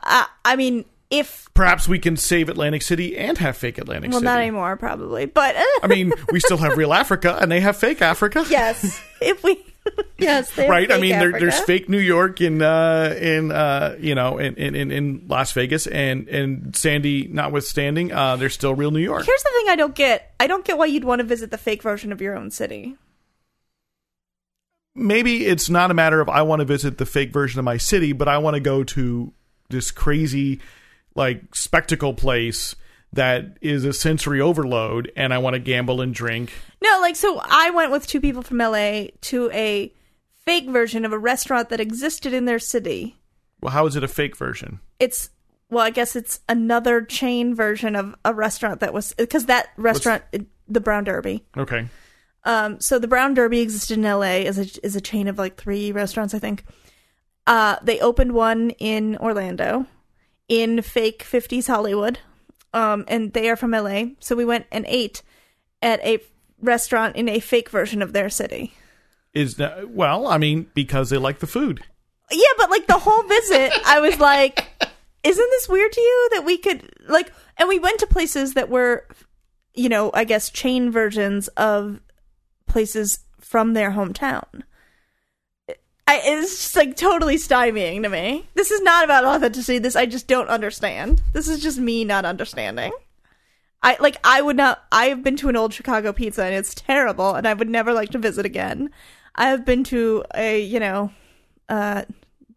I, 0.02 0.26
I 0.44 0.56
mean 0.56 0.84
if 1.10 1.48
perhaps 1.54 1.88
we 1.88 1.98
can 1.98 2.16
save 2.16 2.48
Atlantic 2.48 2.82
City 2.82 3.16
and 3.18 3.36
have 3.38 3.56
fake 3.56 3.78
Atlantic 3.78 4.04
City. 4.04 4.12
well 4.12 4.20
City 4.20 4.24
not 4.26 4.38
anymore 4.40 4.76
probably. 4.76 5.26
But 5.26 5.56
I 5.82 5.86
mean 5.88 6.12
we 6.32 6.38
still 6.40 6.58
have 6.58 6.76
real 6.76 6.92
Africa 6.92 7.36
and 7.40 7.50
they 7.50 7.60
have 7.60 7.76
fake 7.76 8.00
Africa 8.02 8.44
yes, 8.50 9.00
if 9.20 9.42
we 9.42 9.64
yes, 10.18 10.54
they 10.54 10.62
have 10.62 10.70
right? 10.70 10.90
I 10.90 10.94
fake 10.94 11.00
mean, 11.02 11.18
there, 11.18 11.28
Africa. 11.30 11.38
there's 11.44 11.60
fake 11.60 11.88
New 11.88 11.98
York 11.98 12.40
in 12.42 12.60
uh, 12.62 13.16
in 13.20 13.50
uh, 13.50 13.96
you 13.98 14.14
know 14.14 14.36
in, 14.38 14.54
in, 14.56 14.74
in- 14.74 14.90
in 14.92 15.24
Las 15.26 15.52
Vegas, 15.54 15.86
and 15.86 16.28
and 16.28 16.76
Sandy 16.76 17.26
notwithstanding, 17.28 18.12
uh, 18.12 18.36
there's 18.36 18.52
still 18.52 18.74
real 18.74 18.90
New 18.90 19.00
York. 19.00 19.24
Here's 19.24 19.42
the 19.42 19.50
thing 19.56 19.70
I 19.70 19.76
don't 19.76 19.94
get. 19.94 20.34
I 20.38 20.46
don't 20.48 20.66
get 20.66 20.76
why 20.76 20.84
you'd 20.84 21.04
want 21.04 21.20
to 21.20 21.24
visit 21.24 21.50
the 21.50 21.56
fake 21.58 21.82
version 21.82 22.12
of 22.12 22.20
your 22.20 22.36
own 22.36 22.50
city. 22.50 22.96
Maybe 25.00 25.46
it's 25.46 25.68
not 25.68 25.90
a 25.90 25.94
matter 25.94 26.20
of 26.20 26.28
I 26.28 26.42
want 26.42 26.60
to 26.60 26.64
visit 26.64 26.98
the 26.98 27.06
fake 27.06 27.32
version 27.32 27.58
of 27.58 27.64
my 27.64 27.78
city, 27.78 28.12
but 28.12 28.28
I 28.28 28.38
want 28.38 28.54
to 28.54 28.60
go 28.60 28.84
to 28.84 29.32
this 29.68 29.90
crazy 29.90 30.60
like 31.14 31.54
spectacle 31.54 32.14
place 32.14 32.76
that 33.12 33.56
is 33.60 33.84
a 33.84 33.92
sensory 33.92 34.40
overload 34.40 35.10
and 35.16 35.34
I 35.34 35.38
want 35.38 35.54
to 35.54 35.60
gamble 35.60 36.00
and 36.00 36.14
drink. 36.14 36.52
No, 36.82 36.98
like 37.00 37.16
so 37.16 37.40
I 37.42 37.70
went 37.70 37.90
with 37.90 38.06
two 38.06 38.20
people 38.20 38.42
from 38.42 38.58
LA 38.58 39.06
to 39.22 39.50
a 39.52 39.92
fake 40.44 40.68
version 40.68 41.04
of 41.04 41.12
a 41.12 41.18
restaurant 41.18 41.70
that 41.70 41.80
existed 41.80 42.32
in 42.32 42.44
their 42.44 42.58
city. 42.58 43.16
Well, 43.60 43.72
how 43.72 43.86
is 43.86 43.96
it 43.96 44.04
a 44.04 44.08
fake 44.08 44.36
version? 44.36 44.80
It's 44.98 45.30
well, 45.70 45.84
I 45.84 45.90
guess 45.90 46.16
it's 46.16 46.40
another 46.48 47.02
chain 47.02 47.54
version 47.54 47.94
of 47.94 48.14
a 48.24 48.34
restaurant 48.34 48.80
that 48.80 48.92
was 48.92 49.14
because 49.14 49.46
that 49.46 49.70
restaurant, 49.76 50.24
the 50.68 50.80
Brown 50.80 51.04
Derby. 51.04 51.44
Okay. 51.56 51.88
Um, 52.44 52.80
so 52.80 52.98
the 52.98 53.08
Brown 53.08 53.34
Derby 53.34 53.60
existed 53.60 53.98
in 53.98 54.04
LA 54.04 54.46
as 54.46 54.58
a 54.58 54.84
is 54.84 54.96
a 54.96 55.00
chain 55.00 55.28
of 55.28 55.38
like 55.38 55.56
three 55.56 55.92
restaurants, 55.92 56.34
I 56.34 56.38
think. 56.38 56.64
Uh, 57.46 57.76
they 57.82 58.00
opened 58.00 58.32
one 58.32 58.70
in 58.70 59.16
Orlando, 59.18 59.86
in 60.48 60.82
fake 60.82 61.24
'50s 61.24 61.66
Hollywood, 61.66 62.18
um, 62.72 63.04
and 63.08 63.32
they 63.32 63.50
are 63.50 63.56
from 63.56 63.72
LA. 63.72 64.04
So 64.20 64.34
we 64.34 64.44
went 64.44 64.66
and 64.72 64.84
ate 64.88 65.22
at 65.82 66.00
a 66.04 66.20
restaurant 66.60 67.16
in 67.16 67.28
a 67.28 67.40
fake 67.40 67.70
version 67.70 68.02
of 68.02 68.12
their 68.12 68.30
city. 68.30 68.74
Is 69.34 69.56
that 69.56 69.90
well, 69.90 70.26
I 70.26 70.38
mean, 70.38 70.70
because 70.74 71.10
they 71.10 71.18
like 71.18 71.40
the 71.40 71.46
food. 71.46 71.84
Yeah, 72.30 72.52
but 72.56 72.70
like 72.70 72.86
the 72.86 72.98
whole 72.98 73.22
visit, 73.24 73.72
I 73.84 74.00
was 74.00 74.18
like, 74.18 74.66
isn't 75.24 75.50
this 75.50 75.68
weird 75.68 75.92
to 75.92 76.00
you 76.00 76.28
that 76.32 76.44
we 76.44 76.56
could 76.56 76.88
like 77.08 77.32
and 77.58 77.68
we 77.68 77.78
went 77.78 78.00
to 78.00 78.06
places 78.06 78.54
that 78.54 78.70
were 78.70 79.06
you 79.74 79.88
know, 79.88 80.10
I 80.14 80.24
guess 80.24 80.50
chain 80.50 80.90
versions 80.90 81.48
of 81.48 82.00
places 82.70 83.20
from 83.38 83.74
their 83.74 83.90
hometown. 83.92 84.62
I, 86.10 86.20
it's 86.24 86.50
just 86.50 86.76
like 86.76 86.96
totally 86.96 87.36
stymieing 87.36 88.02
to 88.02 88.08
me. 88.08 88.48
This 88.54 88.72
is 88.72 88.80
not 88.82 89.04
about 89.04 89.24
authenticity. 89.24 89.78
This 89.78 89.94
I 89.94 90.06
just 90.06 90.26
don't 90.26 90.48
understand. 90.48 91.22
This 91.32 91.46
is 91.46 91.62
just 91.62 91.78
me 91.78 92.04
not 92.04 92.24
understanding. 92.24 92.92
I 93.82 93.96
like 94.00 94.16
I 94.24 94.42
would 94.42 94.56
not 94.56 94.82
I 94.90 95.06
have 95.06 95.22
been 95.22 95.36
to 95.36 95.48
an 95.48 95.56
old 95.56 95.72
Chicago 95.72 96.12
pizza 96.12 96.44
and 96.44 96.54
it's 96.54 96.74
terrible 96.74 97.34
and 97.34 97.46
I 97.46 97.54
would 97.54 97.68
never 97.68 97.92
like 97.92 98.10
to 98.10 98.18
visit 98.18 98.44
again. 98.44 98.90
I 99.36 99.50
have 99.50 99.64
been 99.64 99.84
to 99.84 100.24
a, 100.34 100.60
you 100.60 100.80
know, 100.80 101.12
uh 101.68 102.02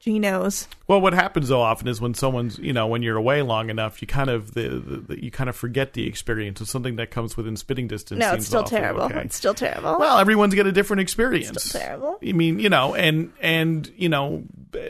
Geno's. 0.04 0.68
Well, 0.86 1.00
what 1.00 1.14
happens 1.14 1.48
though 1.48 1.62
often 1.62 1.88
is 1.88 2.02
when 2.02 2.14
someone's, 2.14 2.60
you 2.60 2.74
know, 2.74 2.88
when 2.88 3.04
you're 3.04 3.16
away 3.16 3.42
long 3.42 3.70
enough, 3.70 4.02
you 4.02 4.08
kind 4.08 4.30
of 4.30 4.54
the, 4.54 4.68
the, 4.68 4.98
the 4.98 5.24
you 5.24 5.32
kind 5.32 5.50
of 5.50 5.56
forget 5.56 5.94
the 5.94 6.06
experience 6.08 6.60
of 6.60 6.68
something 6.68 6.98
that 6.98 7.10
comes 7.10 7.38
within 7.38 7.56
spitting 7.56 7.88
distance. 7.88 8.20
No, 8.20 8.34
it's 8.34 8.46
still 8.46 8.66
terrible. 8.66 9.04
okay. 9.04 9.22
It's 9.22 9.38
still 9.38 9.54
terrible. 9.54 9.98
Well, 10.00 10.18
everyone's 10.18 10.56
got 10.56 10.68
a 10.68 10.74
different 10.74 11.00
experience. 11.00 11.64
Still 11.64 11.82
terrible. 11.82 12.20
I 12.22 12.34
mean, 12.34 12.60
you 12.60 12.68
know, 12.68 12.94
and 12.96 13.32
and 13.40 13.90
you 13.96 14.10
know, 14.10 14.44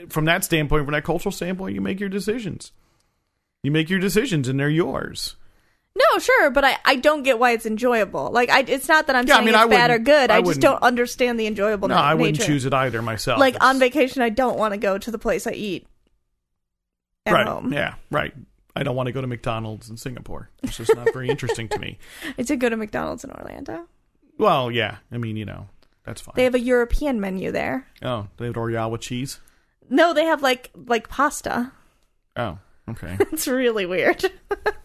from 0.10 0.26
that 0.26 0.44
standpoint, 0.44 0.86
from 0.86 0.94
that 0.94 1.04
cultural 1.04 1.32
standpoint, 1.32 1.76
you 1.76 1.82
make 1.82 2.00
your 2.00 2.10
decisions. 2.10 2.72
You 3.62 3.72
make 3.72 3.92
your 3.92 4.00
decisions, 4.00 4.48
and 4.48 4.60
they're 4.60 4.68
yours. 4.68 5.36
No, 5.96 6.20
sure, 6.20 6.50
but 6.50 6.64
I, 6.66 6.78
I 6.86 6.96
don't 6.96 7.22
get 7.22 7.38
why 7.38 7.52
it's 7.52 7.66
enjoyable. 7.68 8.32
Like 8.32 8.50
I, 8.50 8.62
it's 8.62 8.88
not 8.88 9.08
that 9.08 9.16
I'm 9.16 9.28
Yeah, 9.28 9.36
I 9.36 9.38
saying 9.38 9.46
mean, 9.46 9.56
it's 9.56 9.64
I 9.64 9.68
bad 9.68 9.92
or 9.92 10.00
good. 10.00 10.32
I 10.32 10.38
I, 10.38 10.42
just 10.42 10.60
don't 10.60 10.82
understand 10.82 11.40
the 11.40 11.46
enjoyable. 11.46 11.88
No, 11.88 11.96
I 11.96 12.16
wouldn't 12.16 12.40
nature. 12.40 12.48
choose 12.52 12.66
it 12.66 12.74
either 12.74 13.02
myself. 13.04 13.40
Like 13.40 13.56
It's- 13.56 13.70
on 13.70 13.80
vacation, 13.80 14.22
I 14.24 14.30
don't 14.30 14.58
want 14.58 14.74
to 14.74 14.78
go 14.80 14.98
to 14.98 15.12
the 15.12 15.20
place 15.20 15.46
I 15.46 15.52
eat 15.52 15.86
at 17.28 17.34
right? 17.34 17.48
home. 17.48 17.72
Yeah, 17.72 17.94
right. 18.10 18.34
I 18.76 18.82
don't 18.82 18.96
want 18.96 19.06
to 19.06 19.14
go 19.14 19.22
to 19.22 19.28
McDonald's 19.28 19.88
in 19.92 19.98
Singapore. 19.98 20.50
It's 20.64 20.78
just 20.78 20.96
not 20.96 21.14
very 21.14 21.30
interesting 21.30 21.70
to 21.70 21.78
me. 21.80 22.00
I 22.40 22.42
did 22.42 22.60
go 22.60 22.70
to 22.70 22.76
McDonald's 22.76 23.24
in 23.24 23.30
Orlando. 23.32 23.88
Well, 24.40 24.72
yeah. 24.72 24.98
I 25.12 25.18
mean, 25.20 25.38
you 25.38 25.46
know, 25.46 25.68
that's 26.06 26.22
fine. 26.22 26.34
They 26.36 26.44
have 26.46 26.56
a 26.56 26.60
European 26.60 27.22
menu 27.22 27.52
there. 27.52 27.86
oh, 28.02 28.30
they 28.38 28.48
have 28.48 28.92
with 28.92 29.02
cheese. 29.02 29.40
No, 29.92 30.12
they 30.14 30.26
have 30.26 30.42
like 30.42 30.72
like 30.88 31.08
pasta. 31.08 31.72
Oh, 32.36 32.58
okay. 32.90 33.16
It's 33.32 33.48
really 33.48 33.86
weird. 33.86 34.26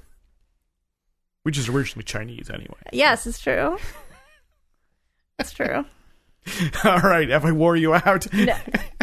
Which 1.49 1.57
is 1.57 1.67
originally 1.71 2.05
Chinese, 2.05 2.51
anyway. 2.51 2.77
yes, 2.93 3.27
it's 3.27 3.39
true. 3.39 3.79
It's 5.39 5.51
true. 5.53 5.87
All 6.85 6.99
right. 6.99 7.27
Have 7.31 7.47
I 7.47 7.53
wore 7.53 7.75
you 7.75 7.95
out? 7.95 8.31
No. 8.35 8.55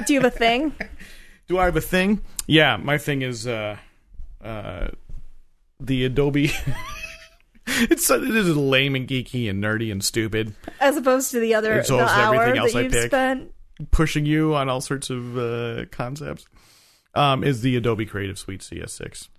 Do 0.06 0.14
you 0.14 0.20
have 0.22 0.32
a 0.32 0.38
thing? 0.38 0.74
Do 1.48 1.58
I 1.58 1.66
have 1.66 1.76
a 1.76 1.82
thing? 1.82 2.22
Yeah, 2.46 2.78
my 2.78 3.00
thing 3.00 3.24
is 3.24 3.48
uh 3.48 3.78
uh 4.44 4.90
the 5.80 6.06
Adobe 6.06 6.52
It's 7.68 8.12
it 8.12 8.22
is 8.36 8.56
lame 8.56 8.94
and 8.96 9.08
geeky 9.08 9.50
and 9.50 9.64
nerdy 9.64 9.92
and 9.92 10.04
stupid, 10.04 10.54
As 10.80 10.98
opposed 10.98 11.32
to 11.32 11.40
the 11.40 11.56
other 11.56 11.82
the 11.82 12.00
hour 12.00 12.36
everything 12.36 12.60
else 12.60 12.74
that 12.74 12.78
I 12.80 12.82
you've 12.84 12.92
pick. 12.92 13.06
spent. 13.08 13.52
pushing 13.90 14.28
you 14.28 14.54
on 14.54 14.70
all 14.70 14.82
sorts 14.82 15.10
of 15.10 15.36
uh, 15.36 15.86
concepts. 15.90 16.46
Um, 17.16 17.44
is 17.44 17.62
the 17.62 17.76
Adobe 17.76 18.06
Creative 18.06 18.38
Suite 18.38 18.60
CS6. 18.62 19.30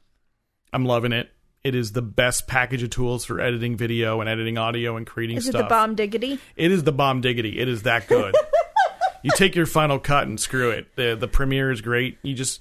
I'm 0.73 0.85
loving 0.87 1.13
it. 1.13 1.31
It 1.67 1.75
is 1.75 1.91
the 1.91 2.03
best 2.03 2.47
package 2.47 2.85
of 2.85 2.91
tools 2.91 3.25
for 3.25 3.41
editing 3.41 3.77
video 3.77 4.21
and 4.21 4.31
editing 4.31 4.57
audio 4.57 4.97
and 4.97 5.05
creating 5.05 5.41
stuff. 5.41 5.49
Is 5.49 5.55
it 5.57 5.63
the 5.65 5.69
bomb 5.69 5.97
diggity? 5.97 6.39
It 6.55 6.71
is 6.71 6.85
the 6.85 6.93
bomb 6.93 7.21
diggity. 7.21 7.59
It 7.59 7.67
is 7.67 7.83
that 7.83 8.07
good. 8.07 8.37
you 9.25 9.33
take 9.35 9.57
your 9.57 9.67
Final 9.67 9.99
Cut 9.99 10.29
and 10.29 10.39
screw 10.39 10.71
it. 10.71 10.95
The 10.95 11.17
the 11.19 11.27
Premiere 11.27 11.73
is 11.73 11.81
great. 11.81 12.19
You 12.23 12.35
just 12.35 12.61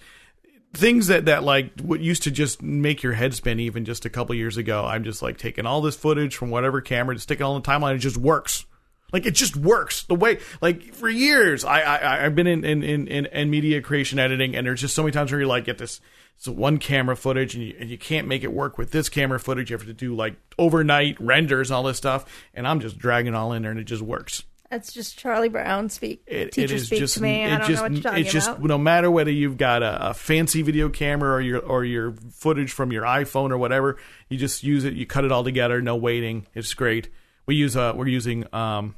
things 0.73 1.06
that 1.07 1.26
that 1.26 1.44
like 1.44 1.80
what 1.82 1.99
used 1.99 2.23
to 2.23 2.32
just 2.32 2.64
make 2.64 3.03
your 3.03 3.14
head 3.14 3.36
spin 3.36 3.60
even 3.60 3.86
just 3.86 4.06
a 4.06 4.10
couple 4.10 4.34
years 4.34 4.57
ago. 4.57 4.84
I'm 4.84 5.03
just 5.03 5.22
like 5.22 5.38
taking 5.38 5.68
all 5.68 5.82
this 5.82 5.95
footage 5.95 6.36
from 6.36 6.49
whatever 6.49 6.82
camera 6.82 7.14
to 7.14 7.22
stick 7.22 7.40
it 7.40 7.44
on 7.44 7.61
the 7.61 7.68
timeline. 7.68 7.94
It 7.94 7.99
just 7.99 8.18
works. 8.18 8.65
Like 9.14 9.27
it 9.27 9.36
just 9.36 9.56
works 9.56 10.02
the 10.06 10.15
way 10.15 10.40
like 10.61 10.95
for 10.95 11.07
years 11.07 11.64
I, 11.64 11.82
I 11.82 12.26
I've 12.26 12.34
been 12.34 12.48
in 12.48 12.65
in, 12.65 12.82
in 12.82 13.07
in 13.07 13.27
in 13.27 13.49
media 13.52 13.84
creation 13.84 14.18
editing 14.18 14.56
and 14.56 14.65
there's 14.65 14.82
just 14.82 14.95
so 14.95 15.03
many 15.03 15.11
times 15.11 15.32
where 15.32 15.40
you 15.40 15.48
like 15.48 15.65
get 15.65 15.77
this 15.77 16.02
it's 16.38 16.48
one 16.48 16.78
camera 16.78 17.16
footage 17.16 17.56
and 17.56 17.64
you, 17.64 17.76
and 17.80 17.90
you 17.90 17.98
can't 17.98 18.28
make 18.28 18.44
it 18.44 18.52
work 18.53 18.78
with 18.78 18.91
this 18.91 19.10
camera 19.10 19.40
footage 19.40 19.70
you 19.70 19.78
have 19.78 19.86
to 19.88 19.94
do 19.94 20.16
like 20.16 20.36
overnight 20.60 21.20
renders 21.20 21.72
all 21.72 21.84
this 21.84 21.98
stuff 21.98 22.26
and 22.53 22.68
I'm 22.68 22.80
just 22.80 22.98
dragging 22.98 23.34
it 23.34 23.36
all 23.36 23.53
in 23.53 23.62
there 23.62 23.72
and 23.72 23.80
it 23.80 23.86
just 23.86 24.02
works 24.02 24.44
That's 24.70 24.91
just 24.91 25.18
Charlie 25.18 25.49
Brown 25.49 25.90
speak. 25.90 26.24
it, 26.28 26.52
Teacher 26.52 26.74
it 26.74 26.78
is 26.78 26.86
speak 26.88 26.99
just 26.99 27.16
to 27.16 27.22
me. 27.24 27.44
it 27.44 27.53
I 27.53 27.57
don't 27.60 27.68
just 27.68 27.78
know 27.78 27.82
what 27.84 27.91
you're 27.94 28.02
talking 28.03 28.22
it's 28.24 28.32
just 28.34 28.49
about. 28.49 28.64
no 28.64 28.78
matter 28.78 29.10
whether 29.10 29.32
you've 29.32 29.57
got 29.57 29.82
a, 29.84 30.10
a 30.10 30.14
fancy 30.14 30.62
video 30.62 30.90
camera 30.90 31.32
or 31.36 31.41
your 31.41 31.60
or 31.60 31.86
your 31.86 32.14
footage 32.32 32.72
from 32.72 32.91
your 32.91 33.03
iPhone 33.03 33.52
or 33.52 33.57
whatever, 33.57 33.98
you 34.30 34.38
just 34.38 34.64
use 34.64 34.84
it. 34.84 34.94
You 34.94 35.06
cut 35.06 35.24
it 35.24 35.32
all 35.32 35.44
together, 35.44 35.82
no 35.82 35.95
waiting. 35.95 36.48
It's 36.53 36.74
great. 36.74 37.10
We 37.45 37.56
use 37.56 37.76
uh 37.78 37.94
we're 37.95 38.07
using 38.07 38.45
um 38.53 38.95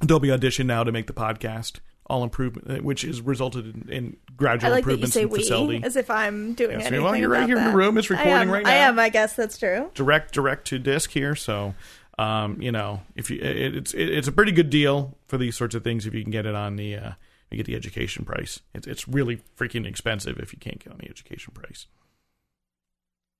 Adobe 0.00 0.30
Audition 0.32 0.66
now 0.66 0.84
to 0.84 0.92
make 0.92 1.06
the 1.06 1.12
podcast. 1.12 1.80
All 2.06 2.24
improvement, 2.24 2.82
which 2.84 3.02
has 3.02 3.20
resulted 3.20 3.64
in, 3.66 3.88
in 3.88 4.16
I 4.28 4.32
gradual 4.36 4.70
like 4.72 4.84
that 4.84 4.90
you 4.90 4.94
improvements 4.96 5.14
say 5.14 5.22
in 5.22 5.28
we, 5.30 5.38
facility. 5.38 5.82
as 5.84 5.96
if 5.96 6.10
I'm 6.10 6.52
doing 6.54 6.72
Yes, 6.78 6.86
anything. 6.88 7.04
well, 7.04 7.16
you're 7.16 7.28
right 7.28 7.46
here 7.46 7.56
in 7.56 7.64
the 7.64 7.70
room. 7.76 7.96
It's 7.96 8.10
recording 8.10 8.32
am, 8.32 8.50
right 8.50 8.64
now. 8.64 8.70
I 8.70 8.74
am. 8.74 8.98
I 8.98 9.08
guess 9.08 9.34
that's 9.34 9.56
true. 9.56 9.90
direct 9.94 10.34
direct 10.34 10.66
to 10.68 10.78
disc 10.78 11.10
here 11.10 11.34
so 11.36 11.74
um 12.18 12.60
you 12.60 12.70
know 12.70 13.00
if 13.16 13.30
you 13.30 13.38
it, 13.40 13.74
it's 13.76 13.94
it, 13.94 14.08
it's 14.10 14.28
a 14.28 14.32
pretty 14.32 14.52
good 14.52 14.68
deal 14.68 15.16
for 15.28 15.38
these 15.38 15.56
sorts 15.56 15.74
of 15.74 15.82
things 15.82 16.04
if 16.06 16.12
you 16.12 16.22
can 16.22 16.30
get 16.30 16.44
it 16.44 16.54
on 16.54 16.76
the 16.76 16.94
uh 16.96 17.12
you 17.50 17.56
get 17.56 17.64
the 17.66 17.74
education 17.74 18.24
price 18.26 18.60
it's 18.74 18.86
it's 18.86 19.08
really 19.08 19.40
freaking 19.56 19.86
expensive 19.86 20.38
if 20.38 20.52
you 20.52 20.58
can't 20.58 20.78
get 20.82 20.92
on 20.92 20.98
the 20.98 21.08
education 21.08 21.54
price 21.54 21.86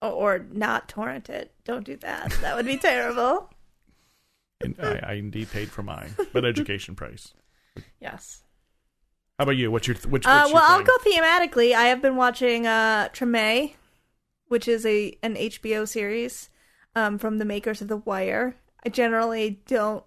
Or, 0.00 0.10
or 0.10 0.46
not 0.52 0.88
torrent 0.88 1.28
it. 1.28 1.52
Don't 1.64 1.84
do 1.84 1.96
that. 1.98 2.30
That 2.40 2.56
would 2.56 2.64
be 2.66 2.76
terrible. 2.78 3.50
and 4.62 4.74
I, 4.80 5.00
I 5.06 5.12
indeed 5.14 5.50
paid 5.50 5.68
for 5.70 5.82
mine 5.82 6.14
but 6.32 6.44
education 6.46 6.94
price 6.94 7.34
Yes. 8.00 8.42
How 9.42 9.44
about 9.44 9.56
you 9.56 9.72
what's 9.72 9.88
your 9.88 9.96
which, 9.96 10.24
what's 10.24 10.26
Uh, 10.26 10.44
your 10.46 10.54
well, 10.54 10.64
I'll 10.68 10.84
go 10.84 10.96
thematically. 11.04 11.72
I 11.74 11.86
have 11.86 12.00
been 12.00 12.14
watching 12.14 12.64
uh, 12.64 13.08
Treme, 13.12 13.72
which 14.46 14.68
is 14.68 14.86
a 14.86 15.18
an 15.20 15.34
HBO 15.34 15.88
series 15.88 16.48
um, 16.94 17.18
from 17.18 17.38
the 17.38 17.44
makers 17.44 17.82
of 17.82 17.88
The 17.88 17.96
Wire. 17.96 18.54
I 18.86 18.88
generally 18.88 19.60
don't 19.66 20.04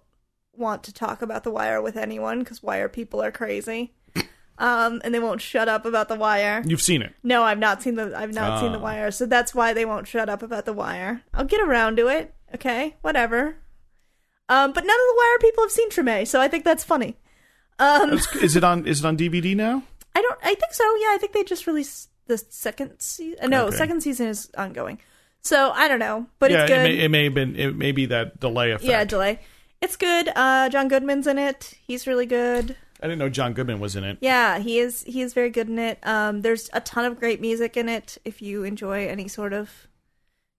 want 0.54 0.82
to 0.84 0.92
talk 0.94 1.20
about 1.20 1.44
The 1.44 1.50
Wire 1.50 1.82
with 1.82 1.98
anyone 1.98 2.38
because 2.38 2.62
Wire 2.62 2.88
people 2.88 3.22
are 3.22 3.30
crazy, 3.30 3.92
um, 4.58 5.02
and 5.04 5.12
they 5.14 5.20
won't 5.20 5.42
shut 5.42 5.68
up 5.68 5.84
about 5.84 6.08
The 6.08 6.16
Wire. 6.16 6.62
you've 6.64 6.80
seen 6.80 7.02
it 7.02 7.12
No, 7.22 7.42
I've 7.42 7.58
not 7.58 7.82
seen 7.82 7.96
the 7.96 8.14
I've 8.16 8.32
not 8.32 8.60
seen 8.60 8.72
The 8.72 8.78
Ah. 8.78 8.82
Wire, 8.82 9.10
so 9.10 9.26
that's 9.26 9.54
why 9.54 9.74
they 9.74 9.84
won't 9.84 10.08
shut 10.08 10.30
up 10.30 10.42
about 10.42 10.64
The 10.64 10.72
Wire. 10.72 11.22
I'll 11.34 11.44
get 11.44 11.60
around 11.60 11.96
to 11.98 12.06
it. 12.08 12.32
Okay, 12.54 12.96
whatever. 13.02 13.56
Um, 14.48 14.72
but 14.72 14.84
none 14.86 14.96
of 14.96 15.06
the 15.10 15.16
Wire 15.18 15.38
people 15.40 15.62
have 15.64 15.72
seen 15.72 15.90
Treme, 15.90 16.26
so 16.26 16.40
I 16.40 16.48
think 16.48 16.64
that's 16.64 16.84
funny. 16.84 17.18
Um, 17.78 18.12
is 18.42 18.56
it 18.56 18.64
on 18.64 18.86
is 18.86 19.00
it 19.00 19.06
on 19.06 19.16
dvd 19.16 19.54
now 19.56 19.82
I 20.14 20.22
don't. 20.22 20.38
I 20.42 20.54
think 20.54 20.72
so. 20.72 20.82
Yeah, 20.96 21.08
I 21.12 21.18
think 21.20 21.32
they 21.34 21.44
just 21.44 21.66
released 21.66 22.08
the 22.26 22.38
second 22.38 22.98
season. 23.00 23.50
No, 23.50 23.66
Okay. 23.66 23.76
second 23.76 24.00
season 24.02 24.28
is 24.28 24.50
ongoing. 24.56 24.98
So 25.42 25.70
I 25.72 25.88
don't 25.88 25.98
know, 25.98 26.26
but 26.38 26.50
yeah 26.50 26.62
it's 26.62 26.70
good. 26.70 26.78
it 26.78 26.82
may, 26.84 27.04
it 27.04 27.08
may 27.10 27.24
have 27.24 27.34
been 27.34 27.54
it 27.54 27.76
may 27.76 27.92
be 27.92 28.06
that 28.06 28.40
delay 28.40 28.70
effect 28.70 28.88
yeah, 28.88 29.04
delay. 29.04 29.40
It's 29.82 29.96
good. 29.96 30.30
Uh, 30.34 30.70
John 30.70 30.88
Goodman's 30.88 31.26
in 31.26 31.36
it. 31.38 31.74
He's 31.86 32.06
really 32.06 32.24
good. 32.24 32.74
i 33.02 33.06
didn't 33.06 33.18
know 33.18 33.28
john 33.28 33.52
goodman 33.52 33.78
was 33.78 33.94
in 33.94 34.04
it 34.04 34.16
Yeah, 34.22 34.58
he 34.58 34.78
is. 34.78 35.02
He 35.02 35.20
is 35.20 35.34
very 35.34 35.50
good 35.50 35.68
in 35.68 35.78
it. 35.78 35.98
Um, 36.02 36.40
there's 36.40 36.70
a 36.72 36.80
ton 36.80 37.04
of 37.04 37.20
great 37.20 37.42
music 37.42 37.76
in 37.76 37.90
it. 37.90 38.16
If 38.24 38.40
you 38.40 38.64
enjoy 38.64 39.06
any 39.06 39.28
sort 39.28 39.52
of 39.52 39.86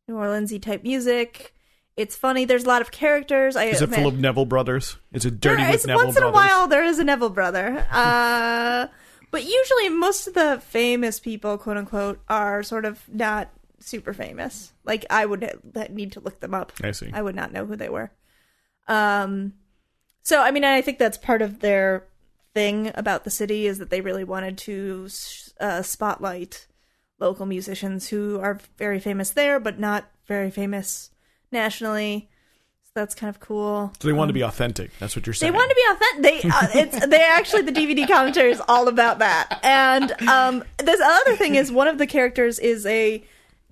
New 0.08 0.14
Orleansy 0.16 0.62
type 0.62 0.84
music, 0.84 1.56
It's 1.98 2.16
funny. 2.16 2.46
There's 2.46 2.64
a 2.64 2.68
lot 2.68 2.82
of 2.84 2.92
characters. 2.92 3.56
I 3.56 3.66
Is 3.66 3.82
it 3.82 3.90
full 3.90 4.06
of 4.06 4.20
Neville 4.20 4.46
brothers? 4.46 4.98
Is 5.12 5.26
it 5.26 5.42
There 5.42 5.58
dirty 5.58 5.72
with 5.72 5.88
Neville 5.88 6.06
once 6.06 6.18
in 6.18 6.24
a 6.24 6.32
while 6.32 6.68
there 6.68 6.84
is 6.84 7.00
a 7.00 7.04
Neville 7.04 7.32
brother. 7.32 7.86
Uh, 7.92 8.88
but 9.32 9.44
usually 9.44 9.90
most 9.90 10.28
of 10.28 10.36
the 10.36 10.62
famous 10.64 11.20
people, 11.20 11.58
quote 11.58 11.76
unquote, 11.76 12.22
are 12.30 12.62
sort 12.62 12.86
of 12.86 13.02
not 13.12 13.50
super 13.80 14.14
famous. 14.14 14.74
Like 14.86 15.06
I 15.10 15.26
would 15.26 15.60
need 15.90 16.12
to 16.14 16.20
look 16.20 16.40
them 16.40 16.54
up. 16.54 16.72
I 16.84 16.92
see. 16.92 17.10
I 17.12 17.24
would 17.24 17.36
not 17.36 17.52
know 17.52 17.66
who 17.66 17.76
they 17.76 17.90
were. 17.90 18.12
Um, 18.88 19.54
so 20.22 20.42
I 20.44 20.52
mean, 20.52 20.64
I 20.64 20.82
think 20.82 21.00
that's 21.00 21.18
part 21.18 21.42
of 21.42 21.62
their 21.62 22.06
thing 22.54 22.92
about 22.94 23.24
the 23.24 23.32
city 23.32 23.66
is 23.66 23.80
that 23.80 23.90
they 23.90 24.02
really 24.02 24.24
wanted 24.24 24.58
to 24.60 25.10
uh, 25.60 25.82
spotlight 25.82 26.68
local 27.20 27.48
musicians 27.48 28.10
who 28.10 28.40
are 28.40 28.60
very 28.78 29.00
famous 29.00 29.32
there, 29.32 29.60
but 29.60 29.80
not 29.80 30.12
very 30.28 30.52
famous 30.52 31.10
nationally. 31.52 32.30
So 32.84 32.92
that's 32.96 33.16
kind 33.16 33.30
of 33.30 33.40
cool. 33.40 33.92
So 34.00 34.08
they 34.08 34.14
want 34.14 34.30
to 34.30 34.34
be 34.34 34.42
authentic. 34.42 34.92
That's 35.00 35.16
what 35.16 35.28
you're 35.28 35.34
saying. 35.34 35.52
They 35.52 35.58
want 35.58 35.70
to 35.70 35.76
be 35.76 35.84
authentic. 35.92 36.42
They 36.42 36.50
uh, 36.50 36.68
it's 36.86 37.08
they 37.08 37.22
actually 37.24 37.64
the 37.64 37.72
DVD 37.72 38.08
commentary 38.08 38.52
is 38.52 38.62
all 38.68 38.88
about 38.88 39.20
that. 39.20 39.60
And 39.64 40.12
um, 40.28 40.64
this 40.78 41.00
other 41.02 41.36
thing 41.36 41.56
is 41.56 41.72
one 41.72 41.88
of 41.88 41.98
the 41.98 42.08
characters 42.08 42.60
is 42.60 42.86
a 42.86 43.24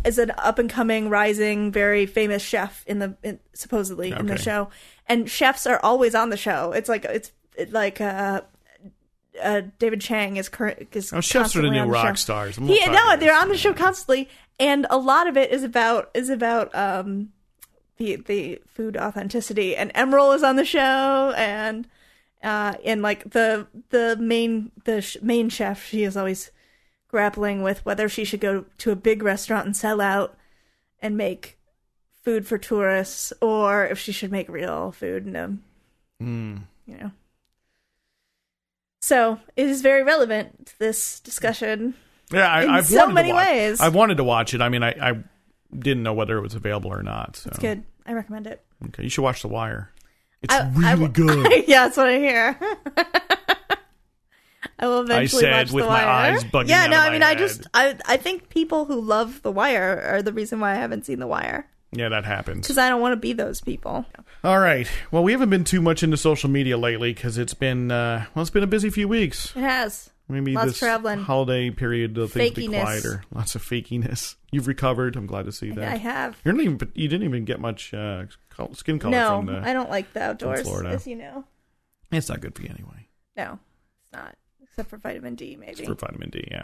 is 0.03 0.19
an 0.19 0.31
up 0.37 0.59
and 0.59 0.69
coming, 0.69 1.09
rising, 1.09 1.71
very 1.71 2.05
famous 2.05 2.43
chef 2.43 2.83
in 2.85 2.99
the 2.99 3.17
in, 3.23 3.39
supposedly 3.53 4.11
in 4.11 4.27
the 4.27 4.37
show. 4.37 4.69
And 5.07 5.29
chefs 5.29 5.65
are 5.65 5.79
always 5.81 6.13
on 6.15 6.29
the 6.29 6.37
show. 6.37 6.71
It's 6.71 6.89
like 6.89 7.05
it's 7.05 7.31
it 7.55 7.71
like 7.71 8.01
uh, 8.01 8.41
uh, 9.41 9.61
David 9.79 10.01
Chang 10.01 10.37
is 10.37 10.49
current. 10.49 10.87
Is 10.93 11.11
Oh, 11.13 11.21
chefs 11.21 11.55
are 11.55 11.61
the 11.61 11.69
new 11.69 11.85
rock 11.85 12.09
show. 12.09 12.15
stars. 12.15 12.57
Yeah, 12.59 12.91
no, 12.91 13.17
they're 13.17 13.35
on 13.35 13.49
the 13.49 13.57
show 13.57 13.73
constantly, 13.73 14.29
and 14.59 14.85
a 14.89 14.97
lot 14.97 15.27
of 15.27 15.37
it 15.37 15.51
is 15.51 15.63
about 15.63 16.11
is 16.13 16.29
about 16.29 16.73
um 16.75 17.29
the 17.97 18.15
the 18.17 18.61
food 18.67 18.97
authenticity. 18.97 19.75
And 19.75 19.93
Emeril 19.93 20.35
is 20.35 20.43
on 20.43 20.55
the 20.55 20.65
show, 20.65 21.33
and 21.37 21.87
uh, 22.43 22.75
and 22.83 23.01
like 23.01 23.31
the 23.31 23.67
the 23.89 24.15
main 24.19 24.71
the 24.83 25.01
sh- 25.01 25.17
main 25.21 25.49
chef, 25.49 25.85
she 25.85 26.03
is 26.03 26.15
always 26.17 26.51
grappling 27.07 27.61
with 27.63 27.85
whether 27.85 28.09
she 28.09 28.25
should 28.25 28.41
go 28.41 28.65
to 28.79 28.91
a 28.91 28.95
big 28.95 29.23
restaurant 29.23 29.65
and 29.65 29.75
sell 29.75 30.01
out 30.01 30.35
and 31.01 31.15
make 31.15 31.57
food 32.23 32.45
for 32.47 32.57
tourists, 32.57 33.31
or 33.41 33.85
if 33.85 33.99
she 33.99 34.11
should 34.11 34.31
make 34.31 34.49
real 34.49 34.91
food 34.91 35.25
and 35.25 35.37
um, 35.37 35.63
Mm. 36.21 36.61
you 36.87 36.97
know. 36.97 37.11
So 39.01 39.39
it 39.55 39.67
is 39.67 39.81
very 39.81 40.03
relevant 40.03 40.65
to 40.67 40.79
this 40.79 41.19
discussion. 41.19 41.93
Yeah, 42.31 42.47
I, 42.51 42.63
In 42.63 42.69
I've 42.71 42.87
so 42.87 43.07
many 43.07 43.31
ways. 43.33 43.79
I 43.79 43.89
wanted 43.89 44.17
to 44.17 44.23
watch 44.23 44.53
it. 44.55 44.61
I 44.61 44.69
mean, 44.69 44.81
I, 44.81 44.91
I 44.99 45.23
didn't 45.79 46.03
know 46.03 46.13
whether 46.13 46.37
it 46.37 46.41
was 46.41 46.55
available 46.55 46.91
or 46.91 47.03
not. 47.03 47.35
So 47.37 47.49
It's 47.49 47.59
good. 47.59 47.83
I 48.05 48.13
recommend 48.13 48.47
it. 48.47 48.63
Okay, 48.87 49.03
you 49.03 49.09
should 49.09 49.21
watch 49.23 49.41
The 49.41 49.47
Wire. 49.47 49.91
It's 50.41 50.53
I- 50.53 50.69
really 50.75 51.05
I 51.05 51.07
good. 51.11 51.63
yeah, 51.67 51.85
that's 51.85 51.97
what 51.97 52.07
I 52.07 52.17
hear. 52.19 52.59
I 54.77 54.87
will 54.87 55.01
eventually 55.01 55.41
said 55.41 55.51
watch 55.67 55.71
with 55.71 55.85
The 55.85 55.89
my 55.89 56.05
Wire. 56.05 56.33
eyes 56.33 56.43
bugging 56.43 56.67
yeah, 56.67 56.87
no, 56.87 56.97
I 56.99 57.07
my 57.07 57.13
mean, 57.13 57.23
I 57.23 57.35
just, 57.35 57.65
I, 57.73 57.95
I 58.05 58.17
think 58.17 58.49
people 58.49 58.85
who 58.85 58.99
love 58.99 59.41
The 59.41 59.51
Wire 59.51 60.01
are 60.05 60.21
the 60.21 60.33
reason 60.33 60.59
why 60.59 60.71
I 60.71 60.75
haven't 60.75 61.05
seen 61.05 61.19
The 61.19 61.27
Wire 61.27 61.67
yeah, 61.93 62.09
that 62.09 62.25
happens. 62.25 62.61
because 62.67 62.77
I 62.77 62.89
don't 62.89 62.99
want 62.99 63.13
to 63.13 63.17
be 63.17 63.31
those 63.31 63.61
people. 63.61 64.05
All 64.43 64.59
right. 64.59 64.85
Well, 65.11 65.23
we 65.23 65.31
haven't 65.31 65.49
been 65.49 65.63
too 65.63 65.81
much 65.81 66.03
into 66.03 66.17
social 66.17 66.49
media 66.49 66.77
lately 66.77 67.13
because 67.13 67.37
it's 67.37 67.53
been 67.53 67.89
uh, 67.89 68.25
well, 68.35 68.41
it's 68.41 68.49
been 68.51 68.63
a 68.63 68.67
busy 68.67 68.89
few 68.89 69.07
weeks. 69.07 69.55
It 69.55 69.61
has. 69.61 70.09
Maybe 70.27 70.53
Lots 70.53 70.67
this 70.69 70.79
traveling. 70.79 71.19
holiday 71.19 71.69
period, 71.69 72.17
uh, 72.17 72.25
things 72.25 72.55
be 72.55 72.67
quieter. 72.67 73.23
Lots 73.31 73.53
of 73.53 73.61
fakiness. 73.63 74.35
You've 74.51 74.67
recovered. 74.67 75.15
I'm 75.15 75.27
glad 75.27 75.45
to 75.45 75.51
see 75.51 75.69
that. 75.71 75.83
I 75.93 75.97
have. 75.97 76.39
You 76.43 76.51
didn't 76.51 76.65
even 76.65 76.91
you 76.95 77.07
didn't 77.07 77.25
even 77.27 77.45
get 77.45 77.59
much 77.59 77.93
uh, 77.93 78.25
skin 78.73 78.97
color 78.97 79.11
No, 79.11 79.37
from 79.37 79.45
the. 79.45 79.59
I 79.59 79.73
don't 79.73 79.89
like 79.89 80.13
the 80.13 80.21
outdoors, 80.23 80.61
Florida. 80.63 80.89
as 80.89 81.05
you 81.05 81.15
know. 81.15 81.43
It's 82.11 82.27
not 82.29 82.41
good 82.41 82.55
for 82.55 82.63
you 82.63 82.69
anyway. 82.69 83.07
No, 83.37 83.59
it's 84.01 84.11
not. 84.13 84.35
Except 84.63 84.89
for 84.89 84.97
vitamin 84.97 85.35
D, 85.35 85.57
maybe. 85.57 85.71
It's 85.73 85.81
for 85.81 85.93
vitamin 85.95 86.31
D, 86.31 86.47
yeah. 86.49 86.63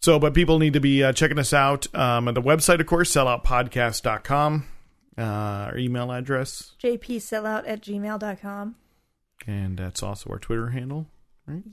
So, 0.00 0.20
but 0.20 0.32
people 0.32 0.60
need 0.60 0.74
to 0.74 0.80
be 0.80 1.02
uh, 1.02 1.12
checking 1.12 1.38
us 1.40 1.52
out 1.52 1.92
um, 1.96 2.28
at 2.28 2.34
the 2.34 2.42
website, 2.42 2.80
of 2.80 2.86
course, 2.86 3.10
selloutpodcast.com. 3.12 4.66
Uh, 5.16 5.22
our 5.22 5.76
email 5.76 6.12
address, 6.12 6.74
jpsellout 6.80 7.64
at 7.66 7.82
gmail.com. 7.82 8.76
and 9.48 9.76
that's 9.76 10.00
also 10.00 10.30
our 10.30 10.38
Twitter 10.38 10.68
handle. 10.68 11.08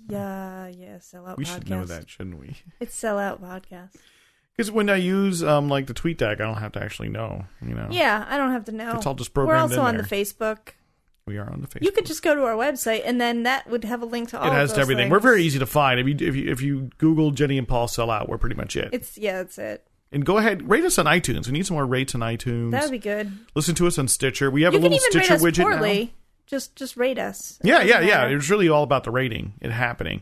Yeah, 0.10 0.68
yeah, 0.68 0.98
sellout 0.98 1.38
we 1.38 1.44
podcast. 1.44 1.48
We 1.48 1.54
should 1.54 1.70
know 1.70 1.86
that, 1.86 2.10
shouldn't 2.10 2.40
we? 2.40 2.56
It's 2.80 3.00
sellout 3.00 3.42
podcast. 3.42 3.96
Because 4.56 4.72
when 4.72 4.90
I 4.90 4.96
use 4.96 5.44
um, 5.44 5.68
like 5.68 5.88
the 5.88 5.94
TweetDeck, 5.94 6.32
I 6.32 6.36
don't 6.36 6.56
have 6.58 6.72
to 6.74 6.82
actually 6.82 7.10
know. 7.10 7.46
You 7.62 7.76
know, 7.76 7.88
Yeah, 7.92 8.26
I 8.30 8.38
don't 8.38 8.52
have 8.52 8.66
to 8.66 8.72
know. 8.72 8.96
it's 8.96 9.06
all 9.06 9.14
just 9.16 9.34
programmed. 9.34 9.56
We're 9.58 9.62
also 9.62 9.82
on 9.82 9.96
there. 9.98 10.04
the 10.04 10.16
Facebook. 10.16 10.70
we 11.28 11.38
are 11.38 11.50
on 11.52 11.60
the 11.62 11.68
Facebook. 11.68 11.84
You 11.84 11.92
could 11.92 12.06
just 12.06 12.24
go 12.24 12.34
to 12.36 12.44
our 12.44 12.54
website, 12.56 13.02
and 13.04 13.20
then 13.20 13.44
that 13.44 13.70
would 13.70 13.84
have 13.84 14.02
a 14.02 14.06
link 14.06 14.30
to 14.30 14.40
all. 14.40 14.46
it 14.46 14.50
of 14.50 14.54
has 14.54 14.72
to 14.74 14.80
everything. 14.80 15.06
things. 15.06 15.12
We're 15.12 15.20
very 15.20 15.44
easy 15.44 15.60
to 15.60 15.66
find. 15.66 16.00
If 16.00 16.08
you 16.08 16.16
if 16.28 16.36
you 16.36 16.52
if 16.52 16.62
you 16.62 16.90
Google 17.00 17.32
Jenny 17.32 17.58
and 17.58 17.68
Paul 17.68 17.88
sell 17.90 18.10
out, 18.10 18.30
we're 18.30 18.38
pretty 18.38 18.56
much 18.56 18.78
it. 18.78 18.90
It's 18.94 19.18
yeah, 19.18 19.38
that's 19.44 19.58
it. 19.58 19.86
and 20.14 20.26
go 20.26 20.38
ahead, 20.38 20.70
rate 20.70 20.86
us 20.86 20.98
on 20.98 21.06
iTunes. 21.06 21.48
We 21.48 21.52
need 21.54 21.66
some 21.66 21.76
more 21.76 21.86
rates 21.86 22.16
on 22.16 22.22
iTunes. 22.22 22.72
That 22.72 22.84
would 22.84 22.92
be 22.92 22.98
good. 23.00 23.34
Listen 23.56 23.76
to 23.76 23.88
us 23.88 23.98
on 24.00 24.08
Stitcher. 24.08 24.50
We 24.50 24.62
have 24.62 24.74
You 24.74 24.80
a 24.80 24.84
little 24.84 25.00
Stitcher 25.00 25.36
widget 25.36 25.70
now. 25.70 26.10
Just 26.48 26.76
just 26.76 26.96
rate 26.96 27.18
us. 27.18 27.60
Yeah, 27.64 27.82
yeah, 27.82 28.02
yeah. 28.02 28.28
It 28.28 28.36
was 28.36 28.50
really 28.50 28.70
all 28.70 28.84
about 28.84 29.04
the 29.04 29.12
rating. 29.12 29.54
It 29.62 29.72
happening, 29.72 30.22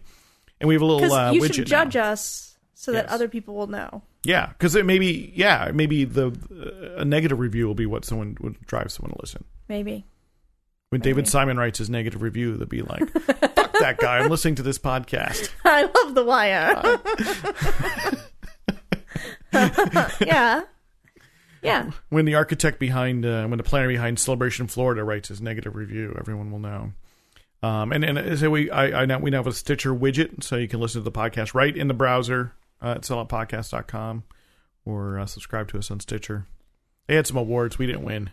and 0.60 0.68
we 0.68 0.76
have 0.76 0.82
a 0.82 0.86
little 0.86 1.12
uh, 1.12 1.32
you 1.32 1.42
widget 1.42 1.56
should 1.56 1.68
judge 1.68 1.96
now. 1.96 2.12
us 2.12 2.58
so 2.74 2.92
that 2.94 3.08
other 3.08 3.28
people 3.28 3.56
will 3.56 3.68
know. 3.68 4.04
Yeah, 4.24 4.48
because 4.48 4.76
it 4.76 4.86
maybe 4.86 5.34
yeah 5.36 5.72
maybe 5.74 6.06
the 6.06 6.28
uh, 6.28 7.02
a 7.02 7.06
negative 7.06 7.40
review 7.40 7.68
will 7.68 7.76
be 7.76 7.86
what 7.86 8.06
someone 8.06 8.38
would 8.40 8.60
drive 8.66 8.92
someone 8.92 9.12
to 9.12 9.18
listen. 9.22 9.44
Maybe. 9.68 10.06
When 10.90 11.02
David 11.02 11.28
Simon 11.28 11.58
writes 11.58 11.80
his 11.80 11.90
negative 11.90 12.22
review, 12.22 12.56
they'll 12.56 12.68
be 12.68 12.84
like, 12.84 13.10
"Fuck 13.10 13.74
that 13.80 13.98
guy! 13.98 14.20
I'm 14.20 14.30
listening 14.30 14.56
to 14.56 14.64
this 14.64 14.78
podcast." 14.78 15.50
I 15.66 15.84
love 15.84 16.14
the 16.14 16.24
wire. 16.24 17.00
yeah. 20.26 20.64
Yeah. 21.64 21.92
When 22.10 22.26
the 22.26 22.36
architect 22.36 22.80
behind, 22.80 23.26
uh, 23.26 23.46
when 23.48 23.58
the 23.58 23.64
planner 23.64 23.88
behind 23.88 24.20
Celebration 24.20 24.68
Florida 24.68 25.04
writes 25.04 25.30
his 25.30 25.42
negative 25.42 25.76
review, 25.76 26.16
everyone 26.20 26.52
will 26.52 26.60
know. 26.60 26.92
Um, 27.62 27.92
and 27.94 28.04
and 28.04 28.38
so 28.38 28.50
we 28.50 28.70
I, 28.70 29.04
I 29.04 29.06
now 29.06 29.20
we 29.20 29.32
now 29.32 29.38
have 29.38 29.48
a 29.48 29.54
Stitcher 29.54 29.94
widget, 29.94 30.44
so 30.44 30.58
you 30.58 30.68
can 30.68 30.80
listen 30.82 31.00
to 31.02 31.10
the 31.10 31.12
podcast 31.18 31.54
right 31.54 31.76
in 31.76 31.88
the 31.88 31.94
browser 31.94 32.52
uh, 32.82 32.92
at 32.92 33.02
selloutpodcast.com 33.04 34.24
or 34.86 35.20
uh, 35.20 35.26
subscribe 35.26 35.70
to 35.70 35.78
us 35.78 35.90
on 35.90 36.00
Stitcher. 36.02 36.46
They 37.08 37.16
had 37.16 37.26
some 37.26 37.38
awards. 37.38 37.78
We 37.78 37.86
didn't 37.86 38.04
win. 38.04 38.32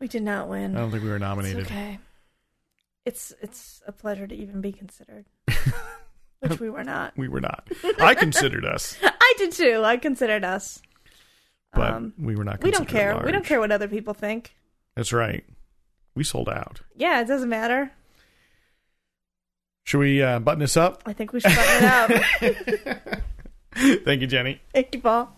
We 0.00 0.08
did 0.08 0.22
not 0.22 0.48
win. 0.48 0.74
I 0.76 0.80
don't 0.80 0.90
think 0.90 1.02
we 1.04 1.10
were 1.10 1.16
It's 1.16 1.20
nominated. 1.20 1.66
okay. 1.66 1.98
It's 3.04 3.32
it's 3.42 3.82
a 3.86 3.92
pleasure 3.92 4.26
to 4.26 4.34
even 4.34 4.60
be 4.62 4.72
considered. 4.72 5.26
Which 6.40 6.58
we 6.58 6.70
were 6.70 6.82
not. 6.84 7.16
We 7.16 7.28
were 7.28 7.40
not. 7.40 7.68
I 8.00 8.14
considered 8.14 8.64
us, 8.64 8.96
I 9.02 9.34
did 9.38 9.52
too. 9.52 9.82
I 9.84 9.96
considered 9.96 10.44
us. 10.44 10.80
But 11.74 11.90
Um, 11.94 12.12
we 12.18 12.36
were 12.36 12.44
not. 12.44 12.62
we 12.62 12.70
don't 12.70 12.88
care. 12.88 13.20
We 13.24 13.32
don't 13.32 13.44
care 13.44 13.60
what 13.60 13.72
other 13.72 13.88
people 13.88 14.14
think. 14.14 14.54
That's 14.94 15.12
right. 15.12 15.44
We 16.14 16.24
sold 16.24 16.48
out. 16.48 16.80
Yeah, 16.96 17.20
it 17.22 17.26
doesn't 17.26 17.48
matter. 17.48 17.90
Should 19.84 19.98
we 19.98 20.22
uh, 20.22 20.38
button 20.38 20.60
this 20.60 20.76
up? 20.76 21.02
I 21.06 21.12
think 21.12 21.32
we 21.32 21.40
should 21.40 21.54
button 21.56 21.84
it 21.84 22.86
up. 22.86 23.22
Thank 24.04 24.20
you, 24.20 24.26
Jenny. 24.26 24.60
Thank 24.72 24.94
you, 24.94 25.00
Paul. 25.00 25.34